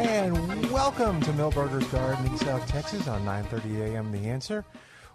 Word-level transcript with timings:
And 0.00 0.70
welcome 0.72 1.20
to 1.20 1.30
Milberger's 1.32 1.86
Gardening, 1.88 2.34
South 2.38 2.66
Texas 2.66 3.06
on 3.06 3.22
9:30 3.22 3.92
a.m. 3.92 4.10
The 4.10 4.30
Answer. 4.30 4.64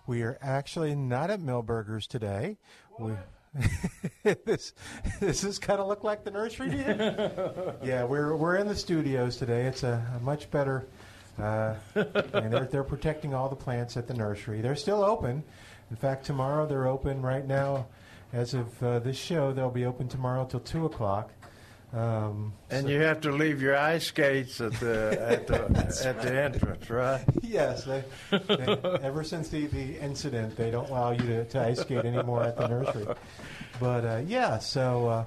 We 0.05 0.21
are 0.21 0.37
actually 0.43 0.93
not 0.93 1.31
at 1.31 1.39
Milberger's 1.39 2.05
today. 2.05 2.59
We 2.99 3.13
this 4.45 4.73
this 5.19 5.43
is 5.43 5.57
kind 5.57 5.79
of 5.79 5.87
look 5.87 6.03
like 6.03 6.23
the 6.23 6.29
nursery 6.29 6.69
to 6.69 6.77
you? 6.77 7.87
yeah, 7.89 8.03
we're 8.03 8.35
we're 8.35 8.57
in 8.57 8.67
the 8.67 8.75
studios 8.75 9.37
today. 9.37 9.65
It's 9.65 9.81
a, 9.81 10.05
a 10.17 10.19
much 10.19 10.51
better, 10.51 10.85
uh, 11.39 11.73
and 11.95 12.53
they're 12.53 12.65
they're 12.65 12.83
protecting 12.83 13.33
all 13.33 13.49
the 13.49 13.55
plants 13.55 13.97
at 13.97 14.07
the 14.07 14.13
nursery. 14.13 14.61
They're 14.61 14.75
still 14.75 15.03
open. 15.03 15.43
In 15.89 15.95
fact, 15.95 16.27
tomorrow 16.27 16.67
they're 16.67 16.87
open. 16.87 17.23
Right 17.23 17.47
now, 17.47 17.87
as 18.33 18.53
of 18.53 18.83
uh, 18.83 18.99
this 18.99 19.17
show, 19.17 19.51
they'll 19.51 19.71
be 19.71 19.85
open 19.85 20.07
tomorrow 20.07 20.45
till 20.45 20.59
two 20.59 20.85
o'clock. 20.85 21.31
Um, 21.95 22.53
And 22.69 22.89
you 22.89 22.99
have 23.01 23.21
to 23.21 23.31
leave 23.31 23.61
your 23.61 23.77
ice 23.77 24.07
skates 24.07 24.59
at 24.59 24.73
the 24.73 25.17
at 25.17 25.47
the 25.47 25.61
at 26.05 26.21
the 26.21 26.43
entrance, 26.43 26.89
right? 26.89 27.23
Yes, 27.41 27.85
they, 27.85 28.03
they, 28.31 28.77
ever 29.01 29.23
since 29.23 29.47
the, 29.49 29.67
the 29.67 29.97
incident, 29.99 30.57
they 30.57 30.71
don't 30.71 30.89
allow 30.89 31.11
you 31.11 31.19
to, 31.25 31.45
to 31.45 31.61
ice 31.61 31.79
skate 31.79 32.03
anymore 32.03 32.43
at 32.43 32.57
the 32.57 32.67
nursery. 32.67 33.07
But 33.79 34.03
uh, 34.05 34.21
yeah, 34.27 34.59
so 34.59 35.07
uh, 35.07 35.25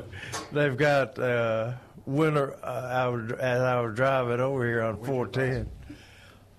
They've 0.53 0.77
got 0.77 1.19
uh, 1.19 1.73
winter. 2.07 2.57
Uh, 2.63 2.67
I 2.93 3.09
was, 3.09 3.33
as 3.33 3.61
I 3.61 3.81
was 3.81 3.95
driving 3.97 4.41
over 4.41 4.65
here 4.65 4.83
on 4.83 4.97
Winter 5.01 5.07
410. 5.13 5.71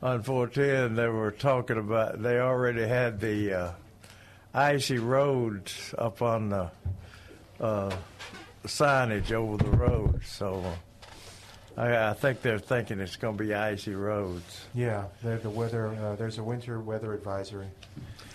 On 0.01 0.21
410, 0.21 0.95
they 0.95 1.07
were 1.07 1.31
talking 1.31 1.77
about. 1.77 2.21
They 2.21 2.39
already 2.39 2.87
had 2.87 3.19
the 3.19 3.53
uh, 3.53 3.71
icy 4.53 4.99
roads 4.99 5.95
up 5.97 6.21
on 6.21 6.49
the 6.49 6.69
uh, 7.59 7.95
signage 8.65 9.31
over 9.31 9.57
the 9.57 9.71
road. 9.71 10.23
So 10.23 10.63
uh, 10.63 10.75
I, 11.81 12.11
I 12.11 12.13
think 12.13 12.43
they're 12.43 12.59
thinking 12.59 12.99
it's 12.99 13.15
going 13.15 13.37
to 13.37 13.43
be 13.43 13.55
icy 13.55 13.95
roads. 13.95 14.65
Yeah, 14.75 15.05
the, 15.23 15.37
the 15.37 15.49
weather. 15.49 15.87
Uh, 15.87 16.15
there's 16.15 16.37
a 16.37 16.43
winter 16.43 16.79
weather 16.79 17.13
advisory. 17.13 17.69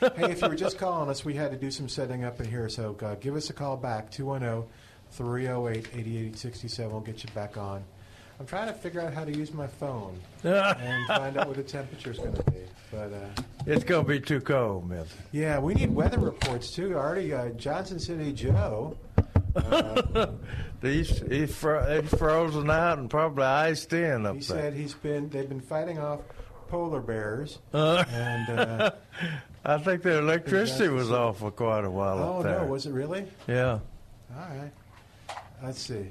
hey, 0.01 0.33
if 0.33 0.43
you 0.43 0.49
were 0.49 0.57
just 0.57 0.79
calling 0.79 1.09
us, 1.11 1.25
we 1.25 1.35
had 1.35 1.53
to 1.53 1.57
do 1.57 1.71
some 1.71 1.89
setting 1.89 2.25
up 2.25 2.41
in 2.41 2.51
here. 2.51 2.69
So 2.69 2.97
uh, 3.03 3.15
give 3.17 3.37
us 3.37 3.51
a 3.51 3.53
call 3.53 3.77
back 3.77 4.11
210-308-8867. 4.11 6.91
We'll 6.91 7.01
get 7.01 7.23
you 7.23 7.31
back 7.35 7.57
on. 7.57 7.85
I'm 8.41 8.47
trying 8.47 8.67
to 8.69 8.73
figure 8.75 9.01
out 9.01 9.13
how 9.15 9.25
to 9.25 9.33
use 9.37 9.53
my 9.53 9.67
phone 9.67 10.19
and 10.45 11.07
find 11.07 11.37
out 11.37 11.47
what 11.49 11.57
the 11.57 11.63
temperature's 11.63 12.19
going 12.19 12.35
to 12.35 12.43
be. 12.51 12.59
But 12.91 13.13
uh, 13.13 13.43
It's 13.67 13.85
going 13.85 14.05
to 14.05 14.09
be 14.09 14.21
too 14.21 14.41
cold, 14.41 14.89
Milton. 14.89 15.11
yeah, 15.33 15.59
we 15.59 15.75
need 15.75 15.95
weather 15.95 16.19
reports 16.19 16.71
too. 16.73 16.95
Already, 16.97 17.33
uh, 17.33 17.51
Johnson 17.51 17.99
City 17.99 18.33
Joe. 18.33 18.97
Uh, 19.55 20.27
He's, 20.83 21.21
he's, 21.29 21.55
fro- 21.55 22.01
he's 22.01 22.11
frozen 22.19 22.69
out 22.69 22.99
and 22.99 23.09
probably 23.09 23.45
iced 23.45 23.93
in 23.93 24.27
up 24.27 24.35
he 24.35 24.41
there. 24.41 24.59
said 24.59 24.75
he's 24.75 24.95
been. 24.95 25.29
They've 25.29 25.49
been 25.49 25.61
fighting 25.61 26.01
off 26.01 26.21
polar 26.69 27.01
bears, 27.01 27.61
Uh, 27.73 28.03
and 28.11 28.59
uh, 28.59 28.91
I 29.65 29.79
think 29.79 30.03
the 30.03 30.19
electricity 30.19 30.89
was 30.89 31.13
off 31.13 31.39
for 31.39 31.53
quite 31.53 31.85
a 31.85 31.91
while 31.91 32.19
oh 32.19 32.39
up 32.39 32.43
there. 32.43 32.61
no, 32.63 32.67
was 32.67 32.87
it 32.87 32.93
really? 32.93 33.27
yeah. 33.47 33.79
All 34.37 34.49
right. 34.59 34.73
Let's 35.63 35.81
see. 35.81 36.07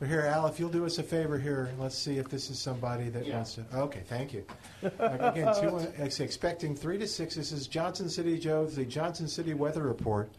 But 0.00 0.08
here, 0.08 0.22
Al, 0.22 0.46
if 0.46 0.58
you'll 0.58 0.70
do 0.70 0.86
us 0.86 0.96
a 0.96 1.02
favor 1.02 1.38
here, 1.38 1.70
let's 1.78 1.96
see 1.96 2.16
if 2.16 2.30
this 2.30 2.48
is 2.48 2.58
somebody 2.58 3.10
that 3.10 3.28
wants 3.28 3.56
to. 3.56 3.66
Okay, 3.74 4.00
thank 4.06 4.32
you. 4.32 4.46
Again, 4.82 5.54
two, 5.60 5.68
uh, 5.76 5.86
expecting 5.98 6.74
three 6.74 6.96
to 6.96 7.06
six. 7.06 7.34
This 7.34 7.52
is 7.52 7.66
Johnson 7.66 8.08
City 8.08 8.38
Joe, 8.38 8.64
the 8.64 8.86
Johnson 8.86 9.28
City 9.28 9.52
Weather 9.52 9.82
Report. 9.82 10.30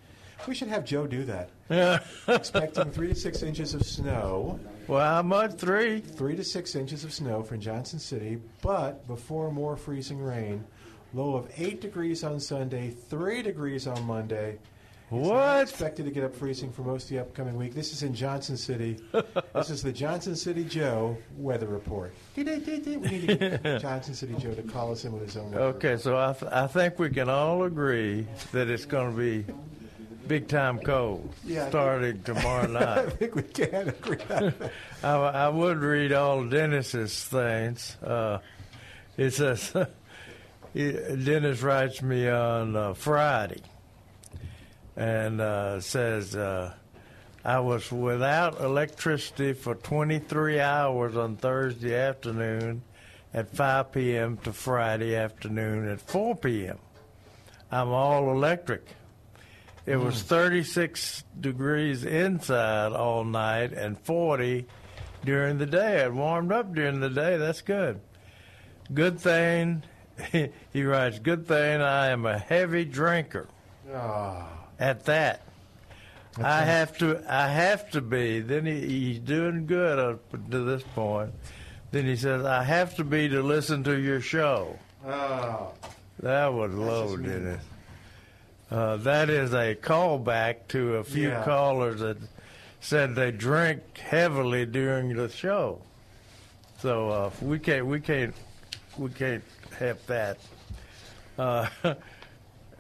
We 0.48 0.56
should 0.56 0.70
have 0.70 0.84
Joe 0.84 1.06
do 1.06 1.24
that. 1.26 1.52
Yeah. 1.70 2.00
expecting 2.28 2.90
three 2.90 3.10
to 3.10 3.16
six 3.16 3.44
inches 3.44 3.76
of 3.76 3.84
snow. 3.84 4.60
well, 4.88 5.22
much? 5.22 5.54
Three? 5.54 6.00
Three 6.00 6.36
to 6.36 6.44
six 6.44 6.74
inches 6.74 7.04
of 7.04 7.14
snow 7.14 7.44
from 7.44 7.60
Johnson 7.60 8.00
City, 8.00 8.40
but 8.64 9.06
before 9.06 9.52
more 9.52 9.78
freezing 9.78 10.20
rain. 10.20 10.66
Low 11.14 11.36
of 11.36 11.52
eight 11.58 11.82
degrees 11.82 12.24
on 12.24 12.40
Sunday, 12.40 12.90
three 12.90 13.44
degrees 13.44 13.86
on 13.86 14.02
Monday. 14.06 14.58
What? 15.12 15.62
expected 15.64 16.06
to 16.06 16.12
get 16.12 16.24
up 16.24 16.34
freezing 16.34 16.72
for 16.72 16.84
most 16.84 17.04
of 17.04 17.10
the 17.10 17.20
upcoming 17.20 17.58
week. 17.58 17.74
This 17.74 17.92
is 17.92 18.02
in 18.02 18.14
Johnson 18.16 18.56
City. 18.56 18.98
this 19.54 19.70
is 19.70 19.84
the 19.84 19.92
Johnson 19.92 20.36
City 20.38 20.64
Joe 20.64 21.18
weather 21.38 21.68
report. 21.68 22.14
we 22.38 22.44
need 22.46 22.66
to 22.66 23.36
get 23.62 23.64
Johnson 23.82 24.14
City 24.14 24.36
Joe 24.40 24.54
to 24.54 24.64
call 24.64 24.92
us 24.94 25.04
in 25.04 25.12
with 25.12 25.24
his 25.24 25.36
own 25.36 25.52
weather 25.52 25.64
Okay, 25.66 25.98
so 25.98 26.18
I, 26.18 26.32
th- 26.34 26.52
I 26.52 26.66
think 26.68 26.98
we 26.98 27.10
can 27.10 27.30
all 27.30 27.64
agree 27.64 28.26
that 28.54 28.70
it's 28.70 28.86
going 28.86 29.12
to 29.12 29.18
be 29.18 29.46
big 30.30 30.48
time 30.48 30.80
cold 30.80 31.34
Yeah, 31.44 31.58
I 31.58 31.62
think- 31.64 31.72
starting 31.72 32.24
tomorrow 32.24 32.68
night. 32.72 32.98
I 33.00 33.10
think 33.10 33.36
we 33.36 33.42
can 33.44 33.90
agree 33.90 34.18
on 34.30 34.54
that. 34.60 34.72
I, 35.04 35.16
I 35.18 35.50
would 35.50 35.80
read 35.80 36.14
all 36.14 36.46
Dennis's 36.46 37.22
things. 37.26 37.98
Uh, 38.02 38.40
it 39.18 39.32
says, 39.32 39.76
Dennis 40.74 41.62
writes 41.62 42.02
me 42.02 42.30
on 42.30 42.78
uh, 42.78 42.94
Friday 42.94 43.62
and 44.96 45.42
uh, 45.42 45.80
says, 45.82 46.36
uh, 46.36 46.74
I 47.44 47.60
was 47.60 47.92
without 47.92 48.60
electricity 48.60 49.54
for 49.54 49.76
23 49.76 50.60
hours 50.60 51.16
on 51.18 51.38
Thursday 51.38 51.96
afternoon 51.96 52.84
at 53.34 53.56
5 53.56 53.92
p.m. 53.92 54.38
to 54.38 54.54
Friday 54.54 55.16
afternoon 55.16 55.88
at 55.88 56.02
4 56.02 56.36
p.m. 56.36 56.78
I'm 57.72 57.90
all 57.90 58.32
electric. 58.32 58.86
It 59.86 59.96
was 59.96 60.22
36 60.22 61.24
degrees 61.40 62.04
inside 62.04 62.92
all 62.92 63.24
night 63.24 63.74
and 63.74 63.98
40 64.00 64.68
during 65.26 65.58
the 65.58 65.66
day. 65.66 66.04
It 66.04 66.14
warmed 66.14 66.52
up 66.52 66.76
during 66.76 67.00
the 67.00 67.10
day. 67.10 67.38
That's 67.38 67.62
good. 67.62 68.00
Good 68.94 69.20
thing, 69.20 69.84
he 70.74 70.84
writes, 70.84 71.20
good 71.20 71.48
thing 71.48 71.82
I 71.82 72.08
am 72.08 72.26
a 72.26 72.38
heavy 72.38 72.84
drinker 72.84 73.48
Oh, 73.94 74.48
at 74.82 75.06
that. 75.06 75.42
I 76.42 76.64
have 76.64 76.98
to. 76.98 77.22
I 77.28 77.48
have 77.48 77.92
to 77.92 78.02
be. 78.02 78.40
Then 78.40 78.66
he, 78.66 78.82
he's 78.88 79.20
doing 79.20 79.66
good 79.66 80.00
up 80.00 80.50
to 80.52 80.64
this 80.64 80.82
point. 80.96 81.32
Then 81.92 82.06
he 82.06 82.16
says, 82.16 82.46
"I 82.46 82.64
have 82.64 82.96
to 82.96 83.04
be 83.04 83.30
to 83.30 83.42
listen 83.42 83.84
to 83.86 83.98
your 84.00 84.20
show." 84.22 84.78
oh. 85.06 85.72
That 86.22 86.54
was 86.54 86.72
low, 86.74 87.18
didn't 87.18 87.48
it? 87.48 87.60
Uh, 88.70 88.98
that 88.98 89.30
is 89.32 89.54
a 89.54 89.74
callback 89.76 90.68
to 90.70 90.98
a 90.98 91.04
few 91.04 91.30
Yeah. 91.30 91.44
callers 91.44 92.00
that 92.02 92.18
said 92.80 93.16
they 93.16 93.32
drank 93.32 93.98
heavily 93.98 94.68
during 94.68 95.16
the 95.16 95.30
show. 95.30 95.82
So 96.80 97.10
uh, 97.10 97.32
we 97.42 97.58
can't 97.60 97.88
we 97.88 98.00
can't 98.00 98.36
we 98.98 99.10
can't 99.10 99.44
have 99.80 100.06
that. 100.08 100.38
Uh, 101.40 101.68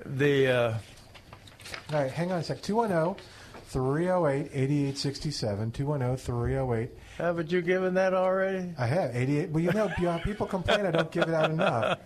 the 0.05 0.47
uh, 0.47 0.73
All 1.93 2.01
right, 2.01 2.11
hang 2.11 2.31
on 2.31 2.39
a 2.39 2.43
sec. 2.43 2.57
oh, 2.57 2.61
210 2.61 3.25
308 3.67 4.49
8867. 4.53 5.71
210 5.71 6.17
308 6.17 6.91
haven't 7.21 7.51
you 7.51 7.61
given 7.61 7.93
that 7.93 8.15
already? 8.15 8.73
I 8.79 8.87
have 8.87 9.15
88. 9.15 9.49
Well, 9.51 9.63
you 9.63 9.71
know, 9.71 9.91
people 10.23 10.47
complain 10.47 10.87
I 10.87 10.91
don't 10.91 11.11
give 11.11 11.23
it 11.23 11.33
out 11.35 11.51
enough. 11.51 11.99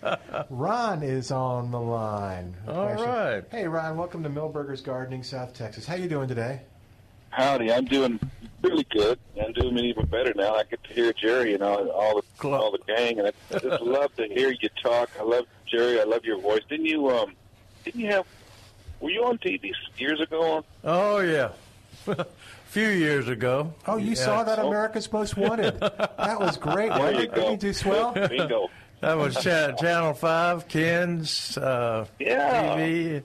Ron 0.49 1.03
is 1.03 1.31
on 1.31 1.71
the 1.71 1.79
line. 1.79 2.53
A 2.67 2.73
All 2.73 2.87
question. 2.87 3.07
right. 3.09 3.43
Hey, 3.49 3.65
Ron, 3.65 3.95
welcome 3.97 4.23
to 4.23 4.29
Milberger's 4.29 4.81
Gardening, 4.81 5.23
South 5.23 5.53
Texas. 5.53 5.85
How 5.85 5.95
you 5.95 6.09
doing 6.09 6.27
today? 6.27 6.61
Howdy, 7.29 7.71
I'm 7.71 7.85
doing 7.85 8.19
really 8.61 8.85
good. 8.89 9.17
I'm 9.41 9.53
doing 9.53 9.77
even 9.79 10.05
better 10.07 10.33
now. 10.35 10.55
I 10.55 10.63
get 10.63 10.83
to 10.83 10.93
hear 10.93 11.13
Jerry 11.13 11.53
and 11.53 11.63
all, 11.63 11.89
all 11.91 12.21
the 12.41 12.49
all 12.49 12.71
the 12.71 12.79
gang, 12.93 13.19
and 13.19 13.27
I, 13.27 13.31
I 13.55 13.59
just 13.59 13.81
love 13.81 14.13
to 14.17 14.27
hear 14.27 14.53
you 14.61 14.69
talk. 14.81 15.09
I 15.19 15.23
love 15.23 15.45
Jerry. 15.65 15.99
I 16.01 16.03
love 16.03 16.25
your 16.25 16.39
voice. 16.39 16.61
Didn't 16.67 16.87
you? 16.87 17.09
Um, 17.09 17.33
didn't 17.83 18.01
you 18.01 18.07
have? 18.07 18.25
Were 19.05 19.11
you 19.11 19.23
on 19.25 19.37
TV 19.37 19.71
years 19.99 20.19
ago? 20.19 20.65
Oh 20.83 21.19
yeah, 21.19 21.49
a 22.07 22.25
few 22.65 22.87
years 22.87 23.27
ago. 23.27 23.71
Oh, 23.85 23.97
you 23.97 24.09
Yeah. 24.09 24.13
saw 24.15 24.43
that 24.43 24.57
Oh. 24.57 24.67
America's 24.69 25.13
Most 25.13 25.37
Wanted. 25.37 25.79
That 25.79 26.39
was 26.39 26.57
great. 26.57 26.89
There 26.89 26.99
wasn't 26.99 27.19
you 27.21 27.27
go. 27.27 27.35
Didn't 27.35 27.49
he 27.51 27.57
do 27.57 27.73
swell? 27.73 28.13
Bingo. 28.13 28.67
That 29.01 29.17
was 29.19 29.35
cha- 29.35 29.73
Channel 29.73 30.13
Five, 30.15 30.67
Ken's 30.67 31.55
uh, 31.57 32.05
Yeah. 32.17 32.75
TV. 32.77 33.23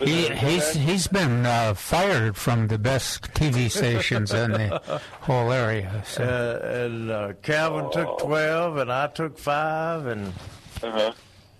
He, 0.00 0.28
he's 0.28 0.74
he's 0.74 1.06
been 1.06 1.46
uh, 1.46 1.72
fired 1.72 2.36
from 2.36 2.66
the 2.68 2.76
best 2.76 3.32
TV 3.32 3.70
stations 3.80 4.34
in 4.34 4.50
the 4.52 5.00
whole 5.22 5.50
area. 5.52 6.02
So. 6.04 6.22
Uh, 6.24 6.68
and 6.84 7.10
uh, 7.10 7.32
Calvin 7.40 7.90
took 7.92 8.18
twelve, 8.18 8.76
and 8.76 8.92
I 8.92 9.06
took 9.06 9.38
five, 9.38 10.04
and 10.06 10.34
Uh-huh. 10.82 11.12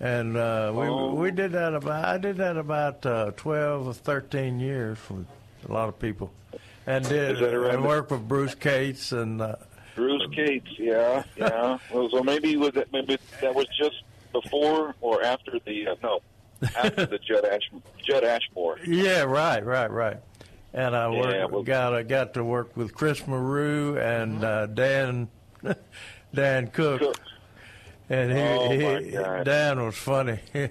And 0.04 0.36
uh, 0.36 0.70
we 0.74 0.82
Oh. 0.86 1.14
we 1.14 1.30
did 1.30 1.52
that 1.52 1.72
about 1.74 2.04
I 2.04 2.18
did 2.18 2.36
that 2.36 2.58
about 2.58 3.06
uh, 3.06 3.30
twelve 3.36 3.86
or 3.86 3.94
thirteen 3.94 4.60
years 4.60 4.98
with 5.08 5.26
a 5.66 5.72
lot 5.72 5.88
of 5.88 5.98
people, 5.98 6.30
and 6.86 7.02
did 7.08 7.32
Is 7.36 7.40
that 7.40 7.54
around 7.54 7.74
and 7.76 7.84
worked 7.86 8.10
with 8.10 8.28
Bruce 8.28 8.54
Cates 8.54 9.12
and 9.12 9.40
uh, 9.40 9.56
Bruce 9.96 10.26
Cates. 10.34 10.68
Yeah, 10.78 11.22
yeah. 11.36 11.78
Well, 11.90 12.10
so 12.10 12.22
maybe 12.22 12.54
was 12.58 12.72
that 12.74 12.92
maybe 12.92 13.16
that 13.40 13.54
was 13.54 13.66
just 13.78 14.02
before 14.32 14.94
or 15.00 15.22
after 15.24 15.58
the 15.64 15.88
uh, 15.88 15.94
no 16.02 16.20
after 16.76 17.06
the 17.06 17.18
Judd 17.18 17.46
Ash 17.46 17.62
Judd 18.06 18.24
Ashmore. 18.24 18.78
yeah, 18.86 19.22
right, 19.22 19.64
right, 19.64 19.90
right. 19.90 20.18
And 20.74 20.94
I 20.94 21.08
worked, 21.08 21.32
Yeah, 21.32 21.44
well- 21.46 21.62
got 21.62 21.94
I 21.94 22.02
got 22.02 22.34
to 22.34 22.44
work 22.44 22.76
with 22.76 22.92
Chris 22.94 23.26
Marrou 23.26 23.96
and 23.96 24.44
uh, 24.44 24.66
Dan 24.66 25.28
Dan 26.34 26.66
Cook. 26.68 27.00
Cook. 27.00 27.16
And 28.10 28.30
he, 28.32 28.38
Oh, 28.38 28.98
he 28.98 29.44
Dan 29.44 29.82
was 29.82 29.96
funny. 29.96 30.38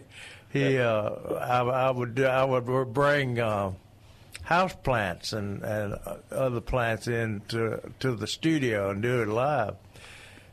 he, 0.52 0.78
uh, 0.78 1.10
I, 1.40 1.62
I 1.62 1.92
would, 1.92 2.20
I 2.20 2.46
would 2.46 2.94
bring 2.94 3.40
uh, 3.40 3.72
house 4.44 4.76
plants 4.84 5.34
and 5.34 5.64
and 5.64 5.98
other 6.32 6.62
plants 6.62 7.08
into 7.08 7.80
to 8.00 8.16
the 8.16 8.28
studio 8.28 8.92
and 8.92 9.02
do 9.02 9.22
it 9.24 9.28
live. 9.30 9.76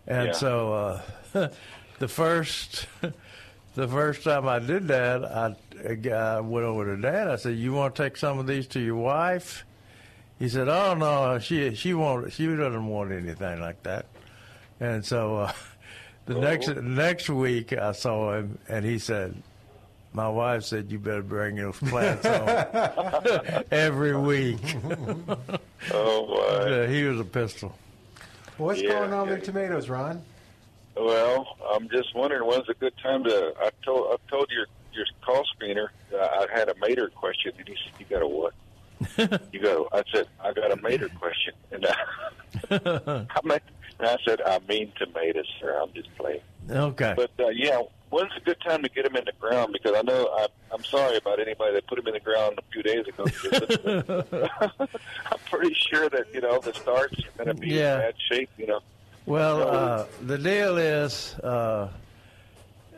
And 0.07 0.27
Yeah. 0.29 0.33
so 0.33 1.03
uh, 1.35 1.49
the 1.99 2.09
first, 2.09 2.87
the 3.75 3.89
first 3.89 4.25
time 4.25 4.49
I 4.49 4.59
did 4.59 4.89
that, 4.89 5.25
I, 5.25 5.55
I 6.11 6.41
went 6.41 6.65
over 6.67 6.97
to 6.97 7.01
Dan. 7.03 7.29
I 7.29 7.37
said, 7.37 7.57
"You 7.57 7.73
want 7.75 7.95
to 7.97 8.03
take 8.05 8.17
some 8.17 8.39
of 8.39 8.47
these 8.47 8.67
to 8.69 8.81
your 8.81 8.97
wife?" 8.97 9.67
He 10.39 10.49
said, 10.49 10.69
"Oh 10.69 10.95
no, 10.95 11.39
she 11.41 11.75
she 11.75 11.93
won't. 11.93 12.33
She 12.33 12.47
doesn't 12.47 12.87
want 12.87 13.13
anything 13.13 13.61
like 13.61 13.83
that." 13.83 14.07
And 14.81 15.05
so 15.05 15.51
uh, 16.31 16.35
the 16.35 16.41
next 16.41 16.69
next 16.77 17.29
week, 17.31 17.73
I 17.73 17.93
saw 17.93 18.35
him, 18.37 18.59
and 18.69 18.85
he 18.85 18.99
said, 18.99 19.35
"My 20.13 20.29
wife 20.29 20.65
said 20.65 20.91
you 20.91 20.99
better 20.99 21.23
bring 21.23 21.57
those 21.57 21.77
plants 21.79 22.27
home 22.27 23.63
every 23.71 24.17
week." 24.17 24.59
Oh, 25.95 26.27
my. 26.27 26.69
Yeah, 26.69 26.87
he 26.89 27.05
was 27.05 27.19
a 27.19 27.25
pistol. 27.25 27.75
What's 28.59 28.83
Yeah, 28.83 28.91
going 28.91 29.15
on 29.15 29.27
yeah. 29.29 29.35
with 29.37 29.45
tomatoes, 29.45 29.89
Ron? 29.89 30.23
Well, 30.95 31.57
I'm 31.73 31.89
just 31.89 32.15
wondering 32.15 32.47
when's 32.47 32.69
a 32.69 32.75
good 32.75 32.93
time 33.03 33.25
to. 33.25 33.55
I 33.59 33.71
told 33.83 34.13
I 34.13 34.17
told 34.31 34.51
your 34.51 34.67
your 34.93 35.07
call 35.25 35.43
screener 35.57 35.89
uh, 36.15 36.19
I 36.19 36.47
had 36.53 36.69
a 36.69 36.75
mater 36.81 37.09
question, 37.09 37.53
and 37.59 37.67
he 37.67 37.75
said, 37.83 37.93
"You 37.99 38.05
got 38.11 38.23
a 38.23 38.27
what?" 38.29 38.53
you 39.53 39.61
go. 39.61 39.89
I 39.93 40.03
said, 40.13 40.27
"I 40.45 40.53
got 40.53 40.71
a 40.71 40.77
mater 40.77 41.09
question," 41.09 41.55
and 41.73 41.87
I, 41.87 41.95
I, 42.71 43.41
meant, 43.43 43.63
and 43.63 43.80
I 44.07 44.17
said, 44.27 44.41
"I 44.43 44.59
mean 44.69 44.93
tomatoes, 44.99 45.47
sir. 45.61 45.79
I'm 45.83 45.93
just 45.93 46.15
playing." 46.17 46.41
Okay. 46.71 47.15
But 47.17 47.31
uh, 47.39 47.49
yeah, 47.49 47.81
when's 48.11 48.31
a 48.37 48.41
good 48.41 48.61
time 48.61 48.83
to 48.83 48.89
get 48.89 49.05
them 49.05 49.17
in 49.17 49.25
the 49.25 49.33
ground? 49.41 49.73
Because 49.73 49.95
I 49.97 50.03
know 50.03 50.27
I, 50.39 50.47
I'm 50.73 50.85
sorry 50.85 51.17
about 51.17 51.41
anybody 51.41 51.75
that 51.75 51.87
put 51.87 51.97
them 51.97 52.07
in 52.09 52.15
the 52.15 52.21
ground 52.21 52.59
a 52.59 52.63
few 52.73 52.83
days 52.83 53.07
ago. 53.09 53.25
I'm 55.33 55.39
pretty 55.51 55.75
sure 55.75 56.09
that 56.11 56.27
you 56.33 56.41
know 56.41 56.59
the 56.61 56.73
starts 56.75 57.19
are 57.19 57.45
going 57.45 57.57
to 57.57 57.61
be 57.61 57.69
Yeah. 57.69 57.95
in 57.97 58.01
bad 58.03 58.15
shape. 58.31 58.51
You 58.59 58.67
know. 58.69 58.81
Well, 59.27 59.63
uh, 59.69 60.05
the 60.23 60.39
deal 60.39 60.77
is, 60.79 61.35
uh, 61.41 61.89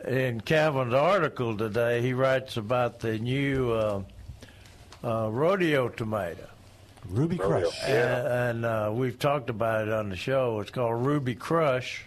in 0.07 0.41
Calvin's 0.41 0.93
article 0.93 1.55
today, 1.57 2.01
he 2.01 2.13
writes 2.13 2.57
about 2.57 2.99
the 3.01 3.19
new 3.19 3.71
uh, 3.71 4.01
uh, 5.03 5.29
rodeo 5.29 5.89
tomato. 5.89 6.47
Ruby 7.09 7.37
Rodeo. 7.37 7.69
Crush. 7.69 7.79
Yeah. 7.87 8.19
And, 8.19 8.27
and 8.27 8.65
uh, 8.65 8.91
we've 8.93 9.19
talked 9.19 9.49
about 9.49 9.87
it 9.87 9.93
on 9.93 10.09
the 10.09 10.15
show. 10.15 10.59
It's 10.59 10.71
called 10.71 11.05
Ruby 11.05 11.35
Crush. 11.35 12.05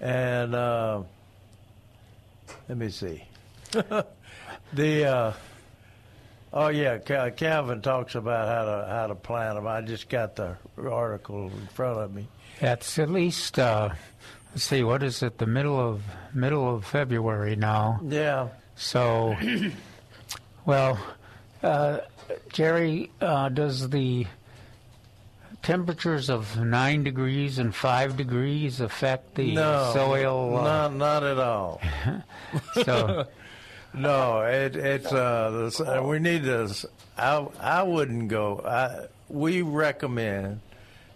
And 0.00 0.54
uh, 0.54 1.02
let 2.68 2.78
me 2.78 2.90
see. 2.90 3.24
the 4.72 5.04
uh, 5.04 5.32
oh 6.52 6.68
yeah, 6.68 6.98
Calvin 6.98 7.80
talks 7.80 8.14
about 8.14 8.48
how 8.48 8.64
to 8.64 8.86
how 8.90 9.06
to 9.06 9.14
plant 9.14 9.56
them. 9.56 9.66
I 9.66 9.80
just 9.80 10.08
got 10.08 10.36
the 10.36 10.56
article 10.78 11.46
in 11.46 11.66
front 11.68 11.98
of 11.98 12.14
me. 12.14 12.28
That's 12.60 12.98
at 12.98 13.10
least 13.10 13.58
uh, 13.58 13.90
let's 14.54 14.64
see, 14.64 14.84
what 14.84 15.02
is 15.02 15.22
it? 15.22 15.38
The 15.38 15.46
middle 15.46 15.78
of 15.78 16.02
middle 16.32 16.74
of 16.74 16.84
February 16.84 17.56
now. 17.56 18.00
Yeah. 18.06 18.48
So, 18.76 19.36
well, 20.64 20.98
uh, 21.62 21.98
Jerry, 22.52 23.10
uh, 23.20 23.48
does 23.48 23.90
the 23.90 24.26
temperatures 25.62 26.28
of 26.28 26.58
nine 26.58 27.04
degrees 27.04 27.58
and 27.58 27.74
five 27.74 28.16
degrees 28.16 28.80
affect 28.80 29.34
the 29.34 29.54
no, 29.54 29.90
soil? 29.94 30.58
uh, 30.58 30.62
Not 30.62 30.94
not 30.94 31.22
at 31.22 31.38
all. 31.38 31.80
so, 32.84 33.26
No, 33.94 34.42
it, 34.42 34.74
it's 34.74 35.12
uh, 35.12 35.70
the 35.70 36.02
we 36.02 36.18
need 36.18 36.42
to. 36.44 36.68
I 37.16 37.82
wouldn't 37.82 38.28
go. 38.28 38.60
I 38.66 39.06
we 39.28 39.62
recommend, 39.62 40.60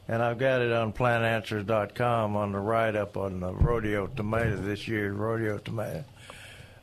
and 0.06 0.22
I've 0.22 0.38
got 0.38 0.62
it 0.62 0.70
on 0.70 0.92
plantanswers.com 0.92 2.36
on 2.36 2.52
the 2.52 2.60
write 2.60 2.94
up 2.94 3.16
on 3.16 3.40
the 3.40 3.52
rodeo 3.52 4.06
tomato 4.06 4.56
this 4.56 4.86
year's 4.86 5.14
rodeo 5.16 5.58
tomato, 5.58 6.04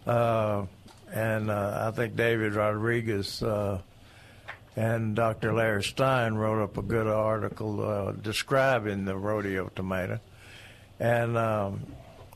uh, 0.06 0.66
and 1.14 1.50
uh, 1.50 1.88
I 1.88 1.96
think 1.96 2.16
David 2.16 2.56
Rodriguez. 2.56 3.42
Uh, 3.42 3.80
and 4.75 5.15
Dr. 5.15 5.53
Larry 5.53 5.84
Stein 5.84 6.36
wrote 6.36 6.62
up 6.63 6.77
a 6.77 6.82
good 6.82 7.08
article 7.08 7.82
uh, 7.82 8.12
describing 8.12 9.05
the 9.05 9.15
rodeo 9.15 9.70
tomato, 9.75 10.20
and 11.00 11.38
um, 11.38 11.86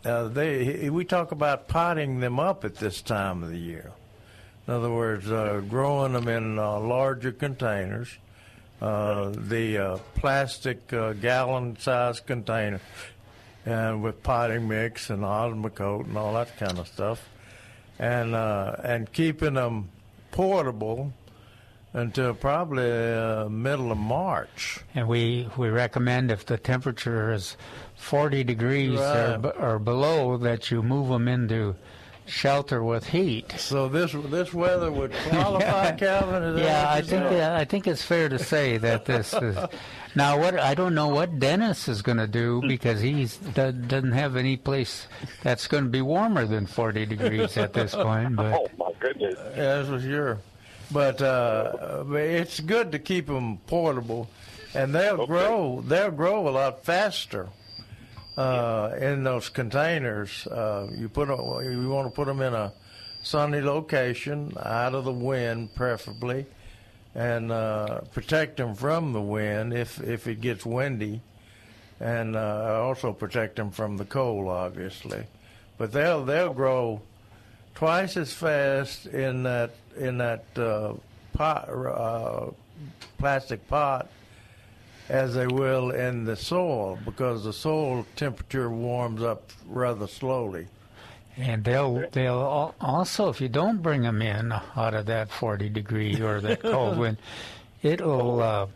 uh, 0.05 0.27
they 0.29 0.63
he- 0.63 0.89
we 0.89 1.03
talk 1.05 1.31
about 1.31 1.67
potting 1.67 2.19
them 2.19 2.39
up 2.39 2.63
at 2.63 2.75
this 2.75 3.01
time 3.01 3.43
of 3.43 3.50
the 3.50 3.58
year. 3.58 3.91
In 4.67 4.74
other 4.74 4.91
words, 4.91 5.29
uh, 5.31 5.62
growing 5.67 6.13
them 6.13 6.27
in 6.27 6.60
uh, 6.60 6.79
larger 6.79 7.31
containers, 7.31 8.17
uh, 8.81 9.31
the 9.36 9.77
uh, 9.77 9.98
plastic 10.15 10.93
uh, 10.93 11.13
gallon-sized 11.13 12.25
container, 12.25 12.79
and 13.65 14.01
with 14.01 14.24
potting 14.24 14.67
mix 14.67 15.10
and 15.10 15.24
osmocote 15.24 16.05
and 16.05 16.17
all 16.17 16.34
that 16.36 16.55
kind 16.58 16.79
of 16.79 16.88
stuff, 16.88 17.27
and 17.98 18.34
uh, 18.34 18.75
and 18.84 19.12
keeping 19.12 19.55
them 19.55 19.89
portable 20.31 21.12
until 21.93 22.34
probably 22.34 22.91
uh, 22.91 23.50
middle 23.50 23.91
of 23.91 23.98
March. 23.98 24.79
and 24.96 25.08
we 25.08 25.48
we 25.58 25.69
recommend 25.69 26.31
if 26.31 26.46
the 26.46 26.58
temperature 26.58 27.31
is 27.34 27.58
40 27.96 28.43
degrees 28.43 29.00
or, 29.00 29.01
Right. 29.01 29.41
b- 29.41 29.50
or 29.60 29.79
below 29.79 30.38
that 30.38 30.72
you 30.72 30.81
move 30.84 31.10
them 31.10 31.27
into 31.27 31.75
shelter 32.25 32.84
with 32.84 33.08
heat. 33.08 33.51
So 33.58 33.88
this 33.89 34.12
this 34.29 34.53
weather 34.53 34.91
would 34.91 35.12
qualify, 35.29 35.91
Calvin? 35.93 36.43
Is 36.43 36.62
Yeah, 36.62 36.86
I 36.88 37.01
think 37.01 37.24
saying? 37.27 37.41
uh, 37.41 37.58
I 37.60 37.65
think 37.65 37.88
it's 37.88 38.03
fair 38.03 38.29
to 38.29 38.38
say 38.38 38.77
that 38.77 39.05
this 39.05 39.34
is 39.34 39.58
now 40.15 40.38
what 40.39 40.60
I 40.60 40.75
don't 40.75 40.93
know 40.93 41.08
what 41.08 41.39
Dennis 41.39 41.88
is 41.88 42.03
going 42.03 42.19
to 42.19 42.27
do 42.27 42.62
because 42.67 43.01
he's 43.01 43.38
do, 43.38 43.72
doesn't 43.72 44.12
have 44.12 44.36
any 44.36 44.58
place 44.58 45.08
that's 45.41 45.65
going 45.67 45.86
to 45.86 45.89
be 45.89 46.01
warmer 46.03 46.46
than 46.46 46.67
40 46.67 47.08
degrees 47.08 47.58
at 47.58 47.74
this 47.74 47.96
point. 48.08 48.36
But 48.36 48.53
Oh 48.53 48.67
my 48.77 48.91
goodness. 49.00 49.34
Yeah, 49.58 49.77
that's 49.81 49.89
for 49.89 50.00
sure. 50.00 50.38
But 50.91 51.22
uh, 51.22 52.03
it's 52.13 52.60
good 52.60 52.91
to 52.93 53.00
keep 53.00 53.27
them 53.27 53.58
portable, 53.67 54.27
and 54.74 54.93
they'll 54.93 55.22
Okay. 55.22 55.25
grow. 55.27 55.84
They'll 55.86 56.12
grow 56.12 56.48
a 56.48 56.50
lot 56.50 56.84
faster 56.84 57.50
uh, 58.38 58.96
in 59.00 59.24
those 59.24 59.50
containers. 59.50 60.48
Uh, 60.48 60.88
you 60.96 61.08
put 61.10 61.29
'em- 61.29 61.72
you 61.81 61.89
want 61.89 62.08
to 62.08 62.12
put 62.15 62.25
them 62.25 62.41
in 62.41 62.53
a 62.55 62.72
sunny 63.22 63.62
location, 63.62 64.53
out 64.63 64.96
of 64.96 65.03
the 65.05 65.12
wind, 65.13 65.75
preferably, 65.75 66.46
and 67.13 67.51
uh, 67.51 68.01
protect 68.13 68.58
them 68.58 68.74
from 68.74 69.13
the 69.13 69.22
wind 69.22 69.74
if 69.74 70.01
if 70.01 70.25
it 70.25 70.41
gets 70.41 70.65
windy, 70.65 71.22
and 72.00 72.36
uh, 72.36 72.79
also 72.81 73.13
protect 73.13 73.58
them 73.58 73.69
from 73.69 73.98
the 73.98 74.05
cold, 74.05 74.48
obviously. 74.48 75.24
But 75.77 75.91
they'll 75.91 76.25
they'll 76.25 76.53
grow 76.53 77.01
twice 77.75 78.17
as 78.17 78.34
fast 78.34 79.05
in 79.05 79.43
that 79.43 79.69
in 80.00 80.18
that 80.18 80.46
uh, 80.58 80.94
pot 81.34 81.70
uh, 81.70 82.51
plastic 83.18 83.68
pot 83.68 84.10
as 85.10 85.34
they 85.34 85.48
will 85.48 85.91
in 85.91 86.24
the 86.24 86.36
soil 86.36 86.98
because 87.03 87.44
the 87.44 87.53
soil 87.53 88.06
temperature 88.15 88.70
warms 88.70 89.22
up 89.24 89.51
rather 89.68 90.08
slowly. 90.08 90.68
And 91.38 91.63
they'll 91.63 92.10
they'll 92.12 92.75
also, 92.82 93.29
if 93.29 93.39
you 93.39 93.48
don't 93.48 93.82
bring 93.82 94.01
them 94.01 94.22
in 94.22 94.51
out 94.51 94.94
of 94.94 95.06
that 95.08 95.32
40 95.32 95.70
degree 95.70 96.22
or 96.22 96.41
that 96.41 96.62
cold 96.62 96.98
wind, 96.98 97.18
it'll 97.82 98.41
uh, 98.41 98.68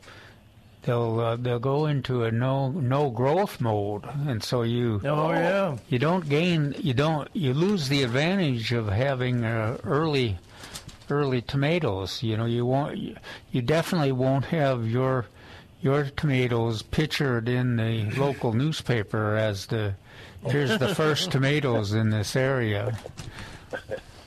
they'll 0.84 1.20
uh, 1.20 1.36
they'll 1.36 1.60
go 1.60 1.88
into 1.88 2.24
a 2.24 2.32
no 2.32 2.70
no 2.70 3.10
growth 3.10 3.60
mode, 3.60 4.06
and 4.27 4.42
so 4.42 4.62
you 4.62 5.01
Oh 5.03 5.32
yeah, 5.32 5.77
you 5.89 6.00
don't 6.00 6.27
gain 6.30 6.74
you 6.80 6.94
don't 6.94 7.27
you 7.34 7.53
lose 7.53 7.89
the 7.89 8.01
advantage 8.03 8.72
of 8.72 8.88
having 8.88 9.44
uh, 9.44 9.77
early 9.84 10.38
early 11.10 11.42
tomatoes. 11.42 12.24
You 12.24 12.38
know 12.38 12.46
you 12.46 12.66
won't 12.66 12.98
you, 12.98 13.16
you 13.52 13.62
definitely 13.62 14.12
won't 14.12 14.46
have 14.46 14.88
your 14.88 15.26
your 15.82 16.06
tomatoes 16.06 16.82
pictured 16.82 17.50
in 17.50 17.76
the 17.76 18.10
local 18.18 18.54
newspaper 18.54 19.36
as 19.36 19.66
the 19.68 19.96
here's 20.48 20.78
the 20.80 20.96
first 20.96 21.32
tomatoes 21.32 21.94
in 21.94 22.10
this 22.10 22.36
area. 22.36 22.98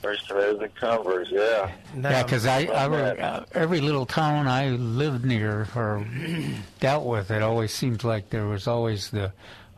First 0.03 0.29
tomatoes 0.29 0.61
and 0.61 0.75
Converse, 0.77 1.29
yeah. 1.31 1.73
Now, 1.95 2.11
Yeah, 2.11 2.23
because 2.23 2.47
I, 2.47 2.67
I 2.67 2.87
Love 2.87 2.93
re- 2.93 3.21
uh, 3.23 3.41
every 3.55 3.81
little 3.81 4.07
town 4.07 4.47
I 4.47 4.69
lived 4.69 5.25
near 5.25 5.67
or 5.75 6.07
dealt 6.81 7.07
with, 7.07 7.31
it 7.31 7.43
always 7.43 7.73
seemed 7.73 8.05
like 8.05 8.31
there 8.31 8.47
was 8.47 8.69
always 8.69 9.11
the 9.11 9.33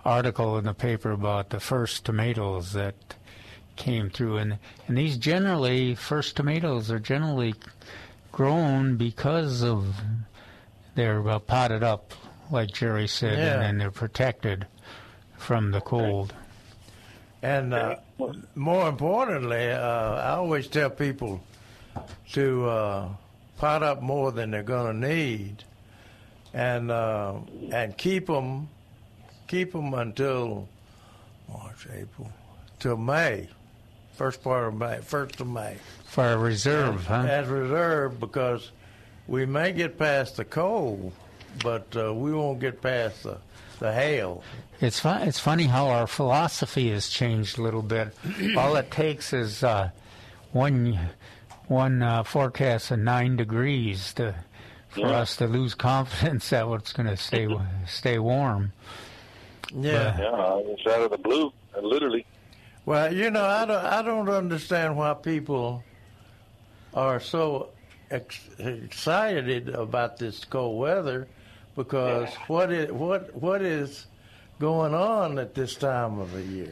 article 0.05 0.59
in 0.59 0.65
the 0.65 0.75
paper 0.75 1.13
about 1.13 1.51
the 1.51 1.61
first 1.61 2.05
tomatoes 2.05 2.73
that 2.73 2.95
came 3.79 4.11
through, 4.11 4.37
and 4.37 4.59
and 4.87 4.99
these 4.99 5.17
generally 5.17 5.95
first 5.95 6.37
tomatoes 6.37 6.91
are 6.91 6.99
generally 6.99 7.55
grown 8.33 8.97
because 8.97 9.63
of 9.63 9.97
they're 10.95 11.27
uh, 11.29 11.39
potted 11.39 11.83
up, 11.83 12.13
like 12.51 12.71
Jerry 12.73 13.09
said, 13.09 13.39
Yeah. 13.39 13.55
and 13.55 13.63
then 13.63 13.79
they're 13.79 13.91
protected 13.91 14.67
from 15.39 15.71
the 15.71 15.81
cold. 15.81 16.35
And 17.41 17.73
uh, 17.73 17.97
more 18.57 18.89
importantly, 18.89 19.71
uh, 19.71 19.79
I 20.17 20.31
always 20.33 20.67
tell 20.67 20.91
people 20.91 21.41
to 22.33 22.69
uh, 22.69 23.09
pot 23.59 23.83
up 23.85 24.03
more 24.03 24.33
than 24.33 24.51
they're 24.51 24.63
going 24.65 25.01
to 25.01 25.09
need, 25.09 25.63
and 26.53 26.91
uh, 26.91 27.35
and 27.73 27.97
keep 27.97 28.27
them 28.27 28.69
keep 29.47 29.73
them 29.73 29.95
until 29.95 30.69
March, 31.49 31.87
April, 31.95 32.31
till 32.81 32.97
May, 32.97 33.49
first 34.19 34.43
part 34.43 34.67
of 34.67 34.75
May, 34.75 34.99
first 35.01 35.41
of 35.41 35.47
May, 35.47 35.77
For 36.05 36.33
a 36.33 36.37
reserve, 36.37 37.07
huh? 37.07 37.25
as 37.29 37.47
reserve 37.49 38.19
because 38.19 38.73
we 39.29 39.47
may 39.47 39.73
get 39.73 39.97
past 39.99 40.37
the 40.37 40.45
cold, 40.45 41.13
but 41.63 41.87
uh, 41.97 42.13
we 42.13 42.33
won't 42.33 42.59
get 42.61 42.83
past 42.83 43.23
the 43.23 43.39
the 43.79 43.93
hail. 43.93 44.43
It's 44.81 44.99
fun, 44.99 45.23
It's 45.29 45.39
funny 45.39 45.63
how 45.65 45.87
our 45.87 46.09
philosophy 46.09 46.91
has 46.91 47.09
changed 47.09 47.59
a 47.59 47.63
little 47.63 47.83
bit. 47.83 48.09
All 48.57 48.75
it 48.75 48.91
takes 48.91 49.33
is 49.33 49.63
uh, 49.63 49.91
one 50.51 50.99
one 51.69 52.03
uh, 52.03 52.25
forecast 52.25 52.91
of 52.91 52.99
nine 52.99 53.37
degrees 53.37 54.13
to 54.15 54.35
for 54.89 55.01
Yeah. 55.01 55.21
us 55.21 55.37
to 55.37 55.47
lose 55.47 55.75
confidence 55.77 56.51
that 56.51 56.67
it's 56.67 56.93
going 56.93 57.07
to 57.09 57.17
stay 57.17 57.47
stay 57.87 58.19
warm. 58.19 58.73
Yeah. 59.73 60.19
Yeah, 60.19 60.61
it's 60.65 60.87
out 60.87 61.03
of 61.03 61.11
the 61.13 61.19
blue, 61.19 61.53
uh, 61.77 61.81
literally. 61.81 62.27
Well, 62.89 63.13
you 63.13 63.31
know, 63.31 63.45
I 63.45 63.67
don't, 63.67 63.85
I 63.85 64.01
don't 64.01 64.31
understand 64.31 64.97
why 64.97 65.13
people 65.13 65.85
are 66.95 67.21
so 67.21 67.69
ex- 68.11 68.49
excited 68.59 69.69
about 69.69 70.17
this 70.17 70.47
cold 70.47 70.81
weather 70.81 71.29
because 71.77 72.33
what 72.47 72.73
is 72.73 72.91
what 72.91 73.35
what 73.35 73.61
is 73.61 74.07
going 74.59 74.95
on 74.95 75.39
at 75.39 75.55
this 75.55 75.75
time 75.77 76.19
of 76.19 76.33
the 76.33 76.41
year? 76.41 76.71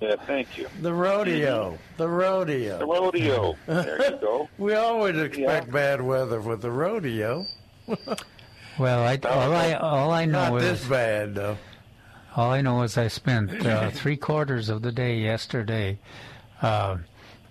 Yeah, 0.00 0.16
thank 0.26 0.56
you. 0.56 0.68
The 0.80 0.94
rodeo, 0.94 1.72
mm-hmm. 1.72 1.96
the 1.98 2.08
rodeo, 2.08 2.78
The 2.78 2.86
rodeo. 2.86 3.56
rodeo. 3.66 3.82
There 3.82 4.12
you 4.12 4.18
go. 4.22 4.48
We 4.56 4.72
always 4.72 5.18
expect 5.18 5.66
Yeah. 5.66 5.72
bad 5.72 6.00
weather 6.00 6.40
with 6.40 6.62
the 6.62 6.70
rodeo. 6.70 7.44
Well, 8.78 9.00
I, 9.06 9.18
oh, 9.22 9.28
all 9.28 9.52
I 9.52 9.72
all 9.74 10.10
I 10.12 10.24
know 10.24 10.52
Not 10.52 10.62
is 10.62 10.80
this 10.80 10.88
bad 10.88 11.34
though. 11.34 11.58
All 12.36 12.50
I 12.52 12.60
know 12.60 12.82
is 12.82 12.96
I 12.98 13.08
spent 13.08 13.66
uh, 13.66 13.90
three 13.92 14.16
quarters 14.16 14.68
of 14.68 14.82
the 14.82 14.92
day 14.92 15.18
yesterday 15.18 15.98
uh, 16.62 16.98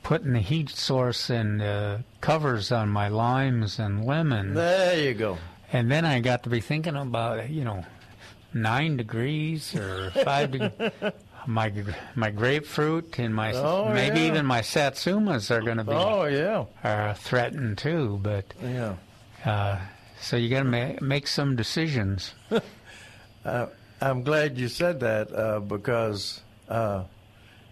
putting 0.03 0.33
the 0.33 0.39
heat 0.39 0.69
source 0.69 1.29
and 1.29 1.61
uh, 1.61 1.97
covers 2.21 2.71
on 2.71 2.89
my 2.89 3.07
limes 3.09 3.79
and 3.79 4.05
lemons. 4.05 4.55
There 4.55 4.99
you 5.01 5.13
go. 5.13 5.37
And 5.71 5.91
then 5.91 6.05
I 6.05 6.19
got 6.19 6.43
to 6.43 6.49
be 6.49 6.61
thinking 6.61 6.95
about, 6.95 7.49
you 7.49 7.63
know, 7.63 7.85
nine 8.53 8.97
degrees 8.97 9.75
or 9.75 10.11
five 10.23 10.51
degrees. 10.51 10.91
My 11.47 11.71
my 12.15 12.29
grapefruit 12.31 13.17
and 13.17 13.33
my 13.33 13.53
Oh, 13.53 13.91
maybe 13.93 14.19
yeah. 14.19 14.27
even 14.27 14.45
my 14.45 14.59
satsumas 14.59 15.49
are 15.49 15.61
going 15.61 15.77
to 15.77 15.85
be 15.85 15.93
Oh 15.93 16.25
yeah, 16.25 16.65
uh, 16.83 17.13
threatened 17.13 17.77
too. 17.77 18.19
But 18.21 18.53
yeah. 18.61 18.95
uh, 19.45 19.79
so 20.19 20.35
you 20.35 20.49
got 20.49 20.63
to 20.63 20.65
ma- 20.65 20.95
make 21.01 21.27
some 21.27 21.55
decisions. 21.55 22.33
I'm 24.01 24.23
glad 24.23 24.57
you 24.57 24.67
said 24.69 24.99
that 25.01 25.31
uh, 25.33 25.59
because 25.59 26.41
uh, 26.69 27.03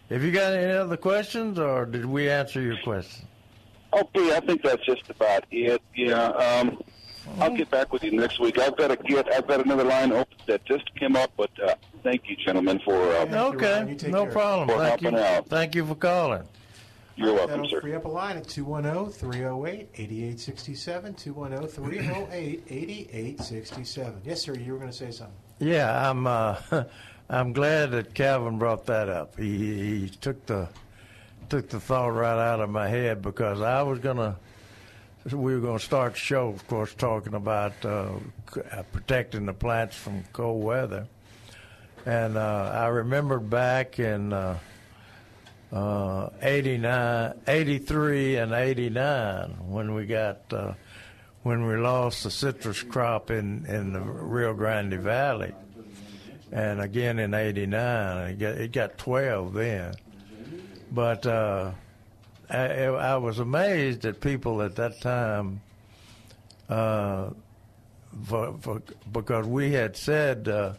have 0.10 0.24
you 0.24 0.32
got 0.32 0.54
any 0.54 0.74
other 0.74 0.98
questions, 0.98 1.58
or 1.60 1.86
did 1.86 2.06
we 2.06 2.30
answer 2.30 2.62
your 2.62 2.78
question? 2.84 3.26
Okay, 3.94 4.36
I 4.36 4.42
think 4.42 4.62
that's 4.62 4.86
just 4.86 5.10
about 5.10 5.46
it. 5.52 5.82
Yeah, 5.96 6.26
um, 6.28 6.82
I'll 7.40 7.56
get 7.56 7.70
back 7.72 7.92
with 7.94 8.04
you 8.04 8.12
next 8.12 8.40
week. 8.40 8.60
I've 8.60 8.76
got 8.78 8.90
to 8.90 8.98
get. 8.98 9.32
I've 9.34 9.48
got 9.48 9.62
another 9.66 9.84
line 9.86 10.12
open 10.12 10.38
that 10.48 10.66
just 10.66 10.94
came 10.96 11.16
up, 11.16 11.32
but 11.38 11.50
uh, 11.66 11.76
thank 12.04 12.28
you, 12.30 12.36
gentlemen, 12.36 12.80
for 12.84 13.02
uh, 13.16 13.26
Thank 13.26 13.56
okay, 13.56 13.80
Ron. 13.80 13.88
You 13.88 13.96
no 14.10 14.24
care. 14.24 14.32
problem. 14.34 14.68
For 14.70 14.78
Thank 14.84 15.02
you. 15.02 15.10
helping 15.12 15.26
out. 15.26 15.48
Thank 15.48 15.76
you 15.76 15.86
for 15.86 15.96
calling. 15.96 16.44
you're 17.16 17.34
welcome, 17.34 17.62
That'll 17.62 17.70
sir. 17.70 17.80
free 17.82 17.96
up 17.96 18.04
a 18.06 18.10
line 18.10 18.36
at 18.38 18.44
210-308-8867, 18.48 21.16
210-308-8867. 22.68 24.14
Yes, 24.26 24.42
sir, 24.42 24.54
you 24.56 24.74
were 24.74 24.80
going 24.80 24.92
to 24.92 24.98
say 24.98 25.12
something. 25.12 25.34
Yeah, 25.60 26.10
I'm. 26.10 26.28
Uh, 26.28 26.58
I'm 27.30 27.52
glad 27.52 27.92
that 27.92 28.14
Calvin 28.14 28.58
brought 28.58 28.86
that 28.86 29.10
up. 29.10 29.38
He, 29.38 30.00
he 30.00 30.10
took 30.10 30.46
the 30.46 30.70
took 31.50 31.70
the 31.70 31.80
thought 31.80 32.10
right 32.10 32.40
out 32.40 32.62
of 32.62 32.70
my 32.70 32.88
head 32.88 33.22
because 33.22 33.62
I 33.62 33.82
was 33.82 34.00
gonna. 34.00 34.38
We 35.26 35.56
were 35.56 35.60
going 35.60 35.78
to 35.78 35.84
start 35.84 36.14
the 36.14 36.20
show, 36.20 36.48
of 36.48 36.66
course, 36.68 36.94
talking 36.94 37.34
about 37.34 37.74
uh, 37.84 38.12
uh, 38.72 38.84
protecting 38.94 39.46
the 39.46 39.54
plants 39.54 39.98
from 39.98 40.24
cold 40.32 40.64
weather. 40.64 41.06
And 42.06 42.38
uh, 42.38 42.72
I 42.74 42.88
remembered 42.88 43.50
back 43.50 44.00
in 44.00 44.32
uh, 44.32 44.58
uh, 45.74 46.30
89, 46.42 47.34
83 47.46 48.38
and 48.38 48.54
89 48.54 49.58
when 49.68 49.94
we 49.94 50.06
got 50.06 50.42
uh, 50.54 50.74
when 51.48 51.66
we 51.66 51.78
lost 51.78 52.24
the 52.24 52.30
citrus 52.30 52.84
crop 52.84 53.32
in, 53.32 53.66
in 53.68 53.94
the 53.94 54.02
Rio 54.02 54.54
Grande 54.54 55.00
Valley. 55.00 55.54
And 56.52 56.82
again 56.82 57.20
in 57.20 57.34
89, 57.34 58.32
it 58.32 58.38
got, 58.38 58.56
it 58.56 58.72
got 58.74 58.98
12 58.98 59.54
then. 59.54 59.94
But 60.92 61.26
uh, 61.26 61.72
I, 62.50 62.66
I 62.84 63.16
was 63.16 63.40
amazed 63.40 64.06
at 64.06 64.20
people 64.20 64.62
at 64.62 64.76
that 64.76 65.00
time 65.00 65.62
uh, 66.68 67.30
for, 68.26 68.58
for, 68.60 68.82
because 69.10 69.48
we 69.48 69.72
had 69.72 69.96
said 69.96 70.50
uh, 70.50 70.74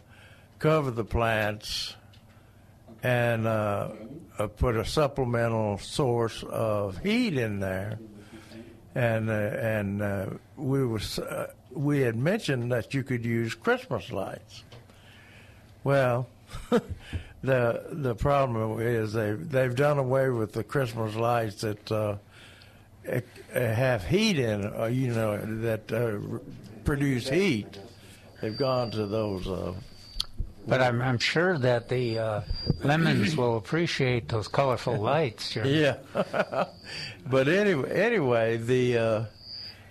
cover 0.59 0.91
the 0.91 1.03
plants 1.03 1.95
and 3.01 3.47
uh, 3.47 3.89
uh, 4.37 4.47
put 4.47 4.75
a 4.75 4.85
supplemental 4.85 5.79
source 5.79 6.43
of 6.43 6.99
heat 6.99 7.37
in 7.37 7.59
there. 7.59 7.97
And 8.95 9.29
uh, 9.29 9.33
and 9.33 10.01
uh, 10.01 10.25
we 10.57 10.85
was 10.85 11.19
uh, 11.19 11.51
we 11.71 12.01
had 12.01 12.15
mentioned 12.15 12.71
that 12.71 12.93
you 12.93 13.03
could 13.03 13.23
use 13.23 13.53
Christmas 13.53 14.11
lights. 14.11 14.63
Well, 15.83 16.27
the 17.41 17.83
the 17.91 18.15
problem 18.15 18.81
is 18.81 19.13
they 19.13 19.33
they've 19.33 19.75
done 19.75 19.97
away 19.97 20.29
with 20.29 20.53
the 20.53 20.63
Christmas 20.63 21.15
lights 21.15 21.61
that 21.61 21.91
uh, 21.91 22.17
eh, 23.05 23.21
have 23.53 24.03
heat 24.03 24.39
in, 24.39 24.65
uh, 24.65 24.85
you 24.85 25.13
know, 25.13 25.37
that 25.61 25.91
uh, 25.91 26.39
produce 26.83 27.29
heat. 27.29 27.79
They've 28.41 28.57
gone 28.57 28.91
to 28.91 29.05
those 29.05 29.47
uh, 29.47 29.73
But 30.69 30.81
I'm, 30.81 31.01
I'm 31.01 31.17
sure 31.17 31.57
that 31.57 31.89
the 31.89 32.19
uh, 32.19 32.41
lemons 32.83 33.35
will 33.35 33.57
appreciate 33.57 34.29
those 34.29 34.47
colorful 34.47 34.97
lights. 34.97 35.51
Jerry. 35.51 35.69
Yeah. 35.81 36.65
but 37.29 37.47
anyway, 37.47 37.91
anyway, 37.91 38.57
the 38.57 38.97
uh, 38.97 39.23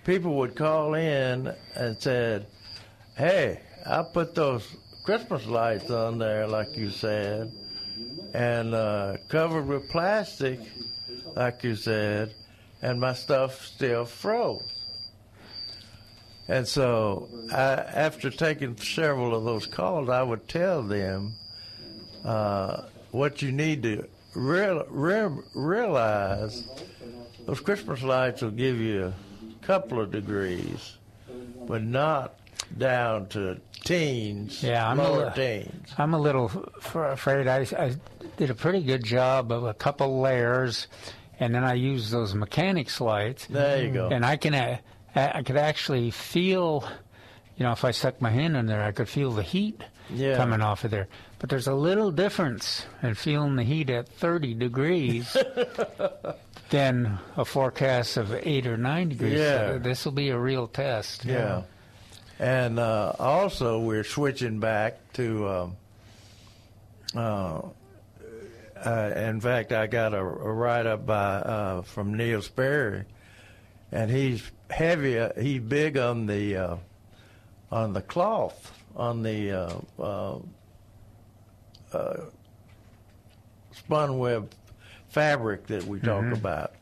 people 0.05 0.35
would 0.35 0.55
call 0.55 0.93
in 0.93 1.53
and 1.75 2.01
said, 2.01 2.47
"Hey, 3.17 3.59
I 3.85 4.03
put 4.13 4.35
those 4.35 4.65
Christmas 5.03 5.45
lights 5.45 5.89
on 5.89 6.17
there, 6.17 6.47
like 6.47 6.75
you 6.77 6.89
said, 6.91 7.51
and 8.33 8.73
uh, 8.73 9.17
covered 9.27 9.67
with 9.67 9.89
plastic, 9.89 10.59
like 11.35 11.63
you 11.63 11.75
said, 11.75 12.33
and 12.81 12.99
my 13.01 13.13
stuff 13.13 13.65
still 13.65 14.05
froze." 14.05 14.78
And 16.49 16.67
so, 16.67 17.29
I, 17.51 17.73
after 17.73 18.29
taking 18.31 18.75
several 18.77 19.35
of 19.35 19.43
those 19.43 19.67
calls, 19.67 20.09
I 20.09 20.23
would 20.23 20.47
tell 20.47 20.81
them 20.81 21.35
uh, 22.25 22.83
what 23.11 23.41
you 23.41 23.51
need 23.51 23.83
to 23.83 24.07
real, 24.35 24.83
real, 24.89 25.43
realize. 25.53 26.67
Those 27.45 27.59
Christmas 27.59 28.01
lights 28.03 28.41
will 28.41 28.51
give 28.51 28.77
you 28.79 29.13
a 29.61 29.65
couple 29.65 29.99
of 30.01 30.11
degrees, 30.11 30.97
but 31.67 31.83
not 31.83 32.35
down 32.77 33.27
to 33.29 33.59
teens, 33.83 34.61
Yeah, 34.63 34.89
I'm 34.89 34.99
a 34.99 35.03
lower 35.11 35.25
li- 35.27 35.31
teens. 35.63 35.89
I'm 35.97 36.13
a 36.13 36.19
little 36.19 36.51
f- 36.79 36.95
afraid. 36.95 37.47
I, 37.47 37.65
I 37.77 37.95
did 38.37 38.49
a 38.49 38.55
pretty 38.55 38.81
good 38.81 39.03
job 39.03 39.51
of 39.51 39.63
a 39.65 39.73
couple 39.73 40.19
layers, 40.21 40.87
and 41.39 41.53
then 41.55 41.63
I 41.63 41.73
used 41.75 42.11
those 42.11 42.33
mechanics 42.35 42.99
lights. 43.01 43.45
There 43.47 43.83
you 43.83 43.91
go. 43.91 44.09
And 44.09 44.23
I 44.25 44.35
can, 44.37 44.53
uh, 44.53 44.77
I 45.15 45.43
could 45.43 45.57
actually 45.57 46.11
feel, 46.11 46.87
you 47.57 47.63
know, 47.63 47.71
if 47.71 47.83
I 47.85 47.91
stuck 47.91 48.21
my 48.21 48.29
hand 48.29 48.55
in 48.55 48.65
there, 48.67 48.83
I 48.83 48.91
could 48.91 49.09
feel 49.09 49.31
the 49.31 49.43
heat 49.43 49.81
Yeah. 50.09 50.35
coming 50.37 50.61
off 50.61 50.83
of 50.83 50.91
there. 50.91 51.07
But 51.39 51.49
there's 51.49 51.67
a 51.67 51.73
little 51.73 52.11
difference 52.11 52.85
in 53.01 53.13
feeling 53.15 53.55
the 53.55 53.63
heat 53.63 53.89
at 53.89 54.07
30 54.09 54.53
degrees 54.55 55.35
than 56.69 57.17
a 57.37 57.45
forecast 57.45 58.17
of 58.17 58.33
eight 58.33 58.67
or 58.67 58.77
nine 58.77 59.09
degrees. 59.09 59.39
Yeah. 59.39 59.77
this 59.77 60.05
will 60.05 60.11
be 60.11 60.29
a 60.29 60.37
real 60.37 60.67
test. 60.67 61.25
Yeah. 61.25 61.63
And 62.39 62.79
uh, 62.79 63.13
also, 63.19 63.79
we're 63.79 64.03
switching 64.05 64.59
back 64.59 64.97
to. 65.13 65.47
Um, 65.49 65.75
uh, 67.15 67.61
uh, 68.85 69.11
in 69.15 69.41
fact, 69.41 69.73
I 69.73 69.87
got 69.87 70.13
a, 70.13 70.19
a 70.19 70.21
write 70.53 70.85
up 70.85 71.05
by 71.05 71.15
uh, 71.15 71.81
from 71.81 72.13
Neil 72.15 72.41
Sperry, 72.41 73.03
and 73.91 74.09
he's 74.11 74.43
heavy. 74.69 75.17
Uh, 75.19 75.29
he's 75.39 75.61
big 75.61 75.97
on 75.97 76.25
the 76.25 76.55
uh, 76.57 76.75
on 77.71 77.93
the 77.93 78.01
cloth 78.01 78.71
on 78.95 79.23
the 79.23 79.51
uh, 79.51 79.73
uh, 80.01 80.37
uh, 81.93 82.17
spun 83.71 84.17
web 84.19 84.51
fabric 85.09 85.67
that 85.67 85.83
we 85.85 85.99
talk 85.99 86.25
about, 86.33 86.73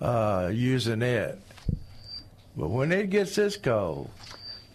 uh, 0.00 0.50
using 0.52 1.02
it. 1.02 1.38
But 2.56 2.68
when 2.68 2.92
it 2.92 3.08
gets 3.10 3.34
this 3.36 3.56
cold, 3.56 4.10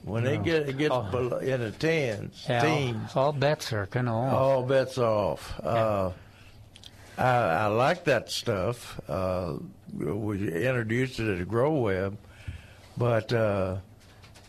when 0.03 0.25
it 0.25 0.43
get 0.43 0.67
it 0.69 0.77
gets 0.77 0.93
Oh. 0.95 1.03
below, 1.11 1.37
in 1.37 1.59
the 1.61 1.71
tens, 1.71 2.45
Yeah, 2.49 2.61
teens, 2.61 3.11
all, 3.15 3.25
all 3.27 3.33
bets 3.33 3.71
are 3.71 3.85
kind 3.87 4.09
of 4.09 4.15
off. 4.15 4.33
all 4.33 4.63
bets 4.63 4.97
are 4.97 5.05
off. 5.05 5.59
Uh, 5.63 6.11
I, 7.17 7.27
I 7.29 7.65
like 7.67 8.05
that 8.05 8.29
stuff. 8.31 8.99
We 9.97 10.53
introduced 10.53 11.19
it 11.19 11.41
at 11.41 11.47
Grow 11.47 11.73
Web, 11.73 12.17
but 12.97 13.33
uh, 13.33 13.77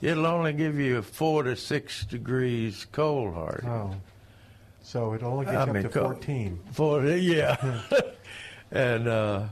it'll 0.02 0.26
only 0.26 0.52
give 0.52 0.78
you 0.78 1.00
four 1.00 1.42
to 1.42 1.56
six 1.56 2.04
degrees 2.04 2.86
cold 2.92 3.34
hard. 3.34 3.64
Oh. 3.66 3.94
So 4.82 5.14
it 5.14 5.22
only 5.22 5.46
gets 5.46 5.56
I 5.56 5.62
up 5.62 5.68
mean, 5.72 5.82
to 5.84 5.88
14. 5.90 6.60
For 6.72 7.04
yeah, 7.06 7.82
and 8.70 9.08
uh, 9.08 9.44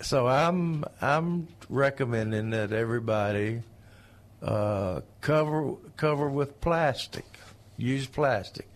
so 0.00 0.26
I'm 0.26 0.84
I'm 1.00 1.48
recommending 1.68 2.50
that 2.50 2.72
everybody 2.72 3.62
uh, 4.42 5.00
cover 5.20 5.74
cover 5.96 6.28
with 6.28 6.60
plastic. 6.60 7.26
Use 7.76 8.06
plastic. 8.06 8.68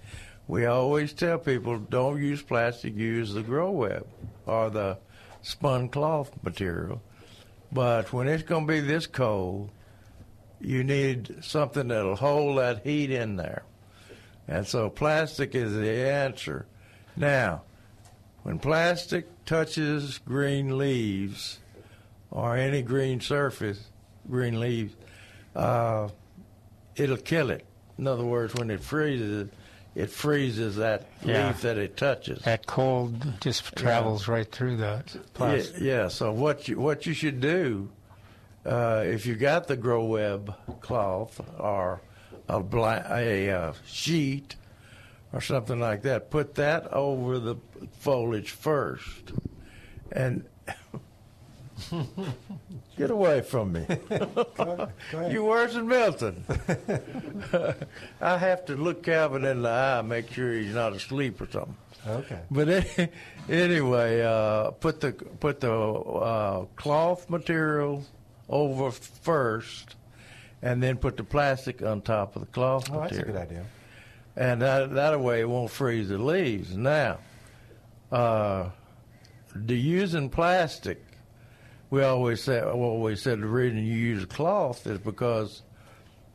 We 0.48 0.66
always 0.66 1.12
tell 1.12 1.38
people 1.38 1.78
don't 1.78 2.22
use 2.22 2.42
plastic. 2.42 2.94
Use 2.94 3.33
the 3.33 3.42
grow 3.42 3.70
web 3.70 4.06
or 4.46 4.68
the 4.68 4.98
spun 5.42 5.88
cloth 5.88 6.31
material. 6.42 7.03
But 7.72 8.12
when 8.12 8.29
it's 8.29 8.42
going 8.42 8.66
to 8.66 8.72
be 8.72 8.81
this 8.81 9.07
cold, 9.07 9.70
you 10.61 10.85
need 10.85 11.42
something 11.42 11.88
that'll 11.88 12.16
hold 12.16 12.59
that 12.59 12.85
heat 12.85 13.11
in 13.11 13.37
there. 13.37 13.62
And 14.48 14.66
so 14.66 14.90
plastic 14.90 15.55
is 15.55 15.74
the 15.74 15.90
answer. 15.90 16.66
Now, 17.16 17.62
when 18.42 18.59
plastic 18.59 19.44
touches 19.44 20.18
green 20.18 20.76
leaves 20.76 21.61
or 22.31 22.57
any 22.57 22.83
green 22.83 23.20
surface, 23.20 23.85
green 24.29 24.59
leaves, 24.59 24.94
uh, 25.55 26.09
it'll 26.96 27.16
kill 27.16 27.50
it. 27.50 27.64
In 27.98 28.07
other 28.07 28.24
words, 28.24 28.55
when 28.55 28.70
it 28.70 28.81
freezes, 28.81 29.50
it 30.00 30.10
freezes 30.10 30.76
that 30.76 31.06
Yeah. 31.24 31.48
leaf 31.48 31.60
that 31.62 31.76
it 31.78 31.96
touches. 31.96 32.42
That 32.42 32.66
cold 32.66 33.40
just 33.40 33.74
travels 33.76 34.26
right 34.28 34.50
through 34.50 34.76
Yeah, 34.76 35.02
plastic. 35.34 35.80
yeah. 35.80 36.08
So 36.08 36.32
what 36.32 36.68
you 36.68 36.78
what 36.80 37.06
you 37.06 37.12
should 37.14 37.40
do, 37.40 37.90
uh, 38.64 39.02
if 39.06 39.26
you 39.26 39.34
got 39.36 39.66
the 39.68 39.76
grow 39.76 40.04
web 40.04 40.54
cloth 40.80 41.40
or 41.58 42.00
a 42.48 42.60
bla- 42.60 43.06
a 43.10 43.50
uh, 43.50 43.72
sheet 43.86 44.56
or 45.32 45.40
something 45.40 45.78
like 45.78 46.02
that, 46.02 46.30
put 46.30 46.54
that 46.56 46.92
over 46.92 47.38
the 47.38 47.56
foliage 47.98 48.50
first, 48.50 49.32
and 50.10 50.44
get 52.98 53.10
away 53.10 53.40
from 53.42 53.72
me. 53.72 53.86
Go 54.08 54.90
ahead. 55.12 55.32
You 55.32 55.44
worse 55.44 55.74
than 55.74 55.88
Milton. 55.88 56.44
I 58.20 58.38
have 58.38 58.64
to 58.66 58.76
look 58.76 59.02
Calvin 59.02 59.44
in 59.44 59.62
the 59.62 59.68
eye, 59.68 60.02
make 60.02 60.30
sure 60.32 60.52
he's 60.52 60.74
not 60.74 60.92
asleep 60.92 61.40
or 61.40 61.50
something. 61.50 61.76
Okay. 62.06 62.40
But 62.50 62.68
any- 62.68 63.08
anyway, 63.48 64.22
uh, 64.22 64.70
put 64.72 65.00
the 65.00 65.12
put 65.12 65.60
the 65.60 65.72
uh, 65.72 66.64
cloth 66.76 67.28
material 67.28 68.04
over 68.48 68.90
first, 68.90 69.96
and 70.62 70.82
then 70.82 70.96
put 70.96 71.16
the 71.16 71.24
plastic 71.24 71.82
on 71.82 72.00
top 72.00 72.36
of 72.36 72.42
the 72.42 72.48
cloth 72.48 72.88
Oh, 72.90 73.00
that's 73.00 73.18
a 73.18 73.22
good 73.22 73.36
idea. 73.36 73.64
And 74.36 74.62
that 74.62 74.94
that 74.94 75.20
way 75.20 75.40
it 75.40 75.48
won't 75.48 75.70
freeze 75.70 76.08
the 76.08 76.16
leaves. 76.18 76.74
Now, 76.76 77.18
uh, 78.10 78.70
the 79.54 79.76
using 79.76 80.30
plastic, 80.30 81.02
we 81.90 82.03
always 82.03 82.42
say 82.42 82.61
well, 82.62 82.98
we 82.98 83.16
said 83.16 83.40
the 83.40 83.46
reason 83.46 83.79
you 83.79 83.94
use 83.94 84.22
a 84.22 84.26
cloth 84.26 84.87
is 84.87 84.98
because 84.98 85.62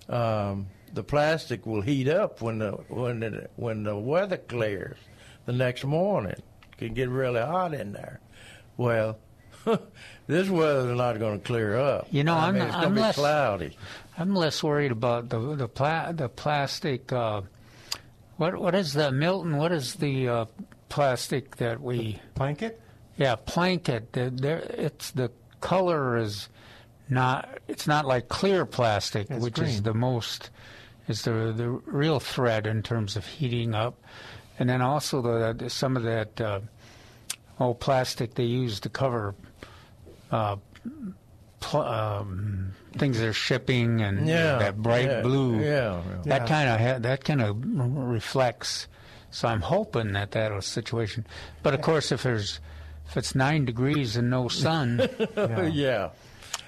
um, 0.09 0.67
the 0.93 1.03
plastic 1.03 1.65
will 1.65 1.81
heat 1.81 2.07
up 2.07 2.41
when 2.41 2.59
the 2.59 2.71
when 2.89 3.19
the, 3.21 3.49
when 3.55 3.83
the 3.83 3.95
weather 3.97 4.37
clears 4.37 4.97
the 5.45 5.53
next 5.53 5.83
morning. 5.83 6.33
It 6.33 6.77
can 6.77 6.93
get 6.93 7.09
really 7.09 7.39
hot 7.41 7.73
in 7.73 7.93
there. 7.93 8.19
Well, 8.77 9.17
this 10.27 10.49
weather's 10.49 10.95
not 10.97 11.17
going 11.19 11.39
to 11.39 11.45
clear 11.45 11.77
up. 11.77 12.07
You 12.11 12.23
know, 12.23 12.35
I 12.35 12.47
I'm 12.47 12.55
mean, 12.55 12.63
it's 12.63 12.75
going 12.75 12.89
to 12.89 12.95
be 12.95 13.01
less- 13.01 13.15
cloudy. 13.15 13.77
I'm 14.17 14.35
less 14.35 14.61
worried 14.63 14.91
about 14.91 15.29
the 15.29 15.55
the 15.55 15.67
pla- 15.67 16.11
the 16.11 16.29
plastic. 16.29 17.11
Uh, 17.11 17.41
what 18.37 18.55
what 18.57 18.75
is 18.75 18.93
the 18.93 19.11
Milton? 19.11 19.57
What 19.57 19.71
is 19.71 19.95
the 19.95 20.27
uh, 20.27 20.45
plastic 20.89 21.55
that 21.57 21.81
we? 21.81 22.19
Blanket? 22.35 22.81
Yeah, 23.17 23.35
planket. 23.35 24.11
The- 24.13 24.29
There, 24.29 24.59
it's 24.59 25.11
the 25.11 25.31
color 25.65 26.17
is 26.17 26.49
not. 27.09 27.59
It's 27.67 27.87
not 27.87 28.05
like 28.05 28.27
clear 28.29 28.65
plastic, 28.65 29.29
It's 29.29 29.43
which 29.43 29.59
is 29.59 29.81
the 29.81 29.93
most 29.93 30.49
is 31.07 31.23
the 31.23 31.53
the 31.55 31.69
real 31.69 32.19
threat 32.19 32.65
in 32.67 32.81
terms 32.83 33.15
of 33.15 33.25
heating 33.25 33.73
up, 33.75 33.95
and 34.59 34.69
then 34.69 34.81
also 34.81 35.21
the, 35.21 35.53
the 35.57 35.69
some 35.69 35.97
of 35.97 36.03
that 36.03 36.39
uh, 36.41 36.59
oh 37.59 37.73
plastic 37.73 38.35
they 38.35 38.45
use 38.45 38.79
to 38.81 38.89
cover. 38.89 39.35
Uh, 40.31 40.55
pl- 41.59 41.81
um, 41.81 42.73
things 42.97 43.19
they're 43.19 43.33
shipping 43.33 44.01
and 44.01 44.27
Yeah, 44.27 44.57
that 44.57 44.77
bright 44.81 45.05
yeah, 45.05 45.21
blue 45.21 45.59
yeah, 45.59 46.01
yeah. 46.01 46.21
that 46.25 46.47
kind 46.47 46.69
of 46.69 46.79
ha- 46.79 46.99
that 46.99 47.23
kind 47.23 47.41
of 47.41 47.57
reflects. 47.61 48.87
So 49.31 49.47
I'm 49.47 49.61
hoping 49.61 50.13
that 50.13 50.31
that'll 50.31 50.61
situation. 50.61 51.27
But 51.61 51.73
of 51.73 51.81
course, 51.81 52.11
if 52.11 52.23
there's 52.23 52.59
if 53.07 53.17
it's 53.17 53.35
nine 53.35 53.65
degrees 53.65 54.15
and 54.17 54.29
no 54.29 54.47
sun, 54.47 55.07
Yeah. 55.37 55.61
yeah. 55.67 56.09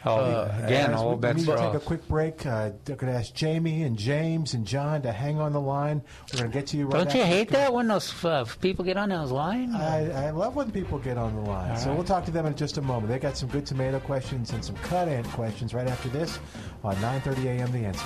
all, 0.05 0.19
again, 0.43 0.91
Guys, 0.91 0.99
all 0.99 1.09
we, 1.09 1.15
we 1.15 1.21
bets 1.21 1.37
need 1.39 1.49
are 1.49 1.57
to 1.57 1.63
take 1.63 1.73
a 1.73 1.79
quick 1.85 2.07
break. 2.07 2.45
Uh, 2.45 2.49
I'm 2.87 2.95
going 2.95 3.11
to 3.11 3.19
ask 3.19 3.33
Jamie 3.33 3.83
and 3.83 3.97
James 3.97 4.53
and 4.53 4.65
John 4.65 5.01
to 5.01 5.11
hang 5.11 5.39
on 5.39 5.51
the 5.51 5.59
line. 5.59 6.01
We're 6.33 6.39
going 6.41 6.51
to 6.51 6.57
get 6.57 6.67
to 6.67 6.77
you 6.77 6.85
right 6.85 6.93
Don't 7.03 7.13
you 7.13 7.23
hate 7.25 7.49
that 7.49 7.73
when 7.73 7.87
those 7.87 8.23
uh, 8.23 8.45
people 8.61 8.85
get 8.85 8.95
on 8.95 9.09
those 9.09 9.31
lines? 9.31 9.75
I, 9.75 10.27
I 10.27 10.29
love 10.31 10.55
when 10.55 10.71
people 10.71 10.97
get 10.99 11.17
on 11.17 11.35
the 11.35 11.41
line. 11.41 11.77
so 11.77 11.93
we'll 11.93 12.03
talk 12.05 12.23
to 12.25 12.31
them 12.31 12.45
in 12.45 12.55
just 12.55 12.77
a 12.77 12.81
moment. 12.81 13.09
They 13.11 13.19
got 13.19 13.35
some 13.35 13.49
good 13.49 13.65
tomato 13.65 13.99
questions 13.99 14.51
and 14.51 14.63
some 14.63 14.75
cut 14.77 15.07
ant 15.09 15.27
questions 15.29 15.73
right 15.73 15.87
after 15.87 16.07
this 16.09 16.39
on 16.83 16.95
9:30 16.97 17.45
a.m. 17.45 17.71
The 17.71 17.79
Answer. 17.79 18.05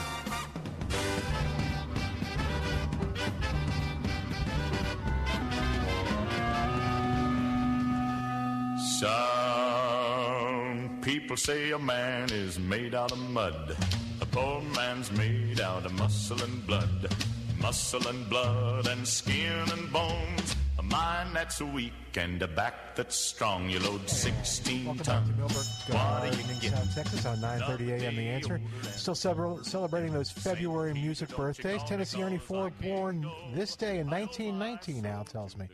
People 11.01 11.37
say 11.37 11.71
a 11.71 11.79
man 11.79 12.29
is 12.31 12.59
made 12.59 12.93
out 12.95 13.11
of 13.11 13.17
mud. 13.17 13.75
A 14.21 14.25
poor 14.25 14.61
man's 14.75 15.11
made 15.13 15.59
out 15.59 15.85
of 15.85 15.93
muscle 15.93 16.41
and 16.43 16.65
blood. 16.67 17.13
Muscle 17.59 18.07
and 18.07 18.29
blood 18.29 18.87
and 18.87 19.07
skin 19.07 19.63
and 19.71 19.91
bones. 19.91 20.55
A 20.79 20.83
mind 20.83 21.35
that's 21.35 21.61
weak 21.61 21.93
and 22.15 22.41
a 22.41 22.47
back 22.47 22.95
that's 22.95 23.15
strong. 23.15 23.69
You 23.69 23.79
load 23.79 24.09
16 24.09 24.85
Welcome 24.85 24.97
back 24.97 25.05
tons. 25.05 25.27
to 25.29 25.33
Millburg 25.35 25.89
uh, 25.89 25.93
What 25.93 26.23
are 26.23 26.25
you 26.25 26.43
Gardening. 26.43 26.61
South 26.71 26.95
Texas 26.95 27.25
on 27.25 27.37
9:30 27.37 28.01
a.m. 28.01 28.15
The 28.15 28.21
Answer. 28.21 28.61
Still 28.95 29.15
several, 29.15 29.63
celebrating 29.63 30.11
those 30.11 30.31
February 30.31 30.93
music 30.93 31.29
birthdays. 31.35 31.83
Tennessee 31.83 32.21
Ernie 32.23 32.37
Ford, 32.39 32.73
born 32.81 33.27
this 33.53 33.75
day 33.75 33.99
in 33.99 34.09
1919. 34.09 35.05
Al 35.05 35.23
tells 35.23 35.55
me. 35.55 35.67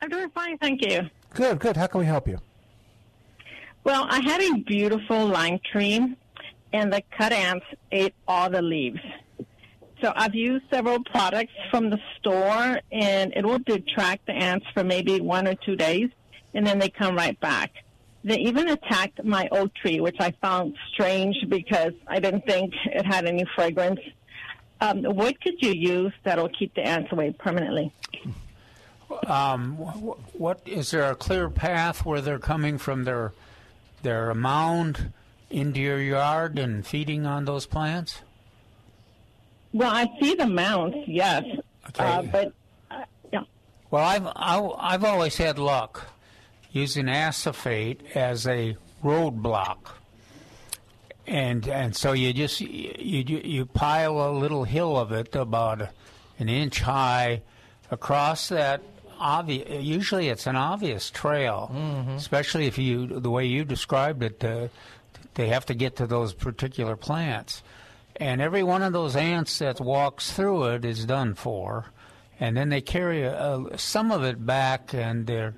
I'm 0.03 0.09
doing 0.09 0.31
fine, 0.31 0.57
thank 0.59 0.83
you. 0.83 1.11
Good, 1.35 1.59
good. 1.59 1.77
How 1.77 1.87
can 1.87 2.01
we 2.01 2.07
help 2.07 2.27
you? 2.27 2.39
Well, 3.85 4.07
I 4.09 4.21
had 4.21 4.40
a 4.40 4.59
beautiful 4.62 5.27
lime 5.27 5.59
tree, 5.73 6.16
and 6.73 6.93
the 6.93 7.03
cut 7.16 7.33
ants 7.33 7.66
ate 7.90 8.14
all 8.29 8.51
the 8.51 8.62
leaves. 8.62 9.01
So 10.01 10.12
I've 10.16 10.35
used 10.35 10.64
several 10.71 11.03
products 11.05 11.53
from 11.71 11.90
the 11.90 11.99
store, 12.19 12.81
and 12.93 13.33
it 13.35 13.45
will 13.45 13.59
detract 13.59 14.27
the 14.27 14.33
ants 14.33 14.66
for 14.73 14.85
maybe 14.85 15.21
one 15.21 15.47
or 15.47 15.55
two 15.55 15.77
days, 15.77 16.11
and 16.55 16.66
then 16.66 16.79
they 16.79 16.88
come 16.88 17.16
right 17.16 17.38
back. 17.40 17.71
They 18.23 18.37
even 18.38 18.69
attacked 18.69 19.25
my 19.25 19.49
oak 19.51 19.75
tree, 19.75 20.01
which 20.01 20.16
I 20.21 20.33
found 20.43 20.77
strange 20.93 21.37
because 21.49 21.93
I 22.07 22.21
didn't 22.21 22.45
think 22.47 22.75
it 22.85 23.07
had 23.07 23.25
any 23.27 23.45
fragrance. 23.55 24.01
Um, 24.83 25.05
what 25.05 25.40
could 25.40 25.55
you 25.61 25.73
use 25.73 26.12
that'll 26.23 26.51
keep 26.51 26.75
the 26.75 26.83
ants 26.87 27.12
away 27.12 27.35
permanently? 27.38 27.93
Um, 29.27 29.77
wh- 29.77 30.40
what 30.40 30.61
is 30.66 30.90
there 30.90 31.11
a 31.11 31.14
clear 31.14 31.49
path 31.51 32.05
where 32.05 32.21
they're 32.21 32.38
coming 32.38 32.79
from 32.79 33.05
their 33.05 33.33
their 34.03 34.33
mound 34.35 35.13
into 35.51 35.81
your 35.81 36.01
yard 36.01 36.59
and 36.59 36.87
feeding 36.87 37.27
on 37.27 37.45
those 37.45 37.67
plants? 37.67 38.21
Well, 39.73 39.91
I 39.91 40.09
see 40.21 40.35
the 40.35 40.47
mounds, 40.47 40.97
yes, 41.07 41.45
Okay. 41.91 42.05
uh, 42.05 42.23
but 42.23 42.53
uh, 42.91 43.05
yeah. 43.33 43.43
Well, 43.91 44.05
I've 44.05 44.27
I, 44.27 44.69
I've 44.79 45.05
always 45.05 45.37
had 45.37 45.59
luck 45.59 46.09
using 46.73 47.09
acephate 47.09 48.01
as 48.15 48.47
a 48.47 48.77
roadblock, 49.03 49.79
and 51.27 51.67
and 51.69 51.95
so 51.97 52.13
you 52.13 52.33
just 52.33 52.61
you 52.61 52.93
you, 52.99 53.41
you 53.45 53.67
pile 53.67 54.21
a 54.21 54.31
little 54.33 54.65
hill 54.65 54.97
of 54.97 55.13
it 55.13 55.35
about 55.37 55.89
an 56.39 56.49
inch 56.49 56.81
high 56.81 57.43
across 57.91 58.49
that 58.49 58.83
obvious. 59.20 59.85
Usually, 59.85 60.28
it's 60.28 60.46
an 60.46 60.56
obvious 60.56 61.11
trail, 61.11 61.70
especially 62.16 62.66
if 62.66 62.78
you 62.78 63.06
the 63.06 63.30
way 63.30 63.46
you 63.46 63.64
described 63.64 64.22
it. 64.22 64.42
Uh, 64.44 64.68
they 65.35 65.48
have 65.48 65.66
to 65.66 65.74
get 65.74 65.96
to 65.96 66.06
those 66.06 66.35
particular 66.35 66.96
plants. 66.96 67.62
And 68.16 68.40
every 68.40 68.62
one 68.62 68.83
of 68.83 68.92
those 68.92 69.16
ants 69.16 69.59
that 69.61 69.80
walks 69.80 70.33
through 70.33 70.64
it 70.64 70.85
is 70.85 71.04
done 71.04 71.35
for. 71.35 71.87
And 72.38 72.56
then 72.56 72.68
they 72.68 72.80
carry 72.80 73.22
a, 73.22 73.56
a, 73.56 73.78
some 73.78 74.11
of 74.11 74.24
it 74.24 74.44
back 74.44 74.92
and 74.92 75.26
they're, 75.26 75.54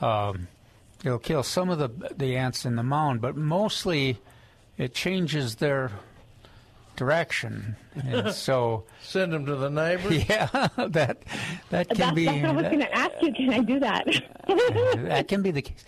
um, 0.00 0.48
they'll 1.02 1.18
kill 1.18 1.42
some 1.42 1.70
of 1.70 1.78
the, 1.78 2.12
the 2.16 2.36
ants 2.36 2.64
in 2.64 2.76
the 2.76 2.82
mound, 2.82 3.20
but 3.20 3.36
mostly 3.36 4.18
it 4.76 4.94
changes 4.94 5.56
their 5.56 5.92
direction. 6.96 7.76
And 7.94 8.32
so, 8.34 8.84
Send 9.02 9.32
them 9.32 9.46
to 9.46 9.56
the 9.56 9.70
neighbors. 9.70 10.24
yeah, 10.28 10.48
that, 10.76 11.22
that 11.70 11.88
can 11.88 11.98
That's, 11.98 12.14
be. 12.14 12.24
that's 12.26 12.40
what 12.42 12.50
I 12.50 12.52
was 12.52 12.64
going 12.64 12.80
to 12.80 12.94
ask 12.94 13.12
you. 13.22 13.32
Can 13.32 13.50
I 13.52 13.60
do 13.60 13.80
that? 13.80 14.06
that 15.08 15.28
can 15.28 15.42
be 15.42 15.50
the 15.50 15.62
case. 15.62 15.84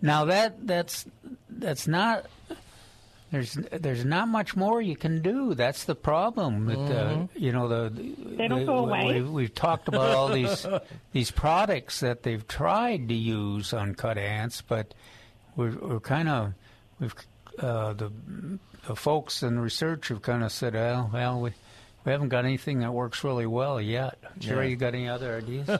Now 0.00 0.26
that 0.26 0.66
that's 0.66 1.06
that's 1.50 1.88
not 1.88 2.24
there's 3.30 3.54
there's 3.72 4.04
not 4.04 4.28
much 4.28 4.54
more 4.56 4.80
you 4.80 4.96
can 4.96 5.20
do. 5.22 5.54
That's 5.54 5.84
the 5.84 5.94
problem 5.96 6.66
with 6.66 6.78
uh, 6.78 7.26
you 7.34 7.52
know 7.52 7.68
the 7.68 7.90
They 7.90 8.48
don't 8.48 8.60
the- 8.60 8.66
go 8.66 8.82
we- 8.84 8.88
away. 8.90 9.20
We, 9.22 9.42
have 9.42 9.54
talked 9.54 9.88
about 9.88 10.14
all 10.14 10.28
these 10.28 10.64
these 11.12 11.30
products 11.30 12.00
that 12.00 12.22
they've 12.22 12.46
tried 12.46 13.08
to 13.08 13.14
use 13.14 13.72
on 13.72 13.94
cut 13.96 14.16
ants, 14.18 14.62
but 14.62 14.94
we're, 15.56 15.76
we're 15.76 16.00
kind 16.00 16.28
of 16.28 16.54
we've 17.00 17.14
uh, 17.58 17.92
the 17.92 18.10
the 18.88 18.96
folks 18.96 19.42
in 19.42 19.60
research 19.60 20.08
have 20.08 20.22
kind 20.22 20.42
of 20.42 20.50
said, 20.50 20.72
well, 20.74 21.10
well, 21.12 21.40
we 21.40 21.50
we 22.04 22.10
haven't 22.12 22.30
got 22.30 22.44
anything 22.46 22.80
that 22.80 22.92
works 22.92 23.22
really 23.22 23.44
well 23.46 23.78
yet. 23.80 24.18
Jerry, 24.38 24.70
you 24.70 24.76
got 24.76 24.94
any 24.94 25.08
other 25.08 25.36
ideas? 25.36 25.68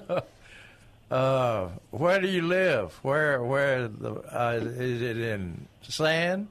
Uh, 1.11 1.71
where 1.91 2.21
do 2.21 2.29
you 2.29 2.43
live? 2.43 2.93
Where 3.01 3.43
where 3.43 3.89
the 3.89 4.13
uh, 4.13 4.61
is 4.63 5.01
it 5.01 5.17
in 5.17 5.67
sand, 5.81 6.49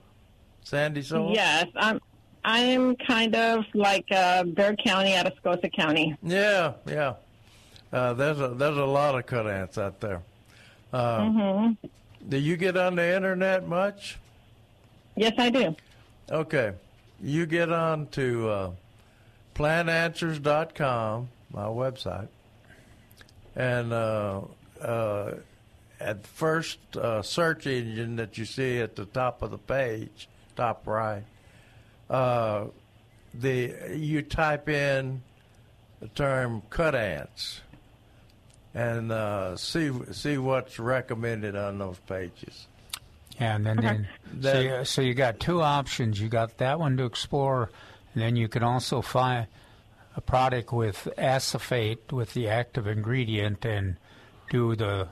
sandy 0.63 1.03
soil? 1.03 1.31
yes, 1.31 1.67
I'm. 1.75 2.01
I'm 2.43 2.95
kind 2.95 3.35
of 3.35 3.65
like 3.75 4.05
uh, 4.11 4.41
Bexar 4.45 4.77
County 4.77 5.13
out 5.13 5.27
of 5.27 5.33
Scotia 5.37 5.69
County. 5.69 6.15
Yeah, 6.23 6.73
yeah. 6.87 7.13
Uh, 7.93 8.13
there's 8.15 8.39
a 8.39 8.47
there's 8.47 8.77
a 8.77 8.85
lot 8.85 9.13
of 9.13 9.27
cut 9.27 9.45
ants 9.47 9.77
out 9.77 9.99
there. 9.99 10.23
Uh, 10.91 11.19
Mm-hmm. 11.19 11.87
Do 12.27 12.37
you 12.39 12.57
get 12.57 12.75
on 12.77 12.95
the 12.95 13.15
internet 13.15 13.67
much? 13.67 14.17
Yes, 15.15 15.33
I 15.37 15.51
do. 15.51 15.75
Okay, 16.29 16.73
you 17.21 17.45
get 17.45 17.71
on 17.71 18.07
to 18.07 18.49
uh, 18.49 18.71
plantanswers.com, 19.55 21.29
my 21.53 21.63
website, 21.63 22.27
and 23.55 23.93
uh, 23.93 24.41
uh, 24.81 25.35
at 26.01 26.21
the 26.21 26.27
first 26.27 26.79
uh, 26.97 27.21
search 27.21 27.65
engine 27.65 28.17
that 28.17 28.37
you 28.37 28.43
see 28.43 28.79
at 28.79 28.97
the 28.97 29.05
top 29.05 29.41
of 29.41 29.51
the 29.51 29.57
page, 29.57 30.27
top 30.57 30.85
right, 30.85 31.23
uh, 32.09 32.65
the 33.33 33.73
you 33.95 34.21
type 34.21 34.67
in 34.67 35.21
the 36.01 36.09
term 36.09 36.61
cut 36.69 36.93
ants 36.93 37.61
and 38.73 39.13
uh, 39.13 39.55
see 39.55 39.91
see 40.11 40.37
what's 40.37 40.77
recommended 40.77 41.55
on 41.55 41.77
those 41.77 41.99
pages. 41.99 42.67
Yeah, 43.39 43.55
and 43.55 43.65
then, 43.65 43.77
then 43.77 44.07
so, 44.41 44.59
you, 44.59 44.85
so 44.85 45.01
you 45.01 45.13
got 45.13 45.39
two 45.39 45.61
options. 45.61 46.19
You 46.19 46.27
got 46.29 46.57
that 46.57 46.79
one 46.79 46.97
to 46.97 47.05
explore, 47.05 47.69
and 48.13 48.23
then 48.23 48.35
you 48.35 48.47
can 48.47 48.63
also 48.63 49.01
find 49.01 49.45
a 50.15 50.21
product 50.21 50.73
with 50.73 51.07
acephate 51.19 52.11
with 52.11 52.33
the 52.33 52.47
active 52.49 52.87
ingredient 52.87 53.63
and 53.65 53.97
do 54.49 54.75
the 54.75 55.07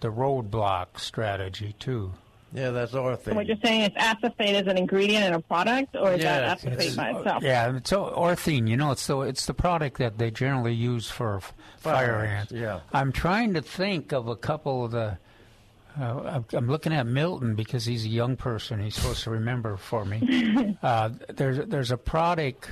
the 0.00 0.08
roadblock 0.08 0.98
strategy 0.98 1.74
too. 1.78 2.12
Yeah, 2.52 2.70
that's 2.70 2.92
Orthene. 2.92 3.26
And 3.28 3.36
what 3.36 3.46
you're 3.46 3.56
saying 3.62 3.82
is 3.82 3.90
acephate 3.96 4.54
is 4.54 4.66
an 4.66 4.78
ingredient 4.78 5.24
in 5.26 5.34
a 5.34 5.40
product, 5.40 5.96
or 5.96 6.12
is 6.12 6.22
Yes, 6.22 6.62
that 6.62 6.70
acephate 6.72 6.96
by 6.96 7.10
itself? 7.10 7.42
Yeah, 7.42 7.76
it's 7.76 7.92
o- 7.92 8.14
Orthene. 8.16 8.68
You 8.68 8.76
know, 8.78 8.92
it's 8.92 9.06
the 9.06 9.20
it's 9.22 9.44
the 9.44 9.52
product 9.54 9.98
that 9.98 10.16
they 10.16 10.30
generally 10.30 10.72
use 10.72 11.10
for 11.10 11.36
f- 11.38 11.52
fire, 11.78 11.94
Fire 12.06 12.24
ants. 12.24 12.52
ants, 12.52 12.62
yeah. 12.62 12.80
I'm 12.92 13.12
trying 13.12 13.52
to 13.54 13.60
think 13.62 14.12
of 14.12 14.28
a 14.28 14.36
couple 14.36 14.84
of 14.86 14.92
the. 14.92 15.18
Uh, 15.98 16.20
I'm- 16.24 16.44
I'm 16.52 16.68
looking 16.68 16.92
at 16.92 17.06
Milton 17.06 17.54
because 17.54 17.84
he's 17.86 18.04
a 18.04 18.08
young 18.08 18.36
person. 18.36 18.80
He's 18.82 18.94
supposed 18.96 19.22
to 19.24 19.30
remember 19.30 19.76
for 19.76 20.04
me. 20.04 20.76
uh, 20.82 21.10
there's 21.28 21.66
there's 21.66 21.90
a 21.90 21.96
product 21.96 22.70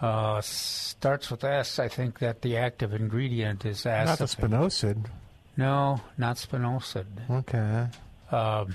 uh, 0.00 0.40
starts 0.40 1.30
with 1.30 1.44
S. 1.44 1.78
I 1.78 1.88
think 1.88 2.18
that 2.20 2.40
the 2.42 2.56
active 2.56 2.94
ingredient 2.94 3.66
is 3.66 3.84
acid. 3.84 4.06
Not 4.08 4.18
the 4.18 4.24
acephate. 4.24 4.50
spinosad. 4.50 5.06
no, 5.56 6.00
not 6.16 6.36
spinosad. 6.36 7.06
Okay. 7.30 7.88
Um, 8.34 8.74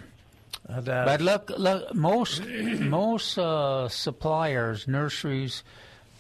But 0.68 1.22
look, 1.22 1.50
look, 1.58 1.94
most 1.96 2.44
most 2.80 3.38
uh, 3.38 3.88
suppliers, 3.90 4.88
nurseries, 4.88 5.64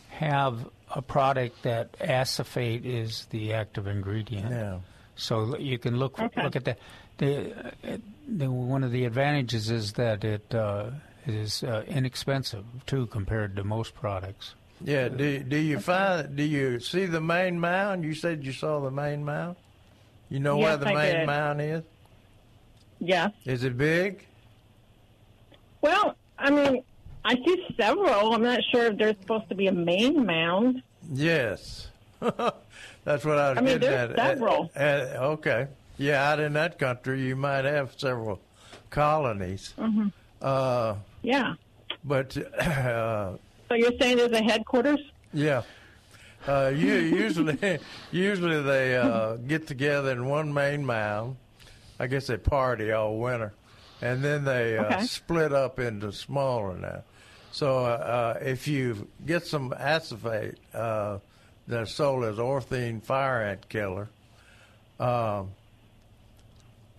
have 0.09 0.69
a 0.93 1.01
product 1.01 1.63
that 1.63 1.95
acephate 1.99 2.85
is 2.85 3.25
the 3.31 3.53
active 3.53 3.85
ingredient. 3.87 4.49
yeah. 4.51 4.79
So 5.15 5.57
you 5.57 5.77
can 5.79 5.97
look 5.97 6.19
Okay. 6.19 6.43
look 6.43 6.55
at 6.55 6.65
that. 6.65 6.79
The, 7.17 7.53
uh, 7.83 7.97
the 8.27 8.51
one 8.51 8.83
of 8.83 8.91
the 8.91 9.05
advantages 9.05 9.69
is 9.69 9.93
that 9.93 10.23
it 10.23 10.53
uh, 10.53 10.91
is 11.25 11.63
uh, 11.63 11.83
inexpensive 11.87 12.65
too 12.85 13.05
compared 13.07 13.55
to 13.55 13.63
most 13.63 13.95
products. 13.95 14.55
Yeah. 14.83 15.07
Do 15.07 15.39
do 15.39 15.55
you 15.57 15.79
find? 15.79 16.35
Do 16.35 16.43
you 16.43 16.79
see 16.79 17.05
the 17.05 17.21
main 17.21 17.59
mound? 17.59 18.03
You 18.03 18.13
said 18.13 18.43
you 18.43 18.51
saw 18.51 18.81
the 18.81 18.91
main 18.91 19.23
mound. 19.23 19.55
You 20.29 20.39
know 20.39 20.57
where 20.57 20.75
the 20.75 20.87
I 20.87 20.93
main 20.93 21.15
did. 21.15 21.27
mound 21.27 21.61
is? 21.61 21.83
Yes. 22.99 23.31
Is 23.45 23.63
it 23.63 23.77
big? 23.77 24.25
Well, 25.81 26.15
I 26.37 26.49
mean, 26.49 26.83
I 27.23 27.35
see 27.35 27.65
several. 27.77 28.33
I'm 28.33 28.41
not 28.43 28.59
sure 28.71 28.87
if 28.87 28.97
there's 28.97 29.15
supposed 29.21 29.47
to 29.49 29.55
be 29.55 29.67
a 29.67 29.71
main 29.71 30.25
mound. 30.25 30.81
Yes. 31.13 31.87
That's 32.19 33.23
what 33.23 33.37
I 33.37 33.49
was 33.49 33.57
I 33.57 33.61
mean, 33.61 33.79
getting 33.79 33.79
there's 33.81 34.11
at. 34.11 34.15
several. 34.17 34.71
Uh, 34.75 34.79
uh, 34.79 35.17
okay. 35.33 35.67
Yeah, 35.97 36.29
out 36.31 36.39
in 36.39 36.53
that 36.53 36.77
country, 36.79 37.21
you 37.25 37.35
might 37.35 37.65
have 37.65 37.93
several 37.97 38.39
colonies. 38.89 39.73
Mm-hmm. 39.77 40.07
Uh, 40.41 40.95
Yeah. 41.21 41.53
but 42.03 42.35
uh, 42.59 43.33
So 43.69 43.75
you're 43.75 43.91
saying 43.99 44.17
there's 44.17 44.31
a 44.31 44.43
headquarters? 44.43 44.99
yeah, 45.33 45.63
uh, 46.47 46.71
you, 46.75 46.93
usually 46.95 47.79
usually 48.11 48.61
they 48.61 48.95
uh, 48.97 49.35
get 49.37 49.67
together 49.67 50.11
in 50.11 50.25
one 50.27 50.53
main 50.53 50.85
mound. 50.85 51.37
I 51.99 52.07
guess 52.07 52.27
they 52.27 52.37
party 52.37 52.91
all 52.91 53.17
winter, 53.17 53.53
and 54.01 54.21
then 54.23 54.43
they 54.43 54.77
uh, 54.77 55.01
split 55.03 55.53
up 55.53 55.79
into 55.79 56.11
smaller 56.11 56.77
now. 56.77 57.03
So 57.51 57.79
uh, 57.79 58.35
uh, 58.35 58.39
if 58.41 58.67
you 58.67 59.07
get 59.25 59.47
some 59.47 59.73
acephate 59.79 60.55
uh, 60.73 61.19
that's 61.69 61.93
sold 61.93 62.25
as 62.25 62.35
Orthene 62.35 63.01
fire 63.01 63.41
ant 63.43 63.69
killer, 63.69 64.09
um, 64.99 65.51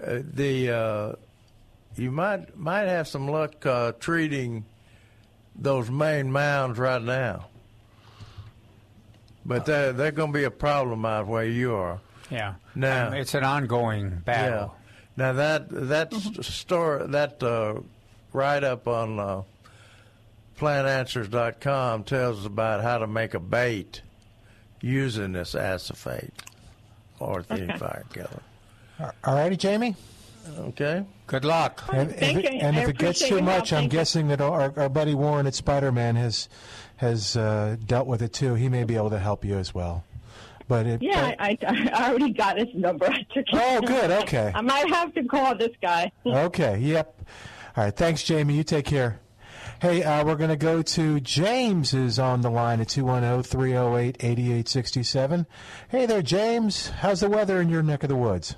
uh, 0.05 0.19
the 0.23 0.71
uh, 0.71 1.13
you 1.97 2.11
might 2.11 2.57
might 2.57 2.87
have 2.89 3.09
some 3.09 3.29
luck 3.29 3.65
uh, 3.67 3.93
treating 3.99 4.65
those 5.55 5.91
main 5.91 6.31
mounds 6.33 6.79
right 6.79 7.03
now. 7.03 7.47
But 9.45 9.65
they're, 9.65 9.93
they're 9.93 10.11
going 10.13 10.33
to 10.33 10.39
be 10.39 10.45
a 10.45 10.51
problem 10.51 11.05
out 11.05 11.27
where 11.29 11.45
you 11.45 11.75
are. 11.75 12.01
Yeah. 12.31 12.55
Now- 12.75 13.09
Um, 13.09 13.15
it's 13.15 13.35
an 13.35 13.45
ongoing 13.45 14.11
battle. 14.25 14.75
Yeah. 14.75 14.83
Now 15.19 15.33
that 15.35 15.69
that 15.71 16.13
store 16.45 17.07
that 17.09 17.43
uh, 17.43 17.81
write 18.35 18.65
up 18.65 18.87
on 18.89 19.19
uh, 19.19 19.43
plantanswers.com 20.59 22.05
tells 22.05 22.41
us 22.41 22.47
about 22.47 22.83
how 22.83 22.99
to 22.99 23.07
make 23.07 23.33
a 23.35 23.41
bait 23.41 24.03
using 24.83 25.33
this 25.33 25.55
acephate 25.55 26.33
Orthene 27.21 27.71
Okay. 27.71 27.79
fire 27.79 28.05
killer. 28.13 28.43
All 29.01 29.35
righty, 29.35 29.57
Jamie. 29.57 29.95
Okay. 30.59 31.05
Good 31.27 31.45
luck. 31.45 31.83
And, 31.93 32.11
Thank 32.15 32.39
if, 32.39 32.45
it, 32.45 32.53
you. 32.55 32.61
and 32.61 32.77
if 32.79 32.89
it 32.89 32.99
gets 32.99 33.19
too 33.27 33.41
much, 33.43 33.71
help. 33.71 33.79
I'm 33.79 33.83
Thank 33.85 33.93
you. 33.93 33.99
guessing 33.99 34.29
that 34.29 34.41
our, 34.41 34.73
our 34.79 34.89
buddy 34.89 35.15
Warren 35.15 35.47
at 35.47 35.55
Spider 35.55 35.91
Man 35.93 36.17
has 36.17 36.49
has 36.97 37.37
uh, 37.37 37.77
dealt 37.85 38.07
with 38.07 38.23
it 38.23 38.33
too. 38.33 38.55
He 38.55 38.69
may 38.69 38.85
be 38.85 38.95
able 38.97 39.11
to 39.11 39.19
help 39.19 39.45
you 39.45 39.59
as 39.59 39.75
well. 39.75 40.05
But 40.69 40.87
it, 40.87 41.03
Yeah, 41.03 41.31
but- 41.31 41.41
I, 41.41 41.59
I, 41.67 41.91
I 41.93 42.09
already 42.11 42.33
got 42.33 42.59
his 42.59 42.69
number. 42.75 43.07
I 43.11 43.19
took 43.35 43.47
it. 43.49 43.55
oh, 43.55 43.81
good. 43.83 44.11
Okay. 44.23 44.51
I 44.55 44.61
might 44.63 44.89
have 44.89 45.13
to 45.15 45.25
call 45.25 45.57
this 45.57 45.73
guy. 45.83 46.11
Okay. 46.27 46.79
Yep. 46.79 47.23
All 47.77 47.85
right. 47.85 47.95
Thanks, 47.95 48.23
Jamie. 48.23 48.55
You 48.55 48.65
take 48.65 48.87
care. 48.87 49.21
Hey, 49.83 50.03
uh, 50.03 50.25
we're 50.25 50.37
going 50.37 50.49
to 50.51 50.57
go 50.57 50.81
to 50.81 51.21
James 51.21 51.93
is 51.93 52.19
on 52.19 52.41
the 52.41 52.49
line 52.51 52.81
at 52.81 52.89
210-308-8867. 52.89 55.47
Hey 55.89 56.07
there, 56.07 56.23
James. 56.23 56.89
How's 56.89 57.21
the 57.21 57.29
weather 57.29 57.61
in 57.61 57.69
your 57.69 57.83
neck 57.83 58.03
of 58.03 58.09
the 58.09 58.17
woods? 58.17 58.57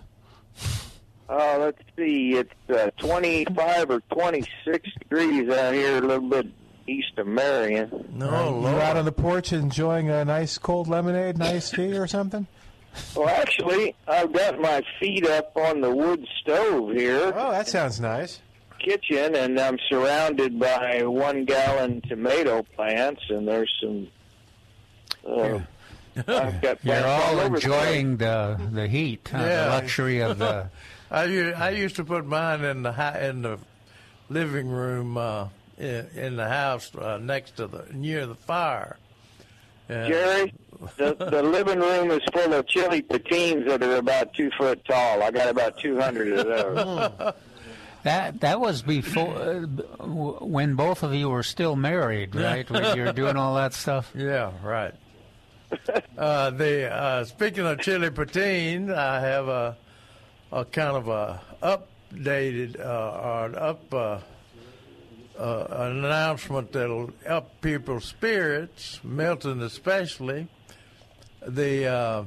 Uh, 1.29 1.59
let's 1.61 1.83
see, 1.97 2.33
it's 2.35 2.71
uh, 2.71 2.90
25 2.99 3.90
or 3.90 4.01
26 4.12 4.88
degrees 4.99 5.51
out 5.51 5.75
here, 5.75 5.99
a 5.99 6.01
little 6.01 6.29
bit 6.29 6.47
east 6.87 7.18
of 7.18 7.27
Marion. 7.27 8.09
No, 8.14 8.29
Are 8.31 8.71
you 8.73 8.81
out 8.81 8.97
on 8.97 9.05
the 9.05 9.12
porch 9.12 9.53
enjoying 9.53 10.09
a 10.09 10.25
nice 10.25 10.57
cold 10.57 10.88
lemonade, 10.88 11.37
nice 11.37 11.71
tea 11.71 11.92
or 11.99 12.07
something? 12.07 12.47
Well, 13.14 13.29
actually, 13.29 13.94
I've 14.09 14.33
got 14.33 14.59
my 14.59 14.83
feet 14.99 15.27
up 15.27 15.55
on 15.55 15.83
the 15.83 15.94
wood 15.94 16.27
stove 16.40 16.92
here, 16.94 17.33
Oh, 17.37 17.51
that 17.53 17.68
sounds 17.68 18.01
nice. 18.01 18.40
kitchen, 18.79 19.35
and 19.37 19.61
I'm 19.61 19.79
surrounded 19.90 20.59
by 20.59 21.03
one 21.05 21.44
gallon 21.44 22.01
tomato 22.09 22.62
plants, 22.75 23.21
and 23.29 23.47
there's 23.47 23.71
some. 23.83 24.09
Uh, 25.29 25.33
I've 25.42 25.53
got 25.53 25.62
You're 26.63 26.77
plants 26.77 27.07
all 27.07 27.41
over 27.41 27.49
the 27.51 27.55
enjoying 27.57 28.17
the 28.17 28.61
the 28.73 28.89
heat, 28.89 29.31
uh, 29.35 29.39
Yeah. 29.39 29.65
the 29.65 29.71
luxury 29.71 30.21
of 30.21 30.39
the. 30.39 30.69
I, 31.11 31.23
I 31.53 31.71
used 31.71 31.97
to 31.97 32.05
put 32.05 32.27
mine 32.27 32.63
in 32.65 32.83
the 32.83 32.93
hi- 32.93 33.21
in 33.29 33.43
the 33.43 33.59
living 34.29 34.69
room 34.69 35.17
uh, 35.17 35.49
in, 35.79 36.07
in 36.15 36.37
the 36.37 36.49
house 36.49 36.95
uh, 36.95 37.19
next 37.19 37.57
to 37.57 37.67
the 37.67 37.87
near 37.93 38.27
the 38.27 38.35
fire. 38.35 38.97
And- 39.89 40.13
Jerry, 40.13 40.55
the, 40.99 41.15
the 41.15 41.43
living 41.43 41.81
room 41.81 42.11
is 42.11 42.21
full 42.33 42.53
of 42.53 42.67
chili 42.69 43.01
patines 43.01 43.67
that 43.67 43.83
are 43.83 43.97
about 43.97 44.35
two 44.35 44.51
foot 44.59 44.85
tall. 44.85 45.23
I 45.23 45.31
got 45.31 45.49
about 45.49 45.79
200 45.79 46.33
of 46.41 46.47
those. 46.47 47.33
That 48.05 48.41
that 48.43 48.61
was 48.61 48.81
before 48.83 49.37
uh, 49.37 50.05
when 50.07 50.77
both 50.77 51.03
of 51.03 51.13
you 51.15 51.29
were 51.31 51.43
still 51.43 51.75
married, 51.75 52.35
right? 52.37 52.69
when 52.71 52.97
you 52.97 53.03
were 53.03 53.13
doing 53.13 53.37
all 53.37 53.57
that 53.57 53.75
stuff. 53.75 54.13
Yeah, 54.15 54.53
right. 54.63 54.95
uh, 56.19 56.51
the 56.51 56.93
uh, 56.93 57.25
speaking 57.25 57.67
of 57.67 57.81
chili 57.81 58.11
patine, 58.11 58.91
I 58.91 59.21
have 59.21 59.49
a 59.49 59.77
a 60.51 60.65
kind 60.65 60.97
of 60.97 61.09
a 61.09 61.41
updated 61.63 62.81
uh, 62.81 63.21
or 63.23 63.47
an 63.47 63.55
up 63.55 63.95
uh, 63.95 64.19
uh, 65.39 65.67
an 65.71 66.05
announcement 66.05 66.73
that'll 66.73 67.11
up 67.27 67.61
people's 67.61 68.05
spirits, 68.05 69.01
Milton 69.05 69.63
especially. 69.63 70.49
The 71.47 71.87
uh, 71.87 72.25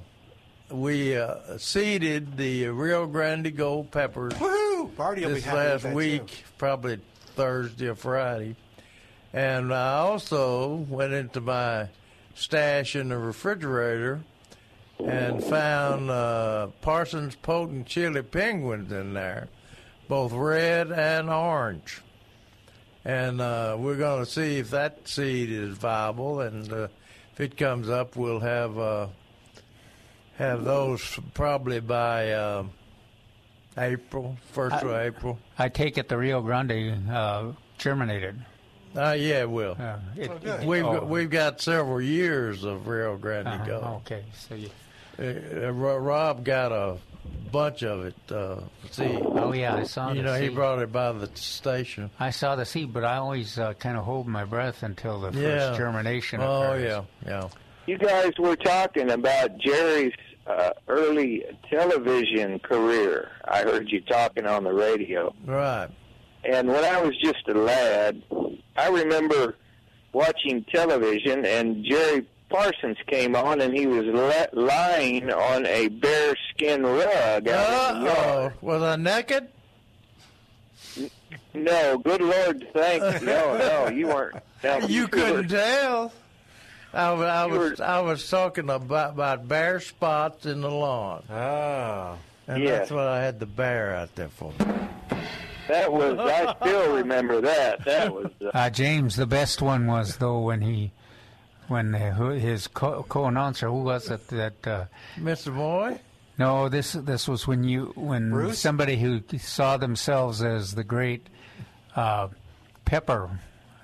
we 0.70 1.18
uh, 1.18 1.58
seeded 1.58 2.38
the 2.38 2.68
Rio 2.68 3.06
Grande 3.06 3.56
Gold 3.56 3.92
peppers 3.92 4.34
Woohoo! 4.34 5.16
Be 5.16 5.26
this 5.26 5.46
last 5.46 5.86
week, 5.86 6.28
too. 6.28 6.44
probably 6.58 7.00
Thursday 7.36 7.88
or 7.88 7.96
Friday. 7.96 8.56
And 9.34 9.74
I 9.74 10.00
also 10.00 10.76
went 10.90 11.14
into 11.14 11.42
my 11.42 11.88
stash 12.36 12.96
in 12.96 13.10
the 13.10 13.18
refrigerator 13.18 14.22
and 15.00 15.44
found 15.44 16.10
uh, 16.10 16.68
Parsons 16.82 17.36
Potent 17.36 17.88
chili 17.88 18.22
penguins 18.22 18.92
in 18.92 19.14
there, 19.14 19.48
both 20.08 20.32
red 20.32 20.92
and 20.92 21.30
orange. 21.30 22.02
And 23.04 23.42
uh, 23.42 23.78
we're 23.80 23.98
going 23.98 24.24
to 24.24 24.30
see 24.30 24.60
if 24.60 24.70
that 24.72 25.08
seed 25.08 25.50
is 25.50 25.76
viable, 25.76 26.42
and 26.42 26.72
uh, 26.72 26.88
if 27.34 27.40
it 27.40 27.58
comes 27.58 27.90
up, 27.90 28.16
we'll 28.16 28.40
have 28.42 28.78
uh, 28.78 29.08
have 30.38 30.64
those 30.64 31.20
probably 31.34 31.80
by 31.80 32.32
uh, 32.32 32.66
April, 33.78 34.38
first 34.52 34.84
of 34.84 34.92
April. 34.92 35.40
I 35.58 35.70
take 35.70 35.98
it 35.98 36.10
the 36.10 36.18
Rio 36.18 36.42
Grande 36.42 37.10
uh, 37.10 37.54
germinated. 37.80 38.46
Uh, 38.96 39.16
yeah, 39.18 39.42
it 39.42 39.50
will. 39.50 39.78
Uh, 39.80 39.98
it, 40.16 40.42
good. 40.42 40.66
We've 40.66 40.86
oh, 40.86 40.94
got, 40.94 41.08
we've 41.08 41.30
got 41.30 41.62
several 41.62 42.02
years 42.02 42.64
of 42.64 42.88
Rio 42.88 43.18
Grande 43.18 43.48
uh-huh, 43.48 43.66
Gold. 43.66 44.02
Okay, 44.06 44.24
so 44.34 44.56
you. 44.56 44.70
Uh, 45.20 45.68
uh, 45.68 45.72
Rob 45.72 46.44
got 46.44 46.72
a 46.72 46.98
bunch 47.52 47.84
of 47.84 48.06
it. 48.06 48.16
Uh, 48.32 48.62
see, 48.90 49.20
Oh 49.22 49.54
yeah, 49.54 49.76
I 49.76 49.84
saw. 49.84 50.10
you 50.10 50.22
the 50.22 50.24
know, 50.24 50.34
he 50.34 50.50
brought 50.50 50.80
it 50.80 50.92
by 50.92 51.12
the 51.12 51.30
station. 51.36 52.10
I 52.20 52.32
saw 52.32 52.56
the 52.56 52.66
seed, 52.66 52.94
but 52.94 53.04
I 53.04 53.18
always 53.18 53.60
uh, 53.60 53.74
kind 53.74 53.98
of 53.98 54.06
hold 54.06 54.28
my 54.28 54.46
breath 54.46 54.84
until 54.84 55.20
the 55.22 55.32
first 55.32 55.78
germination. 55.78 56.42
Oh 56.42 56.74
occurs. 56.74 56.84
yeah, 56.84 57.04
yeah. 57.26 57.50
You 57.88 57.98
guys 57.98 58.32
were 58.38 58.56
talking 58.56 59.10
about 59.12 59.58
Jerry's 59.58 60.14
uh, 60.48 60.72
early 60.88 61.44
television 61.70 62.60
career. 62.60 63.30
I 63.46 63.64
heard 63.64 63.90
you 63.90 64.02
talking 64.02 64.46
on 64.46 64.64
the 64.64 64.74
radio. 64.74 65.34
Right. 65.46 65.90
And 66.44 66.68
when 66.68 66.84
I 66.84 67.02
was 67.02 67.16
just 67.18 67.48
a 67.48 67.54
lad, 67.54 68.22
I 68.76 68.88
remember 68.90 69.56
watching 70.14 70.64
television, 70.66 71.46
and 71.46 71.86
Jerry 71.86 72.26
Parsons 72.50 72.98
came 73.08 73.36
on, 73.36 73.62
and 73.62 73.74
he 73.74 73.86
was 73.88 74.06
le- 74.06 74.50
lying 74.60 75.32
on 75.32 75.66
a 75.68 75.88
bear 75.88 76.36
skin 76.50 76.84
rug 76.84 77.48
out 77.48 77.96
in 77.96 78.04
the 78.04 78.10
Uh-oh. 78.12 78.52
Was 78.62 78.82
I 78.82 78.96
naked? 78.98 79.48
No, 81.54 81.98
good 81.98 82.22
Lord, 82.22 82.68
thank 82.74 83.24
no, 83.24 83.58
no, 83.58 83.90
you 83.90 84.08
weren't. 84.08 84.38
No, 84.64 84.78
You 84.88 85.08
couldn't 85.08 85.50
tell. 85.50 86.12
I, 86.94 87.10
I 87.12 87.46
was 87.46 87.80
were- 87.80 87.86
I 87.86 88.00
was 88.02 88.30
talking 88.30 88.70
about, 88.70 89.12
about 89.12 89.48
bare 89.48 89.80
spots 89.80 90.46
in 90.46 90.62
the 90.62 90.70
lawn, 90.72 91.24
Oh. 91.30 92.18
and 92.48 92.64
Yes. 92.64 92.80
that's 92.80 92.92
what 92.92 93.08
I 93.08 93.22
had 93.22 93.40
the 93.40 93.46
bear 93.46 93.96
out 93.96 94.14
there 94.16 94.30
for. 94.30 94.54
That 95.68 95.92
was. 95.92 96.18
I 96.20 96.56
still 96.62 96.96
remember 96.96 97.42
that. 97.42 97.84
That 97.86 98.14
was. 98.14 98.28
Uh, 98.42 98.50
Uh, 98.54 98.70
James, 98.70 99.16
the 99.16 99.26
best 99.28 99.62
one 99.62 99.88
was 99.88 100.18
though 100.18 100.40
when 100.40 100.62
he, 100.62 100.92
when 101.68 101.94
who- 101.94 102.32
his 102.32 102.68
co- 102.68 103.04
co-announcer, 103.08 103.68
who 103.68 103.84
was 103.84 104.10
it 104.10 104.28
that? 104.30 104.68
Uh, 104.68 104.86
Mr. 105.18 105.54
Boy, 105.56 106.00
no, 106.38 106.68
this 106.70 106.94
this 106.94 107.28
was 107.28 107.48
when 107.48 107.64
you 107.64 107.94
when 107.96 108.30
Bruce? 108.32 108.60
somebody 108.60 108.98
who 108.98 109.22
saw 109.38 109.78
themselves 109.78 110.42
as 110.42 110.76
the 110.76 110.84
great 110.84 111.28
uh, 111.96 112.28
pepper 112.86 113.30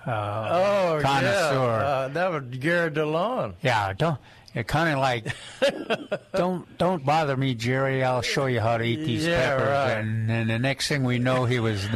uh, 0.06 0.12
oh 0.12 1.00
connoisseur. 1.02 1.80
yeah, 1.80 1.88
uh, 1.88 2.08
that 2.10 2.32
was 2.32 2.44
Gary 2.60 2.92
DeLon. 2.92 3.54
Yeah, 3.62 3.94
don't. 3.94 4.18
It 4.58 4.68
kind 4.68 4.90
of 4.94 5.00
like, 5.00 5.28
don't 6.34 6.78
don't 6.80 7.06
bother 7.06 7.38
me, 7.38 7.54
Jerry. 7.54 8.04
I'll 8.04 8.22
show 8.24 8.48
you 8.48 8.60
how 8.60 8.78
to 8.78 8.84
eat 8.84 9.06
these 9.06 9.26
Yeah, 9.26 9.56
peppers. 9.56 9.68
right. 9.70 9.92
And, 10.00 10.32
and 10.32 10.50
the 10.50 10.58
next 10.60 10.88
thing 10.88 11.04
we 11.04 11.20
know, 11.20 11.46
he 11.46 11.60
was 11.60 11.88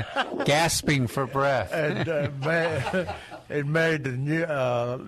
gasping 0.46 1.08
for 1.08 1.26
breath. 1.26 1.74
and 1.74 2.08
uh, 2.08 2.30
ma- 2.40 3.06
it 3.50 3.66
made 3.66 4.04
the 4.04 4.12
new, 4.12 4.44
uh, 4.44 5.00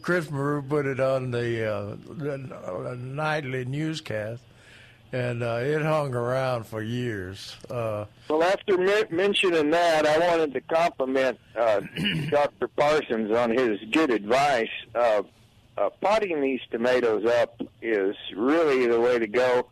Chris 0.00 0.30
Marrou 0.30 0.62
put 0.62 0.86
it 0.86 1.00
on 1.00 1.30
the, 1.32 1.66
uh, 1.68 1.96
the 2.08 2.96
nightly 3.00 3.64
newscast, 3.64 4.42
and 5.12 5.42
uh, 5.42 5.58
it 5.60 5.82
hung 5.82 6.14
around 6.14 6.66
for 6.66 6.82
years. 6.82 7.56
Uh, 7.68 8.04
well, 8.28 8.42
after 8.44 8.78
men- 8.78 9.06
mentioning 9.10 9.70
that, 9.70 10.06
I 10.06 10.18
wanted 10.18 10.52
to 10.54 10.60
compliment 10.60 11.38
uh, 11.58 11.80
Dr. 12.30 12.68
Parsons 12.68 13.32
on 13.32 13.50
his 13.50 13.80
good 13.90 14.10
advice. 14.10 14.70
Uh, 14.94 15.22
uh, 15.78 15.90
potting 16.00 16.40
these 16.40 16.60
tomatoes 16.70 17.24
up 17.24 17.60
is 17.80 18.14
really 18.36 18.86
the 18.86 19.00
way 19.00 19.18
to 19.18 19.26
go. 19.26 19.68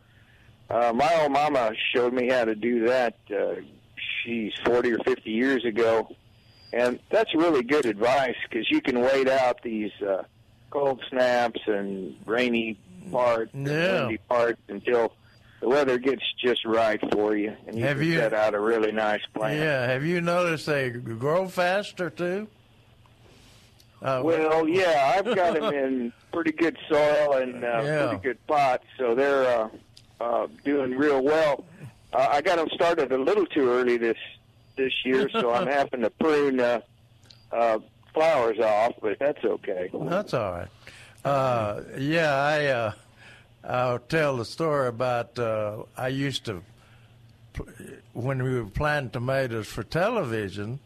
Uh, 0.69 0.93
my 0.95 1.13
old 1.21 1.31
mama 1.31 1.71
showed 1.93 2.13
me 2.13 2.29
how 2.29 2.45
to 2.45 2.55
do 2.55 2.87
that. 2.87 3.15
Uh, 3.29 3.55
she's 4.23 4.53
40 4.65 4.93
or 4.93 4.99
50 4.99 5.29
years 5.29 5.65
ago. 5.65 6.15
And 6.73 6.99
that's 7.09 7.35
really 7.35 7.63
good 7.63 7.85
advice 7.85 8.35
because 8.49 8.69
you 8.71 8.81
can 8.81 9.01
wait 9.01 9.27
out 9.27 9.61
these 9.61 9.91
uh, 10.01 10.23
cold 10.69 11.01
snaps 11.09 11.59
and 11.67 12.15
rainy 12.25 12.77
parts, 13.11 13.51
and 13.53 13.67
Yeah. 13.67 14.01
windy 14.03 14.17
parts 14.29 14.61
until 14.69 15.11
the 15.59 15.67
weather 15.67 15.97
gets 15.97 16.21
just 16.41 16.63
right 16.65 16.99
for 17.11 17.35
you, 17.35 17.53
and 17.67 17.77
you 17.77 17.83
Have 17.83 17.97
can 17.97 18.07
you- 18.07 18.17
set 18.19 18.33
out 18.33 18.53
a 18.55 18.59
really 18.59 18.91
nice 18.93 19.21
plant. 19.33 19.57
yeah, 19.59 19.85
have 19.85 20.05
you 20.05 20.21
noticed 20.21 20.65
they 20.65 20.89
grow 20.91 21.47
faster 21.49 22.09
too? 22.09 22.47
Uh, 24.01 24.21
Well, 24.23 24.67
yeah, 24.81 25.13
I've 25.17 25.35
got 25.35 25.53
them 25.53 25.73
in 25.73 26.13
pretty 26.31 26.51
good 26.51 26.77
soil 26.89 27.33
and 27.33 27.63
uh, 27.63 27.81
Yeah. 27.83 28.07
pretty 28.07 28.23
good 28.23 28.47
pots, 28.47 28.85
so 28.97 29.15
they're 29.15 29.45
uh, 29.59 29.69
uh, 30.19 30.47
doing 30.63 30.91
real 30.97 31.21
well. 31.23 31.65
Uh, 32.13 32.27
I 32.29 32.41
got 32.41 32.57
them 32.57 32.67
started 32.73 33.11
a 33.11 33.17
little 33.17 33.45
too 33.45 33.69
early 33.69 33.97
this 33.97 34.17
this 34.75 34.93
year, 35.05 35.29
so 35.29 35.51
I'm 35.51 35.67
having 35.79 36.01
to 36.01 36.09
prune 36.09 36.59
uh, 36.59 36.81
uh, 37.51 37.79
flowers 38.13 38.59
off, 38.59 38.93
but 39.01 39.19
that's 39.19 39.43
okay. 39.43 39.89
That's 39.93 40.33
all 40.33 40.51
right. 40.51 40.67
Uh, 41.23 41.81
yeah, 41.97 42.33
I 42.33 42.65
uh, 42.65 42.91
I'll 43.63 43.99
tell 43.99 44.37
the 44.37 44.45
story 44.45 44.87
about 44.87 45.37
uh, 45.37 45.83
I 45.97 46.07
used 46.07 46.45
to 46.45 46.63
when 48.13 48.41
we 48.43 48.55
were 48.59 48.65
planting 48.65 49.11
tomatoes 49.11 49.67
for 49.67 49.83
television. 49.83 50.79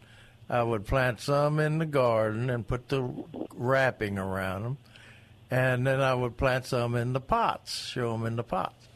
I 0.48 0.62
would 0.62 0.86
plant 0.86 1.20
some 1.20 1.58
in 1.58 1.78
the 1.78 1.86
garden 1.86 2.50
and 2.50 2.66
put 2.66 2.88
the 2.88 3.02
wrapping 3.54 4.16
around 4.16 4.62
them, 4.62 4.76
and 5.50 5.86
then 5.86 6.00
I 6.00 6.14
would 6.14 6.36
plant 6.36 6.66
some 6.66 6.94
in 6.94 7.12
the 7.12 7.20
pots, 7.20 7.74
show 7.74 8.12
them 8.12 8.26
in 8.26 8.36
the 8.36 8.44
pots. 8.44 8.86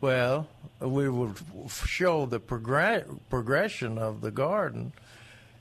Well, 0.00 0.48
we 0.80 1.08
would 1.08 1.36
show 1.68 2.26
the 2.26 2.40
progress 2.40 3.04
progression 3.28 3.98
of 3.98 4.20
the 4.20 4.30
garden, 4.30 4.92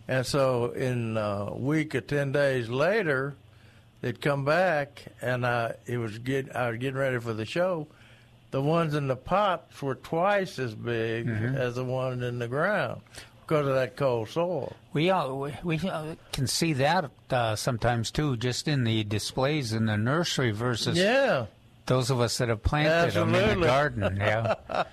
and 0.07 0.25
so 0.25 0.71
in 0.71 1.15
a 1.17 1.53
week 1.53 1.93
or 1.93 2.01
ten 2.01 2.31
days 2.31 2.69
later, 2.69 3.35
they'd 4.01 4.21
come 4.21 4.45
back, 4.45 5.05
and 5.21 5.45
I 5.45 5.75
it 5.85 5.97
was 5.97 6.17
get 6.17 6.55
I 6.55 6.69
was 6.69 6.79
getting 6.79 6.99
ready 6.99 7.19
for 7.19 7.33
the 7.33 7.45
show. 7.45 7.87
The 8.51 8.61
ones 8.61 8.95
in 8.95 9.07
the 9.07 9.15
pots 9.15 9.79
were 9.79 9.93
twice 9.93 10.57
as 10.57 10.73
big 10.73 11.27
mm-hmm. 11.27 11.55
as 11.55 11.75
the 11.75 11.83
ones 11.83 12.23
in 12.23 12.39
the 12.39 12.47
ground 12.47 13.01
because 13.49 13.67
of 13.67 13.73
that 13.73 13.95
cold 13.97 14.29
soil. 14.29 14.75
We 14.93 15.09
all, 15.09 15.39
we, 15.39 15.53
we 15.63 15.79
uh, 15.79 16.13
can 16.31 16.45
see 16.45 16.73
that 16.73 17.09
uh, 17.31 17.55
sometimes 17.55 18.11
too, 18.11 18.37
just 18.37 18.67
in 18.67 18.83
the 18.83 19.03
displays 19.03 19.73
in 19.73 19.87
the 19.87 19.97
nursery 19.97 20.51
versus 20.51 20.95
Yeah. 20.97 21.47
those 21.87 22.11
of 22.11 22.21
us 22.21 22.37
that 22.37 22.49
have 22.49 22.61
planted 22.61 23.13
them 23.15 23.33
in 23.33 23.59
the 23.59 23.65
garden. 23.65 24.17
Yeah, 24.17 24.53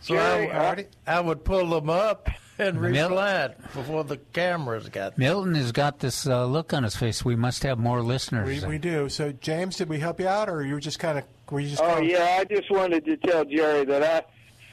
So 0.00 0.14
Jerry, 0.16 0.50
I, 0.50 0.70
I- 0.72 0.86
I 1.06 1.20
would 1.20 1.44
pull 1.44 1.66
them 1.70 1.88
up 1.88 2.28
and 2.58 2.78
Mil- 2.80 3.08
replant 3.08 3.56
before 3.72 4.04
the 4.04 4.18
cameras 4.18 4.88
got. 4.90 5.16
Milton 5.16 5.54
has 5.54 5.72
got 5.72 6.00
this 6.00 6.26
uh, 6.26 6.44
look 6.44 6.74
on 6.74 6.82
his 6.82 6.94
face. 6.96 7.24
We 7.24 7.36
must 7.36 7.62
have 7.62 7.78
more 7.78 8.02
listeners. 8.02 8.62
We, 8.62 8.68
we 8.68 8.78
do. 8.78 9.08
So, 9.08 9.32
James, 9.32 9.76
did 9.76 9.88
we 9.88 9.98
help 10.00 10.20
you 10.20 10.28
out, 10.28 10.48
or 10.50 10.62
you 10.66 10.74
were 10.74 10.80
just 10.80 10.98
kind 10.98 11.18
of 11.18 11.24
were 11.50 11.60
you 11.60 11.70
just? 11.70 11.82
Oh 11.82 11.94
kinda- 11.96 12.10
yeah, 12.10 12.38
I 12.40 12.44
just 12.44 12.70
wanted 12.70 13.04
to 13.06 13.16
tell 13.16 13.44
Jerry 13.46 13.84
that 13.86 14.02
I 14.02 14.22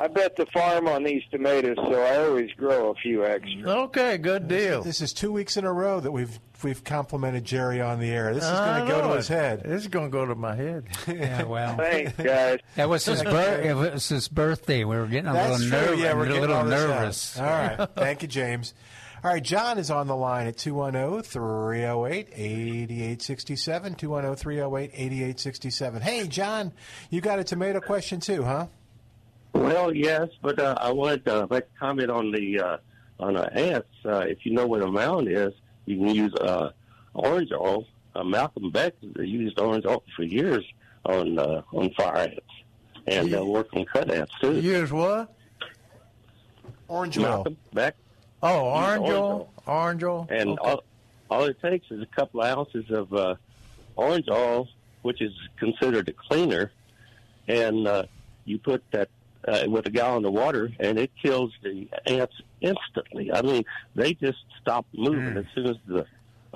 I 0.02 0.08
bet 0.08 0.36
the 0.38 0.46
farm 0.48 0.88
on 0.88 1.04
these 1.04 1.24
tomatoes, 1.30 1.76
so 1.76 2.02
I 2.02 2.26
always 2.26 2.52
grow 2.54 2.92
a 2.92 2.96
few 2.96 3.26
extra. 3.26 3.70
Okay, 3.84 4.18
good 4.18 4.48
deal. 4.48 4.82
This 4.82 5.02
is 5.02 5.12
two 5.12 5.32
weeks 5.32 5.58
in 5.58 5.66
a 5.66 5.74
row 5.74 6.00
that 6.00 6.12
we've 6.12 6.40
we've 6.64 6.84
complimented 6.84 7.44
Jerry 7.44 7.82
on 7.82 8.00
the 8.00 8.10
air. 8.10 8.34
This 8.34 8.44
is 8.46 8.50
ah, 8.50 8.76
I 8.76 8.78
going 8.78 8.88
to 8.88 8.94
go 8.96 9.02
know 9.02 9.08
to 9.10 9.14
it. 9.14 9.18
his 9.18 9.28
head. 9.28 9.64
This 9.64 9.82
is 9.82 9.88
going 9.90 10.06
to 10.08 10.12
go 10.12 10.26
to 10.26 10.36
my 10.36 10.56
head. 10.56 10.86
Yeah, 11.08 11.44
well, 11.44 11.76
Thanks, 11.76 12.14
guys. 12.14 12.60
that 12.76 12.88
was 12.88 13.04
his 13.06 13.22
bir- 13.24 13.62
it 13.62 13.76
was 13.76 14.08
his 14.08 14.28
birthday. 14.30 14.84
We 14.86 14.96
were 14.96 15.06
getting 15.08 15.30
a 15.30 15.34
That's 15.34 15.60
little 15.60 15.70
true. 15.70 15.88
nervous. 15.88 16.00
Yeah, 16.00 16.14
we're 16.14 16.26
getting 16.28 16.38
a 16.38 16.42
little 16.42 16.56
all 16.56 16.66
this 16.66 16.82
out. 16.82 17.00
nervous. 17.00 17.40
All 17.40 17.46
right. 17.46 17.90
Thank 17.96 18.22
you, 18.22 18.28
James. 18.30 18.74
All 19.22 19.32
right, 19.32 19.44
John 19.44 19.78
is 19.80 19.92
on 19.92 20.08
the 20.08 20.16
line 20.16 20.48
at 20.48 20.54
oh, 20.54 20.92
210 20.92 21.24
308 21.24 22.30
8867. 22.34 23.96
210 23.96 24.36
308 24.38 24.92
8867. 24.94 26.02
Hey, 26.02 26.28
John, 26.28 26.72
you 27.10 27.20
got 27.20 27.40
a 27.40 27.44
tomato 27.44 27.82
question 27.82 28.22
too, 28.22 28.44
huh? 28.44 28.68
Well, 29.54 29.94
yes, 29.96 30.30
but 30.42 30.60
uh, 30.60 30.76
I 30.80 30.92
wanted 30.92 31.26
to 31.26 31.48
make 31.50 31.64
a 31.64 31.80
comment 31.80 32.10
on 32.12 32.32
the 32.32 32.60
uh, 32.60 32.78
on 33.20 33.34
the 33.34 33.52
ants. 33.54 33.88
Uh, 34.06 34.20
if 34.20 34.46
you 34.46 34.54
know 34.54 34.68
what 34.68 34.82
a 34.82 34.88
mound 34.88 35.28
is, 35.28 35.54
you 35.86 35.98
can 35.98 36.10
use 36.16 36.34
uh, 36.36 36.70
orange 37.14 37.52
oil. 37.52 37.86
Uh, 38.16 38.24
Malcolm 38.24 38.72
Beck 38.72 38.94
used 39.18 39.60
orange 39.60 39.86
oil 39.86 40.04
for 40.16 40.24
years 40.24 40.64
on 41.06 41.40
uh, 41.40 41.62
on 41.74 41.92
fire 41.92 42.18
ants, 42.18 42.40
and 43.08 43.34
uh, 43.36 43.44
work 43.46 43.68
on 43.74 43.86
cut 43.86 44.12
ants 44.12 44.32
too. 44.40 44.60
Use 44.60 44.92
what? 44.92 45.34
Orange 46.88 47.18
oil. 47.18 47.24
Malcolm 47.24 47.58
Beck, 47.74 47.96
Oh, 48.42 48.66
orange 48.70 49.02
orange 49.02 49.10
oil. 49.10 49.24
oil. 49.24 49.54
Orange 49.68 50.04
oil. 50.04 50.28
and 50.30 50.50
Okay. 50.60 50.70
all, 50.72 50.84
all 51.30 51.44
it 51.44 51.60
takes 51.62 51.90
is 51.92 52.02
a 52.02 52.06
couple 52.08 52.42
of 52.42 52.58
ounces 52.58 52.90
of 52.90 53.14
uh, 53.14 53.36
orange 53.96 54.28
oil, 54.30 54.68
which 55.02 55.22
is 55.22 55.32
considered 55.58 56.08
a 56.10 56.14
cleaner, 56.14 56.72
and 57.48 57.88
uh, 57.88 58.04
you 58.46 58.58
put 58.58 58.84
that 58.92 59.10
uh, 59.50 59.70
with 59.70 59.86
a 59.88 59.90
gallon 59.90 60.24
of 60.26 60.34
water, 60.34 60.72
and 60.80 60.98
it 61.00 61.12
kills 61.22 61.52
the 61.64 61.88
ants 62.06 62.36
instantly. 62.62 63.32
I 63.34 63.42
mean, 63.42 63.64
they 63.96 64.14
just 64.14 64.40
stop 64.62 64.86
moving 64.94 65.38
as 65.38 65.46
soon 65.56 65.68
as 65.68 65.76
the 65.88 66.06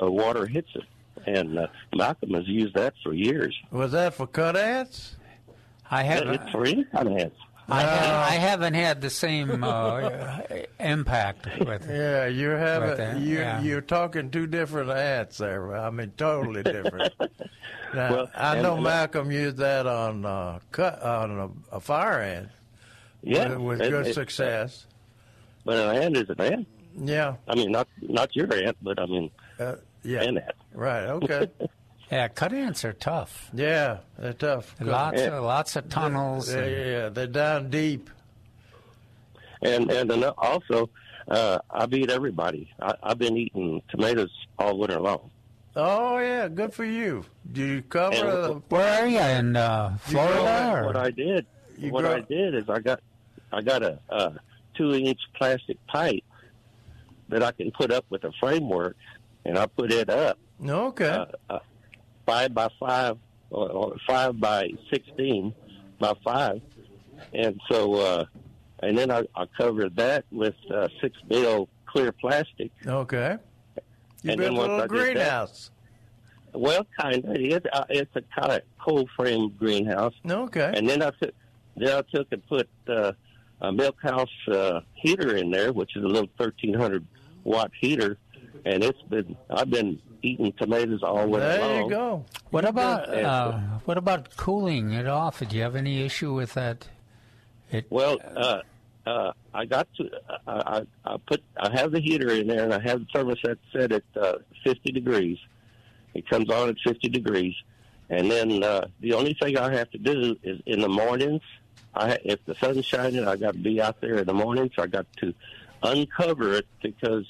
uh, 0.02 0.10
water 0.10 0.46
hits 0.46 0.70
it. 0.76 0.84
And 1.26 1.58
uh, 1.58 1.68
Malcolm 1.96 2.32
has 2.34 2.48
used 2.48 2.76
that 2.76 2.94
for 3.04 3.14
years. 3.14 3.56
Was 3.72 3.92
that 3.94 4.14
for 4.14 4.28
cut 4.28 4.58
ants? 4.58 5.16
I 5.90 6.04
have. 6.04 6.28
It's 6.28 6.50
for 6.52 6.66
any 6.66 6.84
kind 6.86 7.08
of 7.08 7.18
ants. 7.18 7.38
I, 7.70 7.82
ha- 7.84 8.28
I 8.30 8.34
haven't 8.34 8.74
had 8.74 9.00
the 9.00 9.10
same 9.10 9.64
uh, 9.64 10.10
impact 10.82 11.46
with 11.60 11.90
it. 11.90 11.96
Yeah, 11.96 12.26
you're 12.28 12.58
having 12.58 13.24
you 13.24 13.38
yeah. 13.38 13.62
you're 13.62 13.80
talking 13.82 14.32
two 14.32 14.48
different 14.48 14.90
ants 14.90 15.38
there. 15.38 15.74
I 15.78 15.90
mean, 15.90 16.12
totally 16.18 16.62
different. 16.64 17.14
now, 17.96 18.12
Well, 18.14 18.32
I 18.36 18.56
and- 18.56 18.64
know 18.64 18.78
Malcolm 18.78 19.32
used 19.32 19.58
that 19.58 19.88
on 19.88 20.26
uh, 20.26 20.60
cut 20.72 21.02
on 21.02 21.40
a, 21.72 21.76
a 21.78 21.80
fire 21.80 22.20
ant. 22.20 22.50
Yeah, 23.24 23.50
with, 23.56 23.80
with 23.80 23.82
it- 23.82 23.90
good 23.90 24.08
it- 24.08 24.14
success. 24.14 24.86
But 25.66 25.78
an 25.78 26.04
ant 26.04 26.18
is 26.18 26.30
an 26.30 26.42
ant. 26.42 26.68
Yeah, 26.96 27.36
I 27.48 27.56
mean, 27.56 27.72
not 27.72 27.88
not 28.02 28.36
your 28.36 28.54
ant, 28.54 28.78
but 28.82 29.00
I 29.00 29.06
mean, 29.06 29.32
uh, 29.60 29.76
yeah, 30.04 30.22
an 30.24 30.38
ant. 30.38 30.52
right. 30.74 31.06
Okay, 31.06 31.48
Yeah, 32.12 32.28
cut 32.28 32.54
ants 32.54 32.84
are 32.86 32.94
tough. 32.94 33.50
yeah, 33.54 34.00
they're 34.20 34.34
tough. 34.34 34.76
Lots, 34.80 35.20
Yeah. 35.22 35.38
of, 35.38 35.44
lots 35.46 35.76
of 35.76 35.90
tunnels. 35.90 36.54
Yeah, 36.54 36.66
yeah, 36.66 36.86
yeah, 36.86 37.10
they're 37.10 37.26
down 37.28 37.70
deep. 37.72 38.10
And 39.62 39.90
and 39.90 40.12
also, 40.38 40.90
uh, 41.30 41.60
I 41.72 41.86
beat 41.86 42.10
everybody. 42.12 42.70
I, 42.82 42.94
I've 43.02 43.18
been 43.18 43.38
eating 43.38 43.82
tomatoes 43.90 44.30
all 44.60 44.78
winter 44.78 45.00
long. 45.00 45.32
Oh 45.76 46.20
yeah, 46.20 46.48
good 46.50 46.74
for 46.74 46.86
you. 46.86 47.24
Do 47.52 47.66
you 47.66 47.82
cover? 47.84 48.16
And- 48.16 48.44
the, 48.44 48.62
Where 48.70 49.02
are 49.04 49.08
you 49.08 49.20
in 49.20 49.56
uh, 49.56 49.98
Florida? 50.02 50.42
What, 50.44 50.76
or- 50.76 50.86
what 50.88 50.98
I 50.98 51.10
did, 51.12 51.46
You 51.78 51.92
what 51.92 52.02
grow- 52.04 52.16
I 52.18 52.20
did 52.20 52.54
is 52.54 52.70
I 52.70 52.80
got, 52.80 53.00
I 53.54 53.62
got 53.62 53.84
a, 53.84 54.00
a 54.10 54.34
two-inch 54.76 55.20
plastic 55.36 55.78
pipe 55.88 56.24
that 57.30 57.44
I 57.44 57.52
can 57.52 57.72
put 57.72 57.92
up 57.92 58.06
with 58.10 58.24
a 58.24 58.32
framework, 58.40 58.98
and 59.46 59.58
I 59.58 59.68
put 59.68 59.92
it 59.92 60.10
up 60.10 60.38
okay. 60.66 61.06
uh, 61.06 61.26
uh, 61.50 61.60
five 62.26 62.54
by 62.54 62.70
five, 62.80 63.18
or, 63.50 63.96
five 64.08 64.40
by 64.40 64.72
sixteen 64.92 65.54
by 66.00 66.14
five, 66.24 66.62
and 67.34 67.60
so, 67.70 67.94
uh, 67.96 68.26
and 68.82 68.98
then 68.98 69.12
I, 69.12 69.24
I 69.36 69.46
covered 69.58 69.96
that 69.98 70.26
with 70.32 70.56
uh, 70.74 70.88
six 71.00 71.16
mil 71.30 71.70
clear 71.86 72.12
plastic. 72.12 72.72
okay. 72.86 73.38
You 74.24 74.32
and 74.32 74.40
built 74.40 74.52
then 74.52 74.58
a 74.58 74.62
little 74.62 74.78
did 74.78 74.84
that- 74.84 74.90
greenhouse. 74.90 75.72
Well, 76.54 76.86
kind 77.00 77.26
of. 77.26 77.36
It, 77.36 77.66
uh, 77.74 77.86
it's 77.90 78.16
a 78.16 78.22
kind 78.40 78.52
of 78.52 78.62
cold 78.80 79.10
frame 79.18 79.50
greenhouse. 79.58 80.14
Okay. 80.30 80.72
And 80.76 80.88
then 80.88 81.02
I 81.02 81.10
took, 81.10 81.34
then 81.76 81.98
I 81.98 82.02
took 82.16 82.28
and 82.32 82.46
put 82.48 82.70
uh, 82.88 83.14
a 83.64 83.72
milk 83.72 83.96
house 84.02 84.30
uh, 84.52 84.82
heater 84.94 85.36
in 85.38 85.50
there, 85.50 85.72
which 85.74 85.96
is 85.96 86.04
a 86.04 86.08
little 86.08 86.30
thirteen 86.38 86.74
hundred 86.74 87.06
watt 87.44 87.72
heater, 87.80 88.18
and 88.66 88.84
it's 88.84 89.02
been 89.04 89.36
I've 89.50 89.70
been 89.70 90.00
eating 90.22 90.54
tomatoes 90.54 91.02
all 91.04 91.28
winter 91.28 91.48
there 91.48 91.60
long. 91.62 91.84
you 91.84 91.90
go. 91.90 92.26
What 92.52 92.66
about 92.66 93.08
Yeah. 93.10 93.32
uh, 93.32 93.60
what 93.86 93.98
about 93.98 94.36
cooling 94.38 94.94
it 94.94 95.08
off? 95.08 95.40
Do 95.48 95.56
you 95.56 95.64
have 95.64 95.76
any 95.76 96.04
issue 96.04 96.34
with 96.34 96.54
that? 96.54 96.88
It 97.72 97.86
Well, 97.90 98.18
uh, 98.36 98.60
uh, 99.06 99.32
I 99.54 99.66
got 99.66 99.88
to 99.98 100.10
I, 100.48 100.54
I 101.06 101.14
I 101.14 101.18
put 101.26 101.42
I 101.58 101.70
have 101.78 101.92
the 101.92 102.00
heater 102.02 102.30
in 102.32 102.48
there, 102.48 102.64
and 102.66 102.74
I 102.74 102.82
have 102.82 103.00
the 103.00 103.06
thermostat 103.14 103.58
set 103.72 103.92
at 103.92 104.04
uh, 104.20 104.34
fifty 104.64 104.92
degrees. 104.92 105.38
It 106.14 106.30
comes 106.30 106.50
on 106.52 106.70
at 106.70 106.76
fifty 106.86 107.10
degrees, 107.10 107.56
and 108.10 108.30
then 108.30 108.62
uh, 108.62 108.88
the 109.00 109.14
only 109.14 109.34
thing 109.42 109.58
I 109.58 109.74
have 109.74 109.90
to 109.92 109.98
do 109.98 110.36
is 110.44 110.60
in 110.66 110.80
the 110.82 110.90
mornings. 110.90 111.42
I 111.96 112.18
if 112.24 112.44
the 112.46 112.56
sun's 112.56 112.86
shining, 112.86 113.28
I 113.28 113.36
got 113.36 113.54
to 113.54 113.60
be 113.60 113.82
out 113.82 114.02
there 114.02 114.18
in 114.20 114.26
the 114.26 114.34
morning, 114.34 114.72
so 114.76 114.84
I 114.84 114.88
got 114.88 115.06
to 115.18 115.34
uncover 115.84 116.54
it 116.54 116.66
because 116.82 117.26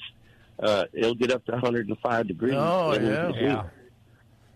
uh, 0.60 0.84
it'll 0.92 1.14
get 1.14 1.30
up 1.32 1.44
to 1.46 1.52
105 1.52 2.28
degrees. 2.28 2.54
Oh, 2.56 2.92
in 2.92 3.04
yeah. 3.06 3.32
heat. 3.32 3.42
Yeah. 3.42 3.64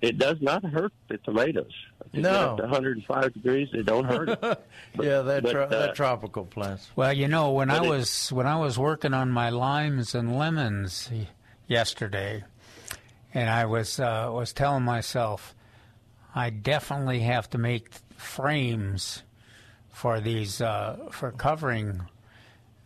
It 0.00 0.16
does 0.16 0.40
not 0.40 0.64
hurt 0.64 0.92
the 1.09 1.18
tomatoes. 1.18 1.72
If 2.06 2.14
you 2.14 2.22
No. 2.22 2.30
get 2.30 2.40
up 2.40 2.56
to 2.59 2.62
105 2.64 3.32
degrees, 3.34 3.68
it 3.72 3.82
don't 3.84 4.04
hurt 4.04 4.28
it. 4.28 4.38
yeah, 5.00 5.22
they're, 5.22 5.40
but, 5.42 5.50
tro- 5.50 5.64
uh, 5.64 5.68
they're 5.68 5.92
tropical 5.92 6.44
plants. 6.46 6.88
Well, 6.94 7.12
you 7.12 7.26
know, 7.26 7.50
when 7.50 7.68
I 7.68 7.82
it- 7.84 7.88
was 7.88 8.30
when 8.32 8.46
I 8.46 8.56
was 8.61 8.78
working 8.78 9.12
on 9.12 9.30
my 9.30 9.50
limes 9.50 10.14
and 10.14 10.38
lemons 10.38 11.11
yesterday, 11.66 12.44
and 13.34 13.50
I 13.50 13.64
was 13.66 13.98
uh, 13.98 14.30
was 14.32 14.52
telling 14.52 14.84
myself, 14.84 15.54
I 16.32 16.50
definitely 16.50 17.20
have 17.20 17.50
to 17.50 17.59
make 17.59 17.90
frames 18.16 19.24
for 19.99 20.20
these 20.20 20.61
uh, 20.61 20.96
for 21.11 21.32
covering 21.32 22.03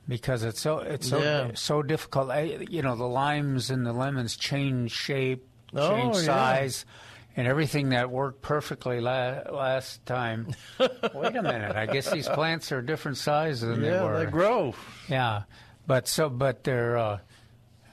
because 0.08 0.42
it's 0.44 0.60
so 0.60 0.78
it's 0.78 1.08
so 1.08 1.18
Yeah. 1.20 1.50
so 1.54 1.82
difficult. 1.82 2.30
I, 2.30 2.64
you 2.70 2.80
know, 2.82 2.96
the 2.96 3.04
limes 3.06 3.70
and 3.70 3.84
the 3.84 3.92
lemons 3.92 4.34
change 4.36 4.92
shape, 4.92 5.46
Oh, 5.74 5.90
change 5.94 6.16
yeah. 6.16 6.22
size. 6.22 6.86
And 7.34 7.46
everything 7.46 7.90
that 7.90 8.10
worked 8.10 8.42
perfectly 8.42 9.00
la- 9.00 9.40
last 9.50 10.04
time. 10.04 10.48
Wait 10.78 11.34
a 11.34 11.42
minute! 11.42 11.74
I 11.76 11.86
guess 11.86 12.10
these 12.10 12.28
plants 12.28 12.72
are 12.72 12.82
different 12.82 13.16
sizes 13.16 13.62
than 13.62 13.80
they 13.80 13.90
were. 13.90 14.18
Yeah, 14.18 14.24
they 14.26 14.30
grow. 14.30 14.74
Yeah, 15.08 15.42
but 15.86 16.08
so 16.08 16.28
but 16.28 16.62
they're. 16.64 16.98
Uh, 16.98 17.18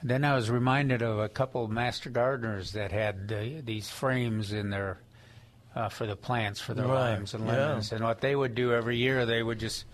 then 0.02 0.24
I 0.26 0.34
was 0.34 0.50
reminded 0.50 1.00
of 1.02 1.18
a 1.18 1.28
couple 1.30 1.64
of 1.64 1.70
master 1.70 2.10
gardeners 2.10 2.72
that 2.72 2.92
had 2.92 3.32
uh, 3.34 3.62
these 3.64 3.88
frames 3.88 4.52
in 4.52 4.68
their 4.70 4.98
uh, 5.74 5.88
for 5.88 6.06
the 6.06 6.16
plants 6.16 6.60
for 6.60 6.74
their 6.74 6.86
Right, 6.86 7.12
limes 7.14 7.34
and 7.34 7.46
yeah. 7.46 7.52
lemons, 7.68 7.92
and 7.92 8.04
what 8.04 8.20
they 8.20 8.34
would 8.34 8.54
do 8.54 8.72
every 8.72 8.96
year, 8.96 9.26
they 9.26 9.42
would 9.42 9.58
just 9.60 9.84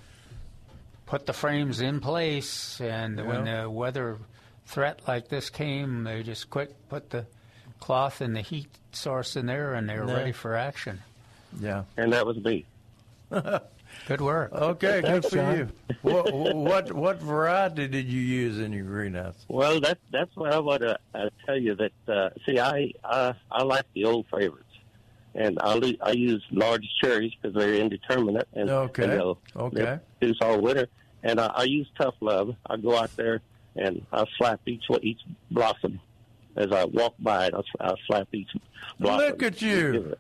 put 1.07 1.27
the 1.27 1.33
frames 1.33 1.81
in 1.81 2.01
place, 2.01 2.81
and 2.81 3.25
when 3.27 3.45
the 3.45 3.69
weather 3.71 4.19
threat 4.67 5.01
like 5.07 5.29
this 5.29 5.51
came, 5.51 6.05
they 6.05 6.23
just 6.23 6.51
quick 6.51 6.71
put 6.89 7.11
the 7.11 7.27
cloth 7.79 8.21
and 8.21 8.35
the 8.35 8.41
heat 8.41 8.69
source 8.93 9.37
in 9.37 9.47
there, 9.47 9.75
and 9.75 9.89
they 9.89 9.99
were 9.99 10.07
Yeah. 10.09 10.15
ready 10.17 10.33
for 10.33 10.55
action. 10.57 11.01
Yeah. 11.61 11.85
and 11.97 12.13
that 12.13 12.27
was 12.27 12.37
me. 12.39 12.65
Good 14.09 14.21
work. 14.21 14.53
Okay, 14.53 15.01
Thanks, 15.01 15.31
good 15.31 15.31
for 15.31 15.37
John. 15.37 15.57
you. 15.57 15.69
what, 16.03 16.33
what 16.55 16.93
what 16.93 17.19
variety 17.21 17.89
did 17.89 18.07
you 18.07 18.21
use 18.21 18.59
in 18.59 18.73
your 18.73 18.85
greenhouse? 18.85 19.37
Well, 19.49 19.81
that 19.81 19.99
that's 20.11 20.35
what 20.37 20.53
I 20.53 20.59
want 20.59 20.83
to 20.83 20.99
uh, 21.15 21.31
tell 21.47 21.57
you. 21.57 21.75
That 21.77 21.93
uh, 22.07 22.31
see, 22.45 22.59
I 22.59 22.93
uh, 23.05 23.33
I 23.51 23.63
like 23.63 23.85
the 23.95 24.05
old 24.05 24.27
favorites, 24.27 24.66
and 25.37 25.59
I 25.61 25.75
le- 25.75 25.95
I 26.03 26.11
use 26.13 26.43
large 26.51 26.87
cherries 27.01 27.33
because 27.41 27.55
they're 27.57 27.75
indeterminate 27.75 28.49
and 28.55 28.69
Okay, 28.71 29.05
and 29.05 29.13
they'll, 29.13 29.39
okay. 29.57 29.77
they'll 29.83 30.01
produce 30.19 30.39
all 30.41 30.61
winter. 30.61 30.89
And 31.23 31.41
I, 31.41 31.47
I 31.55 31.63
use 31.65 31.89
tough 31.99 32.15
love. 32.21 32.55
I 32.67 32.77
go 32.77 32.97
out 32.97 33.15
there 33.17 33.41
and 33.77 34.05
I 34.13 34.25
slap 34.39 34.61
each 34.67 34.85
one- 34.89 35.05
each 35.05 35.21
blossom 35.51 36.01
as 36.57 36.73
I 36.73 36.85
walk 36.85 37.15
by 37.19 37.47
it. 37.47 37.55
I, 37.55 37.63
I 37.89 37.95
slap 38.07 38.29
each 38.33 38.49
blossom. 38.99 39.27
Look 39.29 39.43
at 39.43 39.61
you. 39.63 40.17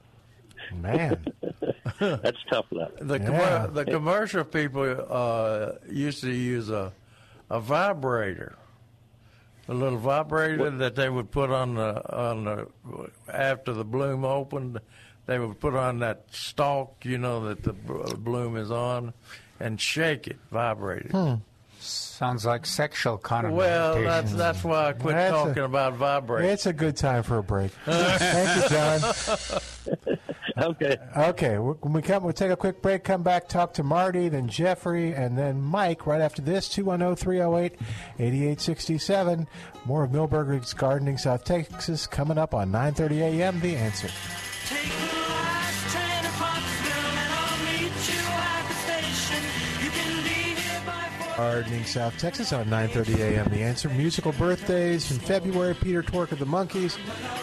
Man, 0.74 1.24
That's 2.00 2.38
tough 2.50 2.66
love. 2.70 2.92
The 3.00 3.18
Yeah. 3.20 3.28
commer- 3.68 3.74
the 3.74 3.84
commercial 3.84 4.42
people 4.44 5.06
uh, 5.08 5.72
used 5.90 6.20
to 6.22 6.30
use 6.32 6.70
a 6.70 6.92
a 7.48 7.60
vibrator, 7.60 8.56
a 9.68 9.74
little 9.74 9.98
vibrator 9.98 10.70
that 10.70 10.94
they 10.94 11.08
would 11.08 11.30
put 11.30 11.50
on 11.50 11.74
the 11.74 12.14
on 12.16 12.44
the 12.44 12.68
after 13.32 13.72
the 13.72 13.84
bloom 13.84 14.24
opened. 14.24 14.80
They 15.26 15.38
would 15.40 15.58
put 15.58 15.74
on 15.74 15.98
that 16.00 16.24
stalk, 16.30 17.04
you 17.04 17.18
know, 17.18 17.48
that 17.48 17.64
the 17.64 17.72
bloom 17.72 18.56
is 18.56 18.70
on, 18.70 19.12
and 19.58 19.80
shake 19.80 20.28
it, 20.28 20.36
vibrate 20.52 21.06
it. 21.06 21.10
Hmm. 21.10 21.34
Sounds 21.80 22.46
like 22.46 22.64
sexual 22.64 23.18
connotations. 23.18 23.58
Well, 23.58 24.02
that's 24.02 24.32
that's 24.32 24.64
why 24.64 24.88
I 24.88 24.92
quit 24.92 25.14
That's 25.14 25.34
a- 25.34 25.46
talking 25.48 25.62
about 25.64 25.94
vibrating. 25.94 26.50
it's 26.50 26.66
a 26.66 26.72
good 26.72 26.96
time 26.96 27.22
for 27.22 27.38
a 27.38 27.42
break. 27.42 27.70
Thank 27.84 28.62
you, 28.62 28.68
John. 28.68 30.18
Okay. 30.58 30.96
Okay, 31.14 31.58
when 31.58 31.92
we 31.92 32.00
come, 32.00 32.22
we'll 32.22 32.32
take 32.32 32.50
a 32.50 32.56
quick 32.56 32.80
break, 32.80 33.04
come 33.04 33.22
back, 33.22 33.46
talk 33.46 33.74
to 33.74 33.82
Marty, 33.82 34.30
then 34.30 34.48
Jeffrey, 34.48 35.12
and 35.12 35.36
then 35.36 35.60
Mike 35.60 36.06
right 36.06 36.20
after 36.20 36.40
this, 36.40 36.68
210 36.68 37.16
308 37.16 37.74
8867. 38.18 39.46
More 39.84 40.04
of 40.04 40.10
Milberger's 40.12 40.72
Gardening 40.72 41.18
South 41.18 41.44
Texas 41.44 42.06
coming 42.06 42.38
up 42.38 42.54
on 42.54 42.70
930 42.70 43.40
a.m. 43.40 43.60
The 43.60 43.76
Answer. 43.76 45.15
Gardening 51.36 51.84
South 51.84 52.16
Texas 52.16 52.54
on 52.54 52.64
9:30 52.66 53.18
a.m. 53.18 53.50
The 53.50 53.62
Answer. 53.62 53.90
Musical 53.90 54.32
birthdays 54.32 55.10
in 55.10 55.18
February. 55.18 55.74
Peter 55.74 56.02
Tork 56.02 56.32
of 56.32 56.38
the 56.38 56.46
Monkees, 56.46 56.96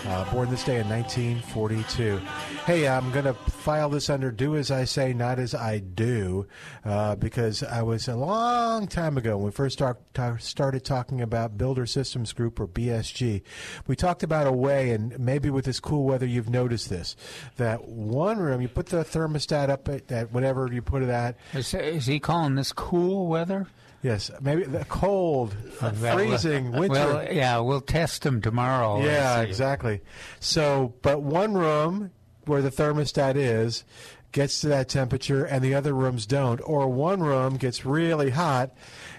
uh, 0.08 0.32
born 0.34 0.50
this 0.50 0.64
day 0.64 0.80
in 0.80 0.90
1942. 0.90 2.18
Hey, 2.66 2.88
I'm 2.88 3.12
going 3.12 3.26
to 3.26 3.36
file 3.36 3.90
this 3.90 4.10
under 4.10 4.32
"Do 4.32 4.56
as 4.56 4.72
I 4.72 4.86
say, 4.86 5.14
not 5.14 5.38
as 5.38 5.54
I 5.54 5.78
do," 5.78 6.48
uh, 6.84 7.16
because 7.18 7.62
I 7.62 7.84
was 7.84 8.08
a 8.08 8.16
long 8.16 8.88
time 8.88 9.16
ago 9.16 9.38
when 9.38 9.46
we 9.46 9.52
first 9.52 9.78
start, 9.78 10.00
ta- 10.16 10.38
started 10.38 10.84
talking 10.84 11.22
about 11.22 11.60
Builder 11.60 11.86
Systems 11.86 12.34
Group 12.34 12.60
or 12.60 12.68
BSG. 12.68 13.44
We 13.86 13.96
talked 13.96 14.24
about 14.24 14.48
a 14.48 14.52
way, 14.52 14.90
and 14.90 15.20
maybe 15.20 15.52
with 15.52 15.66
this 15.66 15.80
cool 15.80 16.04
weather, 16.04 16.26
you've 16.26 16.50
noticed 16.50 16.90
this: 16.90 17.16
that 17.58 17.88
one 17.88 18.40
room 18.40 18.60
you 18.60 18.70
put 18.70 18.88
the 18.88 19.06
thermostat 19.06 19.70
up 19.70 19.88
at, 19.88 20.12
at 20.12 20.32
whatever 20.32 20.68
you 20.74 20.82
put 20.82 21.04
it 21.04 21.10
at. 21.10 21.38
Is, 21.54 21.76
is 21.76 22.08
he 22.08 22.20
calling 22.20 22.56
this 22.56 22.72
cool 22.72 23.28
weather? 23.28 23.68
Yes, 24.04 24.30
maybe 24.42 24.64
the 24.64 24.84
cold, 24.86 25.54
freezing 25.80 26.74
winter. 26.74 26.94
Well, 26.94 27.34
yeah, 27.34 27.60
we'll 27.60 27.82
test 27.82 28.24
them 28.24 28.42
tomorrow. 28.42 29.02
yeah, 29.02 29.42
exactly. 29.42 30.02
So, 30.42 30.94
but 31.02 31.24
one 31.24 31.54
room 31.54 32.12
where 32.46 32.62
the 32.62 32.70
thermostat 32.70 33.36
is 33.38 33.86
gets 34.34 34.60
to 34.62 34.68
that 34.68 34.90
temperature, 34.90 35.46
and 35.46 35.64
the 35.64 35.74
other 35.74 35.94
rooms 35.94 36.26
don't, 36.26 36.60
or 36.66 36.90
one 36.90 37.22
room 37.22 37.56
gets 37.56 37.86
really 37.86 38.32
hot, 38.32 38.72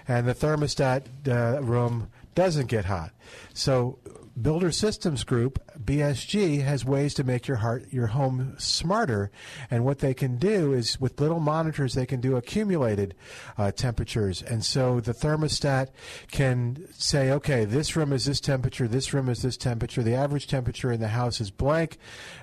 and 0.07 0.27
the 0.27 0.35
thermostat 0.35 1.03
uh, 1.27 1.61
room 1.63 2.09
doesn't 2.35 2.67
get 2.67 2.85
hot. 2.85 3.11
So, 3.53 3.97
Builder 4.39 4.71
Systems 4.71 5.23
Group, 5.23 5.59
BSG, 5.79 6.61
has 6.61 6.83
ways 6.83 7.13
to 7.13 7.23
make 7.23 7.47
your 7.47 7.57
heart 7.57 7.85
your 7.91 8.07
home 8.07 8.55
smarter. 8.57 9.31
And 9.71 9.85
what 9.85 9.99
they 9.99 10.13
can 10.13 10.37
do 10.37 10.73
is 10.73 10.99
with 10.99 11.21
little 11.21 11.39
monitors, 11.39 11.93
they 11.93 12.05
can 12.05 12.19
do 12.19 12.35
accumulated 12.35 13.15
uh, 13.57 13.71
temperatures. 13.71 14.41
And 14.41 14.65
so 14.65 14.99
the 14.99 15.13
thermostat 15.13 15.87
can 16.31 16.85
say, 16.91 17.31
okay, 17.31 17.63
this 17.63 17.95
room 17.95 18.11
is 18.11 18.25
this 18.25 18.41
temperature, 18.41 18.89
this 18.89 19.13
room 19.13 19.29
is 19.29 19.41
this 19.41 19.55
temperature. 19.55 20.03
The 20.03 20.15
average 20.15 20.47
temperature 20.47 20.91
in 20.91 20.99
the 20.99 21.07
house 21.07 21.39
is 21.39 21.49
blank. 21.49 21.97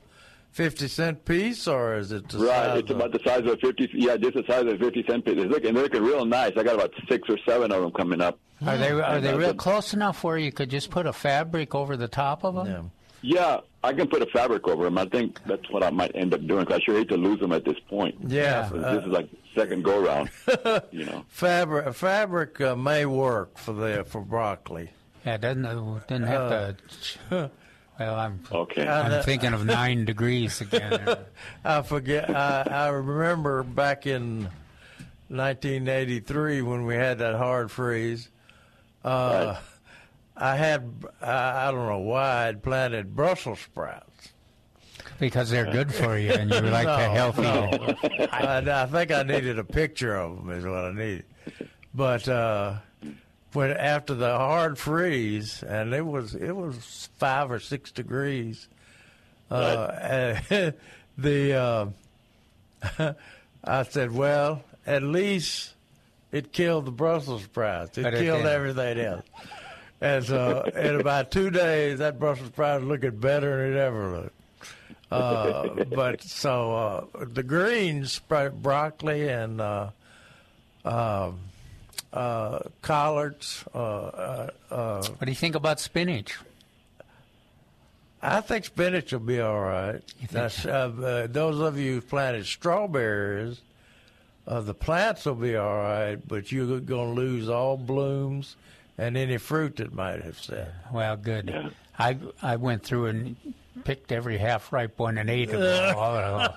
50 0.52 0.88
cent 0.88 1.26
piece, 1.26 1.68
or 1.68 1.96
is 1.98 2.12
it 2.12 2.28
the 2.30 2.40
Right, 2.40 2.48
size 2.56 2.80
it's 2.80 2.90
of- 2.92 2.98
about 2.98 3.12
the 3.14 3.20
size 3.26 3.40
of 3.40 3.48
a 3.48 3.58
fifty. 3.58 3.90
Yeah, 3.94 4.18
just 4.18 4.34
the 4.36 4.44
size 4.48 4.62
of 4.62 4.68
a 4.70 4.78
fifty 4.78 5.04
cent 5.08 5.24
piece. 5.26 5.36
They're 5.36 5.46
looking, 5.48 5.74
they're 5.74 5.84
looking 5.84 6.04
real 6.04 6.26
nice. 6.26 6.52
I 6.58 6.64
got 6.64 6.76
about 6.76 6.92
six 7.08 7.30
or 7.30 7.38
seven 7.48 7.72
of 7.72 7.82
them 7.82 7.92
coming 7.92 8.22
up. 8.22 8.38
are 8.66 8.78
they 8.78 8.92
are 8.92 9.22
they 9.22 9.30
Uh, 9.34 9.38
real 9.38 9.48
the- 9.50 9.54
close 9.54 9.94
enough 9.94 10.24
where 10.24 10.38
you 10.38 10.52
could 10.52 10.70
just 10.70 10.90
put 10.90 11.06
a 11.06 11.14
fabric 11.14 11.74
over 11.76 11.96
the 11.96 12.08
top 12.08 12.44
of 12.44 12.56
them? 12.56 12.68
Yeah. 12.68 12.82
Yeah, 13.22 13.58
I 13.84 13.92
can 13.92 14.08
put 14.08 14.22
a 14.22 14.26
fabric 14.28 14.66
over 14.70 14.86
them. 14.86 14.98
I 14.98 15.04
think 15.06 15.40
that's 15.46 15.70
what 15.72 15.84
I 15.84 15.90
might 15.90 16.12
end 16.16 16.34
up 16.34 16.46
doing. 16.48 16.66
Cause 16.66 16.78
I 16.78 16.84
sure 16.86 16.96
hate 16.98 17.10
to 17.10 17.18
lose 17.18 17.38
them 17.42 17.52
at 17.52 17.66
this 17.66 17.78
point. 17.90 18.16
Yeah, 18.28 18.70
So 18.70 18.78
uh, 18.78 18.96
this 18.96 19.04
is 19.04 19.10
like 19.12 19.28
second 19.60 19.84
go 19.84 20.00
round. 20.06 20.30
you 20.92 21.06
know. 21.06 21.26
fabric 21.30 21.94
fabric 21.96 22.62
uh, 22.62 22.76
may 22.76 23.06
work 23.06 23.58
for 23.58 23.74
the 23.74 24.04
for 24.06 24.22
broccoli. 24.22 24.90
Yeah, 25.26 25.36
it 25.36 25.42
doesn't 25.42 25.66
it 25.66 26.08
didn't 26.08 26.28
have 26.28 26.78
to. 27.30 27.52
Well, 28.00 28.16
I'm 28.16 28.40
Okay. 28.52 28.88
I'm 28.88 29.22
thinking 29.24 29.54
of 29.54 29.66
nine 29.66 30.06
degrees 30.12 30.62
again. 30.62 31.18
I 31.66 31.82
forget. 31.82 32.30
I, 32.30 32.62
I 32.70 32.88
remember 32.90 33.64
back 33.64 34.08
in 34.08 34.48
1983 35.28 36.62
when 36.62 36.86
we 36.86 36.96
had 36.96 37.20
that 37.20 37.36
hard 37.36 37.72
freeze. 37.72 38.30
Uh, 39.04 39.56
Right. 39.56 39.58
I 40.42 40.56
had 40.56 40.90
I, 41.22 41.68
I 41.68 41.72
don't 41.72 41.86
know 41.86 42.00
why 42.00 42.48
I'd 42.48 42.64
planted 42.64 43.14
Brussels 43.14 43.60
sprouts. 43.60 44.09
Because 45.20 45.50
they're 45.50 45.72
good 45.72 45.94
for 45.94 46.18
you 46.18 46.32
and 46.32 46.50
you 46.50 46.62
like 46.62 46.86
no, 46.88 46.98
the 46.98 47.10
healthy. 47.10 47.42
no. 47.42 48.28
I, 48.32 48.82
I 48.84 48.86
think 48.86 49.12
I 49.12 49.24
needed 49.24 49.60
a 49.60 49.64
picture 49.64 50.16
of 50.16 50.38
them 50.38 50.50
is 50.52 50.64
what 50.66 50.86
I 50.86 50.92
needed. 50.94 51.26
But 51.94 52.28
uh, 52.28 52.76
when 53.54 53.72
after 53.72 54.14
the 54.14 54.38
hard 54.38 54.78
freeze, 54.78 55.64
and 55.64 55.94
it 55.94 56.06
was 56.06 56.36
it 56.36 56.56
was 56.56 57.10
five 57.18 57.52
or 57.52 57.60
six 57.60 57.92
degrees, 57.92 58.68
uh, 59.50 60.40
the 61.18 61.54
uh, 62.98 63.14
I 63.64 63.84
said, 63.84 64.12
well, 64.12 64.64
at 64.86 65.04
least 65.04 65.74
it 66.32 66.54
killed 66.54 66.86
the 66.86 66.92
Brussels 66.92 67.44
sprouts. 67.44 67.98
It 67.98 68.04
But 68.04 68.14
it 68.14 68.22
killed 68.24 68.44
did. 68.44 68.52
everything 68.52 69.00
else. 69.00 69.26
And 70.02 70.24
so 70.24 70.62
in 70.76 70.96
about 71.00 71.30
two 71.32 71.50
days, 71.50 72.00
that 72.00 72.20
Brussels 72.20 72.50
sprout 72.50 72.82
was 72.82 72.88
looking 72.90 73.20
better 73.20 73.58
than 73.68 73.76
it 73.76 73.80
ever 73.80 74.12
looked. 74.22 74.39
Uh, 75.12 75.70
but 75.96 76.22
so 76.22 76.76
uh, 76.76 77.06
the 77.26 77.44
greens, 77.44 78.20
broccoli 78.20 79.28
and 79.28 79.60
uh, 79.60 79.90
um 80.86 81.40
uh, 82.14 82.60
collards. 82.82 83.64
Uh, 83.74 83.78
uh, 83.78 84.50
uh, 84.72 85.04
What 85.04 85.26
do 85.26 85.32
you 85.32 85.36
think 85.36 85.56
about 85.56 85.80
spinach? 85.80 86.38
I 88.22 88.42
think 88.42 88.66
spinach 88.66 89.14
will 89.14 89.20
be 89.20 89.40
all 89.40 89.60
right. 89.60 90.02
That's, 90.30 90.66
uh, 90.66 90.92
uh, 91.02 91.28
those 91.28 91.60
of 91.60 91.78
you 91.78 91.96
who 91.96 92.02
planted 92.02 92.46
strawberries, 92.46 93.62
uh, 94.46 94.62
the 94.62 94.74
plants 94.74 95.26
will 95.26 95.36
be 95.36 95.56
all 95.56 95.78
right, 95.78 96.16
but 96.28 96.52
you're 96.52 96.80
going 96.80 97.16
to 97.16 97.22
lose 97.22 97.48
all 97.48 97.78
blooms 97.78 98.58
and 98.98 99.16
any 99.16 99.38
fruit 99.38 99.78
that 99.78 99.94
might 99.94 100.22
have 100.22 100.38
set. 100.38 100.74
Well, 100.92 101.16
good. 101.16 101.74
I 101.98 102.18
I 102.42 102.58
went 102.58 102.84
through 102.84 103.06
and 103.06 103.36
picked 103.84 104.12
every 104.12 104.38
half 104.38 104.72
ripe 104.74 104.98
one 105.00 105.18
and 105.18 105.30
ate 105.30 105.50
them 105.52 105.96
all. 105.98 106.50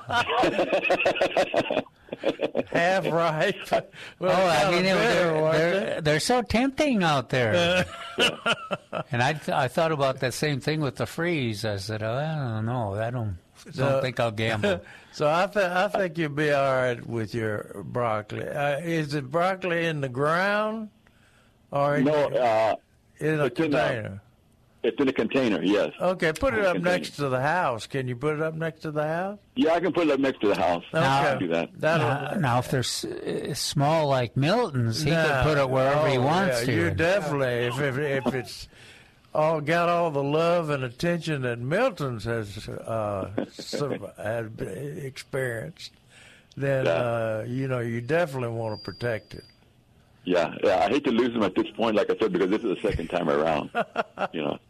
Half 2.67 3.07
ripe. 3.07 3.57
well, 4.19 4.31
oh, 4.41 4.47
I 4.49 4.71
mean, 4.71 4.83
kinda 4.85 4.95
they're, 5.01 5.33
they're, 5.53 5.95
they? 5.97 6.01
they're 6.03 6.21
so 6.21 6.43
tempting 6.43 7.03
out 7.03 7.29
there. 7.31 7.85
and 9.11 9.23
I 9.23 9.33
th- 9.35 9.49
I 9.51 9.69
thought 9.69 9.93
about 9.93 10.21
that 10.21 10.35
same 10.35 10.61
thing 10.61 10.81
with 10.81 10.97
the 10.97 11.07
freeze. 11.07 11.65
I 11.65 11.77
said, 11.77 12.03
oh, 12.03 12.13
I 12.15 12.35
don't 12.55 12.67
know. 12.67 12.95
I 12.95 13.11
don't 13.11 13.37
So- 13.73 13.89
don't 13.91 14.03
think 14.03 14.21
I'll 14.21 14.31
gamble. 14.31 14.81
So 15.15 15.29
I 15.29 15.47
think 15.47 15.67
I 15.71 15.89
think 15.89 16.17
you'll 16.17 16.31
be 16.31 16.51
all 16.53 16.73
right 16.75 17.07
with 17.07 17.35
your 17.35 17.83
broccoli. 17.85 18.49
Uh, 18.49 18.79
is 18.79 19.13
it 19.13 19.31
broccoli 19.31 19.85
in 19.85 20.01
the 20.01 20.09
ground 20.09 20.89
or 21.71 21.97
in, 21.97 22.05
No, 22.05 22.15
uh, 22.15 22.77
in 23.19 23.39
a 23.39 23.45
it's 23.45 23.61
in 23.61 23.65
a- 23.67 23.69
container? 23.69 24.23
It's 24.83 25.01
in 25.01 25.09
a 25.09 25.13
container. 25.13 25.63
Yes. 25.63 25.93
Okay, 26.01 26.33
put 26.33 26.55
it 26.55 26.65
up 26.65 26.75
container. 26.75 26.97
next 26.99 27.11
to 27.17 27.29
the 27.29 27.41
house. 27.41 27.87
Can 27.87 28.09
you 28.09 28.17
put 28.17 28.35
it 28.35 28.43
up 28.43 28.55
next 28.55 28.81
to 28.81 28.91
the 28.91 29.07
house? 29.07 29.39
Yeah, 29.55 29.75
I 29.75 29.81
can 29.81 29.93
put 29.93 30.09
it 30.09 30.13
up 30.13 30.21
next 30.21 30.41
to 30.41 30.49
the 30.49 30.55
house. 30.57 30.85
Okay. 30.93 31.05
I 31.07 31.23
can 31.25 31.39
do 31.39 31.49
that. 31.49 31.81
Now, 31.81 32.35
now, 32.39 32.59
if 32.59 32.71
they're 32.71 32.81
s- 32.81 33.05
uh, 33.05 33.55
small 33.55 34.09
like 34.09 34.37
Milton's, 34.37 35.03
he 35.03 35.11
Nah. 35.11 35.25
can 35.25 35.45
put 35.45 35.59
it 35.59 35.71
wherever 35.71 36.09
he 36.09 36.17
Oh, 36.19 36.23
wants 36.23 36.61
yeah, 36.61 36.67
to. 36.67 36.73
You 36.73 36.91
definitely, 36.91 37.47
if, 37.67 37.81
if 37.81 37.99
if 38.27 38.35
it's 38.35 38.69
all 39.35 39.61
got 39.61 39.89
all 39.89 40.11
the 40.11 40.23
love 40.23 40.69
and 40.71 40.85
attention 40.85 41.43
that 41.43 41.59
Milton's 41.59 42.25
has 42.25 42.69
uh, 42.69 43.31
sur- 43.53 44.13
has 44.19 44.49
been 44.51 44.99
experienced, 45.07 45.93
then 46.57 46.85
Yeah. 46.87 46.93
uh, 46.93 47.45
you 47.47 47.69
know 47.69 47.79
you 47.79 48.01
definitely 48.01 48.51
want 48.57 48.79
to 48.79 48.85
protect 48.85 49.35
it. 49.35 49.45
Yeah, 50.25 50.55
yeah. 50.63 50.85
I 50.85 50.89
hate 50.89 51.05
to 51.05 51.11
lose 51.11 51.33
them 51.33 51.43
at 51.43 51.55
this 51.55 51.67
point, 51.77 51.97
like 51.97 52.09
I 52.11 52.17
said, 52.19 52.33
because 52.33 52.49
this 52.51 52.63
is 52.63 52.77
the 52.81 52.89
second 52.89 53.09
time 53.09 53.29
around. 53.29 53.71
you 54.33 54.43
know. 54.43 54.59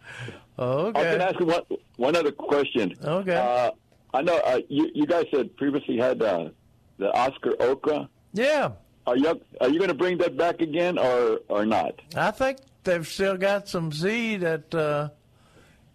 Oh, 0.58 0.86
I 0.94 1.00
okay. 1.00 1.18
to 1.18 1.24
ask 1.24 1.40
you 1.40 1.46
one 1.46 1.62
one 1.96 2.14
other 2.14 2.30
question. 2.30 2.94
Okay. 3.02 3.34
Uh, 3.34 3.70
I 4.12 4.20
know 4.20 4.36
uh, 4.44 4.60
you 4.68 4.90
you 4.94 5.06
guys 5.06 5.24
had 5.32 5.56
previously 5.56 5.96
had 5.96 6.20
uh, 6.22 6.50
the 6.98 7.10
Oscar 7.16 7.54
okra. 7.60 8.06
Yeah, 8.34 8.72
Are 9.06 9.16
you 9.16 9.40
are 9.62 9.70
you 9.70 9.78
going 9.78 9.88
to 9.88 9.94
bring 9.94 10.18
that 10.18 10.36
back 10.36 10.60
again 10.60 10.98
or 10.98 11.40
or 11.48 11.64
not? 11.64 11.94
I 12.14 12.30
think 12.32 12.58
they've 12.84 13.06
still 13.08 13.38
got 13.38 13.66
some 13.66 13.92
seed 13.92 14.44
at 14.44 14.74
uh, 14.74 15.08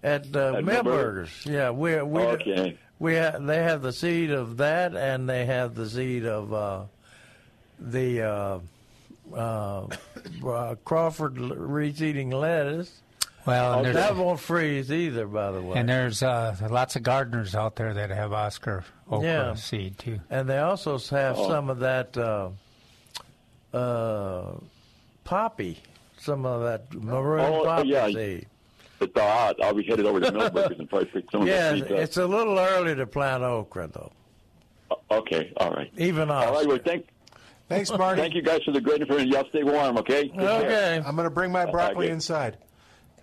at 0.02 0.36
uh, 0.36 0.56
At. 0.56 0.64
Milberger's? 0.66 1.46
Yeah, 1.46 1.70
we 1.70 2.02
we 2.02 2.22
Okay. 2.24 2.78
we 2.98 3.16
ha- 3.16 3.38
they 3.40 3.62
have 3.62 3.84
the 3.84 3.94
seed 3.94 4.32
of 4.32 4.58
that, 4.58 4.96
and 4.96 5.30
they 5.30 5.46
have 5.46 5.76
the 5.76 5.88
seed 5.88 6.26
of 6.26 6.52
uh, 6.52 6.82
the 7.80 8.22
uh, 9.34 9.88
uh, 10.48 10.76
Crawford 10.86 11.38
l- 11.38 11.50
reseeding 11.50 12.32
lettuce. 12.34 13.02
Well, 13.46 13.86
and 13.86 13.96
that 13.96 14.16
won't 14.18 14.42
freeze 14.42 14.92
either, 14.92 15.26
by 15.26 15.52
the 15.52 15.62
way. 15.62 15.78
and 15.78 15.88
there's 15.88 16.22
uh, 16.22 16.54
lots 16.70 16.98
of 16.98 17.04
gardeners 17.04 17.56
out 17.56 17.78
there 17.78 17.94
that 17.94 18.10
have 18.10 18.34
Oscar 18.34 18.84
okra 19.10 19.26
Yeah. 19.26 19.54
seed 19.56 19.98
too. 19.98 20.20
And 20.30 20.50
they 20.50 20.58
also 20.58 20.98
have 21.16 21.38
Oh. 21.40 21.48
some 21.48 21.70
of 21.70 21.80
that 21.80 22.18
uh, 22.18 22.50
uh, 23.74 24.54
poppy, 25.24 25.80
some 26.20 26.46
of 26.46 26.64
that 26.64 26.94
maroon 26.94 27.40
Oh, 27.46 27.64
poppy 27.64 27.88
yeah. 27.90 28.08
seed. 28.08 28.48
But 29.00 29.16
uh, 29.16 29.22
I'll, 29.22 29.54
I'll 29.64 29.74
be 29.74 29.84
headed 29.84 30.06
over 30.06 30.20
to 30.20 30.32
Milberger's 30.32 30.80
and 30.80 30.90
probably 30.90 31.06
pick 31.08 31.32
some 31.32 31.44
of 31.44 31.48
Yeah, 31.48 31.72
the 31.72 31.78
seeds 31.78 31.92
up. 31.92 31.98
it's 32.00 32.18
a 32.18 32.26
little 32.26 32.58
early 32.60 32.96
to 32.96 33.06
plant 33.06 33.44
okra, 33.44 33.88
though. 33.88 34.12
Okay, 35.12 35.54
all 35.58 35.72
right. 35.72 35.92
Even 35.98 36.30
All 36.32 36.42
right, 36.46 36.54
Oscar. 36.56 36.68
well, 36.68 36.80
thank, 36.84 37.08
Thanks, 37.70 37.92
Marty. 37.92 38.22
thank 38.22 38.34
you 38.34 38.42
guys 38.42 38.62
for 38.64 38.72
the 38.72 38.80
great 38.82 39.02
information. 39.02 39.30
Y'all 39.32 39.48
stay 39.50 39.64
warm, 39.64 39.98
okay? 39.98 40.24
Take 40.30 40.34
care. 40.36 40.62
Okay. 40.62 40.96
I'm 41.06 41.16
going 41.16 41.26
to 41.26 41.30
bring 41.34 41.52
my 41.52 41.66
broccoli 41.70 42.06
Okay. 42.06 42.14
inside. 42.14 42.58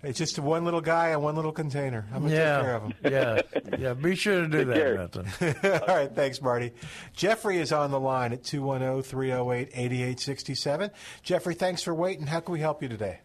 It's 0.03 0.19
just 0.19 0.37
one 0.37 0.65
little 0.65 0.81
guy 0.81 1.09
and 1.09 1.23
one 1.23 1.35
little 1.35 1.51
container. 1.51 2.05
I'm 2.13 2.19
going 2.27 2.31
to 2.33 2.37
take 2.37 2.61
care 2.61 2.75
of 2.75 2.83
him. 2.83 2.93
yeah, 3.03 3.41
yeah. 3.79 3.93
Be 3.95 4.15
sure 4.15 4.41
to 4.41 4.47
do 4.47 4.57
Take 4.65 4.67
that, 4.67 5.11
care. 5.41 5.81
All 5.89 5.95
right, 5.95 6.13
thanks, 6.13 6.39
Marty. 6.43 6.73
Jeffrey 7.13 7.57
is 7.57 7.71
on 7.71 7.89
the 7.89 7.99
line 7.99 8.31
at 8.31 8.43
210 8.43 9.01
308 9.01 9.69
8867. 9.73 10.91
Jeffrey, 11.23 11.55
thanks 11.55 11.81
for 11.81 11.95
waiting. 11.95 12.27
How 12.27 12.39
can 12.39 12.53
we 12.53 12.59
help 12.59 12.83
you 12.83 12.89
today? 12.89 13.21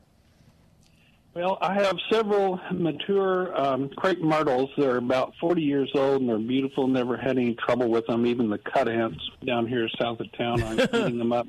Well, 1.32 1.58
I 1.60 1.74
have 1.74 1.96
several 2.10 2.60
mature 2.72 3.58
um, 3.58 3.88
crepe 3.90 4.20
myrtles. 4.20 4.70
They're 4.76 4.96
about 4.96 5.34
40 5.40 5.62
years 5.62 5.90
old 5.94 6.22
and 6.22 6.28
they're 6.28 6.38
beautiful. 6.38 6.88
Never 6.88 7.16
had 7.16 7.38
any 7.38 7.54
trouble 7.54 7.88
with 7.88 8.06
them. 8.06 8.26
Even 8.26 8.50
the 8.50 8.58
cut 8.58 8.88
ants 8.88 9.20
down 9.44 9.68
here 9.68 9.88
south 10.00 10.18
of 10.18 10.32
town 10.32 10.60
are 10.62 10.74
eating 10.92 11.18
them 11.18 11.32
up. 11.32 11.46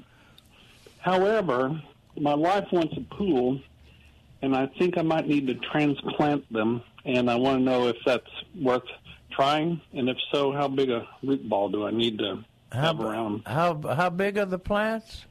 However, 0.99 1.81
my 2.15 2.35
wife 2.35 2.67
wants 2.71 2.95
a 2.95 3.15
pool, 3.15 3.59
and 4.43 4.55
I 4.55 4.67
think 4.67 4.99
I 4.99 5.01
might 5.01 5.27
need 5.27 5.47
to 5.47 5.55
transplant 5.55 6.51
them. 6.53 6.83
And 7.05 7.29
I 7.29 7.35
want 7.35 7.57
to 7.57 7.63
know 7.63 7.87
if 7.87 7.97
that's 8.05 8.29
worth 8.59 8.83
trying, 9.31 9.81
and 9.93 10.09
if 10.09 10.17
so, 10.31 10.51
how 10.51 10.67
big 10.67 10.91
a 10.91 11.07
root 11.23 11.47
ball 11.49 11.69
do 11.69 11.87
I 11.87 11.91
need 11.91 12.19
to 12.19 12.43
have 12.71 12.99
around? 12.99 13.43
How 13.47 13.81
how 13.95 14.11
big 14.11 14.37
are 14.37 14.45
the 14.45 14.59
plants? 14.59 15.25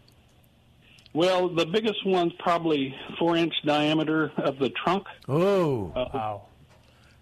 Well, 1.13 1.49
the 1.49 1.67
biggest 1.67 2.07
one's 2.07 2.33
probably 2.39 2.95
four 3.19 3.37
inch 3.37 3.55
diameter 3.65 4.31
of 4.37 4.59
the 4.59 4.71
trunk. 4.71 5.07
Oh, 5.29 5.93
Uh, 5.97 6.05
Wow. 6.15 6.43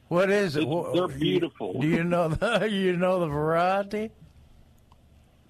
what 0.08 0.30
is 0.30 0.56
it? 0.56 0.64
It's- 0.64 0.86
they're 0.94 1.08
beautiful. 1.08 1.80
Do 1.80 1.86
you 1.86 2.04
know 2.04 2.28
the 2.28 2.68
you 2.70 2.96
know 2.96 3.20
the 3.20 3.28
variety? 3.28 4.10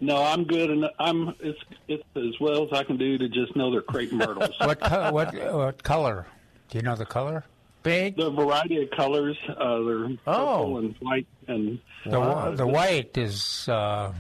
No, 0.00 0.22
I'm 0.22 0.44
good, 0.44 0.70
and 0.70 0.84
I'm 1.00 1.34
it's 1.40 1.58
it's 1.88 2.04
as 2.14 2.38
well 2.40 2.62
as 2.64 2.72
I 2.72 2.84
can 2.84 2.96
do 2.96 3.18
to 3.18 3.28
just 3.28 3.56
know 3.56 3.72
they're 3.72 3.82
crepe 3.82 4.12
myrtles. 4.22 4.54
What 4.60 4.80
co- 4.80 5.10
what 5.12 5.34
what 5.54 5.82
color? 5.82 6.26
Do 6.70 6.78
you 6.78 6.82
know 6.82 6.94
the 6.94 7.06
color? 7.06 7.44
Pink. 7.82 8.16
the 8.16 8.30
variety 8.30 8.82
of 8.82 8.90
colors, 8.90 9.36
uh, 9.48 9.54
they're 9.82 10.08
purple 10.08 10.18
Oh. 10.26 10.76
and 10.78 10.94
white, 11.00 11.26
and 11.46 11.78
The 12.04 12.18
wa- 12.20 12.50
the 12.50 12.66
white 12.66 13.16
is 13.16 13.68
uh, 13.68 14.12
Ma- 14.12 14.14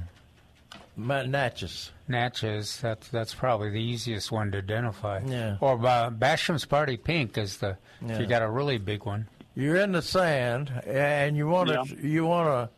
Natchez. 0.98 1.92
Natchez. 2.08 2.80
That's 2.80 3.08
that's 3.08 3.34
probably 3.34 3.70
the 3.70 3.80
easiest 3.80 4.30
one 4.32 4.50
to 4.52 4.58
identify. 4.58 5.20
Yeah. 5.24 5.56
Or 5.60 5.84
uh, 5.86 6.10
Basham's 6.10 6.64
Party 6.64 6.96
Pink 6.96 7.38
is 7.38 7.58
the 7.58 7.76
if 8.02 8.20
you 8.20 8.26
got 8.26 8.42
a 8.42 8.50
really 8.50 8.78
big 8.78 9.04
one. 9.04 9.28
You're 9.54 9.76
in 9.76 9.92
the 9.92 10.02
sand, 10.02 10.70
and 10.86 11.36
you 11.36 11.46
want 11.48 11.68
to 11.68 11.74
Yeah. 11.96 12.06
you 12.08 12.26
want 12.26 12.48
to. 12.48 12.70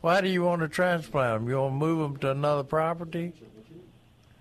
Why 0.00 0.20
do 0.20 0.28
you 0.28 0.42
want 0.44 0.62
to 0.62 0.68
transplant 0.68 1.40
them? 1.42 1.48
You 1.48 1.58
want 1.60 1.72
to 1.72 1.76
move 1.76 1.98
them 2.00 2.16
to 2.18 2.30
another 2.30 2.62
property? 2.64 3.32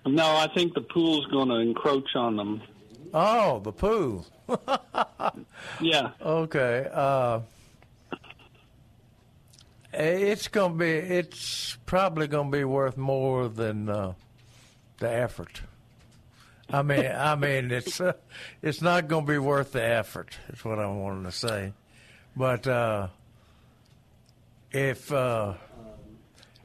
no, 0.05 0.25
I 0.37 0.47
think 0.53 0.73
the 0.73 0.81
pool's 0.81 1.25
going 1.27 1.49
to 1.49 1.55
encroach 1.55 2.15
on 2.15 2.37
them. 2.37 2.61
Oh, 3.13 3.59
the 3.59 3.71
pool. 3.73 4.25
Yeah, 5.81 6.11
Okay. 6.21 6.87
Uh, 6.91 7.41
it's 9.93 10.47
gonna 10.47 10.73
be. 10.75 10.89
It's 10.89 11.77
probably 11.85 12.27
gonna 12.27 12.49
be 12.49 12.63
worth 12.63 12.97
more 12.97 13.47
than 13.47 13.89
uh, 13.89 14.13
the 14.99 15.11
effort. 15.11 15.61
I 16.69 16.81
mean, 16.81 17.05
I 17.05 17.35
mean, 17.35 17.71
it's 17.71 18.01
uh, 18.01 18.13
it's 18.61 18.81
not 18.81 19.07
gonna 19.07 19.25
be 19.25 19.37
worth 19.37 19.71
the 19.71 19.83
effort. 19.83 20.37
Is 20.49 20.63
what 20.65 20.79
I'm 20.79 20.99
wanting 20.99 21.23
to 21.23 21.31
say. 21.31 21.73
But 22.35 22.67
uh, 22.67 23.07
if 24.71 25.11
uh, 25.11 25.53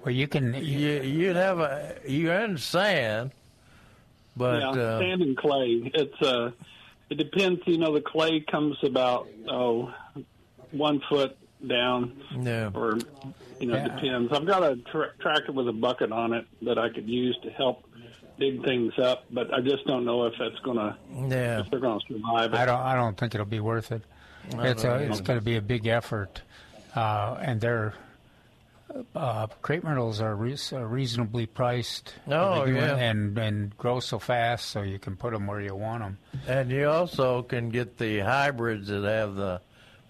Well, 0.05 0.14
you 0.14 0.27
can. 0.29 0.55
you 0.55 1.03
you'd 1.03 1.37
have 1.37 1.61
a 1.61 1.97
you're 2.07 2.41
in 2.41 2.59
sand, 2.59 3.31
but 4.37 4.61
yeah, 4.61 4.70
uh, 4.83 4.99
sand 4.99 5.23
and 5.23 5.37
clay. 5.37 5.91
It's 5.95 6.20
uh, 6.23 6.51
it 7.09 7.14
depends. 7.16 7.61
You 7.66 7.79
know, 7.79 7.95
the 7.95 8.01
clay 8.01 8.41
comes 8.41 8.77
about 8.83 9.29
oh, 9.49 9.95
one 10.73 11.01
foot 11.09 11.37
down, 11.67 12.21
yeah. 12.41 12.71
or 12.75 12.99
you 13.61 13.67
know, 13.69 13.77
Yeah. 13.77 13.89
depends. 13.89 14.33
I've 14.33 14.47
got 14.47 14.63
a 14.63 14.77
tra- 14.91 15.13
tractor 15.21 15.53
with 15.53 15.69
a 15.69 15.73
bucket 15.73 16.11
on 16.13 16.33
it 16.33 16.47
that 16.63 16.79
I 16.79 16.89
could 16.89 17.09
use 17.09 17.37
to 17.45 17.51
help 17.51 17.85
dig 18.39 18.65
things 18.65 18.99
up, 18.99 19.25
but 19.31 19.53
I 19.55 19.61
just 19.61 19.85
don't 19.87 20.05
know 20.05 20.25
if 20.27 20.35
that's 20.39 20.59
going 20.61 20.79
to 20.79 20.97
Yeah. 21.29 21.61
if 21.61 21.71
they're 21.71 21.79
going 21.81 22.01
to 22.01 22.07
survive 22.13 22.53
it. 22.55 22.59
I 22.59 22.67
don't. 22.67 22.81
I 22.81 22.95
don't 22.95 23.17
think 23.17 23.35
it'll 23.35 23.47
be 23.47 23.61
worth 23.61 23.93
it. 23.93 24.03
It's 24.51 24.83
a, 24.85 24.97
it's 24.97 25.21
going 25.21 25.39
to 25.39 25.45
be 25.45 25.57
a 25.57 25.63
big 25.63 25.87
effort, 25.87 26.43
uh, 26.97 27.37
and 27.41 27.61
they're 27.61 27.95
uh, 29.15 29.47
crepe 29.63 29.85
myrtles 29.85 30.21
are 30.21 30.35
re- 30.35 30.57
are 30.73 30.87
reasonably 30.87 31.47
priced. 31.47 32.13
Oh, 32.29 32.65
yeah. 32.65 32.97
and 32.97 33.39
and 33.39 33.77
grow 33.79 34.01
so 34.01 34.19
fast, 34.19 34.67
so 34.71 34.83
you 34.83 34.99
can 34.99 35.17
put 35.17 35.33
them 35.33 35.47
where 35.47 35.61
you 35.61 35.75
want 35.75 36.03
them. 36.03 36.19
And 36.47 36.71
you 36.71 36.89
also 36.89 37.43
can 37.43 37.71
get 37.71 37.97
the 37.99 38.19
hybrids 38.21 38.89
that 38.89 39.03
have 39.05 39.35
the 39.37 39.61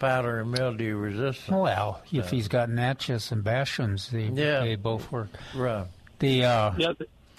powder 0.03 0.41
and 0.41 0.51
mildew 0.51 0.97
resistant. 0.97 1.57
Well, 1.61 2.03
if 2.11 2.29
he's 2.29 2.49
got 2.49 2.69
Natchez 2.69 3.31
and 3.31 3.45
Bashams, 3.45 4.11
they 4.11 4.25
Yeah. 4.25 4.61
they 4.61 4.75
both 4.75 5.11
work. 5.13 5.29
Right. 5.55 5.87
The 6.19 6.45
uh, 6.45 6.73
Yeah, 6.77 6.93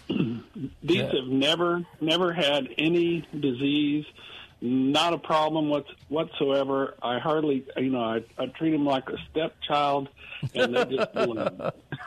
th- 0.07 0.41
these 0.81 1.01
have 1.01 1.27
never 1.27 1.83
never 1.99 2.31
had 2.31 2.69
any 2.77 3.27
disease, 3.37 4.05
not 4.61 5.13
a 5.13 5.17
problem 5.17 5.67
what, 5.67 5.85
whatsoever. 6.07 6.95
I 7.01 7.19
hardly, 7.19 7.65
you 7.75 7.89
know, 7.89 8.01
I, 8.01 8.23
I 8.37 8.45
treat 8.47 8.71
them 8.71 8.85
like 8.85 9.09
a 9.09 9.17
stepchild, 9.29 10.07
and 10.55 10.73
they 10.73 10.85
just 10.85 11.13
bloom. 11.13 11.59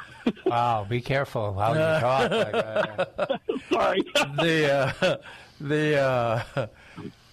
wow, 0.47 0.87
be 0.89 1.03
careful 1.03 1.53
how 1.53 1.73
you 1.75 2.01
talk. 2.01 2.31
Like 2.31 2.53
that. 2.53 3.41
Sorry. 3.71 4.01
the 4.41 4.73
uh, 5.03 5.17
the 5.61 6.01
uh, 6.01 6.67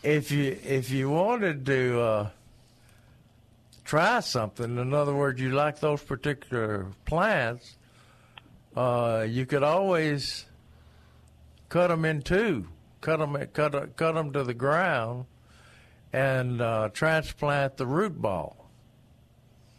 if 0.04 0.30
you 0.32 0.58
if 0.64 0.90
you 0.92 1.10
wanted 1.10 1.66
to 1.68 2.02
uh, 2.02 2.30
try 3.84 4.20
something, 4.22 4.78
in 4.78 4.94
other 4.94 5.14
words, 5.14 5.42
you 5.42 5.52
like 5.52 5.80
those 5.80 6.02
particular 6.04 6.88
plants, 7.06 7.78
uh, 8.76 9.26
you 9.28 9.46
could 9.46 9.64
always 9.64 10.46
cut 11.70 11.88
them 11.88 12.06
in 12.06 12.22
two, 12.22 12.68
cut 13.02 13.18
them 13.20 13.36
cut 13.54 13.96
cut 13.96 14.16
them 14.16 14.32
to 14.34 14.44
the 14.44 14.54
ground, 14.54 15.26
and 16.12 16.62
uh, 16.62 16.90
transplant 16.94 17.78
the 17.78 17.86
root 17.88 18.22
ball, 18.22 18.70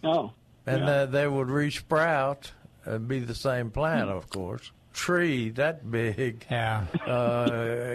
oh, 0.03 0.33
and 0.67 0.83
Yeah. 0.83 0.91
uh, 0.91 1.07
they 1.07 1.27
would 1.27 1.49
resprout 1.49 2.51
and 2.85 3.09
be 3.09 3.21
the 3.21 3.35
same 3.35 3.71
plant, 3.71 4.11
of 4.11 4.29
course. 4.29 4.71
Tree 4.93 5.51
that 5.51 5.91
big. 5.91 6.47
Yeah. 6.51 6.85
Uh, 7.05 7.47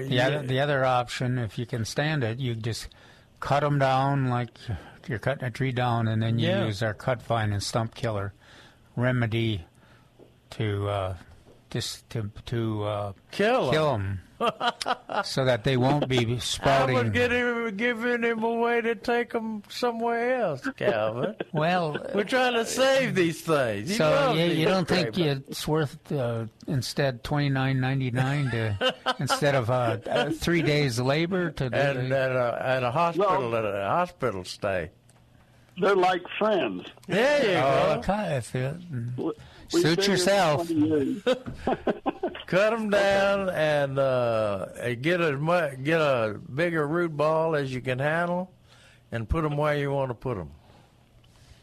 The, 0.08 0.20
other, 0.22 0.42
the 0.46 0.60
other 0.60 0.84
option, 0.84 1.38
if 1.38 1.58
you 1.58 1.66
can 1.66 1.86
stand 1.86 2.24
it, 2.26 2.40
you 2.40 2.56
just 2.56 2.90
cut 3.40 3.62
them 3.62 3.80
down 3.80 4.30
like 4.30 4.52
you're 5.08 5.20
cutting 5.20 5.44
a 5.46 5.52
tree 5.52 5.72
down, 5.72 6.08
and 6.08 6.22
then 6.22 6.38
you 6.40 6.48
Yeah. 6.50 6.66
use 6.66 6.84
our 6.84 6.94
cut 6.94 7.22
vine 7.22 7.52
and 7.54 7.64
stump 7.64 7.96
killer 7.96 8.34
remedy 8.96 9.66
to 10.52 10.88
uh, 10.90 11.16
just 11.70 12.10
to 12.12 12.30
to 12.48 12.84
uh, 12.84 13.14
Kill 13.32 13.72
kill 13.72 13.92
them, 13.94 14.22
so 15.24 15.46
that 15.46 15.64
they 15.64 15.78
won't 15.78 16.08
be 16.08 16.20
I 16.36 16.38
sprouting. 16.40 16.96
was 16.96 17.10
getting, 17.10 17.76
giving 17.76 18.24
him 18.24 18.44
away 18.44 18.82
to 18.82 18.96
take 18.96 19.32
them 19.32 19.64
somewhere 19.70 20.36
else, 20.42 20.68
Calvin. 20.78 21.36
well, 21.52 21.98
We're 22.14 22.24
trying 22.24 22.54
to 22.54 22.66
save 22.66 23.16
these 23.16 23.42
things. 23.42 23.90
He 23.90 23.96
so 23.96 24.34
you, 24.34 24.46
you 24.46 24.66
don't 24.66 24.88
think 24.88 25.18
you, 25.18 25.44
it's 25.48 25.68
worth 25.68 25.98
uh, 26.12 26.46
instead 26.68 27.24
twenty 27.24 27.50
nine 27.50 27.80
ninety 27.80 28.12
nine 28.12 28.50
to 28.52 28.96
instead 29.20 29.56
of 29.56 29.70
uh, 29.70 29.98
uh, 30.10 30.30
three 30.32 30.62
days 30.62 31.00
labor 31.00 31.52
to 31.52 31.70
do 31.70 31.76
and 31.76 32.12
the- 32.12 32.18
at 32.20 32.32
a, 32.32 32.62
at 32.64 32.84
a 32.84 32.92
hospital, 32.92 33.56
at 33.56 33.66
a 33.66 33.88
hospital 33.88 34.44
stay. 34.44 34.90
they're 35.82 35.96
like 35.96 36.22
friends. 36.38 36.86
There 37.08 37.52
you 37.52 37.58
Oh, 37.58 37.94
go. 37.96 38.00
okay, 38.00 38.38
if 38.38 38.56
it- 38.56 38.76
We've 39.74 39.84
Suit 39.84 39.98
been 39.98 40.06
here 40.06 40.06
for 40.06 40.12
yourself. 40.12 40.68
Cut 42.48 42.72
them 42.72 42.90
down 42.90 43.50
and 43.50 44.00
uh, 44.00 44.66
get 45.02 45.22
a 45.22 45.34
mu- 45.38 45.76
get 45.84 46.02
a 46.02 46.40
bigger 46.56 46.88
root 46.88 47.16
ball 47.16 47.56
as 47.56 47.72
you 47.74 47.80
can 47.82 48.00
handle, 48.00 48.52
and 49.12 49.30
put 49.30 49.44
them 49.44 49.56
where 49.58 49.78
you 49.78 49.92
want 49.92 50.10
to 50.10 50.16
put 50.16 50.36
them. 50.38 50.50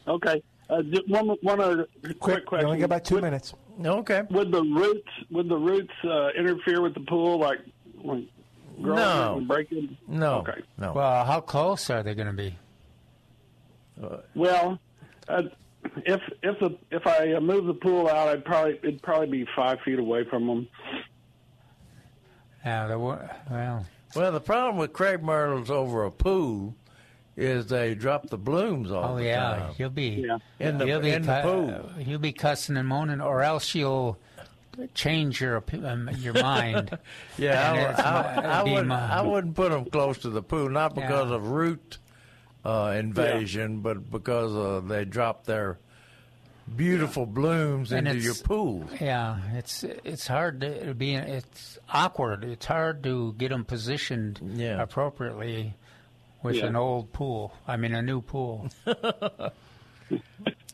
Okay. 0.07 0.43
Uh, 0.71 0.83
one 1.09 1.29
one 1.43 1.61
other 1.61 1.89
quick, 2.03 2.19
Quick, 2.21 2.47
question. 2.47 2.67
you 2.67 2.71
only 2.73 2.79
got 2.79 2.85
about 2.87 3.05
two 3.05 3.17
Would- 3.17 3.25
minutes. 3.25 3.55
Okay. 3.85 4.23
Would 4.31 4.53
the 4.53 4.63
roots 4.63 5.09
would 5.31 5.49
the 5.49 5.57
roots 5.59 5.93
uh, 6.05 6.29
interfere 6.39 6.81
with 6.81 6.95
the 6.95 7.01
pool, 7.01 7.39
like, 7.39 7.59
like 8.03 8.25
growing 8.81 8.97
No. 8.99 9.39
and 9.39 9.49
breaking? 9.49 9.97
No. 10.09 10.39
Okay. 10.39 10.63
No. 10.79 10.93
Well, 10.93 11.25
how 11.25 11.41
close 11.41 11.91
are 11.91 12.03
they 12.03 12.15
going 12.15 12.29
to 12.29 12.33
be? 12.33 12.57
Well, 14.35 14.79
uh, 15.29 15.43
if 16.05 16.21
if 16.43 16.59
the 16.61 16.77
if 16.91 17.07
I 17.07 17.33
uh, 17.35 17.41
move 17.41 17.67
the 17.67 17.75
pool 17.75 18.09
out, 18.09 18.29
I'd 18.29 18.45
probably 18.45 18.79
it'd 18.83 19.03
probably 19.03 19.29
be 19.29 19.47
five 19.57 19.79
feet 19.85 19.99
away 19.99 20.25
from 20.29 20.47
them. 20.47 20.69
Yeah, 22.65 22.89
the, 22.89 22.99
well, 22.99 23.87
Well, 24.17 24.33
the 24.33 24.41
problem 24.41 24.77
with 24.77 24.93
crepe 24.93 25.23
myrtles 25.23 25.71
over 25.71 26.05
a 26.05 26.11
pool 26.11 26.75
is 27.37 27.67
they 27.67 27.95
drop 27.95 28.29
the 28.29 28.39
blooms 28.39 28.91
all 28.91 29.13
oh 29.13 29.17
the 29.17 29.25
yeah, 29.25 29.41
time. 29.57 29.75
you'll 29.79 29.91
be 29.91 30.27
In 30.59 30.79
the- 30.79 30.87
you'll 30.87 31.01
be 31.01 31.11
in 31.11 31.23
the 31.23 31.41
pool. 31.43 31.91
You'll 32.03 32.19
be 32.19 32.33
cussing 32.33 32.77
and 32.77 32.89
moaning, 32.89 33.21
or 33.21 33.43
else 33.43 33.75
you'll 33.75 34.19
change 34.95 35.41
your 35.41 35.61
opi- 35.61 35.85
um, 35.85 36.09
your 36.19 36.33
mind. 36.35 36.99
Yeah, 37.39 37.73
And 37.75 37.97
I, 38.01 38.35
I, 38.43 38.61
I, 38.61 38.63
wouldn't, 38.63 38.91
I 38.93 39.21
wouldn't 39.23 39.55
put 39.55 39.71
them 39.71 39.85
close 39.85 40.19
to 40.19 40.31
the 40.31 40.43
pool, 40.43 40.69
not 40.71 40.95
because 40.95 41.29
Yeah. 41.29 41.37
of 41.37 41.49
root 41.49 41.99
uh, 42.67 42.95
invasion, 42.99 43.81
but 43.81 44.11
because 44.11 44.55
uh, 44.55 44.81
they 44.87 45.05
drop 45.05 45.45
their 45.47 45.79
beautiful 46.75 47.27
blooms 47.27 47.93
And 47.93 48.09
into 48.09 48.21
your 48.21 48.35
pool. 48.35 48.85
Yeah, 49.01 49.39
it's 49.55 49.85
it's 49.85 50.27
hard 50.27 50.61
to 50.63 50.95
be 50.95 51.15
it's 51.15 51.79
awkward. 51.89 52.43
It's 52.45 52.67
hard 52.67 53.03
to 53.05 53.35
get 53.35 53.51
them 53.51 53.65
positioned 53.65 54.41
Yeah. 54.57 54.83
appropriately 54.83 55.75
with 56.43 56.57
Yeah. 56.57 56.67
an 56.67 56.77
old 56.77 57.13
pool. 57.13 57.53
I 57.69 57.77
mean, 57.77 57.95
a 57.95 58.03
new 58.03 58.21
pool. 58.21 58.69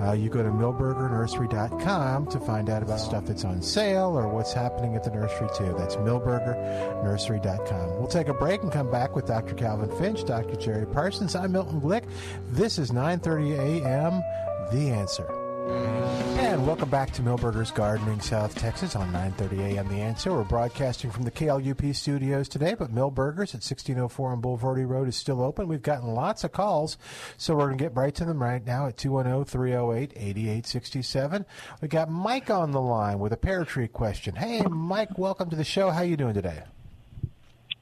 uh, 0.01 0.13
you 0.13 0.29
go 0.29 0.41
to 0.41 0.47
milbergernursery.com 0.49 2.27
to 2.27 2.39
find 2.39 2.69
out 2.69 2.83
about 2.83 3.01
stuff 3.01 3.25
that's 3.25 3.43
on 3.43 3.61
sale 3.61 4.17
or 4.17 4.29
what's 4.29 4.53
happening 4.53 4.95
at 4.95 5.03
the 5.03 5.11
nursery 5.11 5.49
too. 5.57 5.75
That's 5.77 5.97
milbergernursery.com. 5.97 7.97
We'll 7.97 8.07
take 8.07 8.29
a 8.29 8.33
break 8.33 8.63
and 8.63 8.71
come 8.71 8.89
back 8.89 9.13
with 9.15 9.25
Dr. 9.25 9.55
Calvin 9.55 9.89
Finch, 9.97 10.23
Dr. 10.23 10.55
Jerry 10.55 10.85
Parsons. 10.85 11.35
I'm 11.35 11.51
Milton 11.51 11.81
Glick. 11.81 12.05
This 12.51 12.79
is 12.79 12.91
9:30 12.91 13.83
a.m. 13.83 14.23
The 14.71 14.89
Answer. 14.89 15.46
And 15.69 16.65
welcome 16.65 16.89
back 16.89 17.11
to 17.11 17.21
Milberger's 17.21 17.71
Gardening, 17.71 18.21
South 18.21 18.55
Texas 18.55 18.95
on 18.95 19.11
9:30 19.11 19.75
a.m. 19.75 19.89
The 19.89 19.95
Answer. 19.95 20.31
We're 20.31 20.45
broadcasting 20.45 21.11
from 21.11 21.23
the 21.23 21.31
KLUP 21.31 21.93
studios 21.93 22.47
today, 22.47 22.73
but 22.73 22.95
Milberger's 22.95 23.53
at 23.53 23.63
1604 23.63 24.31
on 24.31 24.41
Bulverde 24.41 24.87
Road 24.87 25.09
is 25.09 25.17
still 25.17 25.41
open. 25.41 25.67
We've 25.67 25.81
gotten 25.81 26.13
lots 26.13 26.45
of 26.45 26.53
calls, 26.53 26.97
so 27.35 27.53
we're 27.53 27.67
going 27.67 27.77
to 27.77 27.83
get 27.83 27.93
right 27.95 28.15
to 28.15 28.23
them 28.23 28.41
right 28.41 28.65
now 28.65 28.87
at 28.87 28.95
210-308-8867. 28.95 31.45
We 31.81 31.89
got 31.89 32.09
Mike 32.09 32.49
on 32.49 32.71
the 32.71 32.81
line 32.81 33.19
with 33.19 33.33
a 33.33 33.37
pear 33.37 33.65
tree 33.65 33.89
question. 33.89 34.35
Hey, 34.35 34.61
Mike, 34.61 35.17
welcome 35.17 35.49
to 35.49 35.57
the 35.57 35.65
show. 35.65 35.89
How 35.89 36.01
you 36.01 36.15
doing 36.15 36.33
today? 36.33 36.63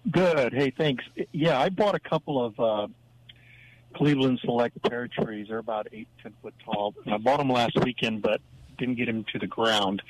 Good. 0.09 0.53
Hey, 0.53 0.71
thanks. 0.71 1.03
Yeah, 1.31 1.59
I 1.59 1.69
bought 1.69 1.93
a 1.95 1.99
couple 1.99 2.43
of 2.43 2.59
uh, 2.59 2.87
Cleveland 3.95 4.39
Select 4.43 4.81
pear 4.83 5.07
trees. 5.07 5.47
They're 5.49 5.57
about 5.57 5.87
eight, 5.91 6.07
ten 6.21 6.33
foot 6.41 6.53
tall. 6.63 6.93
I 7.07 7.17
bought 7.17 7.37
them 7.37 7.49
last 7.49 7.77
weekend, 7.83 8.21
but 8.21 8.41
didn't 8.77 8.95
get 8.95 9.05
them 9.05 9.25
to 9.31 9.39
the 9.39 9.47
ground. 9.47 10.01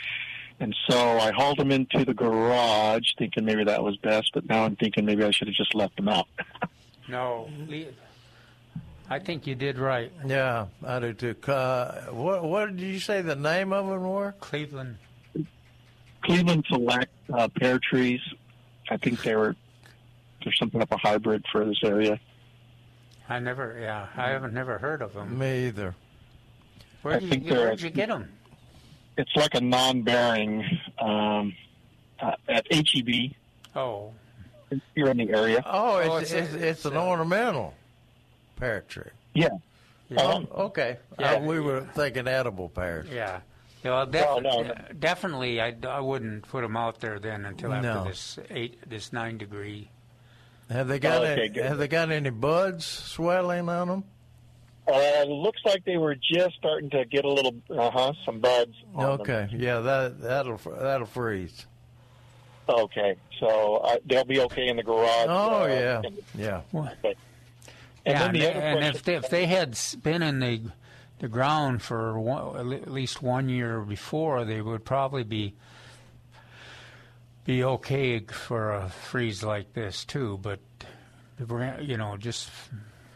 And 0.59 0.75
so 0.89 1.19
I 1.19 1.31
hauled 1.31 1.59
them 1.59 1.71
into 1.71 2.05
the 2.05 2.13
garage, 2.13 3.03
thinking 3.17 3.45
maybe 3.45 3.63
that 3.65 3.83
was 3.83 3.97
best. 3.97 4.31
But 4.33 4.47
now 4.47 4.63
I'm 4.63 4.75
thinking 4.75 5.05
maybe 5.05 5.23
I 5.23 5.31
should 5.31 5.47
have 5.47 5.55
just 5.55 5.75
left 5.75 5.95
them 5.95 6.09
out. 6.09 6.27
No, 7.07 7.47
I 9.11 9.19
think 9.19 9.45
you 9.45 9.53
did 9.53 9.77
right. 9.77 10.11
Yeah, 10.25 10.65
I 10.83 10.97
do 10.97 11.13
too. 11.13 11.35
Uh, 11.47 12.05
what, 12.05 12.43
what 12.43 12.75
did 12.75 12.81
you 12.81 12.99
say 12.99 13.21
the 13.21 13.35
name 13.35 13.71
of 13.71 13.85
them 13.87 14.01
were? 14.01 14.33
Cleveland. 14.39 14.97
Cleveland 16.23 16.65
Select 16.67 17.11
uh, 17.31 17.47
pear 17.59 17.77
trees. 17.77 18.21
I 18.89 18.97
think 18.97 19.21
they 19.21 19.35
were. 19.35 19.55
There's 20.43 20.57
something 20.57 20.81
up 20.81 20.91
a 20.91 20.97
hybrid 20.97 21.45
for 21.51 21.63
this 21.63 21.77
area. 21.83 22.19
I 23.29 23.39
never, 23.39 23.77
yeah, 23.79 24.07
I 24.15 24.29
haven't 24.29 24.53
never 24.53 24.77
heard 24.77 25.01
of 25.01 25.13
them. 25.13 25.37
Me 25.37 25.67
either. 25.67 25.95
Where'd 27.01 27.23
I 27.23 27.27
you, 27.27 27.53
where'd 27.53 27.81
you 27.81 27.89
get 27.89 28.09
them? 28.09 28.31
It's 29.17 29.35
like 29.35 29.55
a 29.55 29.61
non-bearing 29.61 30.63
um, 30.99 31.53
uh, 32.19 32.33
at 32.47 32.65
HEB. 32.71 33.31
Oh, 33.75 34.13
You're 34.95 35.09
in 35.09 35.17
the 35.17 35.29
area. 35.31 35.63
Oh, 35.65 35.97
it's, 35.97 36.09
Oh, 36.09 36.17
it's, 36.17 36.31
it's- 36.31 36.53
it's, 36.53 36.63
it's, 36.63 36.85
an 36.85 36.97
uh, 36.97 37.03
ornamental 37.03 37.73
pear 38.57 38.81
tree. 38.87 39.03
Yeah. 39.33 39.49
Oh, 40.17 40.45
okay. 40.65 40.97
Yeah. 41.19 41.33
Uh, 41.33 41.39
we 41.41 41.59
were 41.59 41.81
thinking 41.95 42.27
edible 42.27 42.69
pears. 42.69 43.07
Yeah. 43.11 43.39
Yeah, 43.83 43.91
well, 43.91 44.05
def- 44.05 44.25
No, 44.25 44.39
no, 44.39 44.61
no. 44.63 44.69
uh, 44.71 44.81
definitely, 44.99 45.61
I, 45.61 45.75
I 45.87 45.99
wouldn't 45.99 46.47
put 46.47 46.61
them 46.61 46.75
out 46.77 46.99
there 46.99 47.19
then 47.19 47.45
until 47.45 47.71
after 47.73 47.87
No. 47.93 48.03
this 48.05 48.39
eight, 48.49 48.87
this 48.89 49.13
nine 49.13 49.37
degree. 49.37 49.89
Have 50.69 50.87
they 50.87 50.99
got 50.99 51.21
Oh, 51.21 51.25
okay, 51.25 51.49
any. 51.53 51.61
Have 51.61 51.77
they 51.77 51.87
got 51.87 52.11
any 52.11 52.29
buds 52.29 52.85
swelling 52.85 53.69
on 53.69 53.87
them? 53.87 54.03
Uh, 54.87 55.23
looks 55.23 55.61
like 55.65 55.83
they 55.85 55.97
were 55.97 56.15
just 56.15 56.55
starting 56.57 56.89
to 56.91 57.05
get 57.05 57.25
a 57.25 57.29
little, 57.31 57.55
uh 57.69 57.89
huh, 57.91 58.13
some 58.25 58.39
buds. 58.39 58.75
on 58.93 59.03
them. 59.03 59.21
Okay, 59.21 59.47
yeah, 59.51 59.79
that 59.79 60.21
that'll 60.21 60.57
that'll 60.57 61.07
freeze. 61.07 61.65
Okay, 62.67 63.15
so 63.39 63.77
uh, 63.77 63.97
they'll 64.05 64.25
be 64.25 64.39
okay 64.41 64.67
in 64.67 64.75
the 64.77 64.83
garage. 64.83 65.27
Oh 65.29 65.63
uh, 65.63 65.67
yeah, 65.67 66.01
and- 66.03 66.19
yeah. 66.35 66.61
okay. 66.73 67.15
And 68.07 68.35
yeah, 68.37 68.53
then 68.53 68.61
and, 68.61 68.85
and 68.85 68.95
if 68.95 69.03
they, 69.03 69.15
if 69.15 69.29
they 69.29 69.45
had 69.47 69.77
been 70.03 70.21
in 70.21 70.39
the 70.39 70.61
the 71.19 71.27
ground 71.27 71.81
for 71.81 72.19
one, 72.19 72.73
at 72.73 72.91
least 72.91 73.21
one 73.21 73.49
year 73.49 73.81
before, 73.81 74.45
they 74.45 74.61
would 74.61 74.83
probably 74.85 75.23
be 75.23 75.53
be 77.45 77.63
okay 77.63 78.19
for 78.19 78.73
a 78.73 78.89
freeze 78.89 79.43
like 79.43 79.73
this 79.73 80.03
too. 80.05 80.39
But 80.41 80.59
you 81.81 81.97
know, 81.97 82.17
just 82.17 82.49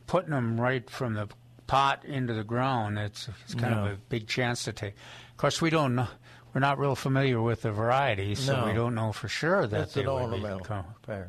putting 0.07 0.31
them 0.31 0.59
right 0.59 0.89
from 0.89 1.13
the 1.15 1.27
pot 1.67 2.03
into 2.05 2.33
the 2.33 2.43
ground, 2.43 2.97
it's 2.97 3.27
it's 3.43 3.55
kind 3.55 3.75
No. 3.75 3.85
of 3.85 3.91
a 3.93 3.95
big 4.09 4.27
chance 4.27 4.63
to 4.65 4.73
take. 4.73 4.93
Of 5.31 5.37
course, 5.37 5.61
we 5.61 5.69
don't 5.69 5.95
know. 5.95 6.07
We're 6.53 6.61
not 6.61 6.79
real 6.79 6.95
familiar 6.95 7.39
with 7.41 7.61
the 7.61 7.71
varieties, 7.71 8.39
so 8.39 8.55
No. 8.61 8.65
we 8.65 8.73
don't 8.73 8.95
know 8.95 9.11
for 9.11 9.27
sure 9.27 9.61
that 9.67 9.69
That's 9.69 9.93
they 9.93 10.03
an 10.03 10.31
would 10.31 10.41
be 10.59 10.63
com- 10.63 10.85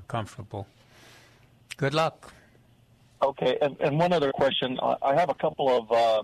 comfortable. 0.09 0.67
Good 1.77 1.93
luck. 1.95 2.33
Okay, 3.23 3.59
and, 3.61 3.77
and 3.81 3.99
one 3.99 4.13
other 4.15 4.33
question. 4.33 4.79
I 4.83 4.97
I 5.03 5.15
have 5.15 5.29
a 5.29 5.35
couple 5.35 5.69
of 5.69 5.93
uh, 5.93 6.23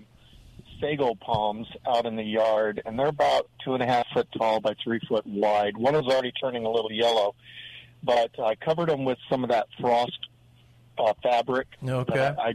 sago 0.79 1.15
palms 1.15 1.67
out 1.87 2.05
in 2.05 2.15
the 2.15 2.23
yard, 2.23 2.81
and 2.85 2.97
they're 2.97 3.07
about 3.07 3.49
two 3.63 3.73
and 3.73 3.83
a 3.83 3.85
half 3.85 4.05
foot 4.13 4.27
tall 4.37 4.59
by 4.59 4.75
three 4.83 4.99
foot 5.07 5.25
wide. 5.25 5.77
One 5.77 5.95
is 5.95 6.05
already 6.05 6.31
turning 6.31 6.65
a 6.65 6.69
little 6.69 6.91
yellow, 6.91 7.35
but 8.03 8.31
I 8.39 8.55
covered 8.55 8.89
them 8.89 9.05
with 9.05 9.17
some 9.29 9.43
of 9.43 9.49
that 9.49 9.67
frost 9.79 10.19
uh, 10.97 11.13
fabric. 11.21 11.67
Okay. 11.83 12.13
But 12.13 12.39
I, 12.39 12.53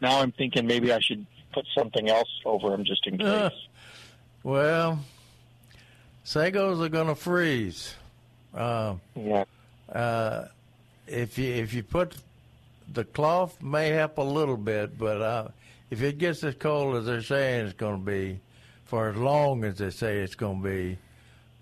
now 0.00 0.20
I'm 0.20 0.32
thinking 0.32 0.66
maybe 0.66 0.92
I 0.92 1.00
should 1.00 1.26
put 1.52 1.66
something 1.76 2.08
else 2.08 2.28
over 2.44 2.70
them 2.70 2.84
just 2.84 3.06
in 3.06 3.18
case. 3.18 3.26
Uh, 3.26 3.50
well, 4.42 5.00
sagos 6.24 6.84
are 6.84 6.88
going 6.88 7.08
to 7.08 7.14
freeze. 7.14 7.94
Uh, 8.54 8.94
yeah. 9.14 9.44
Uh, 9.90 10.46
if 11.06 11.38
you 11.38 11.52
if 11.52 11.74
you 11.74 11.82
put 11.82 12.16
the 12.92 13.04
cloth 13.04 13.62
may 13.62 13.88
help 13.88 14.18
a 14.18 14.22
little 14.22 14.56
bit, 14.56 14.98
but 14.98 15.20
uh, 15.20 15.48
if 15.90 16.02
it 16.02 16.18
gets 16.18 16.42
as 16.44 16.54
cold 16.54 16.96
as 16.96 17.06
they're 17.06 17.22
saying 17.22 17.66
it's 17.66 17.74
going 17.74 18.04
to 18.04 18.10
be, 18.10 18.40
for 18.84 19.08
as 19.08 19.16
long 19.16 19.64
as 19.64 19.78
they 19.78 19.90
say 19.90 20.18
it's 20.18 20.34
going 20.34 20.62
to 20.62 20.68
be, 20.68 20.98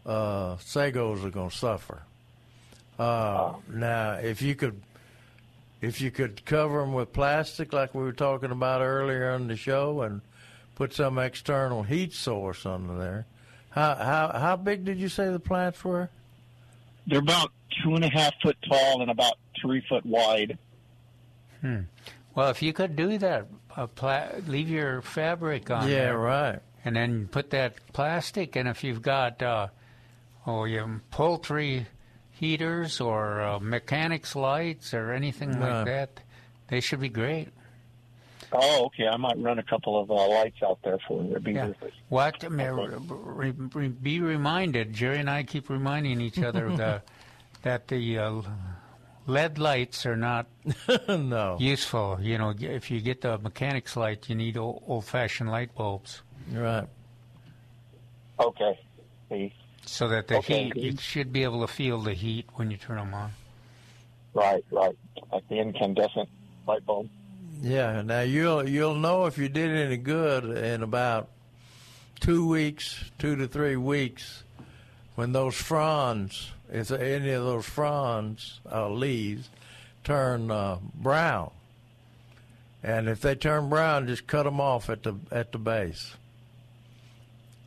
uh, 0.06 0.56
sagos 0.56 1.24
are 1.24 1.30
going 1.30 1.50
to 1.50 1.56
suffer. 1.56 2.02
Uh, 2.98 3.54
now, 3.68 4.12
if 4.12 4.42
you 4.42 4.54
could, 4.54 4.82
if 5.80 6.00
you 6.00 6.10
could 6.10 6.44
cover 6.44 6.80
them 6.80 6.92
with 6.92 7.12
plastic, 7.12 7.72
like 7.72 7.94
we 7.94 8.02
were 8.02 8.12
talking 8.12 8.50
about 8.50 8.80
earlier 8.80 9.30
on 9.30 9.48
the 9.48 9.56
show, 9.56 10.02
and 10.02 10.20
put 10.74 10.92
some 10.92 11.18
external 11.18 11.82
heat 11.82 12.12
source 12.12 12.66
under 12.66 12.96
there. 12.96 13.26
How 13.70 13.94
how 13.94 14.38
how 14.38 14.56
big 14.56 14.84
did 14.84 14.98
you 14.98 15.08
say 15.08 15.30
the 15.30 15.40
plants 15.40 15.84
were? 15.84 16.10
they're 17.06 17.18
about 17.18 17.50
two 17.82 17.94
and 17.94 18.04
a 18.04 18.08
half 18.08 18.32
foot 18.42 18.56
tall 18.68 19.02
and 19.02 19.10
about 19.10 19.34
three 19.60 19.82
foot 19.88 20.04
wide. 20.04 20.58
Hmm. 21.60 21.80
Well, 22.34 22.50
if 22.50 22.62
you 22.62 22.72
could 22.72 22.96
do 22.96 23.18
that, 23.18 23.46
uh, 23.76 23.86
pla- 23.86 24.28
leave 24.46 24.68
your 24.68 25.02
fabric 25.02 25.70
on. 25.70 25.88
Yeah, 25.88 25.96
there, 26.06 26.18
right. 26.18 26.58
And 26.84 26.96
then 26.96 27.28
put 27.28 27.50
that 27.50 27.74
plastic. 27.92 28.56
And 28.56 28.68
if 28.68 28.82
you've 28.84 29.02
got 29.02 29.42
uh, 29.42 29.68
oh, 30.46 30.64
you 30.64 31.00
poultry 31.10 31.86
heaters 32.32 33.00
or 33.00 33.40
uh, 33.40 33.58
mechanics 33.60 34.34
lights 34.34 34.92
or 34.94 35.12
anything 35.12 35.58
Right. 35.58 35.76
like 35.76 35.86
that, 35.86 36.20
they 36.68 36.80
should 36.80 37.00
be 37.00 37.08
great. 37.08 37.48
Oh, 38.54 38.86
okay. 38.86 39.06
I 39.08 39.16
might 39.16 39.38
run 39.38 39.58
a 39.58 39.62
couple 39.62 39.98
of 39.98 40.10
uh, 40.10 40.28
lights 40.28 40.62
out 40.62 40.78
there 40.84 40.98
for 41.08 41.22
you. 41.24 41.38
Be 41.38 41.52
Yeah. 41.52 41.68
worth. 41.68 41.76
What? 42.08 42.44
I 42.44 42.48
re, 42.48 43.50
re, 43.52 43.88
be 43.88 44.20
reminded. 44.20 44.92
Jerry 44.92 45.18
and 45.18 45.30
I 45.30 45.42
keep 45.44 45.70
reminding 45.70 46.20
each 46.20 46.38
other 46.42 46.68
the, 46.76 47.02
that 47.62 47.88
the 47.88 48.18
uh, 48.18 48.42
LED 49.26 49.58
lights 49.58 50.04
are 50.06 50.16
not 50.16 50.46
no 51.08 51.56
useful. 51.60 52.18
You 52.20 52.38
know, 52.38 52.54
if 52.58 52.90
you 52.90 53.00
get 53.00 53.20
the 53.20 53.38
mechanics 53.38 53.96
light, 53.96 54.28
you 54.28 54.34
need 54.34 54.56
old, 54.56 54.82
old-fashioned 54.86 55.50
light 55.50 55.74
bulbs. 55.74 56.22
Right. 56.52 56.86
Okay. 58.40 58.78
See. 59.28 59.52
So 59.86 60.08
that 60.08 60.28
the 60.28 60.36
Okay. 60.38 60.64
heat, 60.64 60.76
you 60.76 60.96
should 60.96 61.32
be 61.32 61.42
able 61.44 61.60
to 61.66 61.72
feel 61.72 62.00
the 62.00 62.14
heat 62.14 62.46
when 62.54 62.70
you 62.70 62.76
turn 62.76 62.96
them 62.96 63.14
on. 63.14 63.32
Right, 64.34 64.64
right. 64.70 64.96
Like 65.32 65.46
the 65.48 65.58
incandescent 65.60 66.28
light 66.66 66.84
bulb. 66.86 67.08
Yeah. 67.60 68.02
Now 68.02 68.20
you'll 68.22 68.68
you'll 68.68 68.94
know 68.94 69.26
if 69.26 69.38
you 69.38 69.48
did 69.48 69.70
any 69.70 69.96
good 69.96 70.44
in 70.56 70.82
about 70.82 71.28
two 72.20 72.46
weeks, 72.48 73.10
two 73.18 73.36
to 73.36 73.46
three 73.46 73.76
weeks, 73.76 74.44
when 75.16 75.32
those 75.32 75.54
fronds, 75.54 76.52
if 76.72 76.90
any 76.90 77.30
of 77.30 77.44
those 77.44 77.66
fronds 77.66 78.60
uh, 78.70 78.88
leaves, 78.88 79.48
turn 80.02 80.50
uh, 80.50 80.78
brown. 80.94 81.50
And 82.82 83.08
if 83.08 83.20
they 83.20 83.36
turn 83.36 83.68
brown, 83.68 84.08
just 84.08 84.26
cut 84.26 84.42
them 84.42 84.60
off 84.60 84.90
at 84.90 85.04
the 85.04 85.14
at 85.30 85.52
the 85.52 85.58
base. 85.58 86.16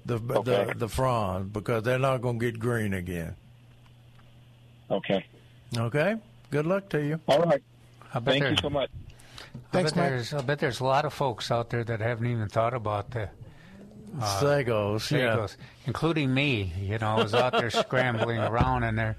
The 0.05 0.15
Okay. 0.15 0.65
the 0.65 0.73
the 0.75 0.89
fronds 0.89 1.51
because 1.53 1.83
they're 1.83 1.97
not 1.99 2.21
going 2.21 2.39
to 2.39 2.51
get 2.51 2.59
green 2.59 2.93
again. 2.93 3.35
Okay. 4.91 5.25
Okay. 5.77 6.15
Good 6.51 6.65
luck 6.65 6.89
to 6.89 7.01
you. 7.03 7.19
All 7.27 7.41
right. 7.43 7.63
Thank 8.23 8.43
you 8.43 8.55
so 8.61 8.69
much. 8.69 8.89
I 9.55 9.57
Thanks, 9.71 9.91
bet 9.91 9.97
Mike. 10.03 10.09
there's 10.09 10.33
I 10.33 10.41
bet 10.41 10.59
there's 10.59 10.79
a 10.79 10.83
lot 10.85 11.05
of 11.05 11.13
folks 11.13 11.49
out 11.51 11.69
there 11.69 11.83
that 11.83 12.01
haven't 12.01 12.27
even 12.27 12.49
thought 12.49 12.73
about 12.73 13.11
the 13.11 13.29
uh, 14.19 14.41
Sagos, 14.41 15.11
yeah. 15.11 15.47
Including 15.85 16.33
me. 16.33 16.73
You 16.79 16.97
know, 16.97 17.17
I 17.17 17.23
was 17.23 17.33
out 17.33 17.53
there 17.53 17.69
scrambling 17.69 18.39
around, 18.39 18.83
and 18.83 18.97
there, 18.97 19.15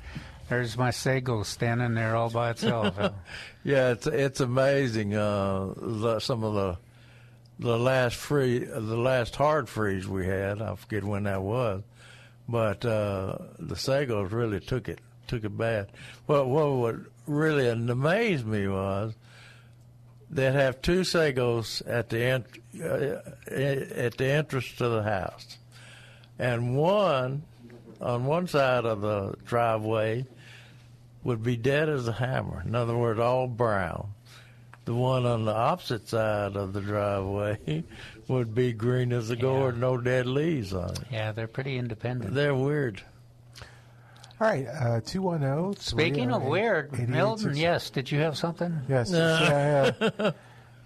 there's 0.49 0.77
my 0.77 0.91
Sago 0.91 1.43
standing 1.43 1.95
there 1.95 2.17
all 2.17 2.31
by 2.31 2.51
itself. 2.51 2.99
Yeah, 3.65 3.91
it's 3.91 4.07
it's 4.07 4.39
amazing. 4.39 5.13
Uh, 5.17 5.73
the, 5.77 6.21
some 6.21 6.45
of 6.45 6.55
the 6.55 6.79
the 7.59 7.77
last 7.77 8.15
free, 8.15 8.61
the 8.61 8.97
last 8.97 9.35
hard 9.35 9.69
freeze 9.69 10.07
we 10.07 10.25
had. 10.25 10.63
I 10.63 10.77
forget 10.77 11.03
when 11.03 11.25
that 11.25 11.43
was, 11.43 11.83
but 12.49 12.85
uh, 12.85 13.39
the 13.59 13.75
Sagos 13.75 14.31
really 14.31 14.61
took 14.61 14.89
it 14.89 15.01
took 15.27 15.43
it 15.43 15.57
bad. 15.57 15.89
Well, 16.29 16.47
what 16.47 16.73
what 16.77 16.95
really 17.27 17.69
amazed 17.69 18.47
me 18.47 18.69
was 18.69 19.15
they'd 20.31 20.53
have 20.53 20.81
two 20.83 21.01
Sagos 21.01 21.83
at 21.89 22.09
the 22.11 22.31
uh, 22.31 22.41
Uh, 22.81 22.87
uh, 22.87 23.21
uh, 23.51 23.55
at 23.55 24.17
the 24.17 24.27
entrance 24.27 24.73
to 24.77 24.89
the 24.89 25.03
house, 25.03 25.59
and 26.39 26.77
one 26.77 27.43
on 28.01 28.27
one 28.27 28.47
side 28.47 28.85
of 28.85 29.01
the 29.01 29.35
driveway 29.47 30.27
would 31.25 31.43
be 31.43 31.57
dead 31.57 31.89
as 31.89 32.07
a 32.09 32.13
hammer. 32.13 32.63
In 32.65 32.75
other 32.75 32.97
words, 32.97 33.19
all 33.19 33.47
brown. 33.47 34.09
The 34.85 34.95
one 34.95 35.27
on 35.27 35.45
the 35.45 35.55
opposite 35.55 36.09
side 36.09 36.55
of 36.55 36.73
the 36.73 36.81
driveway 36.81 37.83
would 38.29 38.55
be 38.55 38.73
green 38.73 39.13
as 39.13 39.31
a 39.31 39.37
gourd, 39.37 39.79
no 39.79 39.97
dead 39.97 40.27
leaves 40.27 40.73
on 40.73 40.91
it. 40.91 40.99
yeah, 41.11 41.33
they're 41.33 41.49
pretty 41.49 41.77
independent. 41.77 42.35
They're 42.35 42.55
weird. 42.55 43.03
All 44.39 44.47
right, 44.47 44.67
uh, 44.67 45.01
210. 45.05 45.81
Speaking 45.83 46.31
of 46.31 46.43
weird, 46.43 47.09
Milton, 47.09 47.57
yes, 47.57 47.91
did 47.91 48.11
you 48.13 48.21
have 48.21 48.37
something? 48.37 48.81
Yes. 48.89 49.11
yeah, 49.11 49.91
yeah. 50.01 50.11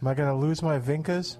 Am 0.02 0.08
I 0.08 0.14
going 0.14 0.28
to 0.28 0.34
lose 0.34 0.62
my 0.62 0.78
Vincas? 0.78 1.36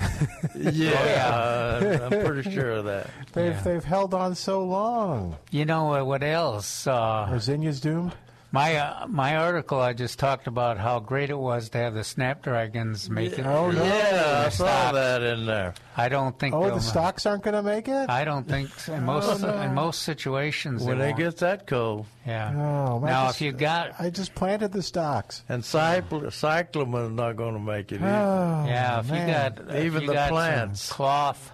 Yeah, 0.56 2.00
I'm 2.02 2.24
pretty 2.24 2.50
sure 2.50 2.72
of 2.72 2.84
that. 2.86 3.08
They've, 3.32 3.52
Yeah. 3.52 3.60
they've 3.62 3.84
held 3.84 4.14
on 4.14 4.34
so 4.34 4.64
long. 4.64 5.36
You 5.50 5.64
know 5.64 5.94
uh, 5.94 6.04
what 6.04 6.22
else? 6.22 6.86
Uh, 6.86 6.92
Are 7.28 7.36
Zinnia's 7.38 7.80
doomed? 7.80 8.14
My 8.52 8.74
uh, 8.76 9.06
my 9.06 9.36
article, 9.36 9.78
I 9.78 9.92
just 9.92 10.18
talked 10.18 10.48
about 10.48 10.76
how 10.76 10.98
great 10.98 11.30
it 11.30 11.38
was 11.38 11.68
to 11.70 11.78
have 11.78 11.94
the 11.94 12.02
Snapdragons 12.02 13.08
make 13.08 13.38
it. 13.38 13.46
Oh, 13.46 13.70
no. 13.70 13.84
Yeah, 13.84 14.44
I 14.46 14.48
saw 14.48 14.64
Stock. 14.64 14.94
that 14.94 15.22
in 15.22 15.46
there. 15.46 15.74
I 15.96 16.08
don't 16.08 16.36
think. 16.36 16.56
Oh, 16.56 16.68
the 16.68 16.80
stocks 16.80 17.26
aren't 17.26 17.44
going 17.44 17.54
to 17.54 17.62
make 17.62 17.86
it? 17.86 18.10
I 18.10 18.24
don't 18.24 18.48
think 18.48 18.70
so. 18.80 18.94
in 18.94 19.04
most 19.04 19.42
no. 19.42 19.56
in 19.60 19.72
most 19.72 20.02
situations. 20.02 20.82
When 20.82 20.98
they 20.98 21.10
it 21.10 21.18
won't. 21.18 21.36
that 21.36 21.68
cold. 21.68 22.06
yeah. 22.26 22.48
Oh, 22.50 22.98
man, 22.98 23.10
now, 23.10 23.26
I 23.26 23.30
if 23.30 23.40
you 23.40 23.52
got 23.52 24.00
I 24.00 24.10
just 24.10 24.34
planted 24.34 24.72
the 24.72 24.82
stocks. 24.82 25.44
And 25.48 25.62
cycl- 25.62 26.32
cyclamen 26.32 27.14
not 27.14 27.36
going 27.36 27.54
to 27.54 27.60
make 27.60 27.92
it 27.92 28.02
either. 28.02 28.06
Oh, 28.08 28.64
yeah, 28.66 28.98
if 28.98 29.10
man. 29.10 29.28
you 29.28 29.34
got 29.34 29.76
if 29.76 29.84
Even 29.84 30.02
you 30.02 30.08
the 30.08 30.14
got 30.14 30.30
plants. 30.30 30.90
cloth, 30.90 31.52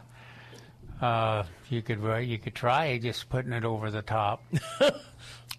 uh, 1.03 1.43
you 1.69 1.83
could 1.83 2.03
uh, 2.03 2.17
you 2.17 2.39
could 2.39 2.55
try 2.55 2.97
just 2.97 3.29
putting 3.29 3.53
it 3.53 3.67
over 3.67 3.91
the 3.91 4.01
top. 4.01 4.43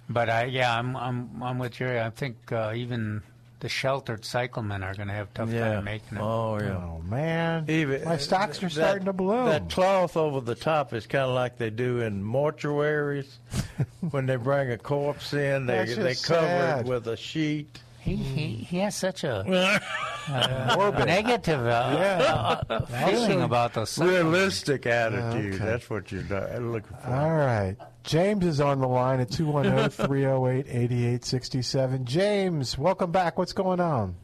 but 0.10 0.30
I 0.30 0.46
yeah, 0.46 0.78
I'm 0.78 0.96
I'm 0.96 1.44
I'm 1.44 1.60
with 1.60 1.74
Jerry. 1.74 2.00
I 2.02 2.10
think 2.10 2.52
uh, 2.52 2.74
even 2.76 3.22
the 3.60 3.70
sheltered 3.70 4.24
cyclamen 4.24 4.84
are 4.84 4.94
going 4.94 5.08
to 5.08 5.14
have 5.16 5.30
a 5.30 5.34
tough 5.34 5.50
Yeah. 5.50 5.74
time 5.74 5.84
making 5.86 6.20
it. 6.20 6.22
Oh, 6.22 6.60
yeah. 6.62 6.78
Oh, 6.78 7.02
man. 7.10 7.66
Even, 7.68 8.04
My 8.06 8.18
stocks 8.18 8.60
are 8.60 8.68
that- 8.68 8.72
starting 8.72 9.06
to 9.06 9.14
bloom. 9.14 9.48
That 9.48 9.68
cloth 9.72 10.16
over 10.16 10.42
the 10.42 10.54
top 10.54 10.94
is 10.94 11.08
kind 11.08 11.26
of 11.26 11.34
like 11.34 11.58
they 11.58 11.72
do 11.72 12.02
in 12.02 12.24
mortuaries 12.24 13.26
when 14.12 14.28
they 14.28 14.36
bring 14.36 14.70
a 14.70 14.78
corpse 14.78 15.34
in. 15.34 15.66
They 15.66 15.78
That's 15.78 15.96
they 15.96 16.10
just 16.14 16.26
cover 16.28 16.46
sad. 16.46 16.80
it 16.82 16.86
with 16.86 17.08
a 17.08 17.18
sheet. 17.18 17.80
He, 18.00 18.16
he 18.16 18.48
he 18.58 18.78
has 18.78 18.96
such 18.96 19.24
a 19.24 19.38
uh, 20.30 21.04
negative 21.06 21.60
uh, 21.66 21.96
Yeah. 21.98 22.62
uh, 22.70 22.86
feeling 22.86 23.42
about 23.42 23.74
those. 23.74 23.90
cyclamen. 23.90 24.28
Realistic 24.32 24.86
attitude. 24.86 25.56
Okay. 25.56 25.66
That's 25.66 25.90
what 25.90 26.12
you're 26.12 26.22
do- 26.24 26.60
looking 26.60 26.96
for. 27.04 27.10
All 27.12 27.32
right. 27.36 27.76
James 28.08 28.46
is 28.46 28.62
on 28.62 28.80
the 28.80 28.88
line 28.88 29.20
at 29.20 29.30
210 29.30 30.08
308 30.08 30.66
8867. 30.66 32.06
James, 32.06 32.78
welcome 32.78 33.12
back. 33.12 33.38
What's 33.38 33.52
going 33.52 33.82
on? 33.82 34.16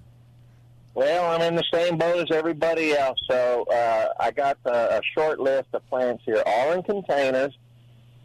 Well, 0.96 1.30
I'm 1.30 1.42
in 1.42 1.56
the 1.56 1.66
same 1.74 1.98
boat 1.98 2.16
as 2.18 2.34
everybody 2.34 2.94
else. 2.94 3.20
So 3.30 3.66
uh, 3.66 4.14
I 4.22 4.32
got 4.32 4.58
a, 4.64 5.00
a 5.00 5.02
short 5.14 5.42
list 5.42 5.68
of 5.74 5.86
plants 5.90 6.24
here, 6.26 6.42
all 6.46 6.72
in 6.72 6.82
containers. 6.84 7.58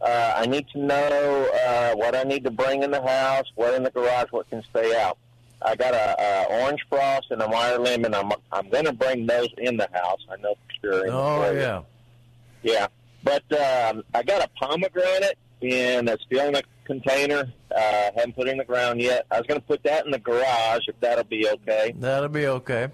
Uh, 0.01 0.35
I 0.37 0.47
need 0.47 0.69
to 0.75 0.79
know 0.79 1.51
uh, 1.67 1.97
what 1.97 2.15
I 2.15 2.23
need 2.23 2.45
to 2.45 2.53
bring 2.53 2.85
in 2.85 2.93
the 2.93 3.03
house, 3.03 3.47
what 3.57 3.75
in 3.75 3.83
the 3.83 3.91
garage, 3.91 4.29
what 4.31 4.49
can 4.49 4.63
stay 4.71 4.97
out. 4.97 5.19
I 5.61 5.75
got 5.75 5.93
a, 5.93 6.23
a 6.23 6.63
orange 6.63 6.87
frost 6.89 7.33
and 7.33 7.43
a 7.43 7.49
Meyer 7.49 7.81
lemon. 7.81 8.15
I'm 8.15 8.31
I'm 8.53 8.69
going 8.69 8.85
to 8.85 8.93
bring 8.93 9.27
those 9.27 9.49
in 9.59 9.77
the 9.77 9.89
house. 9.93 10.25
I 10.31 10.41
know 10.41 10.55
for 10.55 10.87
sure. 10.87 11.11
Oh 11.11 11.51
yeah. 11.51 11.83
Yeah, 12.63 12.87
but 13.25 13.43
um, 13.53 14.05
I 14.15 14.23
got 14.23 14.41
a 14.41 14.49
pomegranate, 14.51 15.05
and 15.15 15.25
that's 15.25 15.35
still 15.35 15.48
in 15.63 16.05
that's 16.05 16.23
still 16.23 16.49
in 16.49 16.55
a 16.57 16.63
container. 16.85 17.53
Uh, 17.75 18.11
haven't 18.17 18.35
put 18.35 18.49
it 18.49 18.53
in 18.53 18.59
the 18.59 18.65
ground 18.65 19.01
yet. 19.01 19.27
I 19.31 19.39
was 19.39 19.47
going 19.47 19.61
to 19.61 19.67
put 19.67 19.83
that 19.85 20.05
in 20.07 20.11
the 20.11 20.19
garage 20.19 20.83
if 20.89 20.99
that'll 21.01 21.25
be 21.25 21.49
okay. 21.49 21.95
That'll 21.99 22.29
be 22.29 22.47
okay. 22.47 22.89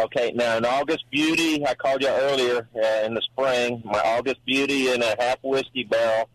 Okay, 0.00 0.30
now 0.34 0.56
an 0.56 0.64
August 0.64 1.04
Beauty, 1.10 1.66
I 1.66 1.74
called 1.74 2.02
you 2.02 2.08
earlier 2.08 2.68
uh, 2.76 3.04
in 3.04 3.14
the 3.14 3.22
spring. 3.22 3.82
My 3.84 3.98
August 3.98 4.44
Beauty 4.46 4.92
in 4.92 5.02
a 5.02 5.16
half 5.18 5.38
whiskey 5.42 5.82
barrel. 5.84 6.28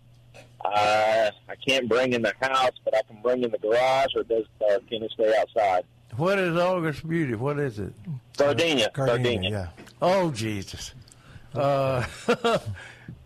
Uh, 0.66 1.32
I 1.48 1.56
can't 1.66 1.88
bring 1.88 2.14
in 2.14 2.22
the 2.22 2.34
house, 2.42 2.72
but 2.84 2.96
I 2.96 3.02
can 3.04 3.22
bring 3.22 3.44
in 3.44 3.52
the 3.52 3.58
garage, 3.58 4.16
or 4.16 4.24
does 4.24 4.46
uh, 4.70 4.80
can 4.90 5.04
it 5.04 5.12
stay 5.12 5.34
outside? 5.40 5.84
What 6.18 6.40
is 6.40 6.58
August 6.58 7.08
Beauty? 7.08 7.36
What 7.36 7.58
is 7.60 7.80
it? 7.80 7.94
Gardenia, 8.38 8.90
Gardenia, 8.94 9.24
gardenia. 9.24 9.50
yeah. 9.50 9.68
Oh 10.02 10.30
Jesus. 10.32 10.94
Uh, 11.54 12.06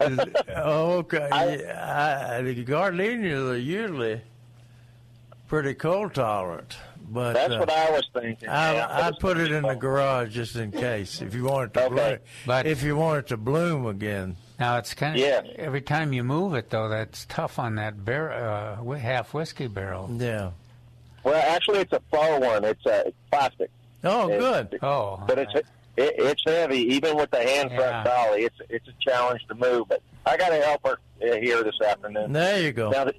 is- 0.02 0.20
okay. 0.50 1.28
yeah, 1.32 2.38
I, 2.40 2.42
the 2.42 2.64
gardenias 2.64 3.44
are 3.50 3.58
usually 3.58 4.22
pretty 5.48 5.74
cold 5.74 6.14
tolerant, 6.14 6.76
but 7.10 7.34
That's 7.34 7.54
uh, 7.54 7.60
what 7.60 7.70
I 7.72 7.90
was 7.92 8.08
thinking. 8.14 8.50
I, 8.50 8.74
yeah. 8.76 8.88
I'd 9.08 9.20
put 9.20 9.38
it 9.38 9.52
in 9.52 9.64
the 9.64 9.76
garage 9.76 10.34
just 10.36 10.56
in 10.56 10.72
case 10.72 11.22
if 11.22 11.34
you 11.34 11.46
want 11.46 11.72
it 11.72 11.74
to 11.80 11.86
Okay. 11.86 11.96
bloom. 11.96 12.18
But- 12.46 12.66
if 12.68 12.84
you 12.84 12.96
want 12.96 13.20
it 13.20 13.28
to 13.28 13.38
bloom 13.38 13.86
again, 13.86 14.36
Now 14.60 14.78
it's 14.78 14.94
kind 14.94 15.16
of 15.16 15.22
Yeah. 15.22 15.42
every 15.58 15.82
time 15.82 16.12
you 16.14 16.24
move 16.24 16.54
it 16.56 16.70
though, 16.70 16.90
that's 16.90 17.26
tough 17.26 17.60
on 17.60 17.76
that 17.76 18.04
bar- 18.04 18.34
uh, 18.34 18.96
half 18.98 19.34
whiskey 19.34 19.68
barrel. 19.68 20.10
yeah. 20.14 20.52
Well, 21.24 21.36
actually, 21.36 21.80
it's 21.80 21.92
a 21.92 22.02
faux 22.10 22.40
one. 22.46 22.64
It's 22.64 22.86
uh, 22.86 23.04
it's 23.08 23.18
plastic. 23.32 23.70
Oh, 24.04 24.30
It's- 24.30 24.40
good. 24.70 24.80
Oh, 24.82 25.22
but 25.28 25.38
it's 25.40 25.54
it, 25.98 26.16
it's 26.18 26.44
heavy. 26.46 26.80
Even 26.96 27.18
with 27.18 27.32
the 27.32 27.38
hand 27.44 27.72
Yeah. 27.72 27.78
front 27.78 28.06
dolly, 28.06 28.42
it's 28.44 28.56
it's 28.70 28.88
a 28.88 28.94
challenge 29.10 29.42
to 29.50 29.56
move. 29.56 29.88
But 29.90 30.02
I 30.26 30.38
got 30.38 30.52
a 30.52 30.62
helper 30.62 31.00
uh, 31.22 31.36
here 31.36 31.64
this 31.64 31.80
afternoon. 31.86 32.32
There 32.34 32.62
you 32.62 32.72
go. 32.72 32.92
Now, 32.92 33.06
the, 33.06 33.14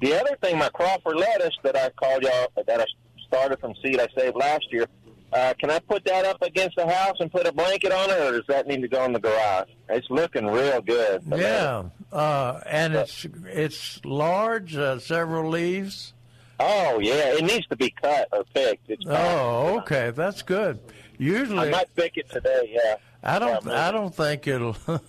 the 0.00 0.14
other 0.20 0.36
thing, 0.42 0.58
my 0.58 0.68
Crawford 0.70 1.16
lettuce 1.16 1.56
that 1.62 1.76
I 1.76 1.90
called 1.90 2.22
y'all 2.22 2.48
that 2.66 2.80
I 2.80 2.84
started 3.26 3.60
from 3.60 3.74
seed 3.82 4.00
I 4.00 4.08
saved 4.18 4.36
last 4.36 4.66
year. 4.72 4.86
Uh, 5.32 5.54
can 5.58 5.70
I 5.70 5.78
put 5.78 6.04
that 6.04 6.26
up 6.26 6.42
against 6.42 6.76
the 6.76 6.86
house 6.86 7.16
and 7.18 7.32
put 7.32 7.46
a 7.46 7.52
blanket 7.52 7.90
on 7.90 8.10
it, 8.10 8.20
or 8.20 8.32
does 8.32 8.46
that 8.48 8.66
need 8.66 8.82
to 8.82 8.88
go 8.88 9.02
in 9.04 9.14
the 9.14 9.18
garage? 9.18 9.66
It's 9.88 10.10
looking 10.10 10.46
real 10.46 10.82
good. 10.82 11.22
Yeah, 11.34 11.84
uh, 12.12 12.60
and 12.66 12.94
it's 12.94 13.26
it's 13.46 14.04
large, 14.04 14.76
uh, 14.76 14.98
several 14.98 15.48
leaves. 15.48 16.12
Oh 16.60 17.00
yeah, 17.00 17.32
it 17.34 17.44
needs 17.44 17.66
to 17.68 17.76
be 17.76 17.90
cut 17.90 18.28
or 18.30 18.44
picked. 18.54 18.90
It's 18.90 19.04
Oh, 19.06 19.78
okay, 19.78 20.10
that's 20.10 20.42
good. 20.42 20.78
Usually, 21.22 21.68
I 21.68 21.70
might 21.70 21.94
pick 21.94 22.16
it 22.16 22.28
today. 22.30 22.70
Yeah. 22.74 22.96
I 23.22 23.38
don't. 23.38 23.64
Yeah, 23.64 23.88
I 23.88 23.92
don't 23.92 24.14
think 24.14 24.46
it'll. 24.46 24.76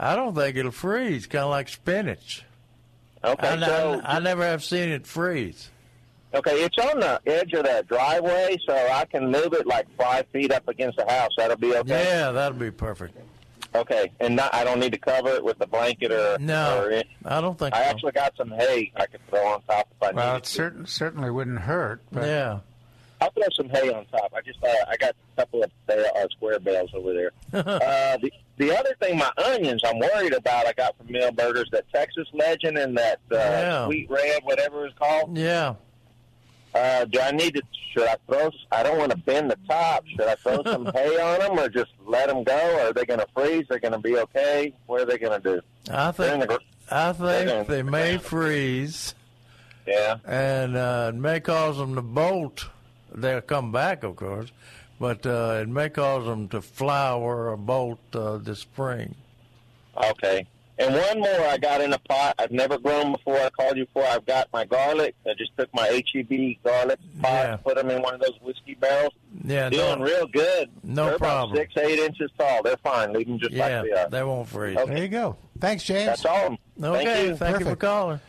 I 0.00 0.16
don't 0.16 0.34
think 0.34 0.56
it'll 0.56 0.70
freeze. 0.70 1.26
Kind 1.26 1.44
of 1.44 1.50
like 1.50 1.68
spinach. 1.68 2.44
Okay, 3.22 3.48
I, 3.48 3.58
so- 3.60 4.00
I, 4.04 4.16
I 4.16 4.18
never 4.20 4.42
have 4.44 4.64
seen 4.64 4.88
it 4.88 5.06
freeze. 5.06 5.70
Okay, 6.32 6.62
it's 6.62 6.78
on 6.78 7.00
the 7.00 7.20
edge 7.26 7.52
of 7.54 7.64
that 7.64 7.88
driveway, 7.88 8.56
so 8.64 8.72
I 8.72 9.04
can 9.04 9.30
move 9.32 9.52
it 9.52 9.66
like 9.66 9.86
five 9.98 10.26
feet 10.28 10.52
up 10.52 10.68
against 10.68 10.96
the 10.96 11.04
house. 11.10 11.32
That'll 11.36 11.56
be 11.56 11.74
okay. 11.78 12.04
Yeah, 12.04 12.30
that'll 12.30 12.56
be 12.56 12.70
perfect. 12.70 13.18
Okay, 13.74 14.10
and 14.20 14.36
not, 14.36 14.54
I 14.54 14.62
don't 14.64 14.78
need 14.80 14.92
to 14.92 14.98
cover 14.98 15.30
it 15.30 15.44
with 15.44 15.60
a 15.60 15.66
blanket 15.66 16.12
or 16.12 16.38
No, 16.40 16.84
Or. 16.84 17.02
I 17.24 17.40
don't 17.40 17.58
think. 17.58 17.74
I 17.74 17.82
so. 17.82 17.90
actually 17.90 18.12
got 18.12 18.36
some 18.36 18.50
hay 18.52 18.92
I 18.96 19.06
could 19.06 19.20
throw 19.28 19.44
on 19.46 19.62
top 19.62 19.88
if 19.90 20.02
I 20.02 20.12
Well, 20.12 20.26
needed 20.34 20.44
it 20.44 20.46
certain, 20.46 20.86
certainly 20.86 21.30
wouldn't 21.30 21.58
hurt. 21.60 22.00
But 22.12 22.24
Yeah. 22.26 22.58
I'll 23.36 23.42
throw 23.42 23.48
some 23.54 23.68
hay 23.68 23.92
on 23.92 24.04
top. 24.06 24.32
I 24.34 24.40
just 24.40 24.62
uh, 24.62 24.68
I 24.88 24.96
got 24.96 25.10
a 25.36 25.40
couple 25.40 25.62
of 25.62 25.70
uh, 25.88 26.28
square 26.30 26.58
bales 26.58 26.90
over 26.94 27.12
there. 27.12 27.32
uh, 27.52 28.16
the 28.18 28.32
the 28.56 28.76
other 28.78 28.94
thing, 29.00 29.18
my 29.18 29.30
onions, 29.44 29.82
I'm 29.84 29.98
worried 29.98 30.32
about. 30.34 30.66
I 30.66 30.72
got 30.72 30.96
from 30.96 31.08
Milberger's 31.08 31.70
that 31.70 31.90
Texas 31.92 32.28
Legend 32.32 32.78
and 32.78 32.96
that 32.98 33.20
uh, 33.32 33.36
Yeah. 33.36 33.86
Sweet 33.86 34.10
Red, 34.10 34.42
whatever 34.44 34.86
it's 34.86 34.98
called. 34.98 35.36
Yeah. 35.36 35.74
Uh, 36.74 37.04
do 37.06 37.20
I 37.20 37.30
need 37.32 37.54
to? 37.54 37.62
Should 37.92 38.06
I 38.06 38.16
throw? 38.28 38.50
I 38.70 38.82
don't 38.84 38.98
want 38.98 39.10
to 39.10 39.16
bend 39.18 39.50
the 39.50 39.58
top. 39.68 40.04
Should 40.06 40.20
I 40.28 40.34
throw 40.36 40.62
some 40.62 40.86
hay 40.94 41.18
on 41.20 41.40
them, 41.40 41.58
or 41.58 41.68
just 41.68 41.90
let 42.06 42.28
them 42.28 42.44
go? 42.44 42.86
Are 42.86 42.92
they 42.92 43.04
going 43.04 43.18
to 43.20 43.26
freeze? 43.34 43.66
They're 43.68 43.80
going 43.80 43.92
to 43.92 43.98
be 43.98 44.16
okay. 44.18 44.72
What 44.86 45.00
are 45.00 45.04
they 45.06 45.18
going 45.18 45.40
to 45.42 45.56
do? 45.56 45.60
I 45.92 46.12
think. 46.12 46.46
the 46.48 46.60
I 46.92 47.12
think 47.12 47.66
they 47.68 47.82
may 47.82 48.18
freeze, 48.18 49.14
Yeah. 49.86 50.16
and 50.24 50.76
uh, 50.76 51.10
it 51.12 51.16
may 51.16 51.38
cause 51.40 51.78
them 51.78 51.94
to 51.96 52.02
bolt. 52.02 52.68
They'll 53.14 53.40
come 53.40 53.72
back, 53.72 54.02
of 54.04 54.16
course, 54.16 54.50
but 54.98 55.24
uh, 55.26 55.58
it 55.62 55.68
may 55.68 55.88
cause 55.90 56.24
them 56.26 56.48
to 56.48 56.60
flower 56.62 57.50
or 57.50 57.56
bolt 57.56 57.98
uh, 58.14 58.36
this 58.38 58.60
spring. 58.60 59.14
Okay. 59.96 60.46
And 60.78 60.94
one 60.94 61.20
more 61.20 61.46
I 61.46 61.58
got 61.58 61.82
in 61.82 61.92
a 61.92 61.98
pot. 61.98 62.36
I've 62.38 62.52
never 62.52 62.78
grown 62.78 63.12
before. 63.12 63.36
I 63.38 63.50
called 63.50 63.76
you 63.76 63.84
before. 63.84 64.06
I've 64.06 64.24
got 64.24 64.48
my 64.50 64.64
garlic. 64.64 65.14
I 65.26 65.34
just 65.36 65.54
took 65.58 65.68
my 65.74 65.86
HEB 65.88 66.56
garlic 66.64 66.98
pot, 67.20 67.30
Yeah. 67.30 67.56
put 67.56 67.74
them 67.76 67.90
in 67.90 68.00
one 68.00 68.14
of 68.14 68.20
those 68.20 68.38
whiskey 68.40 68.76
barrels. 68.76 69.12
Yeah, 69.44 69.68
Doing 69.68 69.98
no, 69.98 70.04
real 70.06 70.26
good. 70.26 70.70
No 70.82 71.04
They're 71.06 71.18
problem. 71.18 71.52
About 71.58 71.70
six, 71.74 71.76
eight 71.86 71.98
inches 71.98 72.30
tall. 72.38 72.62
They're 72.62 72.78
fine. 72.78 73.12
Leave 73.12 73.26
them 73.26 73.38
just 73.38 73.52
yeah, 73.52 73.82
like 73.82 73.90
they 73.90 73.92
are. 73.92 74.08
they 74.08 74.22
won't 74.22 74.48
freeze. 74.48 74.78
Okay. 74.78 74.94
There 74.94 75.02
you 75.02 75.08
go. 75.08 75.36
Thanks, 75.58 75.84
James. 75.84 76.06
That's 76.06 76.24
all. 76.24 76.56
Okay, 76.82 77.04
Thank 77.04 77.28
you. 77.28 77.36
thank 77.36 77.58
you 77.58 77.66
for 77.66 77.76
calling. 77.76 78.20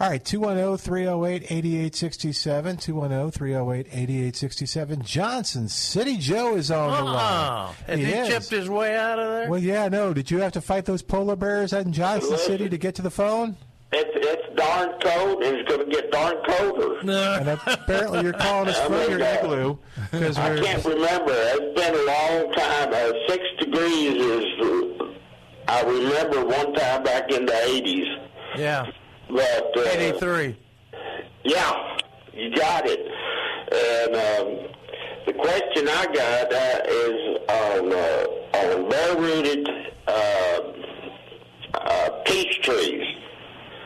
All 0.00 0.08
right, 0.08 0.24
210 0.24 0.76
308 0.78 1.42
8867. 1.50 2.76
210 2.76 3.30
308 3.32 3.86
8867. 3.90 5.02
Johnson 5.02 5.68
City 5.68 6.16
Joe 6.18 6.54
is 6.54 6.70
on 6.70 6.90
the 6.92 6.96
Uh-uh. 7.10 7.12
line. 7.12 7.74
Has 7.88 7.98
he, 7.98 8.04
is. 8.06 8.28
chipped 8.28 8.50
his 8.50 8.68
way 8.70 8.96
out 8.96 9.18
of 9.18 9.28
there? 9.32 9.50
Well, 9.50 9.58
yeah, 9.60 9.88
no. 9.88 10.14
Did 10.14 10.30
you 10.30 10.38
have 10.38 10.52
to 10.52 10.60
fight 10.60 10.84
those 10.84 11.02
polar 11.02 11.34
bears 11.34 11.72
out 11.72 11.84
in 11.84 11.92
Johnson 11.92 12.38
City 12.38 12.68
to 12.68 12.78
get 12.78 12.94
to 12.96 13.02
the 13.02 13.10
phone? 13.10 13.56
It's 13.90 14.10
it's 14.14 14.54
darn 14.56 14.90
cold, 15.02 15.42
and 15.42 15.56
it's 15.56 15.68
going 15.68 15.88
to 15.88 15.90
get 15.90 16.12
darn 16.12 16.36
colder. 16.46 17.00
And 17.40 17.48
apparently 17.48 18.20
you're 18.22 18.34
calling 18.34 18.68
us 18.68 18.78
I 18.78 18.84
from 18.86 19.18
your 19.18 19.20
igloo. 19.20 19.78
Because 20.12 20.36
I 20.38 20.50
we're. 20.50 20.62
can't 20.62 20.84
remember. 20.84 21.32
It's 21.34 21.80
been 21.80 21.94
a 21.94 22.04
long 22.04 22.52
time. 22.52 22.92
Uh, 22.92 23.12
six 23.28 23.42
degrees 23.58 24.14
is. 24.14 24.44
Uh, 24.60 25.04
I 25.68 25.82
remember 25.82 26.44
one 26.44 26.72
time 26.74 27.02
back 27.02 27.30
in 27.32 27.46
the 27.46 27.64
eighties, 27.64 28.06
Yeah, 28.56 28.86
but 29.28 29.76
uh, 29.76 29.88
83. 29.90 30.56
Yeah, 31.44 31.98
you 32.32 32.54
got 32.54 32.84
it. 32.86 33.00
And 33.70 34.14
um, 34.16 34.68
the 35.26 35.32
question 35.34 35.88
I 35.88 36.06
got 36.06 36.52
uh, 36.52 36.80
is 36.88 37.38
on 37.48 37.92
uh, 37.92 38.26
on 38.58 38.88
bare 38.88 39.16
rooted 39.16 39.68
uh, 40.06 40.60
uh, 41.74 42.10
peach 42.24 42.60
trees 42.62 43.04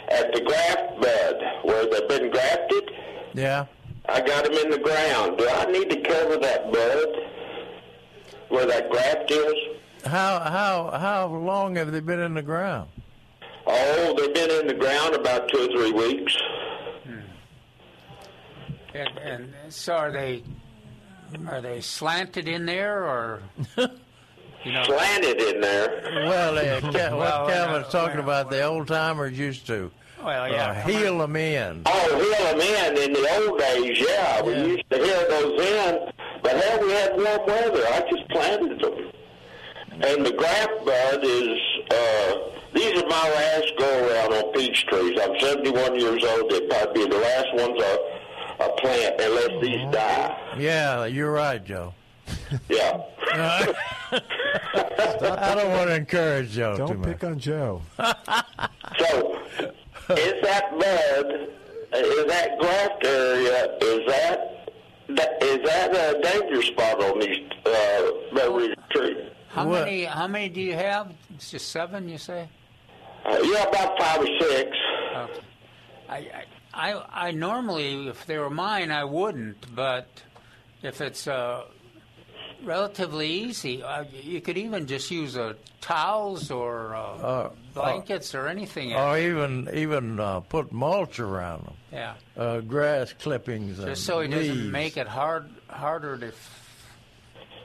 at 0.08 0.32
the 0.32 0.40
graft 0.40 1.00
bed 1.00 1.40
where 1.64 1.86
they've 1.86 2.08
been 2.08 2.30
grafted. 2.30 2.90
Yeah. 3.34 3.66
I 4.08 4.20
got 4.20 4.44
them 4.44 4.54
in 4.54 4.70
the 4.70 4.78
ground. 4.78 5.38
Do 5.38 5.48
I 5.48 5.64
need 5.70 5.88
to 5.90 6.00
cover 6.02 6.36
that 6.36 6.72
bud 6.72 7.06
where 8.48 8.66
that 8.66 8.90
graft 8.90 9.30
is? 9.30 9.54
How 10.04 10.40
how 10.40 10.90
how 10.98 11.26
long 11.26 11.76
have 11.76 11.92
they 11.92 12.00
been 12.00 12.20
in 12.20 12.34
the 12.34 12.42
ground? 12.42 12.88
Oh, 13.66 14.14
they've 14.18 14.34
been 14.34 14.50
in 14.60 14.66
the 14.66 14.74
ground 14.74 15.14
about 15.14 15.48
two 15.48 15.58
or 15.60 15.66
three 15.68 15.92
weeks. 15.92 16.36
and, 18.94 19.18
and 19.18 19.54
so 19.72 19.94
are 19.94 20.10
they? 20.12 20.42
Are 21.48 21.60
they 21.62 21.80
slanted 21.80 22.46
in 22.46 22.66
there, 22.66 23.04
or 23.04 23.40
you 24.64 24.72
know? 24.72 24.82
Slanted 24.84 25.40
in 25.40 25.60
there. 25.62 26.02
Well, 26.26 26.58
uh, 26.58 26.80
Ca- 26.92 27.16
Well, 27.16 27.44
what 27.44 27.52
Calvin's 27.52 27.86
uh, 27.86 27.90
talking 27.90 28.20
about, 28.20 28.50
the 28.50 28.62
old 28.62 28.88
timers 28.88 29.38
used 29.38 29.66
to 29.68 29.90
Well, 30.22 30.50
yeah. 30.50 30.70
uh, 30.72 30.74
heel 30.86 31.18
them 31.18 31.36
in. 31.36 31.82
Oh, 31.86 32.20
heel 32.20 32.58
them 32.58 32.60
in 32.60 32.96
in 32.98 33.12
the 33.14 33.46
old 33.48 33.58
days, 33.58 33.98
yeah. 33.98 34.42
We 34.42 34.52
Yeah. 34.52 34.64
used 34.66 34.90
to 34.90 34.96
heel 34.98 35.26
those 35.30 35.60
in, 35.66 36.12
but 36.42 36.62
hell, 36.62 36.80
we 36.82 36.92
had 36.92 37.12
warm 37.12 37.46
weather. 37.46 37.86
I 37.86 38.00
just 38.10 38.28
planted 38.28 38.78
them. 38.80 39.10
And 39.92 40.26
the 40.26 40.32
graft 40.32 40.84
bud 40.84 41.20
is, 41.22 41.58
uh, 41.90 42.51
these 42.74 43.02
are 43.02 43.06
my 43.08 43.30
last 43.30 43.72
go 43.78 44.08
around 44.08 44.32
on 44.32 44.52
peach 44.52 44.84
trees. 44.86 45.18
I'm 45.22 45.38
71 45.38 46.00
years 46.00 46.24
old. 46.24 46.50
They'd 46.50 46.68
probably 46.68 47.04
be 47.04 47.10
the 47.10 47.18
last 47.18 47.54
ones 47.54 47.80
I, 47.82 47.98
I 48.60 48.68
plant 48.80 49.20
unless 49.20 49.62
these 49.62 49.92
die. 49.92 50.36
Yeah, 50.58 51.04
you're 51.06 51.30
right, 51.32 51.64
Joe. 51.64 51.94
Yeah. 52.68 53.00
I 53.34 53.74
don't 55.54 55.70
want 55.70 55.88
to 55.88 55.94
encourage 55.96 56.50
Joe 56.52 56.76
Don't 56.76 56.98
much. 57.00 57.08
pick 57.08 57.24
on 57.24 57.38
Joe. 57.38 57.80
So, 58.98 59.38
is 60.10 60.34
that 60.42 60.70
bud, 60.78 61.48
is 61.94 62.26
that 62.26 62.58
graft 62.58 63.04
area, 63.06 63.68
is 63.80 64.00
that, 64.06 64.68
that 65.10 65.42
is 65.42 65.58
that 65.68 65.94
a 65.94 66.20
danger 66.22 66.62
spot 66.62 67.02
on 67.02 67.18
these 67.20 67.38
uh, 67.66 68.10
berry 68.34 68.74
trees? 68.90 69.16
How 69.48 69.66
What? 69.66 69.84
many? 69.84 70.04
How 70.04 70.26
many 70.28 70.48
do 70.48 70.60
you 70.60 70.74
have? 70.74 71.12
It's 71.34 71.50
just 71.50 71.70
seven, 71.70 72.08
you 72.08 72.18
say? 72.18 72.48
Uh, 73.24 73.38
yeah, 73.44 73.64
about 73.64 73.98
five 73.98 74.20
or 74.20 74.26
six. 74.40 74.76
Okay. 75.16 75.40
I, 76.08 76.16
I, 76.16 76.44
I, 76.94 77.28
I 77.28 77.30
normally, 77.30 78.08
if 78.08 78.26
they 78.26 78.38
were 78.38 78.50
mine, 78.50 78.90
I 78.90 79.04
wouldn't. 79.04 79.74
But 79.74 80.08
if 80.82 81.00
it's 81.00 81.26
uh, 81.28 81.64
relatively 82.64 83.28
easy, 83.28 83.82
uh, 83.82 84.04
you 84.22 84.40
could 84.40 84.58
even 84.58 84.86
just 84.86 85.10
use 85.10 85.36
uh, 85.36 85.54
towels 85.80 86.50
or 86.50 86.94
uh, 86.94 87.00
Uh, 87.00 87.50
blankets 87.74 88.34
or 88.34 88.48
anything. 88.48 88.94
Or 88.94 89.18
even 89.18 89.68
even 89.74 90.18
uh, 90.20 90.40
put 90.40 90.72
mulch 90.72 91.18
around 91.20 91.64
them, 91.64 91.74
yeah, 91.92 92.14
uh, 92.36 92.60
grass 92.60 93.12
clippings, 93.12 93.78
and 93.78 93.88
just 93.88 94.04
so 94.04 94.20
it 94.20 94.30
leaves. 94.30 94.48
doesn't 94.48 94.70
make 94.70 94.96
it 94.96 95.06
hard 95.08 95.48
harder 95.68 96.16
to. 96.18 96.26
F- 96.28 96.88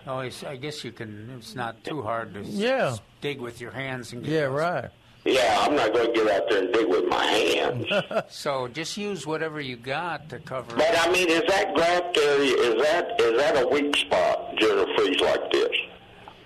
oh, 0.07 0.17
I 0.19 0.55
guess 0.57 0.83
you 0.83 0.91
can. 0.91 1.29
It's 1.37 1.55
not 1.55 1.83
too 1.83 2.01
hard 2.01 2.33
to 2.35 2.41
Yeah. 2.43 2.91
s- 2.93 3.01
dig 3.21 3.39
with 3.41 3.59
your 3.61 3.71
hands 3.71 4.13
and 4.13 4.23
get 4.23 4.31
Yeah, 4.31 4.45
those. 4.47 4.59
right. 4.59 4.89
Yeah, 5.27 5.57
I'm 5.61 5.75
not 5.75 5.93
going 5.93 6.07
to 6.07 6.13
get 6.13 6.31
out 6.31 6.49
there 6.49 6.63
and 6.63 6.73
dig 6.73 6.87
with 6.87 7.05
my 7.07 7.25
hands. 7.25 7.85
So 8.29 8.67
just 8.67 8.97
use 8.97 9.25
whatever 9.27 9.59
you 9.61 9.75
got 9.77 10.29
to 10.29 10.39
cover. 10.39 10.71
it. 10.71 10.77
but 10.77 11.07
I 11.07 11.11
mean, 11.11 11.29
is 11.29 11.43
that 11.47 11.73
graft 11.73 12.17
area 12.17 12.53
is 12.55 12.81
that 12.83 13.19
is 13.21 13.37
that 13.39 13.63
a 13.63 13.67
weak 13.67 13.95
spot 13.95 14.55
during 14.57 14.89
a 14.89 14.95
freeze 14.97 15.19
like 15.21 15.51
this? 15.51 15.69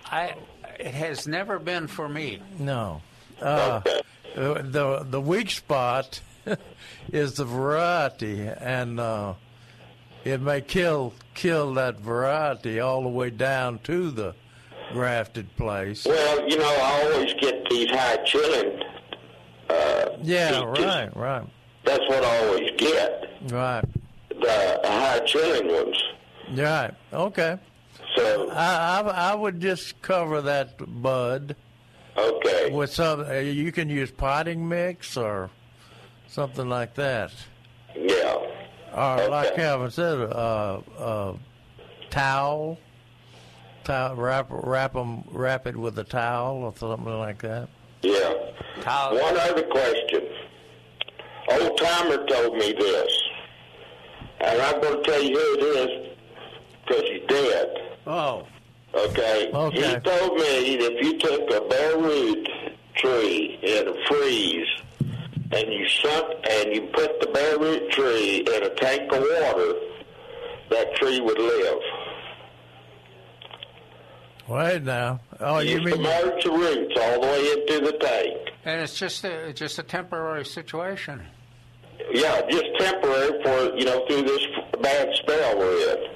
I. 0.06 0.34
It 0.78 0.94
has 0.94 1.28
never 1.28 1.58
been 1.60 1.86
for 1.86 2.08
me. 2.08 2.40
No. 2.58 3.02
Uh, 3.40 3.80
Okay. 3.84 4.00
the 4.62 5.06
the 5.08 5.20
weak 5.20 5.50
spot 5.50 6.20
is 7.12 7.34
the 7.34 7.44
variety, 7.44 8.40
and 8.48 8.98
uh, 8.98 9.34
it 10.24 10.40
may 10.40 10.60
kill 10.60 11.12
kill 11.34 11.74
that 11.74 12.00
variety 12.00 12.80
all 12.80 13.02
the 13.02 13.08
way 13.10 13.30
down 13.30 13.78
to 13.80 14.10
the 14.10 14.34
grafted 14.92 15.54
place. 15.56 16.04
Well, 16.04 16.48
you 16.48 16.58
know, 16.58 16.64
I 16.82 17.10
always 17.12 17.34
get 17.34 17.68
these 17.70 17.90
high 17.90 18.16
chilling. 18.24 18.80
Uh, 19.68 20.06
Yeah, 20.22 20.62
peaches. 20.72 20.84
right, 20.86 21.16
right, 21.16 21.42
That's 21.84 22.06
what 22.08 22.22
I 22.24 22.46
always 22.46 22.70
get. 22.76 23.28
right, 23.50 23.84
The 24.28 24.80
high 24.84 25.20
chilling 25.26 25.68
ones. 25.72 26.02
right. 26.56 26.92
Okay. 27.12 27.58
So 28.16 28.50
I, 28.50 29.00
I 29.00 29.30
I 29.30 29.34
would 29.34 29.58
just 29.60 30.02
cover 30.02 30.42
that 30.42 30.76
bud 31.02 31.56
okay. 32.16 32.70
with 32.70 32.92
some. 32.92 33.20
uh, 33.20 33.32
You 33.38 33.72
can 33.72 33.88
use 33.88 34.10
potting 34.10 34.68
mix 34.68 35.16
or 35.16 35.48
something 36.28 36.68
like 36.68 36.94
that. 36.96 37.32
Yeah. 37.96 38.36
Or 38.94 39.28
like 39.30 39.54
Calvin 39.56 39.90
said, 39.90 40.18
uh, 40.20 40.80
uh, 40.98 41.36
towel, 42.10 42.76
towel, 43.84 44.16
wrap 44.16 44.92
them 44.92 45.24
wrap 45.30 45.66
it 45.66 45.76
with 45.76 45.98
a 45.98 46.04
towel 46.04 46.64
or 46.64 46.74
something 46.76 47.18
like 47.18 47.42
that. 47.42 47.68
Yeah. 48.02 48.32
One 48.84 49.36
other 49.36 49.62
question. 49.64 50.22
Old 51.50 51.76
timer 51.78 52.24
told 52.26 52.56
me 52.56 52.72
this, 52.72 53.22
and 54.40 54.60
I'm 54.60 54.80
going 54.80 55.02
to 55.02 55.10
tell 55.10 55.22
you 55.22 55.36
who 55.36 55.54
it 55.58 55.62
is 55.76 56.16
because 56.86 57.02
he's 57.02 57.26
dead. 57.28 57.96
Oh. 58.06 58.46
Okay. 58.94 59.50
Okay. 59.52 59.94
He 59.94 60.00
told 60.00 60.34
me 60.34 60.76
that 60.76 60.92
if 60.92 61.04
you 61.04 61.18
took 61.18 61.50
a 61.50 61.68
bare 61.68 61.98
root 61.98 62.48
tree 62.94 63.58
in 63.62 63.88
a 63.88 63.94
freeze 64.06 64.68
and 65.52 65.72
you 65.72 65.88
sunk 65.88 66.34
and 66.50 66.74
you 66.74 66.82
put 66.92 67.20
the 67.20 67.26
bare 67.28 67.58
root 67.58 67.90
tree 67.90 68.38
in 68.40 68.62
a 68.62 68.70
tank 68.74 69.10
of 69.12 69.20
water, 69.20 69.74
that 70.70 70.94
tree 70.96 71.20
would 71.20 71.38
live. 71.38 71.78
Wait 74.48 74.82
now. 74.82 75.20
Oh, 75.40 75.60
you 75.60 75.78
you 75.78 75.84
mean 75.84 75.94
submerge 75.94 76.44
the 76.44 76.50
roots 76.50 76.94
all 77.00 77.20
the 77.20 77.26
way 77.26 77.50
into 77.52 77.86
the 77.86 77.98
tank. 77.98 78.50
And 78.64 78.80
it's 78.80 78.98
just 78.98 79.24
a, 79.24 79.52
just 79.52 79.78
a 79.78 79.82
temporary 79.82 80.44
situation. 80.44 81.22
Yeah, 82.10 82.42
just 82.50 82.66
temporary 82.78 83.42
for 83.42 83.76
you 83.76 83.84
know 83.84 84.04
through 84.06 84.22
this 84.22 84.46
bad 84.80 85.14
spell 85.14 85.58
we're 85.58 85.92
in. 85.92 86.10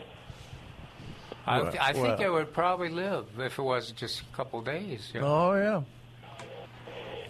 I, 1.47 1.63
Well- 1.63 1.75
I 1.81 1.93
think 1.93 2.05
well- 2.05 2.21
it 2.21 2.33
would 2.33 2.53
probably 2.53 2.89
live 2.89 3.27
if 3.39 3.59
it 3.59 3.63
was 3.63 3.93
just 3.93 4.23
a 4.23 4.37
couple 4.37 4.61
days. 4.63 5.11
you 5.15 5.21
oh, 5.21 5.23
know. 5.23 5.29
Oh 5.29 5.55
yeah. 5.55 5.83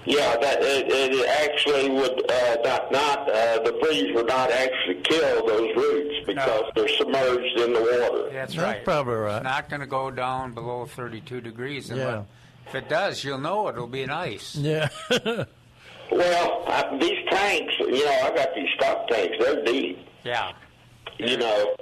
Yeah, 0.07 0.36
that 0.36 0.62
it, 0.62 0.86
it 0.88 1.28
actually 1.42 1.90
would 1.90 2.30
uh, 2.30 2.57
not 2.64 2.92
not 2.92 3.28
uh, 3.28 3.59
the 3.64 3.76
freeze 3.82 4.14
would 4.14 4.28
not 4.28 4.52
actually 4.52 5.00
kill 5.02 5.46
those 5.46 5.76
roots 5.76 6.14
because 6.26 6.64
they're 6.76 6.88
submerged 6.88 7.59
in 7.59 7.72
the 7.72 7.80
water. 7.80 8.30
That's 8.32 8.57
right. 8.57 8.84
probably 8.84 9.14
right. 9.14 9.36
It's 9.36 9.44
not 9.44 9.68
going 9.68 9.80
to 9.80 9.86
go 9.86 10.12
down 10.12 10.52
below 10.52 10.86
32 10.86 11.40
degrees. 11.40 11.90
Yeah. 11.90 12.22
If 12.68 12.74
it 12.76 12.88
does, 12.88 13.22
you'll 13.24 13.38
know 13.38 13.68
it'll 13.68 13.86
be 13.88 14.07
nice. 14.07 14.54
Yeah. 14.54 14.88
Well, 16.11 16.64
I, 16.68 16.96
these 17.00 17.18
tanks, 17.30 17.74
you 17.80 18.04
know, 18.04 18.20
I 18.22 18.34
got 18.34 18.54
these 18.54 18.68
stock 18.76 19.09
tanks. 19.09 19.36
They're 19.40 19.64
deep. 19.64 19.98
Yeah. 20.24 20.52
You 21.18 21.36
know. 21.36 21.74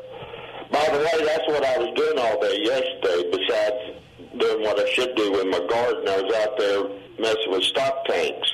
By 0.71 0.85
the 0.87 0.99
way, 0.99 1.25
that's 1.27 1.47
what 1.47 1.65
I 1.65 1.79
was 1.79 1.93
doing 1.95 2.19
all 2.19 2.41
day 2.41 2.59
yesterday. 2.63 3.31
Besides 3.31 4.01
doing 4.39 4.63
what 4.63 4.81
I 4.81 4.91
should 4.91 5.15
do 5.15 5.31
with 5.31 5.47
my 5.47 5.67
garden, 5.69 6.09
I 6.09 6.23
was 6.23 6.35
out 6.37 6.59
there 6.59 7.04
messing 7.19 7.51
with 7.51 7.63
stock 7.65 8.05
tanks. 8.07 8.49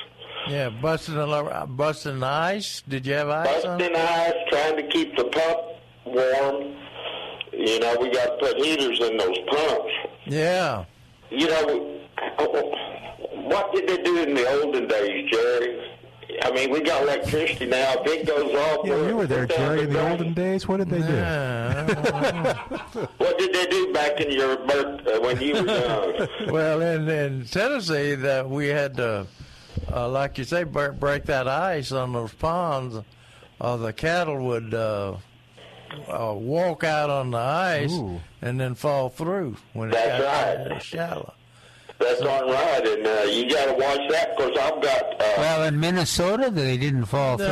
Yeah, 0.47 0.69
busting 0.69 1.15
the 1.15 1.65
busting 1.69 2.23
ice. 2.23 2.83
Did 2.87 3.05
you 3.05 3.13
have 3.13 3.29
ice 3.29 3.63
on? 3.63 3.77
busting 3.77 3.95
ice, 3.95 4.33
trying 4.49 4.77
to 4.77 4.87
keep 4.89 5.15
the 5.15 5.25
pump 5.25 5.59
warm. 6.05 6.75
You 7.53 7.79
know, 7.79 7.97
we 7.99 8.09
got 8.11 8.25
to 8.25 8.37
put 8.39 8.57
heaters 8.57 8.99
in 9.01 9.17
those 9.17 9.37
pumps. 9.49 9.93
Yeah. 10.25 10.85
You 11.29 11.47
know, 11.47 11.99
what 13.33 13.73
did 13.73 13.87
they 13.87 14.01
do 14.03 14.23
in 14.23 14.33
the 14.33 14.47
olden 14.61 14.87
days, 14.87 15.29
Jerry? 15.31 15.90
I 16.43 16.51
mean, 16.51 16.71
we 16.71 16.81
got 16.81 17.03
electricity 17.03 17.65
now. 17.65 17.93
If 17.99 18.07
it 18.07 18.27
goes 18.27 18.53
off, 18.55 18.85
Yeah, 18.85 19.07
you 19.07 19.15
were 19.15 19.27
there, 19.27 19.45
Jerry, 19.45 19.77
to 19.77 19.83
in 19.83 19.89
the 19.89 19.95
ground. 19.99 20.11
olden 20.13 20.33
days. 20.33 20.67
What 20.67 20.77
did 20.77 20.89
they 20.89 20.99
do? 20.99 21.05
What 23.17 23.37
did 23.37 23.53
they 23.53 23.65
do 23.67 23.93
back 23.93 24.19
in 24.21 24.31
your 24.31 24.57
birth 24.57 25.07
uh, 25.07 25.19
when 25.21 25.39
you 25.41 25.53
were 25.53 25.65
young? 25.65 26.27
well, 26.51 26.81
in 26.81 27.07
in 27.09 27.45
Tennessee, 27.45 28.15
that 28.15 28.49
we 28.49 28.67
had 28.67 28.95
to, 28.97 29.27
uh, 29.91 30.09
like 30.09 30.37
you 30.37 30.43
say, 30.43 30.63
break, 30.63 30.99
break 30.99 31.25
that 31.25 31.47
ice 31.47 31.91
on 31.91 32.13
those 32.13 32.33
ponds, 32.33 32.97
or 33.59 33.77
the 33.77 33.93
cattle 33.93 34.43
would 34.45 34.73
uh, 34.73 35.15
uh, 36.07 36.33
walk 36.35 36.83
out 36.83 37.09
on 37.09 37.31
the 37.31 37.37
ice 37.37 37.93
and 38.41 38.59
then 38.59 38.75
fall 38.75 39.09
through 39.09 39.57
when 39.73 39.89
it 39.89 39.93
That's 39.93 40.23
got 40.23 40.57
right. 40.67 40.77
uh, 40.77 40.79
shallow. 40.79 41.33
That's 42.01 42.21
not 42.21 42.45
right, 42.47 42.87
and 42.87 43.05
uh, 43.07 43.21
you 43.31 43.49
got 43.49 43.65
to 43.65 43.73
watch 43.73 44.09
that 44.11 44.35
because 44.35 44.57
I've 44.59 44.81
got. 44.81 45.03
Uh, 45.21 45.33
Well, 45.37 45.63
in 45.65 45.79
Minnesota, 45.79 46.49
they 46.49 46.77
didn't 46.77 47.05
fall 47.05 47.37
through. 47.37 47.47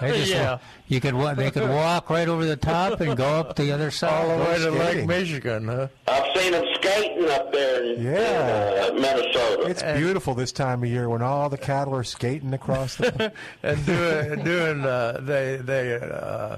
They 0.00 0.18
just 0.18 0.32
Yeah. 0.32 0.52
wa- 0.52 0.58
you 0.88 1.00
could 1.00 1.14
wa- 1.14 1.34
they 1.34 1.50
could 1.50 1.68
walk 1.68 2.10
right 2.10 2.28
over 2.28 2.44
the 2.44 2.56
top 2.56 3.00
and 3.00 3.16
go 3.16 3.24
up 3.40 3.56
the 3.56 3.70
other 3.72 3.90
side. 3.90 4.12
All 4.30 4.36
the 4.38 4.44
way 4.44 4.58
to 4.58 4.70
Lake 4.70 5.06
Michigan, 5.06 5.68
huh? 5.68 5.88
I've 6.08 6.36
seen 6.36 6.52
them 6.52 6.64
skating 6.74 7.28
up 7.30 7.52
there 7.52 7.84
in, 7.84 8.02
Yeah. 8.02 8.86
in 8.88 8.96
uh, 8.96 9.00
Minnesota. 9.00 9.62
It's 9.68 9.82
beautiful 9.82 10.34
this 10.34 10.52
time 10.52 10.82
of 10.82 10.88
year 10.88 11.08
when 11.08 11.22
all 11.22 11.48
the 11.48 11.58
cattle 11.58 11.94
are 11.94 12.04
skating 12.04 12.52
across 12.54 12.96
the. 12.96 13.32
and 13.62 13.86
doing 13.86 14.44
doing 14.44 14.84
uh, 14.84 15.18
they 15.22 15.56
they 15.56 15.94
uh, 15.94 16.56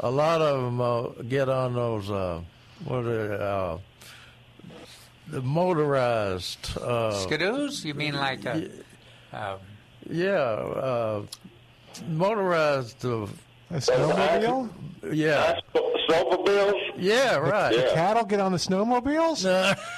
a 0.00 0.10
lot 0.10 0.40
of 0.40 0.62
them 0.62 0.80
uh, 0.80 1.02
get 1.28 1.48
on 1.48 1.74
those 1.74 2.10
uh, 2.10 2.40
what 2.84 3.04
are 3.04 3.28
they, 3.28 3.44
uh, 3.44 3.76
the 5.30 5.42
motorized 5.42 6.76
uh, 6.78 7.12
Skidoos? 7.26 7.84
You 7.84 7.94
mean 7.94 8.14
like 8.14 8.44
a, 8.44 8.68
uh, 9.32 9.58
yeah 10.08 10.30
uh, 10.30 11.22
motorized 12.08 13.04
uh, 13.04 13.26
A 13.70 13.74
snowmobile? 13.76 14.70
yeah 15.12 15.58
snowmobiles 16.08 16.74
yeah 16.98 17.36
right 17.36 17.74
The 17.74 17.90
cattle 17.94 18.24
get 18.24 18.40
on 18.40 18.52
the 18.52 18.58
snowmobiles? 18.58 19.44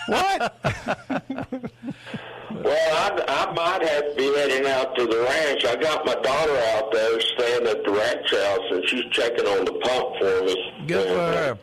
what? 0.06 0.54
Well, 2.54 2.66
I, 3.28 3.48
I 3.48 3.52
might 3.54 3.82
have 3.88 4.10
to 4.10 4.14
be 4.16 4.24
heading 4.36 4.66
out 4.70 4.94
to 4.96 5.06
the 5.06 5.20
ranch. 5.22 5.64
I 5.64 5.74
got 5.74 6.04
my 6.06 6.14
daughter 6.14 6.56
out 6.76 6.92
there 6.92 7.18
staying 7.20 7.66
at 7.66 7.82
the 7.82 7.90
ranch 7.90 8.30
house, 8.30 8.60
and 8.70 8.88
she's 8.88 9.04
checking 9.10 9.46
on 9.46 9.64
the 9.64 9.72
pump 9.72 10.16
for 10.18 10.44
me. 10.44 10.86
Good 10.86 11.08
for 11.08 11.14
her. 11.14 11.58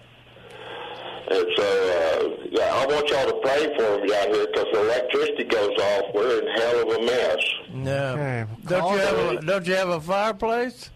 And 1.31 1.45
so, 1.55 1.63
uh, 1.63 2.47
yeah, 2.49 2.73
I 2.73 2.85
want 2.87 3.07
y'all 3.09 3.25
to 3.27 3.39
pray 3.43 3.65
for 3.77 4.03
me 4.03 4.13
out 4.15 4.27
here 4.29 4.47
because 4.47 4.67
the 4.73 4.81
electricity 4.81 5.43
goes 5.43 5.77
off. 5.77 6.05
We're 6.13 6.39
in 6.41 6.47
hell 6.57 6.81
of 6.81 6.97
a 6.97 7.05
mess. 7.05 7.37
Yeah. 7.85 8.45
Don't 8.65 8.93
you 8.93 8.99
have 8.99 9.17
a, 9.17 9.41
don't 9.45 9.67
you 9.67 9.75
have 9.75 9.89
a 9.89 10.01
fireplace? 10.01 10.89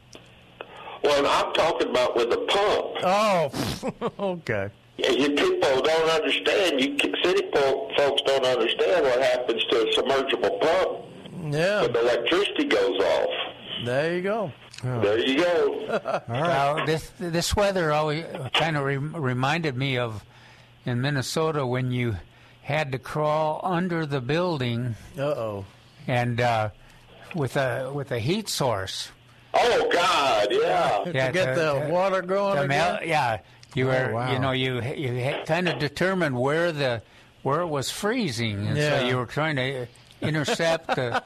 Well, 1.04 1.26
I'm 1.28 1.54
talking 1.54 1.90
about 1.90 2.16
with 2.16 2.30
the 2.30 2.38
pump. 2.38 2.88
Oh, 3.04 4.12
okay. 4.34 4.70
Yeah, 4.98 5.10
you 5.12 5.30
people 5.32 5.82
don't 5.82 6.10
understand. 6.10 6.80
You 6.80 6.98
city 7.24 7.50
folks 7.54 8.22
don't 8.26 8.46
understand 8.46 9.04
what 9.04 9.22
happens 9.22 9.64
to 9.66 9.82
a 9.88 9.94
submergible 9.94 10.60
pump 10.62 11.54
Yeah. 11.54 11.82
when 11.82 11.94
the 11.94 12.00
electricity 12.02 12.66
goes 12.66 13.00
off. 13.00 13.30
There 13.86 14.16
you 14.16 14.22
go. 14.22 14.52
There 14.84 15.18
you 15.20 15.38
go. 15.44 16.22
Now, 16.28 16.86
this 16.86 17.10
this 17.20 17.56
weather 17.56 17.92
always 17.92 18.26
kind 18.54 18.76
of 18.78 18.84
re- 18.84 18.98
reminded 18.98 19.78
me 19.78 19.98
of 19.98 20.24
in 20.86 21.02
Minnesota 21.02 21.66
when 21.66 21.92
you 21.92 22.18
had 22.62 22.92
to 22.92 23.00
crawl 23.00 23.62
under 23.64 24.06
the 24.06 24.20
building. 24.22 24.96
Uh 25.18 25.22
oh. 25.22 25.66
And 26.08 26.42
uh, 26.42 26.70
with 27.34 27.56
a 27.56 27.92
with 27.94 28.12
a 28.12 28.20
heat 28.20 28.50
source. 28.50 29.10
Oh 29.54 29.90
God, 29.92 30.48
yeah. 30.52 31.04
To 31.06 31.12
get 31.32 31.56
the 31.56 31.88
water 31.90 32.22
going 32.22 32.56
the 32.56 32.64
again? 32.64 32.68
mel- 32.96 33.00
yeah, 33.06 33.40
you 33.76 33.86
Oh, 33.86 34.08
were 34.08 34.14
wow. 34.14 34.32
you 34.34 34.40
know 34.40 34.52
you 34.52 34.82
you 34.82 35.36
kind 35.46 35.70
of 35.70 35.80
determined 35.80 36.38
where 36.38 36.72
the 36.72 37.02
where 37.44 37.62
it 37.62 37.68
was 37.68 37.90
freezing, 37.92 38.68
and 38.68 38.78
Yeah. 38.78 39.00
so 39.00 39.08
you 39.08 39.18
were 39.18 39.26
trying 39.26 39.56
to 39.58 39.88
intercept 40.24 40.90
uh, 40.98 41.22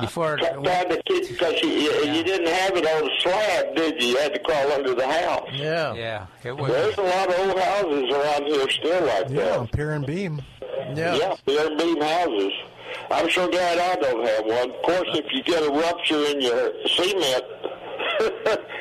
before. 0.00 0.36
Trying 0.38 0.88
to 0.90 1.02
keep 1.06 1.28
because 1.28 1.60
you, 1.62 1.68
you, 1.68 1.90
you 2.12 2.22
didn't 2.24 2.48
have 2.52 2.76
it 2.76 2.86
on 2.86 3.04
the 3.04 3.10
slab, 3.22 3.74
did 3.76 4.02
you? 4.02 4.08
You 4.10 4.16
had 4.18 4.34
to 4.34 4.40
crawl 4.40 4.72
under 4.72 4.94
the 4.94 5.06
house. 5.06 5.48
Yeah. 5.52 5.94
Yeah. 5.94 6.26
It 6.44 6.56
was. 6.56 6.70
There's 6.70 6.98
a 6.98 7.02
lot 7.02 7.28
of 7.28 7.38
old 7.48 7.58
houses 7.58 8.10
around 8.12 8.44
here 8.46 8.70
still 8.70 9.04
like 9.06 9.28
Yeah, 9.30 9.36
that. 9.36 9.58
on 9.58 9.68
Pier 9.68 9.92
and 9.92 10.06
Beam. 10.06 10.42
Yeah, 10.94 11.34
they're 11.46 11.76
beam 11.76 12.00
houses. 12.00 12.52
I'm 13.10 13.28
sure 13.28 13.48
glad 13.48 13.78
I 13.78 13.96
don't 14.00 14.26
have 14.26 14.44
one. 14.46 14.70
Of 14.70 14.82
course, 14.82 15.08
if 15.14 15.26
you 15.32 15.42
get 15.42 15.62
a 15.62 15.70
rupture 15.70 16.24
in 16.26 16.40
your 16.40 16.72
cement 16.86 17.44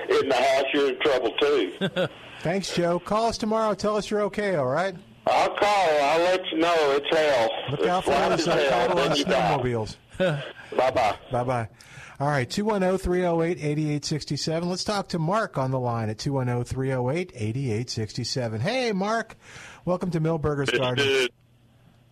in 0.09 0.29
the 0.29 0.35
house, 0.35 0.65
you're 0.73 0.89
in 0.89 0.99
trouble 0.99 1.31
too. 1.39 1.73
Thanks, 2.41 2.73
Joe. 2.75 2.99
Call 2.99 3.25
us 3.25 3.37
tomorrow. 3.39 3.73
Tell 3.73 3.97
us 3.97 4.09
you're 4.09 4.21
okay, 4.23 4.55
all 4.55 4.67
right? 4.67 4.95
I'll 5.27 5.49
call. 5.55 5.89
I'll 6.03 6.19
let 6.19 6.51
you 6.51 6.57
know. 6.59 6.75
It's 7.01 7.17
hell. 7.17 7.49
Look 7.71 7.87
out 7.87 8.03
for 8.05 8.11
It's 8.11 8.45
those 8.45 8.47
light 8.47 8.59
as 8.71 8.89
on 8.91 8.95
then 8.97 9.11
snowmobiles. 9.11 9.95
Bye 10.17 10.91
bye. 10.91 11.15
Bye 11.31 11.43
bye. 11.43 11.69
All 12.17 12.27
right, 12.27 12.47
oh, 12.47 12.49
210 12.49 12.97
308 12.97 13.57
8867. 13.57 14.69
Let's 14.69 14.83
talk 14.85 15.09
to 15.09 15.19
Mark 15.19 15.57
on 15.57 15.71
the 15.71 15.79
line 15.79 16.09
at 16.09 16.15
oh, 16.17 16.23
210 16.23 16.63
308 16.63 17.31
8867. 17.35 18.61
Hey, 18.61 18.91
Mark. 18.93 19.35
Welcome 19.83 20.11
to 20.11 20.21
Milberger's 20.21 20.69
This 20.69 20.79
Garden. 20.79 21.05
is 21.05 21.29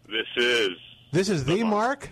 this 0.10 0.28
is 0.36 0.70
This 1.12 1.30
is 1.30 1.46
the 1.46 1.64
Mark? 1.64 2.10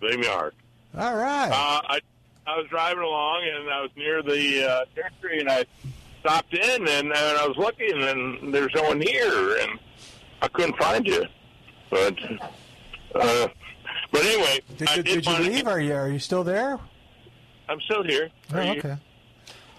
the 0.00 0.16
Mark. 0.18 0.54
All 0.96 1.16
right. 1.16 1.50
Uh, 1.50 1.80
I 1.88 2.00
I 2.46 2.56
was 2.56 2.66
driving 2.68 3.02
along 3.02 3.42
and 3.54 3.68
I 3.70 3.80
was 3.82 3.90
near 3.96 4.22
the 4.22 4.64
uh, 4.70 4.84
territory 4.94 5.40
and 5.40 5.48
I 5.50 5.64
stopped 6.20 6.54
in 6.54 6.82
and, 6.88 7.06
and 7.08 7.16
I 7.16 7.46
was 7.46 7.56
looking 7.56 8.02
and 8.02 8.52
there's 8.54 8.72
no 8.74 8.82
one 8.84 9.00
here 9.00 9.56
and 9.62 9.78
I 10.42 10.48
couldn't 10.48 10.76
find 10.78 11.06
you. 11.06 11.24
But 11.90 12.16
uh, 13.14 13.48
but 14.12 14.24
anyway, 14.24 14.60
Did, 14.76 14.88
I 14.88 14.94
you- 14.96 15.02
did, 15.02 15.14
did 15.14 15.26
you 15.26 15.32
find 15.32 15.44
leave? 15.44 15.66
Are 15.66 15.80
you, 15.80 15.94
are 15.94 16.08
you 16.08 16.18
still 16.18 16.44
there? 16.44 16.78
I'm 17.68 17.80
still 17.82 18.02
here. 18.04 18.28
Oh, 18.52 18.58
Are 18.58 18.64
you- 18.64 18.78
okay. 18.78 18.96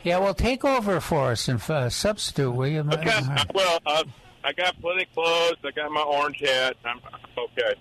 Yeah, 0.03 0.17
well, 0.17 0.33
take 0.33 0.65
over 0.65 0.99
for 0.99 1.31
us 1.31 1.47
and 1.47 1.61
uh, 1.69 1.87
substitute, 1.89 2.51
will 2.51 2.67
you? 2.67 2.79
Okay. 2.79 3.21
Well, 3.53 3.79
uh, 3.85 4.03
I 4.43 4.51
got 4.53 4.79
plenty 4.81 5.03
of 5.03 5.13
clothes. 5.13 5.57
I 5.63 5.69
got 5.75 5.91
my 5.91 6.01
orange 6.01 6.39
hat. 6.39 6.75
I'm 6.83 6.99
okay. 7.37 7.75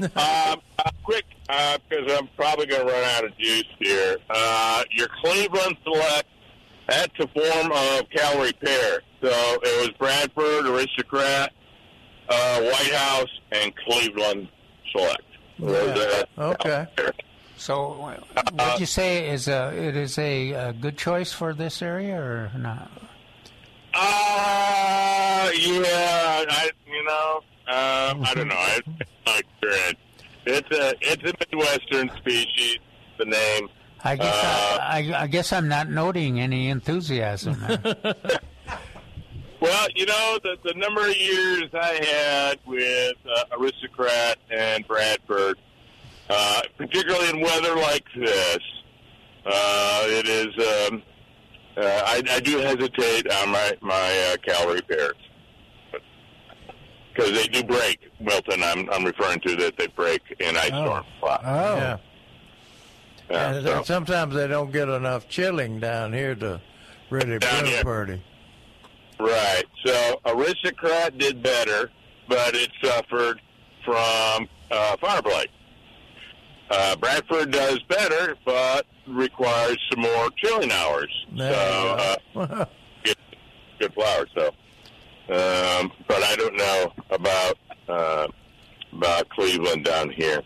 um, 0.16 0.60
uh, 0.78 0.90
quick, 1.02 1.26
because 1.46 2.10
I'm 2.18 2.28
probably 2.34 2.64
going 2.64 2.86
to 2.86 2.90
run 2.90 3.04
out 3.04 3.24
of 3.24 3.36
juice 3.36 3.64
here. 3.78 4.16
Uh, 4.30 4.84
your 4.92 5.08
Cleveland 5.22 5.76
Select, 5.84 6.26
that's 6.88 7.12
a 7.18 7.28
form 7.28 7.72
of 7.72 8.08
Callery 8.08 8.58
pear. 8.58 9.02
So 9.20 9.28
it 9.62 9.80
was 9.80 9.90
Bradford, 9.98 10.64
Aristocrat, 10.66 11.52
uh, 12.30 12.60
White 12.62 12.94
House, 12.94 13.28
and 13.52 13.72
Cleveland 13.76 14.48
Select. 14.92 15.22
Those 15.58 15.98
are- 16.38 16.52
Okay. 16.52 16.86
So, 17.56 18.14
would 18.54 18.80
you 18.80 18.86
say 18.86 19.28
is 19.28 19.46
a 19.46 19.70
it 19.76 19.94
is 19.94 20.16
a, 20.16 20.52
a 20.52 20.72
good 20.72 20.96
choice 20.96 21.30
for 21.32 21.52
this 21.52 21.82
area 21.82 22.16
or 22.16 22.50
not? 22.56 22.90
Uh, 23.92 25.50
yeah, 25.58 26.44
I, 26.48 26.70
you 26.86 27.04
know, 27.04 27.36
um, 27.68 28.24
I 28.24 28.32
don't 28.34 28.48
know. 28.48 28.54
I, 28.56 28.80
my 29.26 29.38
experience. 29.40 29.98
It's 30.46 30.70
a 30.70 30.94
it's 31.02 31.22
a 31.22 31.34
midwestern 31.38 32.10
species. 32.16 32.78
The 33.18 33.26
name. 33.26 33.68
I 34.02 34.16
guess 34.16 34.34
Uh, 34.34 34.78
I, 34.80 35.12
I, 35.14 35.22
I 35.22 35.26
guess 35.26 35.52
I'm 35.52 35.68
not 35.68 35.90
noting 35.90 36.40
any 36.40 36.68
enthusiasm. 36.70 37.56
there. 39.60 39.70
Well, 39.70 39.86
you 39.94 40.06
know, 40.06 40.38
the, 40.42 40.56
the 40.64 40.74
number 40.78 41.08
of 41.08 41.16
years 41.16 41.64
I 41.74 42.04
had 42.04 42.58
with 42.66 43.16
uh, 43.36 43.44
Aristocrat 43.58 44.38
and 44.50 44.86
Bradford, 44.86 45.58
uh, 46.28 46.62
particularly 46.76 47.28
in 47.30 47.40
weather 47.40 47.74
like 47.76 48.04
this, 48.16 48.58
uh, 49.46 50.02
it 50.06 50.26
is, 50.28 50.88
um, 50.88 51.02
uh, 51.76 51.82
I, 52.06 52.22
I 52.30 52.40
do 52.40 52.58
hesitate 52.58 53.30
on 53.32 53.50
my, 53.50 53.76
my 53.80 53.94
uh, 54.32 54.36
Callery 54.46 54.86
pears. 54.86 55.14
Because 57.12 57.32
they 57.32 57.48
do 57.48 57.64
break, 57.64 57.98
Milton. 58.20 58.62
I'm, 58.62 58.88
I'm 58.90 59.04
referring 59.04 59.40
to 59.40 59.56
that 59.56 59.76
they 59.76 59.88
break 59.88 60.22
in 60.38 60.56
ice 60.56 60.68
storms. 60.68 61.06
a 61.22 61.24
lot. 61.26 61.40
Yeah. 61.44 61.96
Yeah, 63.30 63.50
and 63.52 63.66
so- 63.66 63.82
sometimes 63.82 64.34
they 64.34 64.46
don't 64.48 64.72
get 64.72 64.88
enough 64.88 65.28
chilling 65.28 65.80
down 65.80 66.12
here 66.12 66.34
to 66.36 66.60
really 67.10 67.38
Down 67.38 67.60
bloom 67.60 67.66
here. 67.72 67.84
pretty. 67.84 68.22
Right. 69.20 69.64
So 69.84 70.20
Aristocrat 70.24 71.18
did 71.18 71.42
better, 71.42 71.90
but 72.28 72.54
it 72.54 72.70
suffered 72.82 73.40
from 73.84 74.48
uh, 74.70 74.96
fire 74.96 75.22
blight. 75.22 75.50
Uh, 76.70 76.96
Bradford 76.96 77.50
does 77.50 77.80
better, 77.88 78.36
but 78.44 78.86
requires 79.06 79.76
some 79.90 80.02
more 80.02 80.30
chilling 80.36 80.70
hours. 80.70 81.26
There 81.36 81.52
so 81.52 82.16
uh, 82.36 82.64
good, 83.04 83.16
good 83.80 83.92
flower. 83.92 84.26
So, 84.36 84.46
um, 85.28 85.92
but 86.06 86.22
I 86.22 86.36
don't 86.36 86.56
know 86.56 86.92
about 87.10 87.58
uh, 87.88 88.28
about 88.92 89.28
Cleveland 89.30 89.84
down 89.84 90.10
here. 90.10 90.42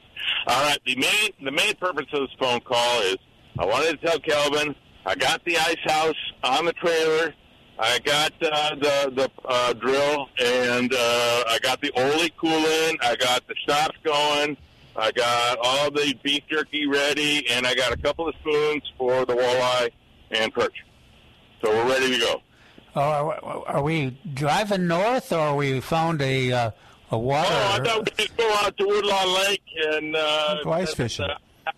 All 0.47 0.63
right. 0.65 0.79
The 0.87 0.97
main 0.97 1.31
the 1.45 1.53
main 1.53 1.75
purpose 1.77 2.07
of 2.13 2.21
this 2.21 2.37
phone 2.41 2.61
call 2.61 3.03
is 3.03 3.17
I 3.59 3.67
wanted 3.67 4.01
to 4.01 4.07
tell 4.07 4.19
Calvin 4.19 4.75
I 5.07 5.15
got 5.15 5.45
the 5.45 5.59
ice 5.59 5.77
house 5.85 6.33
on 6.43 6.65
the 6.65 6.73
trailer. 6.73 7.35
I 7.79 7.99
got 8.01 8.33
uh, 8.41 8.75
the 8.77 9.11
the 9.15 9.31
uh, 9.45 9.73
drill, 9.75 10.29
and 10.41 10.93
uh, 10.93 11.45
I 11.49 11.59
got 11.63 11.81
the 11.81 11.91
Oli 11.97 12.31
coolant. 12.31 12.97
I 13.03 13.17
got 13.17 13.47
the 13.49 13.55
stops 13.63 13.97
going. 14.05 14.57
I 14.97 15.11
got 15.11 15.59
all 15.61 15.91
the 15.91 16.15
beef 16.23 16.45
jerky 16.49 16.87
ready, 16.87 17.49
and 17.51 17.67
I 17.67 17.75
got 17.75 17.93
a 17.93 17.97
couple 17.97 18.29
of 18.29 18.35
spoons 18.41 18.83
for 18.97 19.27
the 19.27 19.35
walleye 19.35 19.91
and 20.31 20.55
perch. 20.55 20.85
So 21.65 21.71
we're 21.71 21.89
ready 21.89 22.13
to 22.15 22.19
go. 22.21 22.43
Oh, 22.95 23.01
are, 23.01 23.69
are 23.69 23.83
we 23.83 24.17
driving 24.35 24.87
north, 24.87 25.33
or 25.33 25.57
we 25.57 25.81
found 25.81 26.23
a 26.23 26.53
uh, 26.53 26.71
a 27.11 27.19
water? 27.19 27.49
Oh, 27.51 27.79
I 27.81 27.85
thought 27.85 28.17
we'd 28.19 28.37
go 28.37 28.55
out 28.63 28.77
to 28.77 28.87
Woodlawn 28.87 29.35
Lake 29.35 29.63
and 29.89 30.15
uh, 30.15 30.63
Go 30.63 30.71
ice 30.73 30.95
fishing. 30.95 31.27
uh, 31.29 31.73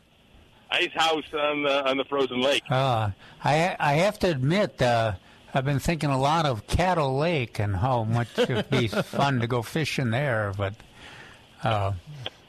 ice 0.70 0.90
house 0.94 1.24
on 1.32 1.62
the 1.62 1.88
on 1.88 1.96
the 1.96 2.04
frozen 2.04 2.42
lake. 2.42 2.64
Uh, 2.68 3.12
I 3.42 3.76
I 3.80 3.94
have 3.94 4.18
to 4.18 4.30
admit, 4.30 4.82
uh, 4.82 5.14
I've 5.56 5.64
been 5.64 5.78
thinking 5.78 6.10
a 6.10 6.18
lot 6.20 6.44
of 6.46 6.66
Cattle 6.66 7.16
Lake 7.16 7.58
and 7.58 7.74
how 7.74 8.04
much 8.04 8.28
it'd 8.38 8.68
be 8.70 8.88
fun 8.88 9.40
to 9.40 9.46
go 9.46 9.62
fishing 9.62 10.10
there. 10.10 10.52
But 10.56 10.74
uh, 11.64 11.92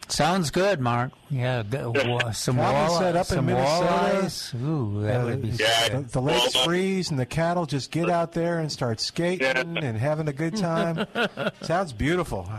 sounds 0.10 0.52
good, 0.52 0.80
Mark. 0.82 1.12
Yeah, 1.30 1.64
g- 1.64 1.78
wa- 1.78 2.32
some 2.32 2.58
Calvin 2.58 2.74
wall, 2.92 3.00
said 3.00 3.16
up 3.16 3.28
in 3.30 3.36
some 3.36 3.46
Minnesota, 3.46 3.88
walleyes. 3.88 4.62
Ooh, 4.62 5.02
that 5.04 5.22
Uh, 5.22 5.26
would 5.26 5.42
be. 5.42 5.52
the, 5.52 6.06
the 6.12 6.22
lakes 6.22 6.56
freeze 6.64 7.10
and 7.10 7.18
the 7.20 7.26
cattle 7.26 7.66
just 7.66 7.92
get 7.92 8.10
out 8.10 8.34
there 8.34 8.60
and 8.60 8.70
start 8.72 9.00
skating 9.00 9.46
and 9.78 9.98
having 9.98 10.28
a 10.28 10.34
good 10.34 10.58
time. 10.58 11.06
Sounds 11.62 11.94
beautiful. 11.94 12.50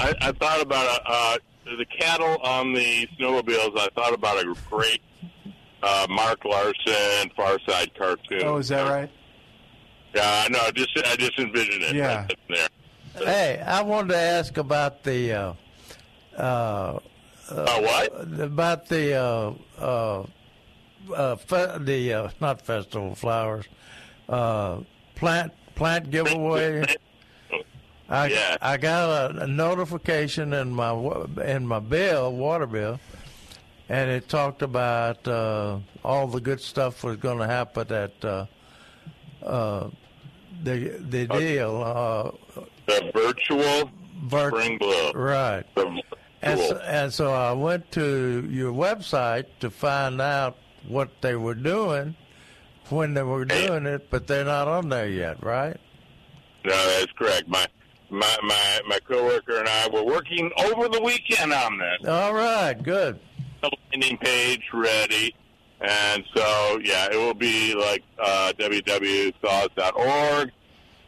I, 0.00 0.14
I 0.20 0.32
thought 0.32 0.62
about 0.62 1.00
uh, 1.06 1.10
uh, 1.12 1.36
the 1.76 1.84
cattle 1.86 2.38
on 2.42 2.72
the 2.72 3.06
snowmobiles. 3.18 3.78
I 3.78 3.88
thought 3.94 4.14
about 4.14 4.38
a 4.38 4.54
great 4.70 5.02
uh, 5.82 6.06
Mark 6.08 6.44
Larson 6.44 7.30
Far 7.36 7.58
Side 7.68 7.90
cartoon. 7.98 8.40
Oh, 8.44 8.56
is 8.56 8.68
that 8.68 8.88
right? 8.88 9.10
Yeah, 10.14 10.44
I 10.46 10.48
know. 10.48 10.70
Just 10.74 10.96
I 11.06 11.16
just 11.16 11.38
envisioned 11.38 11.82
it. 11.84 11.94
Yeah. 11.96 12.22
right 12.26 12.38
there. 12.48 12.68
Hey, 13.24 13.62
I 13.66 13.82
wanted 13.82 14.08
to 14.08 14.16
ask 14.18 14.56
about 14.56 15.02
the 15.02 15.32
uh, 15.32 15.52
uh, 16.36 16.98
uh, 17.50 17.80
what? 17.80 18.40
About 18.40 18.86
the 18.88 19.14
uh, 19.14 19.52
uh, 19.78 20.26
uh, 21.14 21.36
fe- 21.36 21.76
the 21.80 22.12
uh, 22.14 22.28
not 22.40 22.62
festival 22.62 23.14
flowers, 23.14 23.66
uh, 24.28 24.80
plant 25.14 25.52
plant 25.74 26.10
giveaway. 26.10 26.84
I 28.10 28.56
I 28.62 28.76
got 28.78 29.34
a, 29.34 29.42
a 29.42 29.46
notification 29.46 30.52
in 30.54 30.70
my 30.70 30.92
in 31.44 31.66
my 31.66 31.80
bill, 31.80 32.32
water 32.32 32.66
bill, 32.66 32.98
and 33.88 34.10
it 34.10 34.28
talked 34.28 34.62
about 34.62 35.26
uh, 35.28 35.78
all 36.04 36.26
the 36.28 36.40
good 36.40 36.60
stuff 36.60 37.04
was 37.04 37.16
going 37.16 37.38
to 37.38 37.46
happen 37.46 37.92
at 37.92 38.24
uh, 38.24 38.46
uh, 39.42 39.90
the 40.62 40.98
the 41.00 41.26
deal. 41.26 41.82
Uh, 42.56 42.62
The 42.86 43.10
virtual 43.14 43.90
Virt- 44.26 44.50
spring. 44.50 44.78
Right. 45.14 45.64
The 45.74 46.02
And 46.42 46.60
so, 46.60 46.76
and 46.78 47.12
so 47.12 47.32
I 47.32 47.52
went 47.52 47.90
to 47.92 48.46
your 48.50 48.72
website 48.72 49.46
to 49.60 49.70
find 49.70 50.20
out 50.20 50.56
what 50.86 51.10
they 51.20 51.34
were 51.36 51.54
doing 51.54 52.14
when 52.90 53.14
they 53.14 53.22
were 53.22 53.44
doing 53.44 53.86
it, 53.86 54.08
but 54.10 54.26
they're 54.26 54.44
not 54.44 54.68
on 54.68 54.88
there 54.88 55.08
yet, 55.08 55.42
right? 55.44 55.76
No, 56.64 56.72
that's 56.98 57.12
correct. 57.12 57.48
My 57.48 57.66
my 58.10 58.36
my 58.42 58.80
my 58.88 58.98
coworker 59.00 59.58
and 59.58 59.68
I 59.68 59.88
were 59.92 60.04
working 60.04 60.50
over 60.58 60.88
the 60.88 61.00
weekend 61.02 61.52
on 61.52 61.78
this. 61.78 62.08
All 62.08 62.32
right, 62.32 62.74
good. 62.82 63.18
The 63.62 63.70
landing 63.92 64.16
page 64.18 64.62
ready, 64.72 65.34
and 65.80 66.24
so 66.34 66.78
yeah, 66.82 67.08
it 67.12 67.16
will 67.16 67.34
be 67.34 67.74
like 67.74 68.02
uh, 68.18 68.52
www.saws.org 68.58 70.50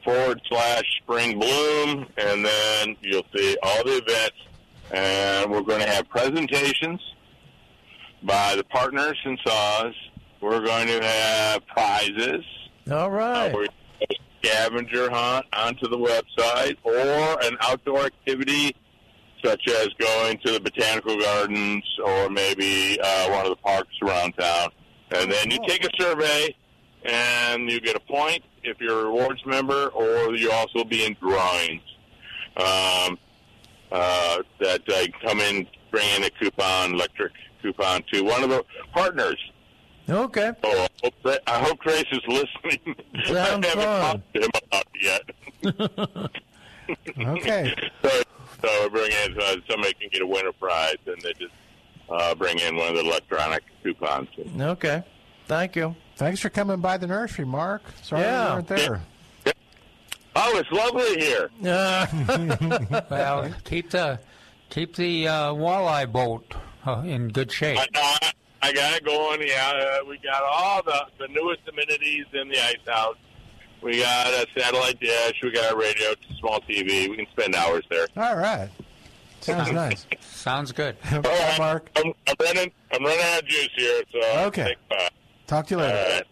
forward 0.05 0.41
slash 0.49 0.85
spring 1.03 1.39
bloom, 1.39 2.07
and 2.17 2.45
then 2.45 2.97
you'll 3.03 3.27
see 3.35 3.57
all 3.63 3.85
the 3.85 3.99
events, 3.99 4.37
and 4.91 5.51
we're 5.51 5.63
going 5.63 5.81
to 5.81 5.89
have 5.89 6.09
presentations 6.09 7.01
by 8.23 8.55
the 8.57 8.65
partners 8.65 9.19
in 9.25 9.37
Saws. 9.45 9.95
We're 10.41 10.65
going 10.65 10.87
to 10.87 11.03
have 11.05 11.67
prizes. 11.67 12.45
All 12.91 13.11
right. 13.11 13.55
Uh, 13.55 13.67
scavenger 14.43 15.11
hunt 15.11 15.47
onto 15.53 15.87
the 15.89 15.99
website 15.99 16.77
or 16.83 17.43
an 17.43 17.57
outdoor 17.61 18.07
activity 18.07 18.75
such 19.45 19.69
as 19.69 19.89
going 19.99 20.39
to 20.45 20.53
the 20.53 20.61
botanical 20.61 21.19
gardens 21.19 21.85
or 22.05 22.29
maybe 22.31 22.99
uh, 23.03 23.31
one 23.31 23.47
of 23.47 23.51
the 23.51 23.63
parks 23.63 23.95
around 24.03 24.33
town. 24.33 24.71
And 25.13 25.31
then 25.31 25.51
you 25.51 25.59
take 25.67 25.85
a 25.85 25.91
survey 25.99 26.55
and 27.05 27.71
you 27.71 27.81
get 27.81 27.97
a 27.97 28.01
point 28.01 28.43
if 28.63 28.81
you're 28.81 29.01
a 29.01 29.05
rewards 29.05 29.45
member 29.47 29.89
or 29.89 30.35
you 30.37 30.51
also 30.53 30.85
be 30.85 31.05
in 31.05 31.17
drawings 31.21 31.83
um, 32.57 33.19
uh, 33.91 34.39
that 34.61 34.83
uh, 34.89 35.07
come 35.27 35.41
in, 35.41 35.67
bring 35.91 36.09
in 36.17 36.25
a 36.25 36.31
coupon, 36.31 36.95
electric 36.95 37.33
coupon 37.63 38.03
to 38.13 38.23
one 38.23 38.43
of 38.43 38.51
the 38.51 38.65
partners. 38.93 39.39
Okay. 40.09 40.53
Oh, 40.65 40.87
I 40.87 40.89
hope, 41.05 41.15
Tra- 41.23 41.39
I 41.47 41.59
hope 41.59 41.81
Trace 41.81 42.05
is 42.11 42.21
listening. 42.27 42.97
Sounds 43.25 43.67
I 43.67 43.69
haven't 43.69 43.75
fun. 43.85 44.01
talked 44.01 44.35
to 44.35 44.41
him 44.43 44.51
about 44.67 44.85
it 44.95 45.23
yet. 45.65 46.31
Okay. 47.19 47.75
so, 48.03 48.23
so 48.63 48.83
we 48.85 48.89
bring 48.91 49.11
in 49.25 49.41
uh, 49.41 49.57
somebody 49.69 49.95
can 49.95 50.09
get 50.11 50.23
a 50.23 50.27
winner 50.27 50.53
prize, 50.53 50.97
and 51.07 51.21
they 51.23 51.33
just 51.35 51.53
uh, 52.09 52.35
bring 52.35 52.59
in 52.59 52.77
one 52.77 52.89
of 52.89 52.95
the 52.95 53.01
electronic 53.03 53.63
coupons. 53.83 54.29
Okay. 54.61 55.03
Thank 55.47 55.77
you. 55.77 55.97
Thanks 56.17 56.41
for 56.41 56.49
coming 56.51 56.81
by 56.81 56.97
the 56.97 57.07
nursery, 57.07 57.45
Mark. 57.45 57.83
Sorry 58.03 58.23
Yeah. 58.23 58.49
we 58.49 58.55
weren't 58.55 58.69
there. 58.69 59.03
Oh, 60.37 60.59
it's 60.59 60.71
lovely 60.71 61.21
here. 61.21 61.51
well, 63.11 63.53
keep 63.65 63.91
the 63.91 64.21
keep 64.69 64.95
the 64.95 65.27
uh, 65.27 65.53
walleye 65.53 66.11
boat 66.11 66.55
uh, 66.87 67.03
in 67.05 67.29
good 67.29 67.51
shape. 67.51 67.79
I, 67.79 67.87
I, 67.95 68.33
I 68.63 68.73
got 68.73 68.95
it 68.95 69.05
going. 69.05 69.43
Yeah, 69.47 69.99
uh, 70.03 70.05
we 70.07 70.19
got 70.19 70.43
all 70.45 70.83
the 70.85 71.07
the 71.19 71.29
newest 71.29 71.63
amenities 71.69 72.27
in 72.33 72.49
the 72.49 72.59
ice 72.65 72.77
house. 72.87 73.17
We 73.83 74.01
got 74.01 74.27
a 74.29 74.47
satellite 74.59 75.01
dish. 75.01 75.41
We 75.43 75.51
got 75.53 75.73
a 75.73 75.77
radio, 75.77 76.15
small 76.39 76.61
TV. 76.61 77.09
We 77.09 77.17
can 77.17 77.27
spend 77.33 77.55
hours 77.55 77.85
there. 77.91 78.07
All 78.17 78.37
right. 78.37 78.69
Sounds 79.41 79.73
nice. 79.73 80.07
Sounds 80.21 80.73
good. 80.73 80.97
Okay, 81.13 81.55
Mark. 81.59 81.89
I'm, 81.97 82.13
I'm 82.27 82.35
running. 82.43 82.71
I'm 82.93 83.03
running 83.05 83.21
out 83.25 83.43
of 83.43 83.49
juice 83.49 83.71
here. 83.77 84.03
So 84.13 84.21
Okay. 84.47 84.77
Take. 84.91 85.11
Talk 85.47 85.67
to 85.69 85.75
you 85.75 85.81
later. 85.81 85.97
All 85.99 86.05
right. 86.17 86.27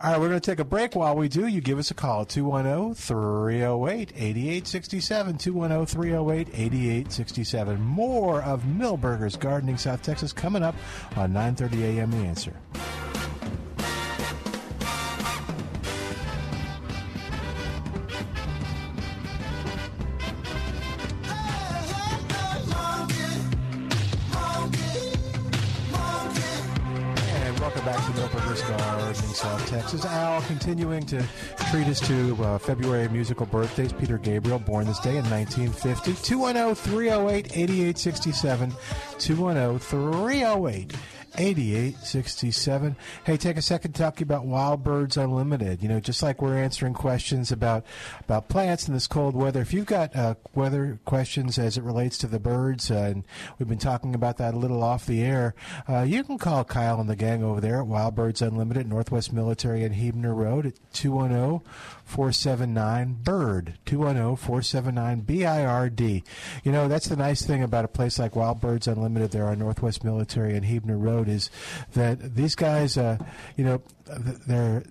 All 0.00 0.12
right, 0.12 0.20
we're 0.20 0.28
going 0.28 0.40
to 0.40 0.50
take 0.50 0.60
a 0.60 0.64
break. 0.64 0.94
While 0.94 1.16
we 1.16 1.28
do, 1.28 1.46
you 1.48 1.60
give 1.60 1.78
us 1.78 1.90
a 1.90 1.94
call 1.94 2.24
210 2.24 2.94
308 2.94 4.12
8867. 4.16 5.36
210 5.38 5.86
308 5.86 6.48
8867. 6.54 7.80
More 7.82 8.40
of 8.42 8.62
Milberger's 8.62 9.36
Gardening 9.36 9.76
South 9.76 10.02
Texas 10.02 10.32
coming 10.32 10.62
up 10.62 10.76
on 11.16 11.32
9:30 11.32 11.98
a.m. 11.98 12.10
The 12.12 12.18
Answer. 12.18 12.54
Back 27.88 28.04
to 28.04 28.20
Milberger's 28.20 28.60
Gardening 28.60 29.14
South 29.14 29.66
Texas. 29.66 30.04
Al 30.04 30.42
continuing 30.42 31.06
to 31.06 31.26
treat 31.70 31.86
us 31.86 32.00
to 32.00 32.36
uh, 32.44 32.58
February 32.58 33.08
musical 33.08 33.46
birthdays. 33.46 33.94
Peter 33.94 34.18
Gabriel, 34.18 34.58
born 34.58 34.86
this 34.86 34.98
day 34.98 35.16
in 35.16 35.24
1950. 35.30 36.12
210 36.22 36.74
308 36.74 37.46
8867. 37.56 38.74
210 39.18 39.78
308 39.78 40.92
8867. 41.36 42.96
Hey, 43.24 43.36
take 43.36 43.56
a 43.56 43.62
second 43.62 43.92
to 43.92 44.02
talk 44.02 44.20
about 44.20 44.44
Wild 44.44 44.82
Birds 44.82 45.16
Unlimited. 45.16 45.82
You 45.82 45.88
know, 45.88 46.00
just 46.00 46.22
like 46.22 46.40
we're 46.40 46.56
answering 46.56 46.94
questions 46.94 47.52
about 47.52 47.84
about 48.20 48.48
plants 48.48 48.88
in 48.88 48.94
this 48.94 49.06
cold 49.06 49.34
weather, 49.34 49.60
if 49.60 49.72
you've 49.72 49.86
got 49.86 50.14
uh, 50.16 50.34
weather 50.54 50.98
questions 51.04 51.58
as 51.58 51.76
it 51.76 51.84
relates 51.84 52.18
to 52.18 52.26
the 52.26 52.38
birds, 52.38 52.90
uh, 52.90 52.94
and 52.94 53.24
we've 53.58 53.68
been 53.68 53.78
talking 53.78 54.14
about 54.14 54.36
that 54.38 54.54
a 54.54 54.58
little 54.58 54.82
off 54.82 55.06
the 55.06 55.22
air, 55.22 55.54
uh, 55.88 56.02
you 56.02 56.24
can 56.24 56.38
call 56.38 56.64
Kyle 56.64 57.00
and 57.00 57.08
the 57.08 57.16
gang 57.16 57.42
over 57.42 57.60
there 57.60 57.80
at 57.80 57.86
Wild 57.86 58.14
Birds 58.14 58.42
Unlimited, 58.42 58.88
Northwest 58.88 59.32
Military 59.32 59.84
and 59.84 59.94
Huebner 59.94 60.34
Road 60.34 60.66
at 60.66 60.74
210 60.92 61.60
479 62.08 63.18
BIRD. 63.22 63.74
210 63.84 64.36
479 64.36 65.20
BIRD. 65.20 66.22
You 66.64 66.72
know, 66.72 66.88
that's 66.88 67.08
the 67.08 67.16
nice 67.16 67.44
thing 67.44 67.62
about 67.62 67.84
a 67.84 67.88
place 67.88 68.18
like 68.18 68.34
Wild 68.34 68.60
Birds 68.60 68.88
Unlimited 68.88 69.30
there 69.30 69.46
on 69.46 69.58
Northwest 69.58 70.02
Military 70.02 70.56
and 70.56 70.64
Huebner 70.64 70.96
Road 70.96 71.28
is 71.28 71.50
that 71.92 72.34
these 72.34 72.54
guys, 72.54 72.96
uh, 72.96 73.18
you 73.56 73.64
know, 73.64 73.82
they're 74.46 74.82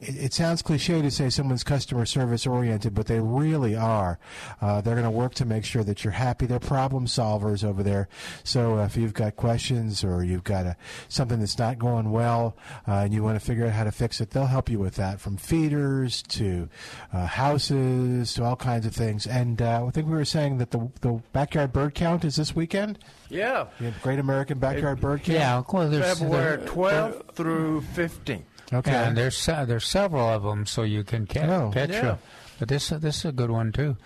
it, 0.00 0.16
it 0.16 0.34
sounds 0.34 0.62
cliche 0.62 1.02
to 1.02 1.10
say 1.10 1.30
someone's 1.30 1.64
customer 1.64 2.06
service 2.06 2.46
oriented, 2.46 2.94
but 2.94 3.06
they 3.06 3.20
really 3.20 3.76
are. 3.76 4.18
Uh, 4.60 4.80
they're 4.80 4.94
going 4.94 5.04
to 5.04 5.10
work 5.10 5.34
to 5.34 5.44
make 5.44 5.64
sure 5.64 5.84
that 5.84 6.04
you're 6.04 6.12
happy. 6.12 6.46
They're 6.46 6.58
problem 6.60 7.06
solvers 7.06 7.64
over 7.64 7.82
there. 7.82 8.08
So 8.42 8.78
if 8.80 8.96
you've 8.96 9.14
got 9.14 9.36
questions 9.36 10.04
or 10.04 10.24
you've 10.24 10.44
got 10.44 10.66
a, 10.66 10.76
something 11.08 11.40
that's 11.40 11.58
not 11.58 11.78
going 11.78 12.10
well 12.10 12.56
uh, 12.86 12.92
and 12.92 13.14
you 13.14 13.22
want 13.22 13.38
to 13.38 13.44
figure 13.44 13.66
out 13.66 13.72
how 13.72 13.84
to 13.84 13.92
fix 13.92 14.20
it, 14.20 14.30
they'll 14.30 14.46
help 14.46 14.68
you 14.68 14.78
with 14.78 14.96
that 14.96 15.20
from 15.20 15.36
feeders 15.36 16.22
to 16.22 16.68
uh, 17.12 17.26
houses 17.26 18.34
to 18.34 18.44
all 18.44 18.56
kinds 18.56 18.86
of 18.86 18.94
things. 18.94 19.26
And 19.26 19.60
uh, 19.60 19.86
I 19.86 19.90
think 19.90 20.06
we 20.06 20.14
were 20.14 20.24
saying 20.24 20.58
that 20.58 20.70
the, 20.70 20.90
the 21.00 21.22
backyard 21.32 21.72
bird 21.72 21.94
count 21.94 22.24
is 22.24 22.36
this 22.36 22.54
weekend. 22.54 22.98
Yeah. 23.28 23.66
Great 24.02 24.18
American 24.18 24.58
Backyard 24.58 25.00
Bird 25.00 25.22
Count. 25.24 25.38
Yeah, 25.38 25.62
well, 25.72 25.88
there's 25.88 26.18
February 26.18 26.58
12th 26.58 27.34
through 27.34 27.82
15th. 27.94 28.42
Okay. 28.72 28.92
And 28.92 29.16
there's 29.16 29.36
se- 29.36 29.64
there's 29.66 29.86
several 29.86 30.26
of 30.28 30.42
them, 30.42 30.66
so 30.66 30.82
you 30.82 31.04
can 31.04 31.26
ca- 31.26 31.40
Oh. 31.46 31.70
catch 31.72 31.90
Yeah. 31.90 32.00
them. 32.02 32.18
But 32.58 32.68
this 32.68 32.88
this 32.88 33.18
is 33.18 33.24
a 33.26 33.32
good 33.32 33.50
one 33.50 33.72
too. 33.72 33.96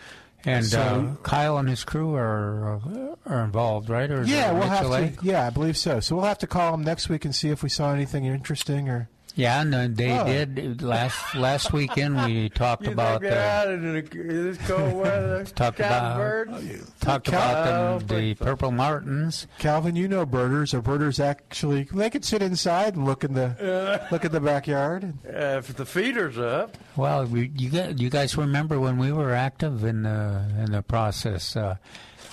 And 0.45 0.65
So- 0.65 1.17
uh, 1.21 1.23
Kyle 1.23 1.59
and 1.59 1.69
his 1.69 1.85
crew 1.85 2.15
are 2.15 2.77
uh, 2.77 3.15
are 3.27 3.45
involved, 3.45 3.89
right? 3.91 4.11
Or 4.11 4.23
Yeah, 4.25 4.53
we'll 4.53 4.69
have 4.69 4.87
to. 4.87 5.13
Yeah, 5.27 5.47
I 5.47 5.51
believe 5.51 5.77
so. 5.77 6.01
So 6.01 6.17
we'll 6.17 6.25
have 6.27 6.39
to 6.39 6.47
call 6.47 6.73
them 6.73 6.83
next 6.85 7.09
week 7.09 7.25
and 7.25 7.35
see 7.35 7.51
if 7.51 7.63
we 7.63 7.69
saw 7.69 7.93
anything 7.93 8.25
interesting 8.25 8.89
or. 8.89 9.09
Yeah, 9.39 9.60
and 9.60 9.73
uh, 9.73 9.86
they 9.90 10.19
Oh. 10.19 10.24
did 10.27 10.82
last 10.82 11.36
last 11.36 11.73
weekend. 11.73 12.16
We 12.24 12.48
talked 12.65 12.85
You 12.85 12.90
about 12.93 13.20
think 13.20 13.32
they're 13.32 13.48
uh, 13.60 13.62
out 13.62 13.69
in 13.70 13.93
this 13.94 14.59
cold 14.66 14.94
weather? 14.94 15.44
Talked 15.55 15.78
about- 15.78 16.16
birds? 16.16 16.93
talked 17.01 17.27
Cal- 17.27 17.39
about 17.51 18.01
them, 18.09 18.19
the 18.19 18.35
so. 18.35 18.44
purple 18.44 18.73
martins. 18.73 19.47
Calvin, 19.60 19.94
you 19.94 20.09
know 20.09 20.27
birders. 20.27 20.74
Are 20.74 20.82
birders 20.82 21.20
actually? 21.20 21.85
They 21.85 22.10
could 22.10 22.24
sit 22.24 22.43
inside 22.43 22.97
and 22.97 23.05
look 23.05 23.23
in 23.23 23.35
the 23.35 24.06
look 24.10 24.24
at 24.24 24.32
the 24.32 24.40
backyard. 24.40 25.15
Uh, 25.24 25.59
if 25.59 25.74
the 25.77 25.86
feeder's 25.86 26.36
up. 26.36 26.77
Well, 26.97 27.24
we, 27.27 27.52
you 27.56 27.70
gu- 27.70 27.94
you 27.97 28.10
guys 28.10 28.36
remember 28.36 28.81
when 28.81 28.98
we 28.98 29.12
were 29.12 29.32
active 29.32 29.85
in 29.85 30.02
the 30.02 30.44
in 30.59 30.73
the 30.73 30.82
process? 30.82 31.55
Uh, 31.55 31.77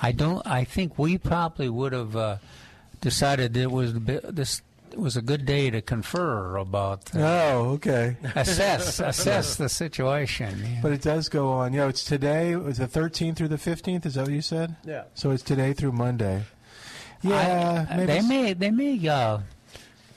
I 0.01 0.11
don't. 0.11 0.41
I 0.47 0.63
think 0.63 0.97
we 0.97 1.19
probably 1.19 1.69
would 1.69 1.93
have 1.93 2.15
uh, 2.15 2.37
decided 2.99 3.55
it 3.55 3.71
was 3.71 3.95
a 3.95 3.99
bit, 3.99 4.35
this 4.35 4.61
was 4.99 5.17
a 5.17 5.21
good 5.21 5.45
day 5.45 5.69
to 5.69 5.81
confer 5.81 6.55
about 6.57 7.15
uh, 7.15 7.19
Oh, 7.19 7.69
okay. 7.75 8.17
assess 8.35 8.99
assess 8.99 9.55
the 9.55 9.69
situation. 9.69 10.59
yeah. 10.63 10.79
But 10.81 10.91
it 10.93 11.01
does 11.01 11.29
go 11.29 11.49
on. 11.51 11.73
You 11.73 11.79
know, 11.79 11.87
it's 11.89 12.03
today. 12.05 12.51
It 12.51 12.63
was 12.63 12.77
the 12.77 12.87
13th 12.87 13.35
through 13.37 13.49
the 13.49 13.57
15th. 13.57 14.05
Is 14.05 14.13
that 14.15 14.23
what 14.23 14.31
you 14.31 14.41
said? 14.41 14.75
Yeah. 14.85 15.03
So 15.13 15.31
it's 15.31 15.43
today 15.43 15.73
through 15.73 15.91
Monday. 15.93 16.43
Yeah, 17.21 17.85
I- 17.89 17.95
maybe 17.95 18.05
they 18.05 18.13
it's- 18.17 18.29
may 18.29 18.53
they 18.53 18.71
may 18.71 19.07
uh, 19.07 19.39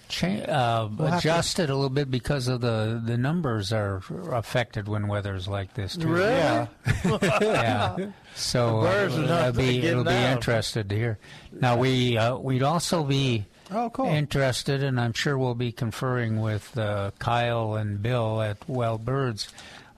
cha- 0.09 0.27
uh, 0.29 0.89
We'll 0.97 1.09
have 1.09 1.23
to- 1.23 1.29
adjust 1.29 1.59
it 1.59 1.71
a 1.71 1.75
little 1.75 1.89
bit 1.91 2.11
because 2.11 2.49
of 2.49 2.61
the 2.61 3.01
the 3.05 3.17
numbers 3.17 3.73
are 3.73 4.03
affected 4.33 4.89
when 4.89 5.09
weather's 5.09 5.49
like 5.49 5.75
this 5.75 5.97
too. 5.97 6.09
Really? 6.09 6.29
Yeah. 6.29 6.67
yeah. 7.41 7.97
So 8.35 8.81
uh, 8.81 8.83
birds 8.83 9.17
are 9.17 9.23
it'll 9.49 9.53
be 9.53 9.75
getting 9.77 9.85
it'll 9.91 10.05
be 10.05 10.11
out. 10.11 10.33
interested 10.37 10.89
to 10.91 10.95
hear. 10.97 11.19
Now 11.53 11.77
we 11.79 12.19
uh, 12.19 12.37
we'd 12.37 12.63
also 12.63 13.05
be 13.05 13.47
Oh, 13.71 13.91
cool. 13.91 14.07
interested, 14.07 14.83
and 14.83 14.99
I'm 15.01 15.13
sure 15.13 15.37
we'll 15.37 15.55
be 15.55 15.73
conferring 15.73 16.41
with 16.41 16.77
uh, 16.79 17.11
Kyle 17.19 17.75
and 17.75 18.03
Bill 18.03 18.41
at 18.43 18.57
Well 18.69 18.99
Birds 18.99 19.49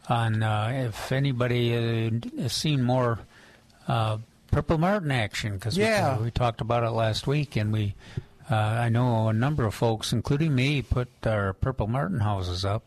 on 0.08 0.42
uh, 0.42 0.70
if 0.88 1.12
anybody 1.12 1.74
uh, 2.08 2.42
has 2.42 2.52
seen 2.52 2.82
more 2.82 3.20
uh, 3.86 4.18
Purple 4.50 4.78
Martin 4.78 5.10
action 5.12 5.54
because 5.54 5.78
Yeah. 5.78 6.18
we, 6.18 6.24
we 6.24 6.30
talked 6.32 6.60
about 6.60 6.82
it 6.84 6.90
last 6.90 7.26
week, 7.26 7.56
and 7.56 7.72
we. 7.72 7.94
Uh, 8.50 8.56
I 8.56 8.88
know 8.88 9.28
a 9.28 9.32
number 9.32 9.64
of 9.64 9.74
folks, 9.74 10.12
including 10.12 10.56
me, 10.56 10.82
put 10.82 11.06
our 11.24 11.52
Purple 11.52 11.86
Martin 11.86 12.18
houses 12.18 12.64
up 12.64 12.82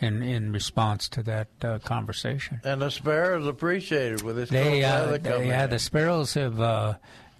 in, 0.00 0.24
in 0.24 0.50
response 0.52 1.08
to 1.10 1.22
that 1.22 1.46
uh, 1.62 1.78
conversation. 1.84 2.60
And 2.64 2.82
the 2.82 2.90
sparrows 2.90 3.46
appreciated 3.46 4.18
it 4.18 4.22
with 4.24 4.34
this 4.34 4.50
They, 4.50 4.82
uh, 4.82 5.16
they- 5.18 5.46
yeah, 5.46 5.64
in. 5.64 5.70
the 5.70 5.78
sparrows 5.78 6.34
have 6.34 6.60
uh, 6.60 6.94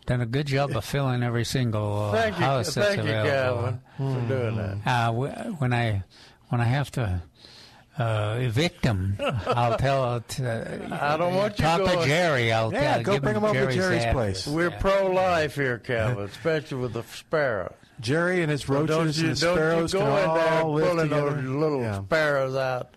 done 0.06 0.20
a 0.20 0.26
good 0.26 0.47
job 0.47 0.70
of 0.76 0.85
filling 0.85 1.22
every 1.22 1.44
single 1.44 2.10
uh, 2.10 2.12
Thank 2.12 2.39
you, 2.39 2.44
house 2.44 2.74
that's 2.74 2.89
thank 2.89 3.05
you, 3.09 3.14
available. 3.14 3.78
Calvin, 3.98 4.22
for 4.22 4.28
doing 4.28 4.56
that. 4.56 4.78
Uh, 4.86 5.06
w- 5.06 5.32
when 5.59 5.72
I 5.72 6.02
when 6.48 6.60
I 6.60 6.64
have 6.64 6.90
to 6.93 7.22
uh, 7.98 8.36
evict 8.40 8.82
them, 8.82 9.16
I'll 9.47 9.76
tell. 9.78 10.22
I 10.43 11.16
don't 11.16 11.35
want 11.35 11.59
you 11.59 11.64
talk 11.64 11.78
going- 11.78 11.98
to 12.01 12.05
Jerry. 12.06 12.52
I'll 12.52 12.72
Yeah, 12.72 12.94
tell, 12.94 13.02
go 13.02 13.12
give 13.14 13.22
bring 13.22 13.36
'em 13.36 13.44
over 13.44 13.55
to 13.55 13.60
Jerry's 13.60 13.74
Jerry's 13.76 14.02
address. 14.05 14.12
place. 14.44 14.47
We're 14.47 14.70
pro-life 14.72 15.55
here, 15.55 15.78
Calvin, 15.78 16.24
especially 16.24 16.78
with 16.78 16.93
the 16.94 17.02
sparrows. 17.05 17.72
Jerry 18.01 18.43
and 18.43 18.51
his 18.51 18.68
roaches 18.68 18.89
don't 18.97 19.06
and 19.06 19.16
you, 19.16 19.35
the 19.35 19.40
don't 19.40 19.55
sparrows 19.56 19.93
you 19.93 19.98
go 20.01 20.05
can 20.06 20.28
in 20.28 20.35
there 20.35 20.62
all 20.64 20.72
live 20.74 20.89
pulling 20.89 21.09
together. 21.09 21.31
those 21.31 21.44
little 21.44 21.81
Yeah. 21.81 22.02
sparrows 22.02 22.56
out, 22.56 22.94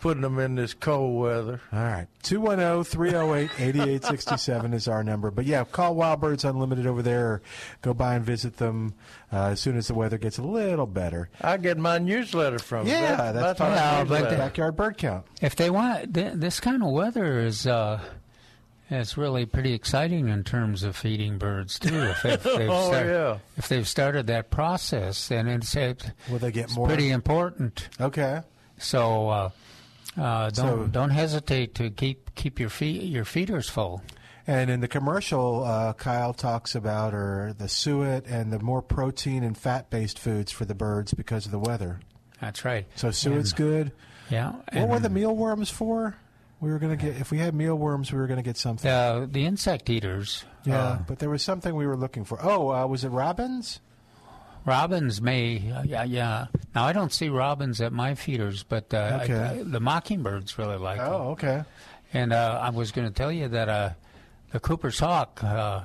putting 0.00 0.22
them 0.22 0.38
in 0.38 0.54
this 0.54 0.74
cold 0.74 1.20
weather. 1.20 1.60
All 1.72 1.78
right. 1.82 2.06
210 2.22 2.84
308 2.84 3.50
8867 3.58 4.74
is 4.74 4.88
our 4.88 5.02
number. 5.04 5.30
But 5.30 5.46
yeah, 5.46 5.64
call 5.64 5.94
Wild 5.94 6.20
Birds 6.20 6.44
Unlimited 6.44 6.86
over 6.86 7.02
there 7.02 7.26
or 7.26 7.42
go 7.82 7.94
by 7.94 8.14
and 8.14 8.24
visit 8.24 8.56
them 8.56 8.94
uh, 9.32 9.48
as 9.52 9.60
soon 9.60 9.76
as 9.76 9.88
the 9.88 9.94
weather 9.94 10.18
gets 10.18 10.38
a 10.38 10.42
little 10.42 10.86
better. 10.86 11.28
I 11.40 11.56
get 11.56 11.78
my 11.78 11.98
newsletter 11.98 12.58
from 12.58 12.86
them. 12.86 13.02
Yeah, 13.02 13.16
That- 13.16 13.32
that's, 13.34 13.60
my 13.60 13.66
fine. 13.66 13.76
Yeah, 13.76 14.04
but. 14.04 14.30
Backyard 14.30 14.76
bird 14.76 14.96
count. 14.98 15.26
If 15.40 15.56
they 15.56 15.70
want 15.70 16.14
th- 16.14 16.32
this 16.34 16.60
kind 16.60 16.82
of 16.82 16.90
weather 16.90 17.40
is. 17.40 17.66
Uh, 17.66 18.00
it's 18.92 19.16
really 19.16 19.46
pretty 19.46 19.72
exciting 19.72 20.28
in 20.28 20.42
terms 20.42 20.82
of 20.82 20.96
feeding 20.96 21.38
birds 21.38 21.78
too. 21.78 21.94
If, 21.94 22.24
if 22.24 22.42
they've 22.56 22.68
Oh, 22.68 22.88
start- 22.88 23.06
yeah. 23.06 23.38
if 23.56 23.68
they've 23.68 23.86
started 23.86 24.26
that 24.26 24.50
process, 24.50 25.28
then 25.28 25.46
it's, 25.46 25.76
it, 25.76 26.10
Will 26.28 26.40
they 26.40 26.50
get 26.50 26.64
it's 26.64 26.74
more? 26.74 26.88
pretty 26.88 27.10
important. 27.10 27.88
Okay. 28.00 28.40
So 28.78 29.28
uh, 29.28 29.50
uh, 30.16 30.50
don't 30.50 30.54
So- 30.54 30.86
don't 30.86 31.10
hesitate 31.10 31.74
to 31.76 31.90
keep 31.90 32.34
keep 32.34 32.58
your 32.60 32.70
feed, 32.70 33.02
your 33.04 33.24
feeders 33.24 33.68
full. 33.68 34.02
And 34.46 34.70
in 34.70 34.80
the 34.80 34.88
commercial, 34.88 35.62
uh, 35.64 35.92
Kyle 35.92 36.32
talks 36.34 36.74
about 36.74 37.14
or 37.14 37.54
the 37.56 37.68
suet 37.68 38.26
and 38.26 38.52
the 38.52 38.58
more 38.58 38.82
protein 38.82 39.44
and 39.44 39.56
fat 39.56 39.90
based 39.90 40.18
foods 40.18 40.50
for 40.50 40.64
the 40.64 40.74
birds 40.74 41.14
because 41.14 41.46
of 41.46 41.52
the 41.52 41.58
weather. 41.58 42.00
That's 42.40 42.64
right. 42.64 42.86
So 42.96 43.10
suet's 43.10 43.52
good. 43.52 43.92
Yeah. 44.30 44.52
What 44.72 44.88
were 44.88 44.98
the 44.98 45.10
mealworms 45.10 45.70
for? 45.70 46.16
We 46.60 46.70
were 46.70 46.78
going 46.78 46.96
to 46.98 47.04
get 47.04 47.20
if 47.20 47.30
we 47.30 47.38
had 47.38 47.54
mealworms, 47.54 48.12
we 48.12 48.18
were 48.18 48.26
going 48.26 48.38
to 48.38 48.42
get 48.42 48.56
something. 48.56 48.90
uh, 48.90 49.26
the 49.30 49.46
insect 49.46 49.88
eaters? 49.88 50.44
Yeah, 50.64 50.78
uh, 50.82 50.98
but 51.06 51.18
there 51.18 51.30
was 51.30 51.42
something 51.42 51.74
we 51.74 51.86
were 51.86 51.96
looking 51.96 52.24
for. 52.24 52.38
Oh, 52.42 52.70
uh, 52.70 52.86
was 52.86 53.04
it 53.04 53.08
robins? 53.10 53.80
Robins 54.66 55.20
may, 55.22 55.70
uh, 55.72 55.82
yeah, 55.84 56.04
yeah. 56.04 56.46
Now 56.74 56.84
I 56.84 56.92
don't 56.92 57.12
see 57.12 57.28
robins 57.28 57.80
at 57.80 57.92
my 57.92 58.14
feeders, 58.14 58.62
but 58.62 58.92
uh, 58.92 59.20
Okay. 59.22 59.34
I- 59.60 59.62
the 59.62 59.80
mockingbirds 59.80 60.58
really 60.58 60.76
like 60.76 60.98
them. 60.98 61.12
Oh, 61.12 61.30
okay. 61.30 61.64
And 62.12 62.32
uh, 62.32 62.58
I 62.62 62.70
was 62.70 62.92
going 62.92 63.08
to 63.08 63.14
tell 63.14 63.30
you 63.32 63.48
that 63.48 63.68
uh, 63.68 63.90
the 64.52 64.60
Cooper's 64.60 64.98
hawk 64.98 65.42
uh, 65.42 65.82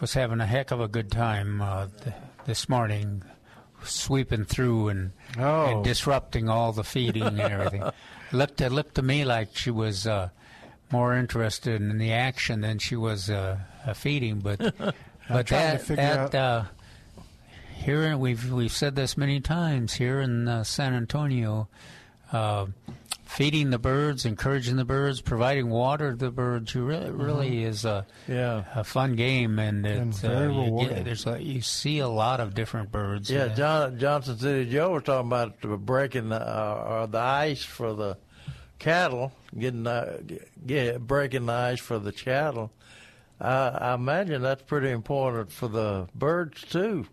was 0.00 0.12
having 0.14 0.40
a 0.40 0.46
heck 0.46 0.70
of 0.72 0.80
a 0.80 0.88
good 0.88 1.10
time 1.10 1.62
uh, 1.62 1.86
th- 2.02 2.14
this 2.46 2.68
morning, 2.68 3.22
sweeping 3.84 4.44
through 4.44 4.88
and, 4.88 5.12
Oh. 5.38 5.66
and 5.66 5.84
disrupting 5.84 6.48
all 6.48 6.72
the 6.72 6.84
feeding 6.84 7.22
and 7.22 7.40
everything. 7.40 7.82
It 7.82 7.94
looked 8.32 8.60
it 8.60 8.70
looked 8.72 8.96
to 8.96 9.02
me 9.02 9.24
like 9.24 9.56
she 9.56 9.70
was 9.70 10.06
more 10.90 11.14
interested 11.16 11.80
in 11.80 11.96
the 11.98 12.12
action 12.12 12.60
than 12.60 12.78
she 12.78 12.96
was 12.96 13.30
feeding, 13.94 14.40
but 14.40 14.58
but 15.28 15.46
that 15.46 15.86
that 15.86 16.66
here 17.82 18.16
we've 18.16 18.50
we've 18.52 18.72
said 18.72 18.94
this 18.96 19.16
many 19.16 19.40
times 19.40 19.92
here 19.94 20.20
in 20.20 20.48
uh, 20.48 20.64
San 20.64 20.94
Antonio. 20.94 21.68
Uh, 22.32 22.66
feeding 23.24 23.70
the 23.70 23.78
birds, 23.78 24.26
encouraging 24.26 24.76
the 24.76 24.84
birds, 24.84 25.20
providing 25.22 25.70
water 25.70 26.10
to 26.10 26.16
the 26.16 26.30
birds, 26.30 26.74
you 26.74 26.84
really 26.84 27.10
really 27.10 27.64
is 27.64 27.84
a 27.84 28.06
Yeah. 28.28 28.64
a 28.74 28.84
fun 28.84 29.16
game, 29.16 29.58
and 29.58 29.86
it's 29.86 30.20
very 30.20 30.46
uh, 30.46 30.50
you, 30.50 30.62
rewarding. 30.64 30.94
get, 30.96 31.04
there's 31.04 31.26
a, 31.26 31.42
you 31.42 31.60
see 31.62 31.98
a 32.00 32.08
lot 32.08 32.40
of 32.40 32.54
different 32.54 32.92
birds. 32.92 33.30
Yeah, 33.30 33.44
uh, 33.44 33.54
John, 33.54 33.98
Johnson 33.98 34.38
City 34.38 34.70
Joe 34.70 34.92
was 34.92 35.02
talking 35.04 35.28
about 35.28 35.60
breaking 35.84 36.28
the, 36.28 36.40
uh, 36.40 36.40
uh, 36.42 37.06
the 37.06 37.18
ice 37.18 37.64
for 37.64 37.94
the 37.94 38.18
cattle, 38.78 39.32
getting 39.58 39.86
uh, 39.86 40.18
get, 40.66 41.00
breaking 41.06 41.46
the 41.46 41.52
ice 41.54 41.80
for 41.80 41.98
the 41.98 42.12
cattle. 42.12 42.70
Uh, 43.40 43.78
I 43.80 43.94
imagine 43.94 44.42
that's 44.42 44.62
pretty 44.62 44.90
important 44.90 45.50
for 45.50 45.68
the 45.68 46.06
birds 46.14 46.62
too, 46.62 47.06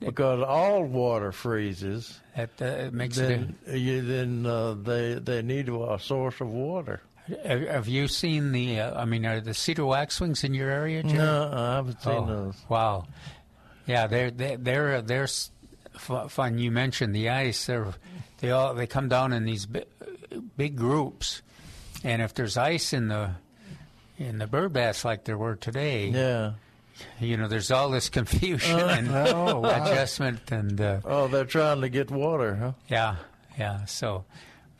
because 0.00 0.42
all 0.42 0.84
water 0.84 1.32
freezes. 1.32 2.20
That 2.36 2.50
uh, 2.60 2.64
it 2.64 2.92
makes 2.94 3.16
then 3.16 3.56
you, 3.66 4.02
then 4.02 4.46
uh, 4.46 4.74
they 4.74 5.14
they 5.14 5.42
need 5.42 5.68
a 5.68 5.98
source 5.98 6.40
of 6.40 6.48
water. 6.48 7.02
Have, 7.44 7.88
you 7.88 8.08
seen 8.08 8.52
the? 8.52 8.80
Uh, 8.80 9.02
I 9.02 9.04
mean, 9.04 9.26
are 9.26 9.40
the 9.40 9.52
cedar 9.52 9.84
waxwings 9.84 10.44
in 10.44 10.54
your 10.54 10.70
area? 10.70 11.02
No, 11.02 11.50
I 11.52 11.74
haven't 11.76 12.00
seen 12.00 12.12
Oh, 12.14 12.26
those. 12.26 12.54
Wow, 12.70 13.06
yeah, 13.86 14.06
they're 14.06 14.30
they're 14.30 14.56
they're, 14.56 15.02
they're 15.02 15.28
fun. 16.28 16.58
You 16.58 16.70
mentioned 16.70 17.14
the 17.14 17.28
ice. 17.28 17.66
They're 17.66 17.92
they 18.40 18.50
all 18.50 18.72
they 18.74 18.86
come 18.86 19.08
down 19.08 19.32
in 19.34 19.44
these 19.44 19.66
big, 19.66 19.84
big 20.56 20.76
groups, 20.76 21.42
and 22.02 22.22
if 22.22 22.32
there's 22.32 22.56
ice 22.56 22.94
in 22.94 23.08
the 23.08 23.32
in 24.16 24.38
the 24.38 24.46
bird 24.46 24.72
baths 24.72 25.04
like 25.04 25.24
there 25.24 25.36
were 25.38 25.56
today, 25.56 26.08
Yeah. 26.08 26.52
You 27.20 27.36
know, 27.36 27.48
there's 27.48 27.70
all 27.70 27.90
this 27.90 28.08
confusion 28.08 28.78
and 28.78 29.08
Oh, 29.10 29.60
wow. 29.60 29.84
adjustment 29.84 30.50
and. 30.50 30.80
Uh, 30.80 31.00
Oh, 31.04 31.28
they're 31.28 31.44
trying 31.44 31.80
to 31.82 31.88
get 31.88 32.10
water, 32.10 32.56
huh? 32.56 32.72
yeah, 32.88 33.16
yeah. 33.58 33.84
So, 33.86 34.24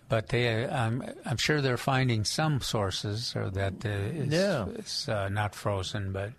but 0.08 0.28
they, 0.28 0.66
I'm, 0.66 1.02
I'm 1.24 1.36
sure 1.36 1.60
they're 1.60 1.76
finding 1.76 2.24
some 2.24 2.60
sources 2.60 3.34
or 3.36 3.50
that 3.50 3.84
uh, 3.84 3.88
it's, 3.88 4.32
Yeah. 4.34 4.66
it's 4.76 5.08
uh, 5.08 5.28
not 5.28 5.54
frozen, 5.54 6.12
but 6.12 6.32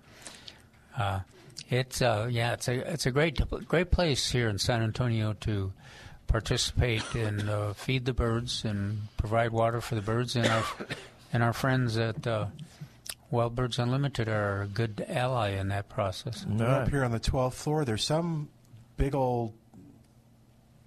uh, 0.98 1.20
it's 1.70 2.02
uh, 2.02 2.28
yeah, 2.32 2.54
it's 2.54 2.68
a 2.68 2.92
it's 2.94 3.06
a 3.06 3.12
great 3.12 3.40
great 3.68 3.92
place 3.92 4.32
here 4.32 4.50
in 4.50 4.58
San 4.58 4.82
Antonio 4.82 5.34
to 5.42 5.72
participate 6.28 7.14
and 7.16 7.48
uh, 7.50 7.74
feed 7.74 8.06
the 8.06 8.14
birds 8.14 8.66
and 8.66 9.02
provide 9.18 9.52
water 9.52 9.80
for 9.82 9.94
the 9.96 10.02
birds 10.02 10.36
and 10.36 10.48
our 10.48 10.64
and 11.32 11.44
our 11.44 11.54
friends 11.54 11.96
at 11.98 12.26
uh, 12.26 12.48
Wild 13.32 13.56
Birds 13.56 13.78
Unlimited 13.80 14.28
are 14.28 14.64
a 14.64 14.68
good 14.68 15.06
ally 15.08 15.50
in 15.52 15.68
that 15.70 15.88
process. 15.90 16.46
We're 16.48 16.66
Up 16.66 16.90
here 16.90 17.04
on 17.04 17.12
the 17.12 17.20
12th 17.20 17.54
floor, 17.54 17.86
there's 17.86 18.04
some 18.04 18.50
big 18.98 19.14
old 19.16 19.54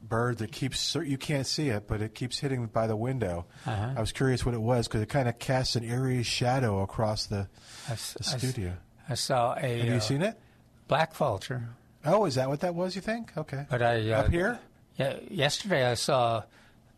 bird 0.02 0.38
that 0.38 0.52
keeps, 0.52 0.94
you 0.96 1.16
can't 1.16 1.46
see 1.46 1.68
it, 1.68 1.86
but 1.86 2.02
it 2.02 2.14
keeps 2.14 2.38
hitting 2.38 2.66
by 2.66 2.86
the 2.86 2.96
window. 2.96 3.46
Uh-huh. 3.66 3.94
I 3.96 4.00
was 4.00 4.12
curious 4.12 4.44
what 4.44 4.54
it 4.54 4.60
was 4.60 4.88
because 4.88 5.00
it 5.02 5.08
kind 5.08 5.28
of 5.28 5.38
casts 5.38 5.76
an 5.76 5.84
eerie 5.84 6.22
shadow 6.22 6.82
across 6.82 7.26
the, 7.26 7.48
I 7.88 7.92
s- 7.92 8.14
the 8.14 8.24
studio. 8.24 8.72
I 9.08 9.14
saw 9.14 9.54
a. 9.54 9.60
Have 9.78 9.86
you 9.86 9.94
uh, 9.94 10.00
seen 10.00 10.22
it? 10.22 10.38
Black 10.88 11.14
vulture. 11.14 11.68
Oh, 12.04 12.24
is 12.26 12.34
that 12.34 12.48
what 12.48 12.60
that 12.60 12.74
was, 12.74 12.94
you 12.96 13.00
think? 13.02 13.32
Okay. 13.36 13.64
But 13.70 13.82
I 13.82 14.10
uh, 14.10 14.20
Up 14.22 14.30
here? 14.30 14.58
Yeah, 14.96 15.16
yesterday 15.30 15.88
I 15.90 15.94
saw 15.94 16.38
a 16.38 16.44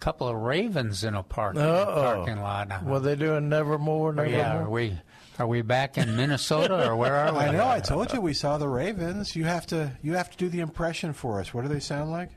couple 0.01 0.27
of 0.29 0.37
ravens 0.37 1.05
in 1.05 1.15
a 1.15 1.23
park 1.23 1.57
Uh-oh. 1.57 1.95
parking 2.03 2.41
lot. 2.41 2.73
Uh, 2.73 2.81
Were 2.85 3.01
they 3.01 3.15
doing 3.15 3.49
Nevermore? 3.49 4.15
oh, 4.19 4.23
yeah, 4.23 4.59
are 4.59 4.69
we 4.71 4.99
are 5.39 5.47
we 5.47 5.62
back 5.62 5.98
in 5.98 6.16
Minnesota 6.16 6.89
or 6.89 6.97
where 6.97 7.16
are 7.16 7.32
we? 7.32 7.39
I 7.40 7.51
know. 7.52 7.69
I 7.69 7.81
told 7.81 8.12
you 8.12 8.20
we 8.20 8.35
saw 8.35 8.59
the 8.59 8.69
ravens. 8.69 9.35
You 9.35 9.44
have 9.44 9.66
to. 9.69 9.93
You 10.02 10.15
have 10.15 10.31
to 10.31 10.36
do 10.36 10.48
the 10.48 10.61
impression 10.61 11.12
for 11.12 11.40
us. 11.40 11.52
What 11.52 11.62
do 11.62 11.69
they 11.69 11.81
sound 11.81 12.11
like? 12.11 12.31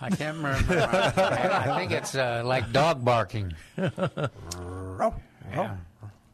I 0.00 0.10
can't 0.10 0.36
remember. 0.36 0.78
I, 0.80 1.70
I 1.72 1.78
think 1.78 1.92
it's 1.92 2.14
uh, 2.14 2.42
like 2.44 2.72
dog 2.72 3.04
barking. 3.04 3.54
Oh, 3.78 5.14
Yeah. 5.50 5.76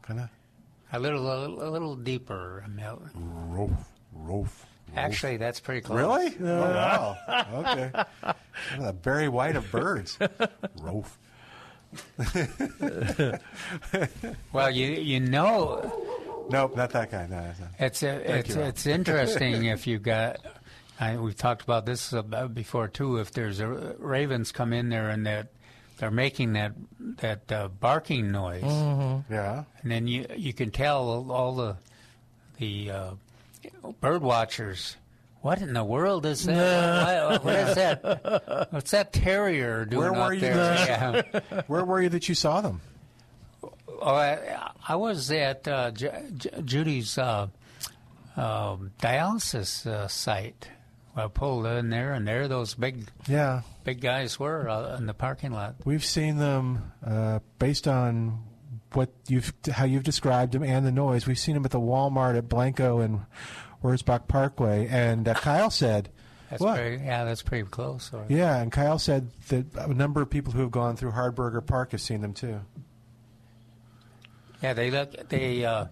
kind 0.01 0.19
of. 0.21 0.29
A 0.93 0.99
little, 0.99 1.21
a 1.21 1.37
little, 1.39 1.67
a 1.67 1.69
little 1.69 1.95
deeper. 1.95 2.65
Roof, 3.15 3.71
roof. 4.13 4.65
Actually, 4.93 5.37
that's 5.37 5.61
pretty 5.61 5.79
close. 5.81 5.97
Really? 5.99 6.35
Oh, 6.41 6.59
wow. 6.59 7.17
Okay. 7.53 7.91
The 8.77 8.91
Barry 8.91 9.29
White 9.29 9.55
of 9.55 9.71
birds. 9.71 10.19
Roof. 10.81 11.17
Well, 14.53 14.69
you 14.71 14.87
you 14.87 15.19
know, 15.19 16.47
Nope, 16.49 16.75
not 16.75 16.89
that 16.91 17.11
guy. 17.11 17.27
No, 17.29 17.37
not. 17.37 17.55
it's 17.79 18.03
a, 18.03 18.37
it's 18.39 18.55
you, 18.55 18.61
it's 18.61 18.85
interesting 18.85 19.65
if 19.65 19.87
you 19.87 19.99
got. 19.99 20.37
I, 20.99 21.17
we've 21.17 21.35
talked 21.35 21.63
about 21.63 21.85
this 21.85 22.13
about 22.13 22.53
before 22.53 22.87
too. 22.87 23.17
If 23.17 23.31
there's 23.31 23.59
a 23.59 23.67
ravens 23.97 24.51
come 24.51 24.73
in 24.73 24.89
there 24.89 25.09
and 25.09 25.25
that 25.25 25.47
they're 25.97 26.11
making 26.11 26.53
that 26.53 26.73
that 27.17 27.51
uh, 27.51 27.67
barking 27.69 28.31
noise, 28.31 28.63
Yeah. 29.29 29.63
and 29.81 29.91
then 29.91 30.07
you 30.07 30.25
you 30.35 30.53
can 30.53 30.71
tell 30.71 31.31
all 31.31 31.55
the 31.55 31.77
the 32.57 32.91
uh, 32.91 33.11
bird 33.99 34.21
watchers. 34.21 34.97
What 35.41 35.61
in 35.61 35.73
the 35.73 35.83
world 35.83 36.25
is 36.25 36.45
that? 36.45 37.29
what, 37.31 37.43
what 37.43 37.55
is 37.55 37.75
that? 37.81 38.67
What's 38.71 38.91
that 38.91 39.11
terrier 39.13 39.85
doing 39.85 40.01
Where 40.11 40.15
out 40.15 40.27
were 40.27 40.33
you? 40.33 40.39
there? 40.41 40.53
that- 40.55 41.43
Yeah. 41.51 41.61
Where 41.67 41.83
were 41.83 42.01
you 42.01 42.09
that 42.09 42.29
you 42.29 42.35
saw 42.35 42.61
them? 42.61 42.81
Oh, 43.63 44.15
I, 44.15 44.69
I 44.87 44.95
was 44.95 45.29
at 45.31 45.67
uh, 45.67 45.91
J- 45.91 46.23
J- 46.37 46.61
Judy's 46.63 47.17
uh, 47.17 47.47
um, 48.37 48.91
dialysis 48.99 49.85
uh, 49.85 50.07
site. 50.07 50.67
I 51.15 51.27
pulled 51.27 51.65
in 51.65 51.89
there, 51.89 52.13
and 52.13 52.25
there 52.27 52.47
those 52.47 52.73
big 52.73 53.09
Yeah. 53.27 53.61
big 53.83 53.99
guys 53.99 54.39
were 54.39 54.69
uh, 54.69 54.95
in 54.97 55.05
the 55.07 55.13
parking 55.13 55.51
lot. 55.51 55.75
We've 55.83 56.05
seen 56.05 56.37
them 56.37 56.93
uh, 57.05 57.39
based 57.59 57.87
on 57.87 58.43
what 58.93 59.09
you've 59.27 59.53
how 59.71 59.85
you've 59.85 60.03
described 60.03 60.53
them 60.53 60.63
and 60.63 60.85
the 60.85 60.91
noise. 60.91 61.27
We've 61.27 61.37
seen 61.39 61.55
them 61.55 61.65
at 61.65 61.71
the 61.71 61.79
Walmart 61.79 62.37
at 62.37 62.47
Blanco 62.47 62.99
and 62.99 63.21
Wurzbach 63.83 64.27
Parkway. 64.27 64.87
And 64.87 65.27
uh, 65.27 65.33
Kyle 65.33 65.69
said, 65.69 66.09
That's 66.49 66.61
"What? 66.61 66.77
pretty, 66.77 67.03
yeah, 67.03 67.23
that's 67.23 67.41
pretty 67.41 67.67
close. 67.69 68.11
Or, 68.13 68.25
Yeah, 68.29 68.57
and 68.61 68.71
Kyle 68.71 68.99
said 68.99 69.29
that 69.49 69.65
a 69.75 69.93
number 69.93 70.21
of 70.21 70.29
people 70.29 70.53
who 70.53 70.61
have 70.61 70.71
gone 70.71 70.95
through 70.95 71.11
Hardberger 71.11 71.65
Park 71.65 71.91
have 71.91 72.01
seen 72.01 72.21
them 72.21 72.33
too. 72.33 72.61
Yeah, 74.61 74.73
they 74.73 74.91
look. 74.91 75.29
They 75.29 75.65
uh, 75.65 75.85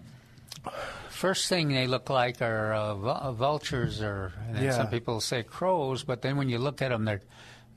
first 1.08 1.48
thing 1.48 1.68
they 1.68 1.86
look 1.86 2.08
like 2.08 2.40
are 2.40 2.72
uh, 2.72 3.32
vultures, 3.32 4.00
or 4.00 4.32
and 4.48 4.58
Yeah. 4.64 4.72
some 4.72 4.88
people 4.88 5.20
say 5.20 5.42
crows. 5.42 6.04
But 6.04 6.22
then 6.22 6.36
when 6.36 6.48
you 6.48 6.58
look 6.58 6.80
at 6.82 6.90
them, 6.90 7.04
their 7.04 7.20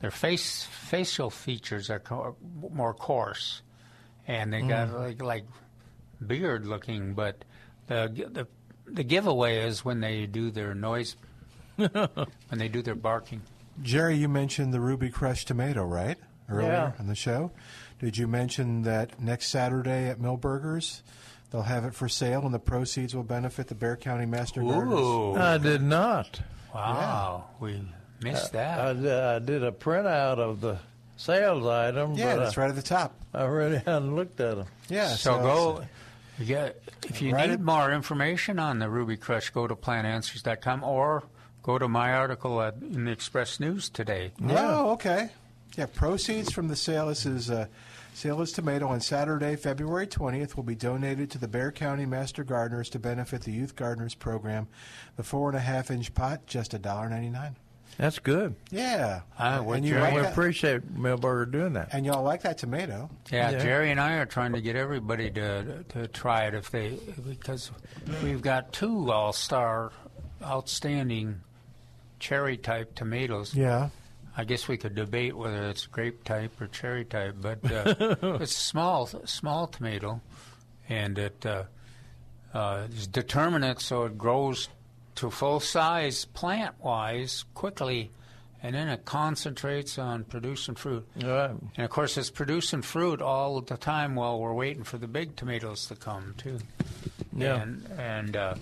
their 0.02 0.12
face 0.12 0.64
facial 0.64 1.30
features 1.32 1.90
are 1.90 2.00
co- 2.00 2.36
more 2.72 2.94
coarse, 2.94 3.62
and 4.28 4.54
they 4.54 4.62
got 4.62 4.90
Mm. 4.90 5.00
like 5.00 5.22
like 5.24 5.46
beard 6.26 6.68
looking. 6.68 7.16
But 7.16 7.44
the 7.88 8.28
the 8.32 8.48
the 8.94 9.04
giveaway 9.04 9.58
is 9.66 9.84
when 9.84 10.00
they 10.00 10.26
do 10.26 10.52
their 10.52 10.74
noise, 10.76 11.16
when 11.76 11.90
they 12.52 12.68
do 12.68 12.82
their 12.82 12.96
barking. 12.96 13.42
Jerry, 13.82 14.16
you 14.16 14.30
mentioned 14.30 14.74
the 14.74 14.80
Ruby 14.80 15.10
Crush 15.10 15.46
tomato, 15.46 15.84
right? 15.84 16.18
Earlier 16.50 16.68
Yeah. 16.72 16.92
on 17.00 17.08
the 17.08 17.16
show. 17.16 17.52
Did 18.00 18.18
you 18.18 18.28
mention 18.28 18.84
that 18.84 19.20
next 19.20 19.48
Saturday 19.48 20.08
at 20.10 20.20
Milberger's 20.20 21.02
they'll 21.52 21.62
have 21.64 21.86
it 21.86 21.94
for 21.96 22.10
sale 22.10 22.42
and 22.46 22.54
the 22.54 22.60
proceeds 22.60 23.16
will 23.16 23.24
benefit 23.24 23.68
the 23.68 23.76
Bexar 23.76 23.98
County 23.98 24.26
Master 24.26 24.62
Gardeners? 24.62 25.38
I 25.38 25.58
did 25.58 25.82
not. 25.82 26.40
Wow, 26.74 27.46
we 27.60 27.82
missed 28.22 28.52
that. 28.54 28.80
I, 28.80 28.94
did- 28.94 29.12
I 29.12 29.40
did 29.40 29.64
a 29.64 29.72
printout 29.72 30.38
of 30.40 30.60
the 30.62 30.78
sales 31.18 31.66
item. 31.66 32.14
Yeah, 32.14 32.36
but 32.36 32.44
that's 32.44 32.58
I, 32.58 32.62
right 32.62 32.70
at 32.70 32.76
the 32.76 32.82
top. 32.82 33.16
I 33.34 33.46
really 33.46 33.78
hadn't 33.86 34.16
looked 34.16 34.40
at 34.40 34.58
them. 34.58 34.68
Yeah, 34.90 35.08
So, 35.10 35.40
go. 35.40 35.84
You 36.40 36.46
get, 36.46 36.83
if 37.06 37.22
you 37.22 37.34
Right 37.34 37.50
need 37.50 37.62
more 37.62 37.92
information 37.92 38.60
on 38.60 38.80
the 38.80 38.90
Ruby 38.90 39.18
Crush, 39.18 39.50
go 39.50 39.68
to 39.68 39.76
plantanswers.com 39.76 40.84
or 40.84 41.24
go 41.62 41.78
to 41.78 41.88
my 41.88 42.14
article 42.14 42.62
at, 42.62 42.76
in 42.82 43.06
the 43.06 43.12
Express 43.12 43.60
News 43.60 43.90
today. 43.90 44.32
Oh, 44.50 44.92
okay. 44.92 45.30
Yeah, 45.78 45.88
proceeds 45.88 46.52
from 46.52 46.68
the 46.68 46.76
sale. 46.76 47.08
This 47.08 47.26
is 47.26 47.50
uh, 47.50 47.68
Sale 48.14 48.46
tomato 48.46 48.88
on 48.88 49.02
Saturday, 49.02 49.56
February 49.56 50.06
20th, 50.06 50.56
will 50.56 50.64
be 50.64 50.76
donated 50.76 51.32
to 51.32 51.40
the 51.40 51.48
Bexar 51.48 51.72
County 51.72 52.06
Master 52.06 52.44
Gardeners 52.44 52.90
to 52.92 53.00
benefit 53.00 53.42
the 53.42 53.52
Youth 53.52 53.76
Gardeners 53.76 54.14
Program. 54.14 54.68
The 55.16 55.24
four 55.24 55.50
and 55.50 55.58
a 55.58 55.62
half 55.62 55.90
inch 55.90 56.14
pot, 56.14 56.46
just 56.46 56.74
$1.99. 56.74 57.56
That's 57.98 58.20
good. 58.20 58.56
Yeah. 58.72 59.22
I 59.38 59.60
would 59.60 59.78
and 59.78 59.86
you 59.86 59.92
Jerry- 59.94 60.02
like 60.02 60.14
We 60.16 60.22
that? 60.22 60.32
appreciate 60.32 60.96
Milberger 60.96 61.52
doing 61.52 61.74
that. 61.74 61.90
And 61.94 62.06
y'all 62.06 62.24
like 62.24 62.42
that 62.42 62.58
tomato? 62.58 63.10
Yeah, 63.32 63.52
Yeah. 63.52 63.60
Jerry 63.60 63.92
and 63.92 64.00
I 64.00 64.14
are 64.18 64.26
trying 64.26 64.54
to 64.54 64.62
get 64.62 64.76
everybody 64.76 65.30
to 65.32 65.84
to 65.90 66.08
try 66.08 66.46
it 66.46 66.54
if 66.56 66.72
they 66.72 66.98
because 67.28 67.72
we've 68.24 68.42
got 68.42 68.74
two 68.74 69.12
all-star, 69.12 69.92
outstanding 70.44 71.42
cherry 72.20 72.58
type 72.58 72.96
tomatoes. 72.96 73.54
Yeah. 73.54 73.90
I 74.36 74.46
guess 74.46 74.68
we 74.68 74.78
could 74.78 74.96
debate 74.96 75.36
whether 75.38 75.70
it's 75.70 75.86
grape 75.86 76.24
type 76.24 76.60
or 76.60 76.66
cherry 76.68 77.06
type, 77.06 77.36
but 77.40 77.60
uh, 77.72 77.94
it's 78.42 78.54
a 78.54 78.56
small 78.56 79.06
small 79.26 79.68
tomato, 79.68 80.22
and 80.90 81.20
it 81.20 81.46
uh, 81.46 81.66
uh, 82.54 82.88
is 82.92 83.06
determinate 83.06 83.80
so 83.80 84.06
it 84.06 84.18
grows 84.18 84.70
to 85.16 85.30
full 85.30 85.60
size 85.60 86.26
plant 86.26 86.76
wise 86.84 87.46
quickly, 87.54 88.12
and 88.62 88.76
then 88.76 88.88
it 88.88 89.06
concentrates 89.06 89.98
on 90.00 90.24
producing 90.24 90.76
fruit. 90.76 91.06
Right. 91.22 91.52
And 91.52 91.86
of 91.86 91.90
course, 91.90 92.18
it's 92.18 92.30
producing 92.30 92.82
fruit 92.82 93.22
all 93.22 93.60
the 93.62 93.78
time 93.78 94.16
while 94.16 94.40
we're 94.40 94.54
waiting 94.54 94.84
for 94.84 94.98
the 94.98 95.08
big 95.08 95.36
tomatoes 95.36 95.86
to 95.88 95.96
come 95.96 96.34
too. 96.38 96.60
Yeah. 97.36 97.62
And 97.62 97.86
and 97.98 98.36
uh, 98.36 98.56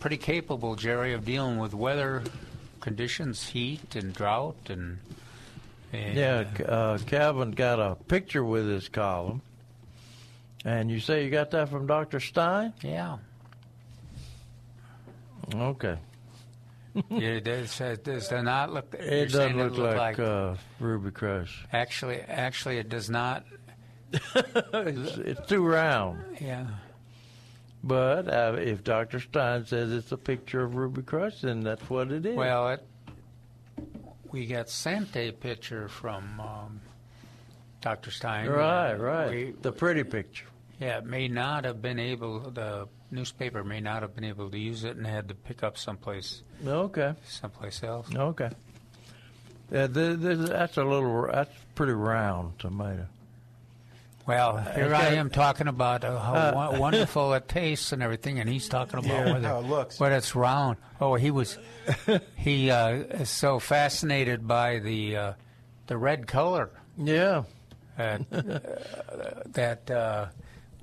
pretty 0.00 0.16
capable, 0.18 0.76
Jerry, 0.76 1.12
of 1.14 1.24
dealing 1.24 1.58
with 1.58 1.74
weather 1.74 2.22
conditions, 2.80 3.48
heat 3.48 3.96
and 3.96 4.14
drought, 4.14 4.56
and, 4.68 4.98
and 5.92 6.16
Yeah, 6.16 6.44
uh, 6.64 6.98
Calvin 7.06 7.50
got 7.50 7.80
a 7.80 7.96
picture 7.96 8.44
with 8.44 8.68
his 8.68 8.88
column. 8.88 9.42
And 10.64 10.90
you 10.90 11.00
say 11.00 11.24
you 11.24 11.30
got 11.30 11.50
that 11.52 11.68
from 11.68 11.86
Dr. 11.86 12.20
Stein? 12.20 12.72
Yeah. 12.82 13.18
Okay. 15.54 15.98
yeah, 17.10 17.28
it 17.28 17.44
does, 17.44 17.80
it 17.80 18.04
does 18.04 18.30
not 18.30 18.72
look. 18.72 18.94
It 18.94 19.30
doesn't 19.30 19.56
look 19.56 19.76
like, 19.76 19.96
like 19.96 20.18
uh, 20.18 20.54
Ruby 20.80 21.10
Crush. 21.10 21.66
actually, 21.72 22.20
actually, 22.20 22.78
it 22.78 22.88
does 22.88 23.10
not. 23.10 23.44
it's, 24.12 25.16
it's 25.18 25.46
too 25.48 25.66
round. 25.66 26.38
Yeah. 26.40 26.66
But 27.84 28.28
uh, 28.32 28.56
if 28.58 28.82
Dr. 28.82 29.20
Stein 29.20 29.66
says 29.66 29.92
it's 29.92 30.10
a 30.10 30.16
picture 30.16 30.62
of 30.62 30.74
Ruby 30.74 31.02
Crush, 31.02 31.42
then 31.42 31.60
that's 31.60 31.88
what 31.88 32.10
it 32.10 32.24
is. 32.24 32.34
Well, 32.36 32.70
it, 32.70 32.86
we 34.32 34.46
got 34.46 34.70
sent 34.70 35.16
a 35.16 35.32
picture 35.32 35.88
from 35.88 36.40
um, 36.40 36.80
Dr. 37.82 38.10
Stein. 38.10 38.48
right, 38.48 38.94
right. 38.94 39.30
we- 39.30 39.54
the 39.62 39.72
pretty 39.72 40.02
picture. 40.02 40.46
Yeah, 40.80 40.98
it 40.98 41.04
may 41.06 41.28
not 41.28 41.64
have 41.64 41.80
been 41.80 41.98
able. 41.98 42.40
The 42.50 42.86
newspaper 43.10 43.64
may 43.64 43.80
not 43.80 44.02
have 44.02 44.14
been 44.14 44.24
able 44.24 44.50
to 44.50 44.58
use 44.58 44.84
it 44.84 44.96
and 44.96 45.06
had 45.06 45.28
to 45.28 45.34
pick 45.34 45.62
up 45.62 45.78
someplace. 45.78 46.42
Okay. 46.66 47.14
Someplace 47.26 47.82
else. 47.82 48.08
Okay. 48.14 48.50
Yeah, 49.72 49.86
th 49.88 50.20
th 50.20 50.38
that's 50.48 50.76
a 50.76 50.84
little. 50.84 51.28
That's 51.32 51.50
pretty 51.74 51.92
round 51.94 52.58
tomato. 52.58 53.06
Well, 54.26 54.58
here 54.74 54.92
I 54.94 55.14
am 55.14 55.30
talking 55.30 55.68
about 55.68 56.04
uh, 56.04 56.18
how 56.18 56.34
Uh, 56.34 56.52
wo- 56.72 56.80
wonderful 56.80 57.32
it 57.34 57.48
tastes 57.48 57.92
and 57.92 58.02
everything, 58.02 58.40
and 58.40 58.48
he's 58.50 58.68
talking 58.68 58.98
about 58.98 59.08
Yeah, 59.26 59.32
whether 59.32 59.48
how 59.48 59.58
it 59.60 59.66
looks. 59.66 60.00
whether 60.00 60.16
it's 60.16 60.34
round. 60.34 60.76
Oh, 61.00 61.14
he 61.14 61.30
was 61.30 61.56
he 62.36 62.70
uh, 62.70 62.88
is 63.22 63.30
so 63.30 63.58
fascinated 63.60 64.46
by 64.46 64.80
the 64.80 65.16
uh, 65.16 65.32
the 65.86 65.96
red 65.96 66.26
color. 66.26 66.70
Yeah. 66.98 67.44
Uh, 67.98 68.18
that 69.52 69.90
uh, 69.90 70.26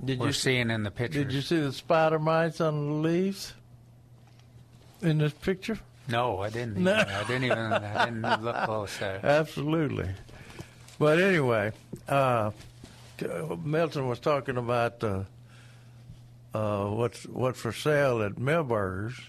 Did 0.04 0.20
we're 0.20 0.28
you 0.28 0.34
seeing 0.34 0.70
in 0.70 0.84
the 0.84 0.92
picture. 0.92 1.24
Did 1.24 1.34
you 1.34 1.42
see 1.42 1.60
the 1.60 1.72
spider 1.72 2.20
mites 2.20 2.60
on 2.60 2.88
the 2.88 2.94
leaves 3.08 3.54
in 5.02 5.18
this 5.20 5.34
picture? 5.34 5.80
No, 6.08 6.40
I 6.40 6.50
didn't. 6.50 6.72
Even, 6.72 6.84
No. 6.84 6.96
I 6.96 7.24
didn't 7.24 7.44
even. 7.46 7.58
I 7.58 8.06
didn't 8.06 8.44
look 8.44 8.56
close 8.66 8.98
there. 8.98 9.20
Absolutely. 9.24 10.10
But 11.00 11.20
anyway, 11.22 11.72
uh, 12.08 12.52
Milton 13.64 14.08
was 14.08 14.20
talking 14.20 14.58
about 14.58 15.04
uh, 15.04 15.24
uh, 16.54 16.88
what's 16.88 17.24
what's 17.26 17.60
for 17.60 17.72
sale 17.72 18.22
at 18.22 18.36
Milberger's, 18.36 19.20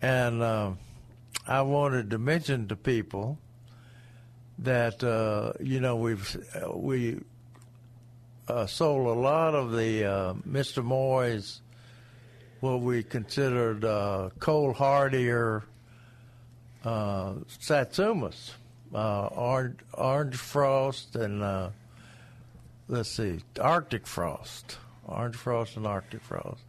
and 0.00 0.42
uh, 0.42 0.72
I 1.46 1.62
wanted 1.62 2.10
to 2.10 2.18
mention 2.18 2.68
to 2.68 2.76
people 2.76 3.38
that 4.58 5.02
uh, 5.02 5.52
you 5.60 5.80
know 5.80 5.96
we've 5.96 6.36
we 6.74 7.20
uh, 8.48 8.66
sold 8.66 9.06
a 9.06 9.20
lot 9.20 9.54
of 9.54 9.72
the 9.72 10.04
uh, 10.04 10.34
Mr. 10.48 10.84
Moy's 10.84 11.60
what 12.60 12.80
we 12.80 13.02
considered 13.02 13.84
uh, 13.84 14.30
cold 14.38 14.76
hardier 14.76 15.64
uh, 16.84 17.32
satsumas, 17.60 18.52
uh, 18.94 19.26
orange, 19.26 19.80
orange 19.94 20.36
frost, 20.36 21.16
and 21.16 21.42
uh, 21.42 21.70
let's 22.86 23.08
see, 23.08 23.40
Arctic 23.60 24.06
frost, 24.06 24.78
orange 25.06 25.34
frost 25.34 25.76
and 25.76 25.86
Arctic 25.88 26.22
frost, 26.22 26.62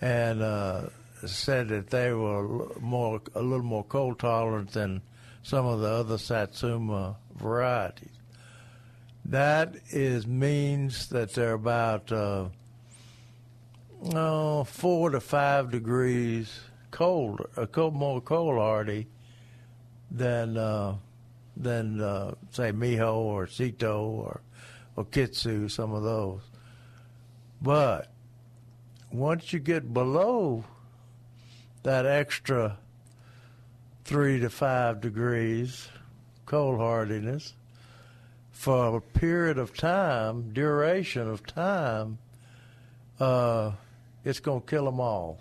and 0.00 0.40
uh, 0.40 0.88
said 1.26 1.68
that 1.68 1.90
they 1.90 2.12
were 2.12 2.68
more 2.80 3.20
a 3.34 3.42
little 3.42 3.64
more 3.64 3.84
cold 3.84 4.18
tolerant 4.18 4.72
than 4.72 5.02
some 5.42 5.66
of 5.66 5.80
the 5.80 5.88
other 5.88 6.16
satsuma 6.16 7.16
varieties. 7.36 8.13
That 9.26 9.76
is 9.90 10.26
means 10.26 11.08
that 11.08 11.32
they're 11.32 11.54
about 11.54 12.12
uh, 12.12 12.48
oh, 14.14 14.64
four 14.64 15.10
to 15.10 15.20
five 15.20 15.70
degrees 15.70 16.60
cold, 16.90 17.46
a 17.56 17.66
cold, 17.66 17.94
more 17.94 18.20
cold 18.20 18.56
hardy 18.56 19.06
than 20.10 20.56
uh, 20.56 20.96
than 21.56 22.00
uh, 22.00 22.34
say 22.50 22.70
Miho 22.72 23.14
or 23.14 23.46
Sito 23.46 24.00
or 24.00 24.40
or 24.96 25.04
Kitsu, 25.04 25.70
some 25.70 25.92
of 25.92 26.02
those. 26.02 26.42
But 27.62 28.12
once 29.10 29.52
you 29.52 29.58
get 29.58 29.94
below 29.94 30.64
that 31.82 32.04
extra 32.04 32.78
three 34.04 34.38
to 34.40 34.50
five 34.50 35.00
degrees 35.00 35.88
cold 36.44 36.78
hardiness 36.78 37.54
for 38.64 38.96
a 38.96 39.00
period 39.18 39.58
of 39.58 39.76
time, 39.76 40.50
duration 40.54 41.28
of 41.28 41.44
time, 41.46 42.16
uh, 43.20 43.70
it's 44.24 44.40
going 44.40 44.62
to 44.62 44.66
kill 44.66 44.86
them 44.86 45.00
all. 45.00 45.38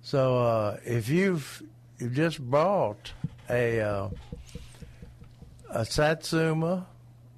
So 0.00 0.38
uh, 0.38 0.76
if 0.84 1.08
you've 1.08 1.64
you 1.98 2.10
just 2.10 2.38
bought 2.48 3.12
a 3.50 3.80
uh, 3.80 4.08
a 5.70 5.84
Satsuma 5.84 6.86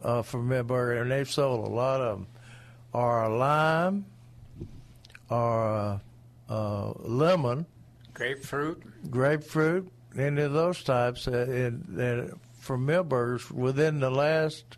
uh, 0.03 0.21
from 0.21 0.51
Milberger, 0.51 1.01
and 1.01 1.11
they've 1.11 1.31
sold 1.31 1.67
a 1.67 1.71
lot 1.71 2.03
of 2.03 2.19
them, 2.19 2.27
or 2.93 3.23
a 3.23 3.35
lime, 3.35 4.05
or 5.31 5.99
a, 6.51 6.93
lemon, 6.99 7.65
Grapefruit. 8.13 8.83
grapefruit, 9.11 9.91
any 10.19 10.43
of 10.43 10.53
those 10.53 10.83
types, 10.83 11.27
uh, 11.27 11.47
in, 11.49 12.39
from 12.67 12.85
Milberger's 12.85 13.49
within 13.51 14.01
the 14.01 14.11
last 14.11 14.77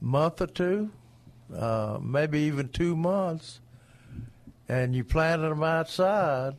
month 0.00 0.40
or 0.42 0.46
two, 0.46 0.90
uh, 1.54 1.98
maybe 2.00 2.40
even 2.40 2.68
two 2.68 2.94
months, 2.94 3.60
and 4.68 4.94
you 4.94 5.02
planted 5.02 5.48
them 5.48 5.62
outside, 5.62 6.54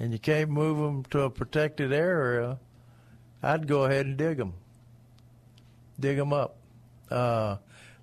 and 0.00 0.12
you 0.12 0.18
can't 0.18 0.48
move 0.48 0.78
them 0.78 1.04
to 1.10 1.20
a 1.20 1.30
protected 1.30 1.92
area, 1.92 2.58
I'd 3.42 3.68
go 3.68 3.84
ahead 3.84 4.06
and 4.06 4.16
dig 4.16 4.38
them. 4.38 4.54
Dig 6.00 6.16
them 6.16 6.32
up. 6.32 6.56
Uh, 7.10 7.56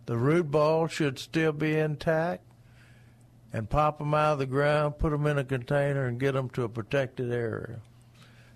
the 0.06 0.18
root 0.18 0.52
ball 0.52 0.88
should 0.88 1.18
still 1.18 1.54
be 1.54 1.76
intact 1.76 2.44
and 3.52 3.70
pop 3.70 3.98
them 3.98 4.14
out 4.14 4.34
of 4.34 4.40
the 4.40 4.46
ground, 4.46 5.00
put 5.00 5.10
them 5.10 5.26
in 5.26 5.38
a 5.38 5.44
container, 5.44 6.06
and 6.06 6.20
get 6.20 6.34
them 6.34 6.50
to 6.50 6.64
a 6.64 6.70
protected 6.70 7.32
area. 7.32 7.80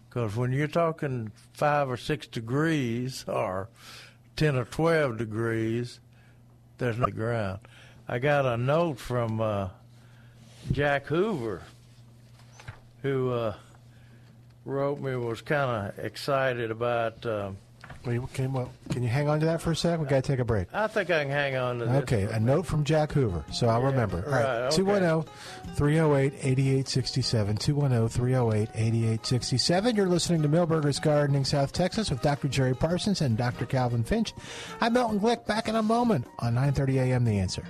Because 0.10 0.36
when 0.36 0.52
you're 0.52 0.68
talking 0.68 1.32
five 1.54 1.88
or 1.88 1.98
six 1.98 2.26
degrees, 2.26 3.26
or 3.28 3.70
ten 4.36 4.56
or 4.56 4.66
twelve 4.66 5.18
degrees, 5.18 6.00
there's 6.80 6.98
no 6.98 7.08
ground. 7.08 7.60
I 8.08 8.18
got 8.18 8.46
a 8.46 8.58
note 8.58 8.98
from 8.98 9.40
uh, 9.40 9.70
Jack 10.72 11.06
Hoover, 11.06 11.62
who 13.04 13.32
uh, 13.32 13.54
wrote 14.66 15.00
me 15.00 15.16
was 15.16 15.42
kind 15.42 15.90
of 15.90 16.04
excited 16.04 16.72
about 16.72 17.24
uh, 17.26 17.52
Can, 18.34 18.54
well, 18.54 18.72
can 18.90 19.04
you 19.04 19.10
hang 19.10 19.30
on 19.30 19.40
to 19.40 19.46
that 19.46 19.62
for 19.62 19.72
a 19.72 19.76
sec? 19.76 20.00
We 20.00 20.06
got 20.06 20.24
to 20.24 20.32
take 20.32 20.40
a 20.40 20.46
break. 20.46 20.68
I 20.74 20.88
think 20.88 21.10
I 21.10 21.24
can 21.24 21.32
hang 21.32 21.56
on 21.56 21.80
to 21.80 21.86
this. 21.86 22.04
Okay, 22.04 22.24
a 22.24 22.40
note 22.40 22.66
from 22.66 22.84
Jack 22.84 23.12
Hoover, 23.12 23.44
so 23.52 23.68
I'll 23.68 23.82
remember. 23.82 24.24
All 24.26 24.32
right, 24.32 24.64
right, 24.64 24.72
210 24.72 25.32
308 25.76 26.34
8867. 26.42 27.58
210 27.58 28.10
308 28.10 28.70
8867. 28.74 29.96
You're 29.96 30.08
listening 30.08 30.42
to 30.42 30.50
Milberger's 30.50 31.00
Gardening, 31.00 31.46
South 31.46 31.72
Texas, 31.72 32.10
with 32.10 32.22
Dr. 32.22 32.48
Jerry 32.48 32.76
Parsons 32.76 33.22
and 33.22 33.38
Dr. 33.38 33.66
Calvin 33.66 34.04
Finch. 34.04 34.34
I'm 34.82 34.94
Milton 34.94 35.20
Glick, 35.20 35.46
back 35.46 35.68
in 35.68 35.76
a 35.76 35.84
moment 35.84 36.26
on 36.40 36.56
9:30 36.56 36.96
a.m. 36.96 37.26
The 37.26 37.40
Answer. 37.40 37.64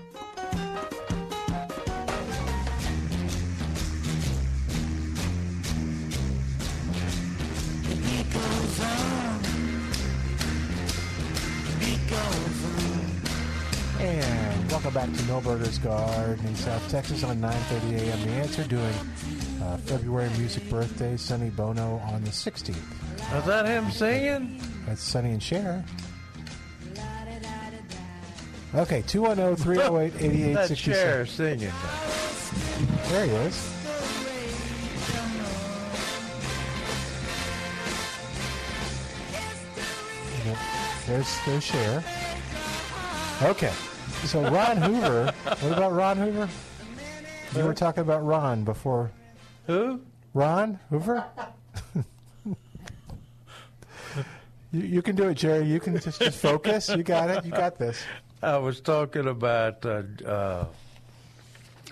Welcome 14.89 15.11
back 15.11 15.19
to 15.19 15.25
Milberger's 15.25 15.77
Gardening, 15.77 16.55
South 16.55 16.89
Texas 16.89 17.23
on 17.23 17.39
9:30 17.39 17.99
a.m. 17.99 18.21
The 18.25 18.31
Answer, 18.31 18.63
doing 18.63 18.95
uh, 19.61 19.77
February 19.77 20.31
music 20.39 20.67
birthday. 20.67 21.15
Sonny 21.15 21.51
Bono 21.51 22.01
on 22.11 22.23
the 22.23 22.31
16th. 22.31 22.75
Is 23.37 23.45
that 23.45 23.67
him 23.67 23.91
singing? 23.91 24.59
That's 24.87 25.03
Sonny 25.03 25.29
and 25.29 25.43
Cher. 25.43 25.85
Okay, 28.73 29.03
oh, 29.05 29.07
210 29.07 29.55
308 29.57 30.13
That 30.13 30.23
8867. 30.23 30.93
chair 30.95 31.25
singing. 31.27 31.71
There 33.09 33.25
he 33.27 33.31
is. 33.45 33.75
There's 41.05 41.37
there's 41.45 41.63
Cher. 41.63 42.03
Okay, 43.43 43.71
so 44.25 44.41
Ron 44.49 44.77
Hoover. 44.77 45.33
What 45.43 45.71
about 45.71 45.93
Ron 45.93 46.17
Hoover? 46.17 46.49
You 47.55 47.63
were 47.63 47.73
talking 47.73 48.01
about 48.01 48.23
Ron 48.23 48.63
before. 48.63 49.11
Who? 49.67 50.01
Ron 50.33 50.79
Hoover. 50.89 51.25
you, 54.71 54.81
you 54.81 55.01
can 55.01 55.15
do 55.15 55.29
it, 55.29 55.35
Jerry. 55.35 55.65
You 55.65 55.79
can 55.79 55.99
just, 55.99 56.21
just 56.21 56.39
focus. 56.39 56.89
You 56.89 57.03
got 57.03 57.29
it. 57.29 57.45
You 57.45 57.51
got 57.51 57.77
this. 57.77 58.03
I 58.41 58.57
was 58.57 58.81
talking 58.81 59.27
about 59.27 59.85
uh, 59.85 60.03
uh, 60.25 60.65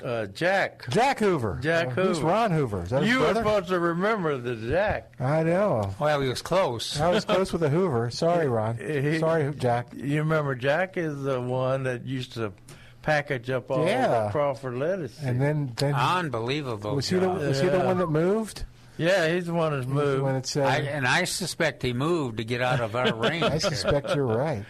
uh, 0.03 0.26
Jack. 0.28 0.88
Jack 0.90 1.19
Hoover. 1.19 1.60
Jack 1.61 1.88
Uh, 1.88 1.90
Hoover. 1.91 2.07
who's 2.10 2.22
Ron 2.22 2.52
Hoover? 2.52 2.84
Is 2.84 2.90
that 2.91 3.03
you 3.03 3.19
were 3.19 3.34
supposed 3.34 3.68
to 3.69 3.80
remember 3.80 4.38
the 4.38 4.56
Jack. 4.56 5.14
I 5.19 5.44
know. 5.44 5.94
Well, 5.99 6.22
he 6.22 6.30
was 6.30 6.41
close. 6.41 6.99
I 6.99 7.10
was 7.10 7.26
close 7.26 7.52
with 7.52 7.61
the 7.61 7.69
Hoover. 7.69 8.10
Sorry, 8.11 8.48
Ron. 8.48 8.78
He- 8.78 9.19
Sorry, 9.19 9.53
Jack. 9.56 9.88
You 9.95 10.19
remember 10.19 10.56
Jack 10.56 10.98
is 10.98 11.22
the 11.24 11.40
one 11.41 11.84
that 11.84 12.06
used 12.06 12.34
to 12.34 12.53
package 13.02 13.49
up 13.49 13.72
all 13.72 13.86
Yeah. 13.86 14.26
the 14.26 14.30
Crawford 14.32 14.76
lettuce. 14.76 15.18
And 15.24 15.40
then, 15.41 15.72
then 15.78 15.94
Unbelievable. 15.95 16.95
was 16.95 17.07
he 17.07 17.18
the 17.18 17.26
job. 17.26 17.38
was 17.40 17.60
he 17.61 17.69
the 17.69 17.80
one 17.80 17.98
that 17.99 18.07
moved? 18.10 18.65
Yeah, 18.98 19.32
he's 19.32 19.45
the 19.45 19.53
one 19.53 19.72
that's 19.74 19.86
He 19.86 19.91
was 19.94 20.03
the 20.03 20.11
moved. 20.11 20.24
one 20.24 20.34
that 20.34 20.45
said, 20.48 20.65
I, 20.65 20.78
and 20.80 21.07
I 21.07 21.24
suspect 21.26 21.84
he 21.84 21.94
moved 21.94 22.38
to 22.38 22.44
get 22.44 22.61
out 22.61 22.82
of 22.82 22.95
our 22.95 23.14
range. 23.15 23.44
I 23.44 23.60
suspect 23.60 24.14
you're 24.15 24.26
right. 24.26 24.65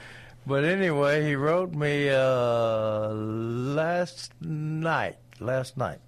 But 0.48 0.64
anyway, 0.64 1.26
he 1.26 1.36
wrote 1.36 1.74
me 1.74 2.10
uh, 2.10 3.10
last 3.10 4.32
night. 4.40 5.18
Last 5.42 5.76
night. 5.76 6.00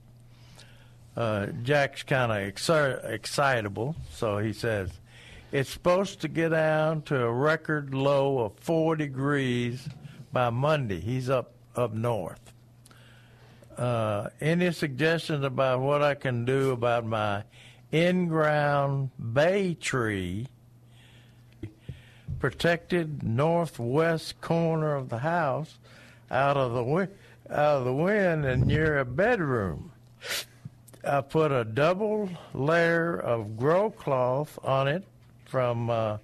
Uh, 1.17 1.47
Jack's 1.61 2.03
kind 2.03 2.31
of 2.31 2.37
exci- 2.37 3.03
excitable, 3.11 3.97
so 4.13 4.37
he 4.37 4.53
says 4.53 4.91
it's 5.51 5.69
supposed 5.69 6.21
to 6.21 6.29
get 6.29 6.49
down 6.49 7.01
to 7.01 7.21
a 7.21 7.29
record 7.29 7.93
low 7.93 8.39
of 8.39 8.53
four 8.61 8.95
degrees 8.95 9.89
by 10.31 10.49
Monday. 10.51 11.01
He's 11.01 11.29
up 11.29 11.51
up 11.75 11.93
north. 11.93 12.53
Uh, 13.77 14.29
any 14.39 14.71
suggestions 14.71 15.43
about 15.43 15.81
what 15.81 16.01
I 16.01 16.15
can 16.15 16.45
do 16.45 16.71
about 16.71 17.05
my 17.05 17.43
in-ground 17.91 19.09
bay 19.33 19.73
tree? 19.73 20.47
Protected 22.39 23.21
northwest 23.23 24.39
corner 24.41 24.95
of 24.95 25.09
the 25.09 25.19
house 25.19 25.77
out 26.31 26.57
of 26.57 26.73
the 26.73 26.83
wi- 26.83 27.09
out 27.49 27.77
of 27.77 27.85
the 27.85 27.93
wind 27.93 28.45
and 28.45 28.65
near 28.65 28.99
a 28.99 29.05
bedroom. 29.05 29.91
I 31.03 31.21
put 31.21 31.51
a 31.51 31.63
double 31.63 32.29
layer 32.53 33.17
of 33.17 33.57
grow 33.57 33.89
cloth 33.89 34.59
on 34.63 34.87
it 34.87 35.03
from 35.45 35.89
uh, 35.89 36.17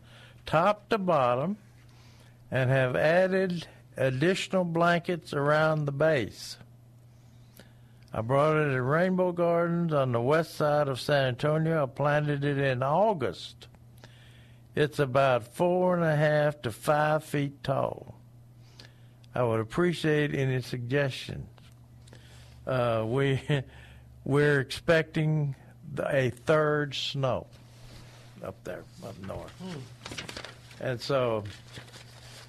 top 0.45 0.89
to 0.89 0.97
bottom 0.97 1.57
and 2.51 2.69
have 2.69 2.95
added 2.95 3.67
additional 3.97 4.63
blankets 4.63 5.33
around 5.33 5.85
the 5.85 5.91
base. 5.91 6.57
I 8.13 8.21
brought 8.21 8.55
it 8.55 8.69
to 8.69 8.81
Rainbow 8.81 9.31
Gardens 9.31 9.93
on 9.93 10.11
the 10.11 10.21
west 10.21 10.55
side 10.55 10.87
of 10.87 11.01
San 11.01 11.29
Antonio. 11.29 11.83
I 11.83 11.85
planted 11.85 12.45
it 12.45 12.57
in 12.57 12.81
August. 12.83 13.67
It's 14.75 14.99
about 14.99 15.55
four 15.55 15.95
and 15.95 16.03
a 16.03 16.17
half 16.17 16.61
to 16.63 16.71
five 16.71 17.23
feet 17.23 17.63
tall. 17.63 18.15
I 19.33 19.41
would 19.41 19.61
appreciate 19.61 20.35
any 20.35 20.61
suggestions. 20.61 21.47
Uh, 22.67 23.05
we 23.07 23.39
we're 24.25 24.59
expecting 24.59 25.55
a 26.05 26.29
third 26.29 26.93
snow 26.93 27.47
up 28.43 28.61
there 28.65 28.83
up 29.05 29.17
north, 29.25 29.53
and 30.81 30.99
so 30.99 31.45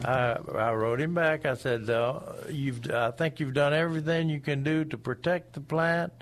I 0.05 0.37
I 0.53 0.73
wrote 0.73 1.01
him 1.01 1.15
back. 1.15 1.47
I 1.47 1.55
said, 1.55 1.89
uh, 1.89 2.21
"You've 2.51 2.91
I 2.91 3.13
think 3.13 3.39
you've 3.39 3.55
done 3.55 3.73
everything 3.73 4.29
you 4.29 4.41
can 4.41 4.65
do 4.65 4.85
to 4.87 4.99
protect 4.99 5.53
the 5.53 5.61
plant. 5.61 6.13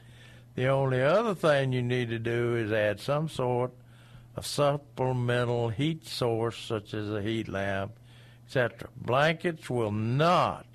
The 0.55 0.69
only 0.69 1.03
other 1.03 1.35
thing 1.35 1.73
you 1.73 1.83
need 1.83 2.11
to 2.11 2.19
do 2.19 2.57
is 2.57 2.73
add 2.73 3.01
some 3.01 3.29
sort 3.29 3.73
of 4.37 4.47
supplemental 4.47 5.69
heat 5.69 6.07
source, 6.07 6.59
such 6.59 6.95
as 6.95 7.11
a 7.11 7.23
heat 7.23 7.49
lamp, 7.49 7.93
etc. 8.47 8.89
Blankets 8.97 9.71
will 9.71 9.93
not, 9.93 10.67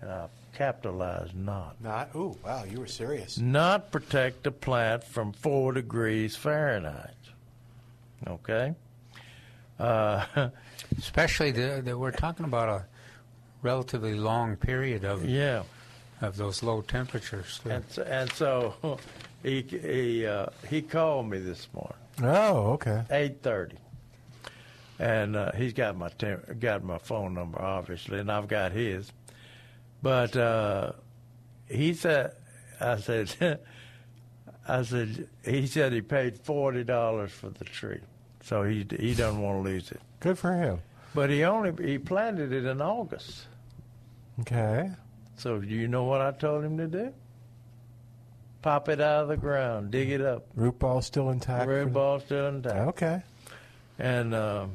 and 0.00 0.10
I 0.10 0.26
capitalize 0.56 1.30
not, 1.34 1.76
Not. 1.82 2.14
Ooh, 2.14 2.36
wow, 2.44 2.64
you 2.64 2.80
were 2.80 2.86
serious. 2.86 3.38
not 3.38 3.90
protect 3.92 4.44
the 4.44 4.50
plant 4.50 5.04
from 5.04 5.32
four 5.32 5.72
degrees 5.72 6.34
Fahrenheit. 6.34 7.10
Okay. 8.26 8.74
Uh, 9.78 10.24
Especially 10.98 11.50
the, 11.50 11.82
the 11.84 11.98
we're 11.98 12.10
talking 12.10 12.46
about 12.46 12.68
a 12.68 12.84
relatively 13.62 14.14
long 14.14 14.56
period 14.56 15.04
of 15.04 15.28
yeah. 15.28 15.62
of 16.22 16.36
those 16.36 16.62
low 16.62 16.80
temperatures. 16.80 17.60
And 17.68 17.84
so, 17.88 18.02
and 18.02 18.32
so 18.32 18.98
he 19.42 19.62
he 19.62 20.26
uh, 20.26 20.46
he 20.68 20.80
called 20.80 21.28
me 21.28 21.38
this 21.38 21.68
morning. 21.74 21.96
Oh, 22.22 22.72
okay. 22.72 23.04
eight 23.10 23.42
thirty, 23.42 23.76
and 24.98 25.36
uh, 25.36 25.52
he's 25.52 25.72
got 25.72 25.96
my 25.96 26.08
tem- 26.08 26.42
got 26.60 26.82
my 26.82 26.98
phone 26.98 27.34
number 27.34 27.60
obviously, 27.60 28.18
and 28.18 28.30
I've 28.32 28.48
got 28.48 28.72
his. 28.72 29.12
But 30.02 30.36
uh, 30.36 30.92
he 31.68 31.92
said, 31.94 32.32
I 32.80 32.96
said, 32.96 33.58
I 34.68 34.82
said 34.82 35.28
he 35.44 35.66
said 35.66 35.92
he 35.92 36.00
paid 36.00 36.38
forty 36.38 36.84
dollars 36.84 37.32
for 37.32 37.50
the 37.50 37.64
tree, 37.64 38.00
so 38.42 38.62
he 38.62 38.86
he 38.98 39.14
doesn't 39.14 39.40
want 39.40 39.64
to 39.64 39.70
lose 39.70 39.90
it. 39.90 40.00
Good 40.20 40.38
for 40.38 40.52
him. 40.54 40.78
But 41.14 41.30
he 41.30 41.44
only 41.44 41.72
he 41.86 41.98
planted 41.98 42.52
it 42.52 42.64
in 42.64 42.80
August. 42.80 43.46
Okay. 44.40 44.90
So 45.36 45.58
do 45.58 45.66
you 45.66 45.88
know 45.88 46.04
what 46.04 46.20
I 46.22 46.30
told 46.32 46.64
him 46.64 46.78
to 46.78 46.86
do? 46.86 47.12
Pop 48.66 48.88
it 48.88 49.00
out 49.00 49.22
of 49.22 49.28
the 49.28 49.36
ground, 49.36 49.92
dig 49.92 50.10
it 50.10 50.20
up. 50.20 50.44
Root 50.56 50.80
ball 50.80 51.00
still 51.00 51.30
intact. 51.30 51.68
Root 51.68 51.92
ball 51.92 52.18
still 52.18 52.48
intact. 52.48 52.88
Okay. 52.88 53.22
and 53.96 54.34
um, 54.34 54.72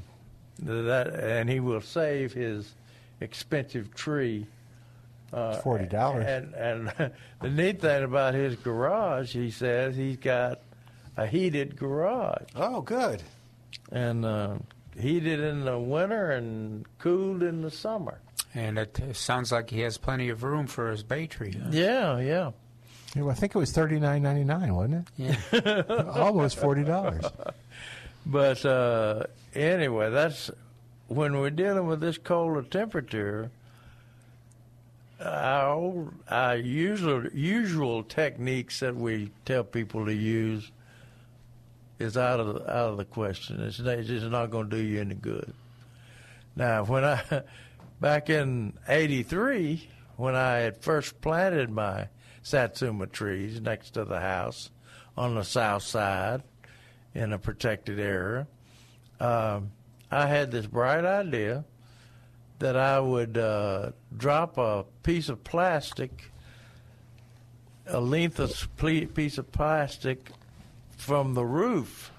that 0.59 1.07
and 1.13 1.49
he 1.49 1.59
will 1.59 1.81
save 1.81 2.31
his 2.31 2.72
expensive 3.19 3.93
tree. 3.93 4.47
Uh, 5.34 5.57
Forty 5.57 5.88
dollars. 5.88 6.26
And 6.26 6.53
and 6.53 7.11
the 7.41 7.49
neat 7.49 7.81
thing 7.81 8.05
about 8.05 8.34
his 8.34 8.55
garage, 8.55 9.34
he 9.34 9.51
says 9.51 9.97
he's 9.97 10.15
got 10.15 10.61
a 11.18 11.27
heated 11.27 11.76
garage. 11.76 12.47
Oh, 12.55 12.80
good. 12.80 13.22
And 13.91 14.23
uh, 14.23 14.55
heated 14.97 15.41
in 15.41 15.65
the 15.65 15.77
winter 15.77 16.31
and 16.31 16.85
cooled 16.97 17.43
in 17.43 17.61
the 17.61 17.72
summer. 17.72 18.22
And 18.55 18.77
it 18.80 19.01
uh, 19.01 19.11
sounds 19.11 19.51
like 19.51 19.69
he 19.69 19.81
has 19.81 19.97
plenty 19.97 20.30
of 20.30 20.43
room 20.43 20.68
for 20.68 20.91
his 20.91 21.03
bay 21.03 21.27
tree. 21.27 21.57
huh? 21.61 21.72
Yeah, 21.72 22.19
yeah. 22.19 22.51
Yeah, 23.15 23.23
well, 23.23 23.31
I 23.31 23.33
think 23.35 23.55
it 23.55 23.57
was 23.57 23.71
thirty 23.71 23.99
nine 23.99 24.23
ninety 24.23 24.43
nine, 24.43 24.73
wasn't 24.75 25.07
it? 25.19 25.45
Yeah. 25.65 26.03
Almost 26.15 26.57
forty 26.57 26.83
dollars. 26.83 27.25
But 28.25 28.65
uh, 28.65 29.23
anyway, 29.53 30.09
that's 30.11 30.49
when 31.07 31.38
we're 31.39 31.49
dealing 31.49 31.88
with 31.88 31.99
this 31.99 32.17
colder 32.17 32.61
temperature. 32.61 33.51
Our 35.19 35.69
old, 35.73 36.13
our 36.29 36.55
usual 36.57 37.27
usual 37.33 38.03
techniques 38.03 38.79
that 38.79 38.95
we 38.95 39.31
tell 39.45 39.63
people 39.63 40.05
to 40.05 40.13
use 40.13 40.71
is 41.99 42.17
out 42.17 42.39
of 42.39 42.53
the, 42.55 42.61
out 42.71 42.89
of 42.91 42.97
the 42.97 43.05
question. 43.05 43.61
It's, 43.61 43.79
not- 43.79 43.99
it's 43.99 44.07
just 44.07 44.25
not 44.27 44.49
going 44.49 44.69
to 44.71 44.77
do 44.77 44.81
you 44.81 44.99
any 45.01 45.13
good. 45.13 45.53
Now, 46.55 46.83
when 46.85 47.03
I 47.03 47.21
back 48.01 48.29
in 48.31 48.73
'83, 48.88 49.89
when 50.17 50.33
I 50.33 50.57
had 50.57 50.77
first 50.77 51.21
planted 51.21 51.69
my 51.69 52.07
satsuma 52.43 53.07
trees 53.07 53.61
next 53.61 53.91
to 53.91 54.05
the 54.05 54.19
house 54.19 54.69
on 55.18 55.35
the 55.35 55.43
south 55.43 55.84
side 55.84 56.43
in 57.13 57.34
a 57.34 57.38
protected 57.38 57.99
area, 57.99 58.47
um, 59.19 59.72
I 60.09 60.27
had 60.27 60.51
this 60.51 60.65
bright 60.65 61.05
idea 61.05 61.65
that 62.59 62.76
I 62.76 62.99
would 62.99 63.38
uh, 63.38 63.91
drop 64.15 64.57
a 64.57 64.85
piece 65.03 65.30
of 65.30 65.43
plastic, 65.43 66.31
a 67.88 67.99
length 67.99 68.39
of 68.39 68.68
ple- 68.77 69.07
piece 69.07 69.38
of 69.38 69.51
plastic 69.51 70.31
from 70.97 71.34
the 71.34 71.45
roof. 71.45 72.11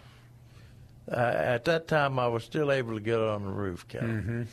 Uh, 1.11 1.15
at 1.17 1.65
that 1.65 1.89
time, 1.89 2.19
I 2.19 2.29
was 2.29 2.45
still 2.45 2.73
able 2.73 2.95
to 2.95 3.01
get 3.01 3.19
on 3.19 3.45
the 3.45 3.51
roof, 3.51 3.87
Captain. 3.89 4.49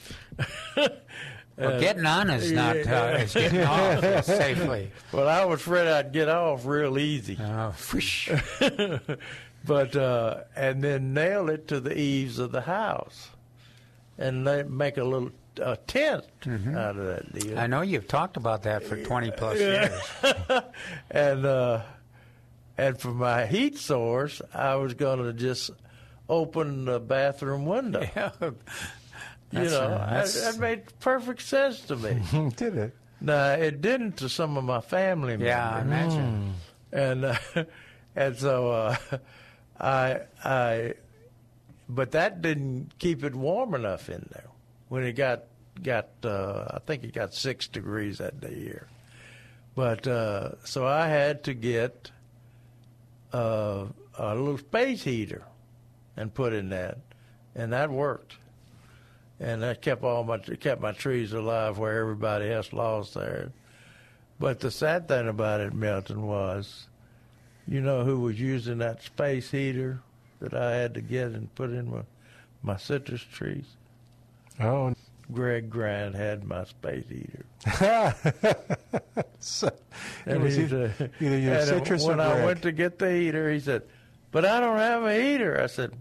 Well, 1.59 1.79
getting 1.79 2.05
on 2.05 2.29
is 2.29 2.51
not, 2.51 2.77
uh, 2.77 3.11
it's 3.19 3.33
getting 3.33 3.61
off 3.61 4.25
safely. 4.25 4.91
Well, 5.11 5.27
I 5.27 5.45
was 5.45 5.59
afraid 5.59 5.87
I'd 5.87 6.13
get 6.13 6.29
off 6.29 6.65
real 6.65 6.97
easy. 6.97 7.37
Oh, 7.39 7.73
but 9.65 9.95
uh, 9.95 10.43
and 10.55 10.83
then 10.83 11.13
nail 11.13 11.49
it 11.49 11.67
to 11.67 11.79
the 11.79 11.97
eaves 11.97 12.39
of 12.39 12.51
the 12.51 12.61
house, 12.61 13.29
and 14.17 14.47
they 14.47 14.63
make 14.63 14.97
a 14.97 15.03
little 15.03 15.31
a 15.61 15.75
tent 15.75 16.25
out 16.47 16.95
of 16.95 17.05
that 17.05 17.33
deal. 17.33 17.51
Mm-hmm. 17.51 17.59
I 17.59 17.67
know 17.67 17.81
you've 17.81 18.07
talked 18.07 18.37
about 18.37 18.63
that 18.63 18.83
for 18.83 18.95
20 18.95 19.31
plus 19.31 19.59
years. 19.59 19.91
and 21.11 21.45
uh, 21.45 21.81
and 22.77 22.99
for 22.99 23.11
my 23.11 23.45
heat 23.45 23.77
source, 23.77 24.41
I 24.53 24.75
was 24.75 24.93
going 24.93 25.23
to 25.23 25.33
just 25.33 25.71
open 26.29 26.85
the 26.85 26.99
bathroom 26.99 27.65
window. 27.65 28.01
you 28.01 28.55
That's, 29.51 29.71
know, 29.71 29.79
uh, 29.81 30.23
that, 30.23 30.53
that 30.53 30.59
made 30.59 30.99
perfect 30.99 31.41
sense 31.41 31.81
to 31.81 31.95
me. 31.95 32.21
Did 32.55 32.77
it? 32.77 32.95
No, 33.21 33.53
it 33.53 33.81
didn't 33.81 34.17
to 34.17 34.29
some 34.29 34.57
of 34.57 34.63
my 34.63 34.81
family 34.81 35.33
members. 35.33 35.47
Yeah, 35.47 35.69
I 35.69 35.81
imagine. 35.81 36.53
And 36.91 37.25
uh, 37.25 37.35
and 38.15 38.37
so 38.37 38.71
uh, 38.71 38.95
I 39.79 40.21
I, 40.43 40.93
but 41.87 42.11
that 42.11 42.41
didn't 42.41 42.97
keep 42.97 43.23
it 43.23 43.35
warm 43.35 43.73
enough 43.73 44.09
in 44.09 44.27
there 44.31 44.47
when 44.87 45.03
it 45.03 45.13
got 45.13 45.43
got 45.81 46.09
uh, 46.23 46.65
I 46.69 46.79
think 46.85 47.03
it 47.03 47.13
got 47.13 47.33
six 47.33 47.67
degrees 47.67 48.19
that 48.19 48.39
day 48.39 48.55
here. 48.55 48.87
But 49.75 50.07
uh, 50.07 50.51
so 50.63 50.85
I 50.85 51.07
had 51.07 51.43
to 51.45 51.53
get 51.53 52.11
uh, 53.33 53.85
a 54.17 54.35
little 54.35 54.57
space 54.57 55.03
heater 55.03 55.43
and 56.17 56.33
put 56.33 56.53
in 56.53 56.69
that, 56.69 56.97
and 57.55 57.73
that 57.73 57.89
worked. 57.89 58.37
And 59.39 59.61
that 59.63 59.81
kept 59.81 60.03
all 60.03 60.23
my 60.23 60.37
kept 60.39 60.81
my 60.81 60.91
trees 60.91 61.31
alive 61.33 61.77
where 61.77 61.97
everybody 61.99 62.51
else 62.51 62.73
lost 62.73 63.13
theirs. 63.13 63.51
But 64.39 64.59
the 64.59 64.71
sad 64.71 65.07
thing 65.07 65.27
about 65.27 65.61
it, 65.61 65.73
Milton, 65.73 66.23
was, 66.23 66.87
you 67.67 67.81
know 67.81 68.03
who 68.03 68.19
was 68.21 68.39
using 68.39 68.77
that 68.79 69.01
space 69.01 69.51
heater 69.51 70.01
that 70.39 70.53
I 70.53 70.75
had 70.75 70.93
to 70.95 71.01
get 71.01 71.27
and 71.27 71.53
put 71.55 71.69
in 71.71 71.89
my 71.89 72.01
my 72.63 72.77
citrus 72.77 73.21
trees? 73.21 73.65
Oh, 74.59 74.93
Greg 75.31 75.69
Grant 75.69 76.15
had 76.15 76.43
my 76.43 76.65
space 76.65 77.05
heater. 77.07 77.45
so, 79.39 79.71
And 80.25 80.43
he 80.47 80.63
either, 80.63 80.93
said- 80.97 81.11
either 81.21 81.37
your 81.37 81.53
and 81.55 81.67
citrus 81.67 82.03
when 82.05 82.19
I 82.19 82.43
went 82.45 82.61
to 82.63 82.71
get 82.71 82.99
the 82.99 83.11
heater, 83.11 83.49
he 83.51 83.59
said, 83.59 83.83
"But 84.31 84.43
I 84.45 84.59
don't 84.59 84.77
have 84.77 85.03
a 85.03 85.13
heater." 85.21 85.61
I 85.61 85.67
said, 85.67 85.93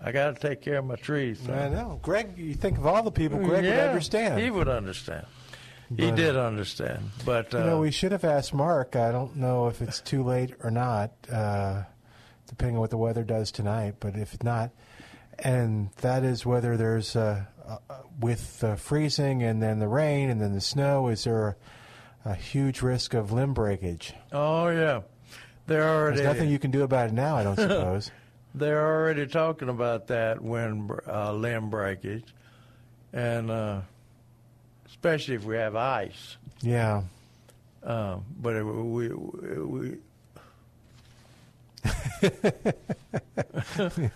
"I 0.00 0.12
got 0.12 0.34
to 0.34 0.48
take 0.48 0.60
care 0.62 0.78
of 0.78 0.84
my 0.84 0.96
trees." 0.96 1.40
son." 1.40 1.58
I 1.58 1.68
know, 1.68 1.98
Greg. 2.02 2.36
You 2.36 2.54
think 2.54 2.78
of 2.78 2.86
all 2.86 3.02
the 3.02 3.10
people 3.10 3.38
Greg 3.38 3.64
would 3.64 3.72
understand. 3.72 4.40
He 4.40 4.50
would 4.50 4.68
understand. 4.68 5.26
he 5.96 6.10
did 6.10 6.36
understand, 6.36 7.10
but 7.24 7.54
uh, 7.54 7.58
you 7.58 7.64
know, 7.64 7.80
we 7.80 7.90
should 7.90 8.12
have 8.12 8.24
asked 8.24 8.52
Mark. 8.54 8.96
I 8.96 9.12
don't 9.12 9.36
know 9.36 9.68
if 9.68 9.80
it's 9.80 10.00
too 10.00 10.22
late 10.24 10.54
or 10.62 10.70
not, 10.70 11.12
uh, 11.32 11.82
depending 12.48 12.76
on 12.76 12.80
what 12.80 12.90
the 12.90 12.98
weather 12.98 13.22
does 13.24 13.52
tonight. 13.52 13.94
But 14.00 14.16
if 14.16 14.42
not, 14.42 14.70
and 15.38 15.90
that 16.02 16.24
is 16.24 16.44
whether 16.44 16.76
there's 16.76 17.14
uh, 17.14 17.44
uh, 17.66 17.78
with 18.20 18.64
uh, 18.64 18.76
freezing 18.76 19.42
and 19.42 19.62
then 19.62 19.78
the 19.78 19.88
rain 19.88 20.30
and 20.30 20.40
then 20.40 20.52
the 20.52 20.60
snow, 20.60 21.08
is 21.08 21.24
there 21.24 21.56
a, 22.24 22.30
a 22.30 22.34
huge 22.34 22.82
risk 22.82 23.14
of 23.14 23.30
limb 23.32 23.54
breakage? 23.54 24.12
oh 24.32 24.68
yeah, 24.68 25.02
There 25.66 25.82
are. 25.84 26.02
already 26.02 26.16
There's 26.16 26.34
nothing 26.34 26.50
you 26.50 26.58
can 26.58 26.70
do 26.70 26.82
about 26.82 27.08
it 27.08 27.12
now, 27.12 27.36
I 27.36 27.42
don't 27.44 27.56
suppose. 27.56 28.10
They're 28.56 28.84
already 28.86 29.26
talking 29.26 29.68
about 29.68 30.06
that 30.06 30.40
when 30.42 30.90
uh, 31.06 31.32
limb 31.32 31.68
breakage, 31.70 32.24
and 33.12 33.50
uh, 33.50 33.80
especially 34.86 35.34
if 35.34 35.44
we 35.44 35.56
have 35.56 35.76
ice. 35.76 36.36
yeah. 36.62 37.02
Um, 37.84 38.24
but 38.40 38.56
it, 38.56 38.64
we, 38.64 39.08
we, 39.10 39.96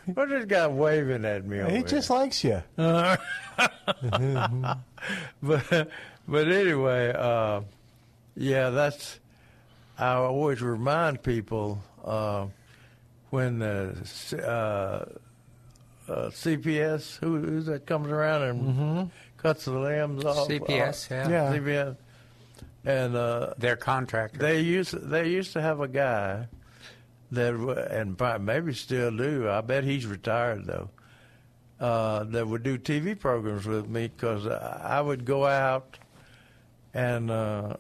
what's 0.07 0.31
this 0.31 0.45
guy 0.47 0.67
waving 0.67 1.25
at 1.25 1.45
me? 1.45 1.61
Over 1.61 1.71
He 1.71 1.77
here? 1.77 1.87
just 1.87 2.11
likes 2.11 2.43
you. 2.43 2.62
Uh, 2.77 3.17
but 5.43 5.89
but 6.27 6.49
anyway, 6.49 7.12
uh, 7.17 7.61
yeah, 8.37 8.71
that's. 8.71 9.19
I 9.99 10.15
always 10.15 10.62
remind 10.62 11.23
people 11.23 11.83
uh, 12.05 12.47
when 13.31 13.59
the 13.61 13.94
uh, 14.35 15.05
uh, 16.11 16.31
CPS 16.31 17.16
who, 17.19 17.39
who's 17.39 17.66
that 17.66 17.86
comes 17.86 18.09
around 18.09 18.43
and 18.43 19.11
cuts 19.36 19.65
the 19.65 19.73
limbs 19.78 20.24
off. 20.24 20.48
CPS, 20.48 21.11
uh, 21.11 21.28
yeah. 21.31 21.52
Yeah. 21.52 21.59
CPS, 21.59 21.97
and 22.85 23.16
uh, 23.16 23.55
Their 23.59 23.77
contractor. 23.77 24.39
they 24.39 24.61
used 24.61 24.93
they 24.93 25.28
used 25.28 25.52
to 25.55 25.61
have 25.62 25.81
a 25.81 25.89
guy 25.89 26.47
that 27.32 27.55
and 27.93 28.19
probably 28.19 28.44
maybe 28.44 28.74
still 28.74 29.16
do. 29.16 29.48
I 29.48 29.61
bet 29.61 29.85
he's 29.85 30.07
retired 30.07 30.66
though. 30.66 30.90
Uh, 31.78 32.24
that 32.24 32.47
would 32.47 32.62
do 32.62 32.77
TV 32.77 33.19
programs 33.19 33.65
with 33.66 33.89
me 33.89 34.09
because 34.09 34.47
I 34.47 35.01
would 35.01 35.24
go 35.24 35.47
out 35.47 35.98
and 36.93 37.31
uh, 37.31 37.77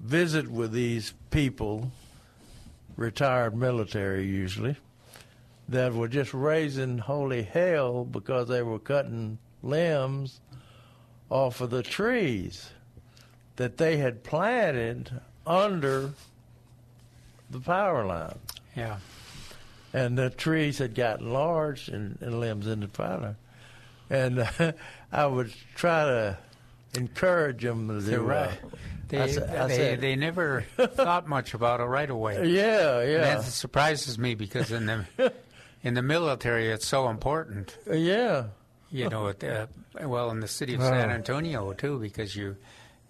visit 0.00 0.48
with 0.50 0.72
these 0.72 1.12
people, 1.30 1.92
retired 2.96 3.56
military 3.56 4.26
usually, 4.26 4.76
that 5.68 5.94
were 5.94 6.08
just 6.08 6.34
raising 6.34 6.98
holy 6.98 7.42
hell 7.42 8.04
because 8.04 8.48
they 8.48 8.62
were 8.62 8.78
cutting 8.78 9.38
limbs 9.62 10.40
off 11.30 11.60
of 11.60 11.70
the 11.70 11.82
trees 11.82 12.70
that 13.56 13.76
they 13.78 13.96
had 13.96 14.22
planted 14.22 15.10
under 15.46 16.12
the 17.50 17.60
power 17.60 18.04
line. 18.04 18.38
Yeah. 18.76 18.98
And 19.92 20.18
the 20.18 20.30
trees 20.30 20.78
had 20.78 20.94
gotten 20.94 21.32
large 21.32 21.88
and, 21.88 22.18
and 22.20 22.40
limbs 22.40 22.66
in 22.66 22.80
the 22.80 22.88
power 22.88 23.20
line. 23.20 23.36
And 24.10 24.38
uh, 24.40 24.72
I 25.12 25.26
would 25.26 25.52
try 25.74 26.04
to 26.04 26.38
encourage 26.94 27.62
them 27.62 27.88
to 27.88 27.94
do 27.94 28.00
They're 28.00 28.20
right. 28.20 28.58
They, 29.16 29.22
I 29.22 29.26
sa- 29.28 29.64
I 29.64 29.66
they, 29.68 29.96
they 29.96 30.16
never 30.16 30.62
thought 30.76 31.26
much 31.28 31.54
about 31.54 31.80
it 31.80 31.84
right 31.84 32.08
away. 32.10 32.48
Yeah, 32.48 33.02
yeah. 33.02 33.18
That 33.36 33.44
surprises 33.44 34.18
me 34.18 34.34
because 34.34 34.70
in 34.70 34.86
the 34.86 35.32
in 35.82 35.94
the 35.94 36.02
military 36.02 36.68
it's 36.70 36.86
so 36.86 37.08
important. 37.08 37.76
Yeah. 37.90 38.44
You 38.90 39.08
know, 39.08 39.26
it, 39.28 39.42
uh, 39.42 39.66
well, 40.06 40.30
in 40.30 40.38
the 40.40 40.46
city 40.48 40.74
of 40.74 40.80
Oh. 40.80 40.88
San 40.88 41.10
Antonio 41.10 41.72
too, 41.72 41.98
because 41.98 42.36
you 42.36 42.56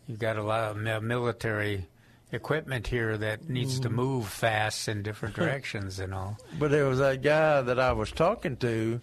you've 0.07 0.19
got 0.19 0.37
a 0.37 0.43
lot 0.43 0.71
of 0.77 1.03
military 1.03 1.87
equipment 2.33 2.87
here 2.87 3.17
that 3.19 3.49
needs 3.49 3.79
to 3.81 3.89
Mm. 3.91 3.95
move 3.95 4.27
fast 4.29 4.89
in 4.89 5.03
different 5.03 5.35
directions 5.41 5.99
and 6.01 6.13
all. 6.15 6.39
But 6.59 6.71
there 6.71 6.87
was 6.87 6.99
that 6.99 7.23
guy 7.23 7.61
that 7.63 7.79
I 7.79 7.93
was 7.93 8.11
talking 8.13 8.57
to. 8.59 9.01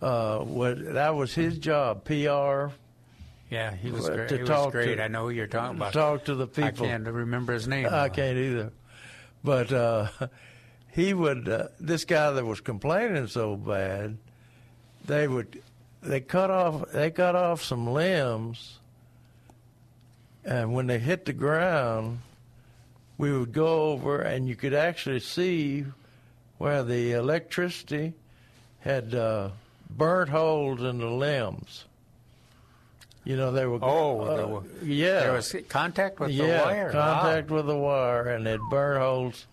Uh, 0.00 0.38
what 0.38 0.94
that 0.94 1.14
was 1.16 1.34
his 1.34 1.58
job, 1.58 2.04
PR. 2.04 2.72
Yeah, 3.50 3.74
he 3.74 3.90
was 3.90 4.08
great. 4.08 4.28
to 4.28 4.34
He 4.36 4.40
was 4.42 4.48
talk 4.50 4.72
great. 4.72 4.96
to- 4.96 5.02
I 5.04 5.08
know 5.08 5.24
who 5.24 5.30
you're 5.30 5.46
talking 5.46 5.76
about. 5.76 5.92
Talk 5.92 6.24
to 6.26 6.34
the 6.34 6.46
people. 6.46 6.84
I 6.86 6.88
can't 6.90 7.06
remember 7.06 7.52
his 7.54 7.66
name. 7.66 7.88
I 7.90 8.08
can't 8.10 8.36
either. 8.36 8.72
But 9.42 9.72
uh, 9.72 10.08
he 10.92 11.14
would. 11.14 11.48
Uh, 11.48 11.68
this 11.80 12.04
guy 12.04 12.30
that 12.32 12.44
was 12.44 12.60
complaining 12.60 13.26
so 13.28 13.56
bad, 13.56 14.18
they 15.06 15.26
would. 15.28 15.62
They 16.02 16.20
cut 16.20 16.50
off. 16.50 16.90
They 16.92 17.10
cut 17.10 17.34
off 17.34 17.62
some 17.62 17.86
limbs, 17.86 18.78
and 20.44 20.72
when 20.74 20.86
they 20.86 20.98
hit 20.98 21.24
the 21.24 21.32
ground, 21.32 22.20
we 23.16 23.36
would 23.36 23.52
go 23.52 23.90
over, 23.92 24.20
and 24.20 24.46
you 24.48 24.56
could 24.56 24.74
actually 24.74 25.20
see 25.20 25.84
where 26.58 26.82
the 26.82 27.12
electricity 27.12 28.14
had 28.80 29.14
uh, 29.14 29.50
burnt 29.90 30.30
holes 30.30 30.82
in 30.82 30.98
the 30.98 31.10
limbs. 31.10 31.84
You 33.24 33.36
know, 33.36 33.52
they 33.52 33.66
were. 33.66 33.78
Oh, 33.82 34.20
uh, 34.20 34.36
there 34.36 34.46
wa- 34.46 34.62
yeah. 34.82 35.20
there 35.20 35.32
was 35.32 35.54
contact 35.68 36.18
with 36.20 36.30
the 36.30 36.46
yeah, 36.46 36.64
wire. 36.64 36.90
Contact 36.92 37.50
with 37.50 37.66
the 37.66 37.76
wire, 37.76 38.28
and 38.28 38.46
it 38.46 38.60
burned 38.70 39.02
holes 39.02 39.46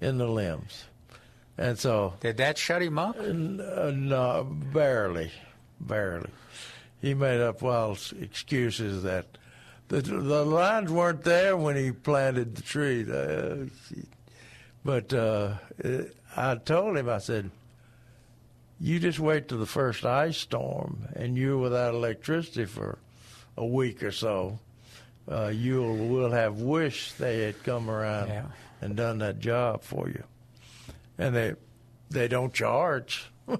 in 0.00 0.18
the 0.18 0.26
limbs. 0.26 0.84
And 1.58 1.78
so. 1.78 2.14
Did 2.20 2.36
that 2.38 2.56
shut 2.56 2.82
him 2.82 2.98
up? 2.98 3.18
Uh, 3.18 3.22
no, 3.92 4.44
barely. 4.72 5.32
Barely. 5.80 6.30
he 7.00 7.14
made 7.14 7.40
up 7.40 7.62
wild 7.62 8.00
excuses 8.20 9.02
that 9.02 9.26
the 9.88 10.00
the 10.00 10.44
lines 10.44 10.90
weren't 10.90 11.22
there 11.24 11.56
when 11.56 11.76
he 11.76 11.92
planted 11.92 12.56
the 12.56 12.62
tree. 12.62 13.06
Uh, 13.10 13.66
but 14.84 15.12
uh, 15.12 15.54
I 16.36 16.54
told 16.56 16.96
him, 16.96 17.08
I 17.08 17.18
said, 17.18 17.50
"You 18.80 18.98
just 18.98 19.18
wait 19.18 19.48
till 19.48 19.58
the 19.58 19.66
first 19.66 20.04
ice 20.04 20.38
storm, 20.38 21.08
and 21.14 21.36
you're 21.36 21.58
without 21.58 21.94
electricity 21.94 22.64
for 22.64 22.98
a 23.58 23.66
week 23.66 24.02
or 24.02 24.12
so. 24.12 24.58
Uh, 25.30 25.48
you'll 25.48 25.96
will 26.08 26.30
have 26.30 26.60
wished 26.60 27.18
they 27.18 27.42
had 27.42 27.62
come 27.64 27.90
around 27.90 28.28
Yeah. 28.28 28.46
and 28.80 28.96
done 28.96 29.18
that 29.18 29.40
job 29.40 29.82
for 29.82 30.08
you, 30.08 30.22
and 31.18 31.34
they 31.36 31.54
they 32.10 32.28
don't 32.28 32.54
charge." 32.54 33.30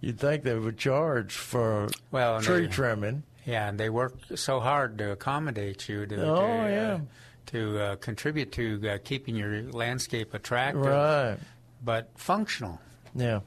You'd 0.00 0.18
think 0.20 0.44
they 0.44 0.54
would 0.54 0.78
charge 0.78 1.32
for 1.34 1.88
Well, 2.12 2.40
tree 2.40 2.66
they- 2.66 2.72
trimming. 2.72 3.24
Yeah, 3.44 3.68
and 3.68 3.80
they 3.80 3.88
work 3.88 4.14
so 4.36 4.60
hard 4.60 4.98
to 4.98 5.10
accommodate 5.12 5.88
you 5.88 6.04
to, 6.06 6.16
Oh, 6.22 6.34
to, 6.36 6.42
uh, 6.42 6.68
yeah. 6.68 6.98
to 7.46 7.78
uh, 7.80 7.96
contribute 7.96 8.52
to 8.52 8.88
uh, 8.90 8.98
keeping 9.02 9.34
your 9.34 9.62
landscape 9.72 10.34
attractive, 10.34 10.82
Right. 10.84 11.38
but 11.82 12.10
functional. 12.14 12.78
Yeah. 13.14 13.40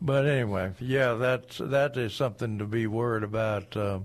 But 0.00 0.26
anyway, 0.26 0.72
yeah, 0.80 1.14
that's 1.14 1.58
that 1.58 1.96
is 1.96 2.14
something 2.14 2.58
to 2.58 2.64
be 2.66 2.86
worried 2.88 3.22
about 3.22 3.76
uh, 3.76 4.00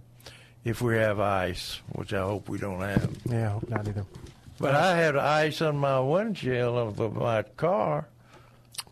if 0.64 0.81
we 0.81 0.95
have 0.98 1.19
ice, 1.19 1.81
which 1.94 2.14
I 2.14 2.22
hope 2.22 2.49
we 2.49 2.57
don't 2.57 2.81
have. 2.81 3.10
Yeah, 3.26 3.48
I 3.48 3.52
hope 3.53 3.69
not 3.69 3.88
either. 3.88 4.06
But 4.60 4.76
I 4.76 4.98
had 4.98 5.15
ice 5.15 5.61
on 5.61 5.77
my 5.77 5.99
windshield 5.99 6.77
of, 6.77 6.99
of 6.99 7.15
my 7.15 7.44
car 7.44 8.07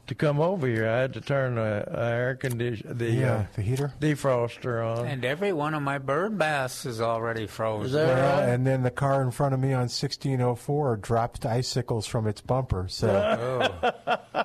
to 0.08 0.16
come 0.16 0.40
over 0.40 0.66
here. 0.66 0.88
I 0.88 1.00
had 1.00 1.14
to 1.16 1.22
turn 1.22 1.56
the 1.56 1.84
uh, 1.94 2.00
air 2.06 2.36
condition, 2.36 2.98
the 2.98 3.12
Yeah, 3.12 3.34
uh, 3.36 3.46
the 3.58 3.62
heater. 3.62 3.92
defroster 4.00 4.82
on. 5.00 5.06
And 5.06 5.26
every 5.26 5.52
one 5.52 5.74
of 5.74 5.82
my 5.82 5.98
bird 5.98 6.38
baths 6.38 6.86
is 6.86 7.02
already 7.02 7.48
frozen. 7.48 7.88
Is 7.88 7.92
that 7.92 8.08
Well, 8.08 8.40
right? 8.40 8.48
and 8.50 8.66
then 8.66 8.84
the 8.84 8.92
car 8.92 9.22
in 9.22 9.32
front 9.32 9.54
of 9.54 9.60
me 9.60 9.74
on 9.74 9.90
1604 9.90 10.96
dropped 10.98 11.46
icicles 11.46 12.08
from 12.08 12.28
its 12.28 12.40
bumper. 12.40 12.88
So 12.88 13.10
Oh. 14.34 14.44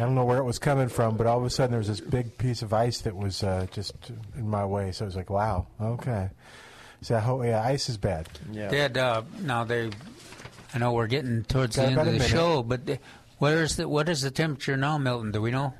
I 0.00 0.04
don't 0.04 0.14
know 0.14 0.24
where 0.24 0.38
it 0.38 0.44
was 0.44 0.58
coming 0.58 0.88
from, 0.88 1.18
but 1.18 1.26
all 1.26 1.36
of 1.36 1.44
a 1.44 1.50
sudden 1.50 1.72
there 1.72 1.78
was 1.78 1.88
this 1.88 2.00
big 2.00 2.38
piece 2.38 2.62
of 2.62 2.72
ice 2.72 3.02
that 3.02 3.14
was 3.14 3.42
uh, 3.42 3.66
just 3.70 3.92
in 4.34 4.48
my 4.48 4.64
way. 4.64 4.92
So 4.92 5.04
I 5.04 5.06
was 5.06 5.14
like, 5.14 5.28
wow, 5.28 5.66
okay. 5.78 6.30
So 7.02 7.16
I 7.16 7.20
hope, 7.20 7.44
yeah, 7.44 7.62
ice 7.62 7.90
is 7.90 7.98
bad. 7.98 8.26
Yeah. 8.50 8.70
Did 8.70 8.96
uh, 8.96 9.24
now 9.42 9.64
they? 9.64 9.90
I 10.72 10.78
know 10.78 10.92
we're 10.92 11.06
getting 11.06 11.44
towards 11.44 11.76
the 11.76 11.82
end 11.82 11.98
of 11.98 12.06
the 12.06 12.12
minute. 12.12 12.28
show, 12.28 12.62
but 12.62 12.86
the, 12.86 12.98
where 13.36 13.62
is 13.62 13.76
the 13.76 13.86
what 13.86 14.08
is 14.08 14.22
the 14.22 14.30
temperature 14.30 14.74
now, 14.74 14.96
Milton? 14.96 15.32
Do 15.32 15.42
we 15.42 15.50
know? 15.50 15.74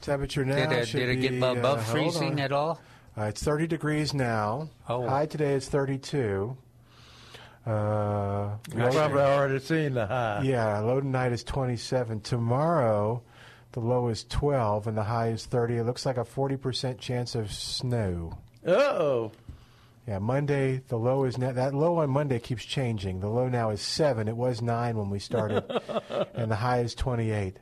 Temperature 0.00 0.44
now 0.44 0.56
Did 0.56 0.72
it, 0.72 0.88
should 0.88 0.98
did 0.98 1.08
it 1.10 1.16
get 1.16 1.30
be, 1.30 1.36
above 1.36 1.78
uh, 1.78 1.82
freezing 1.82 2.40
at 2.40 2.50
all? 2.50 2.80
Uh, 3.16 3.24
it's 3.24 3.42
30 3.42 3.68
degrees 3.68 4.12
now. 4.12 4.68
Oh. 4.88 5.06
High 5.06 5.26
today 5.26 5.54
is 5.54 5.68
32. 5.68 6.56
Uh, 7.66 8.56
You've 8.74 8.90
probably 8.90 9.20
already 9.20 9.60
seen 9.60 9.94
the 9.94 10.06
high. 10.06 10.42
Yeah, 10.42 10.80
low 10.80 11.00
tonight 11.00 11.30
is 11.30 11.44
27. 11.44 12.20
Tomorrow, 12.22 13.22
the 13.72 13.80
low 13.80 14.08
is 14.08 14.24
12 14.24 14.86
and 14.86 14.96
the 14.96 15.04
high 15.04 15.28
is 15.28 15.46
30. 15.46 15.78
It 15.78 15.84
looks 15.84 16.04
like 16.04 16.16
a 16.16 16.24
40% 16.24 16.98
chance 16.98 17.34
of 17.34 17.52
snow. 17.52 18.38
Uh-oh. 18.66 19.32
Yeah, 20.06 20.18
Monday, 20.18 20.82
the 20.88 20.96
low 20.96 21.24
is 21.24 21.38
now, 21.38 21.52
that 21.52 21.74
low 21.74 21.98
on 21.98 22.10
Monday 22.10 22.40
keeps 22.40 22.64
changing. 22.64 23.20
The 23.20 23.28
low 23.28 23.48
now 23.48 23.70
is 23.70 23.80
7. 23.80 24.26
It 24.26 24.36
was 24.36 24.60
9 24.60 24.96
when 24.96 25.10
we 25.10 25.18
started. 25.18 25.64
and 26.34 26.50
the 26.50 26.56
high 26.56 26.80
is 26.80 26.94
28. 26.94 27.58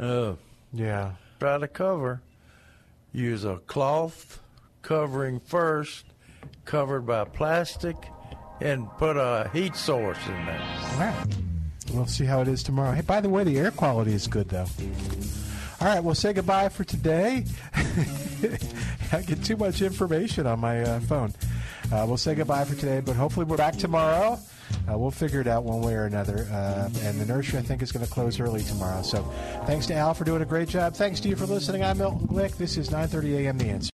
Oh. 0.00 0.36
Yeah. 0.72 1.12
Try 1.38 1.58
to 1.58 1.68
cover. 1.68 2.22
Use 3.12 3.44
a 3.44 3.58
cloth 3.66 4.40
covering 4.80 5.38
first, 5.38 6.06
covered 6.64 7.02
by 7.02 7.24
plastic, 7.24 7.96
and 8.60 8.88
put 8.98 9.16
a 9.16 9.50
heat 9.52 9.76
source 9.76 10.18
in 10.26 10.46
there. 10.46 10.60
All 10.60 10.98
right. 10.98 11.26
We'll 11.92 12.06
see 12.06 12.24
how 12.24 12.40
it 12.40 12.48
is 12.48 12.62
tomorrow. 12.62 12.92
Hey, 12.92 13.02
by 13.02 13.20
the 13.20 13.28
way, 13.28 13.44
the 13.44 13.58
air 13.58 13.70
quality 13.70 14.14
is 14.14 14.26
good, 14.26 14.48
though. 14.48 14.66
All 15.82 15.88
right, 15.88 15.98
we'll 15.98 16.14
say 16.14 16.32
goodbye 16.32 16.68
for 16.68 16.84
today. 16.84 17.44
I 19.12 19.20
get 19.22 19.42
too 19.42 19.56
much 19.56 19.82
information 19.82 20.46
on 20.46 20.60
my 20.60 20.80
uh, 20.80 21.00
phone. 21.00 21.34
Uh, 21.90 22.04
we'll 22.06 22.16
say 22.16 22.36
goodbye 22.36 22.64
for 22.64 22.76
today, 22.76 23.00
but 23.00 23.16
hopefully 23.16 23.46
we're 23.46 23.56
back 23.56 23.74
tomorrow. 23.74 24.38
Uh, 24.88 24.96
we'll 24.96 25.10
figure 25.10 25.40
it 25.40 25.48
out 25.48 25.64
one 25.64 25.80
way 25.80 25.94
or 25.94 26.04
another. 26.04 26.46
Uh, 26.52 26.88
and 27.02 27.20
the 27.20 27.26
nursery, 27.26 27.58
I 27.58 27.62
think, 27.62 27.82
is 27.82 27.90
going 27.90 28.06
to 28.06 28.12
close 28.12 28.38
early 28.38 28.62
tomorrow. 28.62 29.02
So 29.02 29.24
thanks 29.66 29.86
to 29.86 29.94
Al 29.94 30.14
for 30.14 30.22
doing 30.22 30.40
a 30.40 30.46
great 30.46 30.68
job. 30.68 30.94
Thanks 30.94 31.18
to 31.18 31.28
you 31.28 31.34
for 31.34 31.46
listening. 31.46 31.82
I'm 31.82 31.98
Milton 31.98 32.28
Glick. 32.28 32.56
This 32.56 32.76
is 32.76 32.90
9:30 32.90 33.38
a.m. 33.38 33.58
The 33.58 33.66
Answer. 33.66 33.90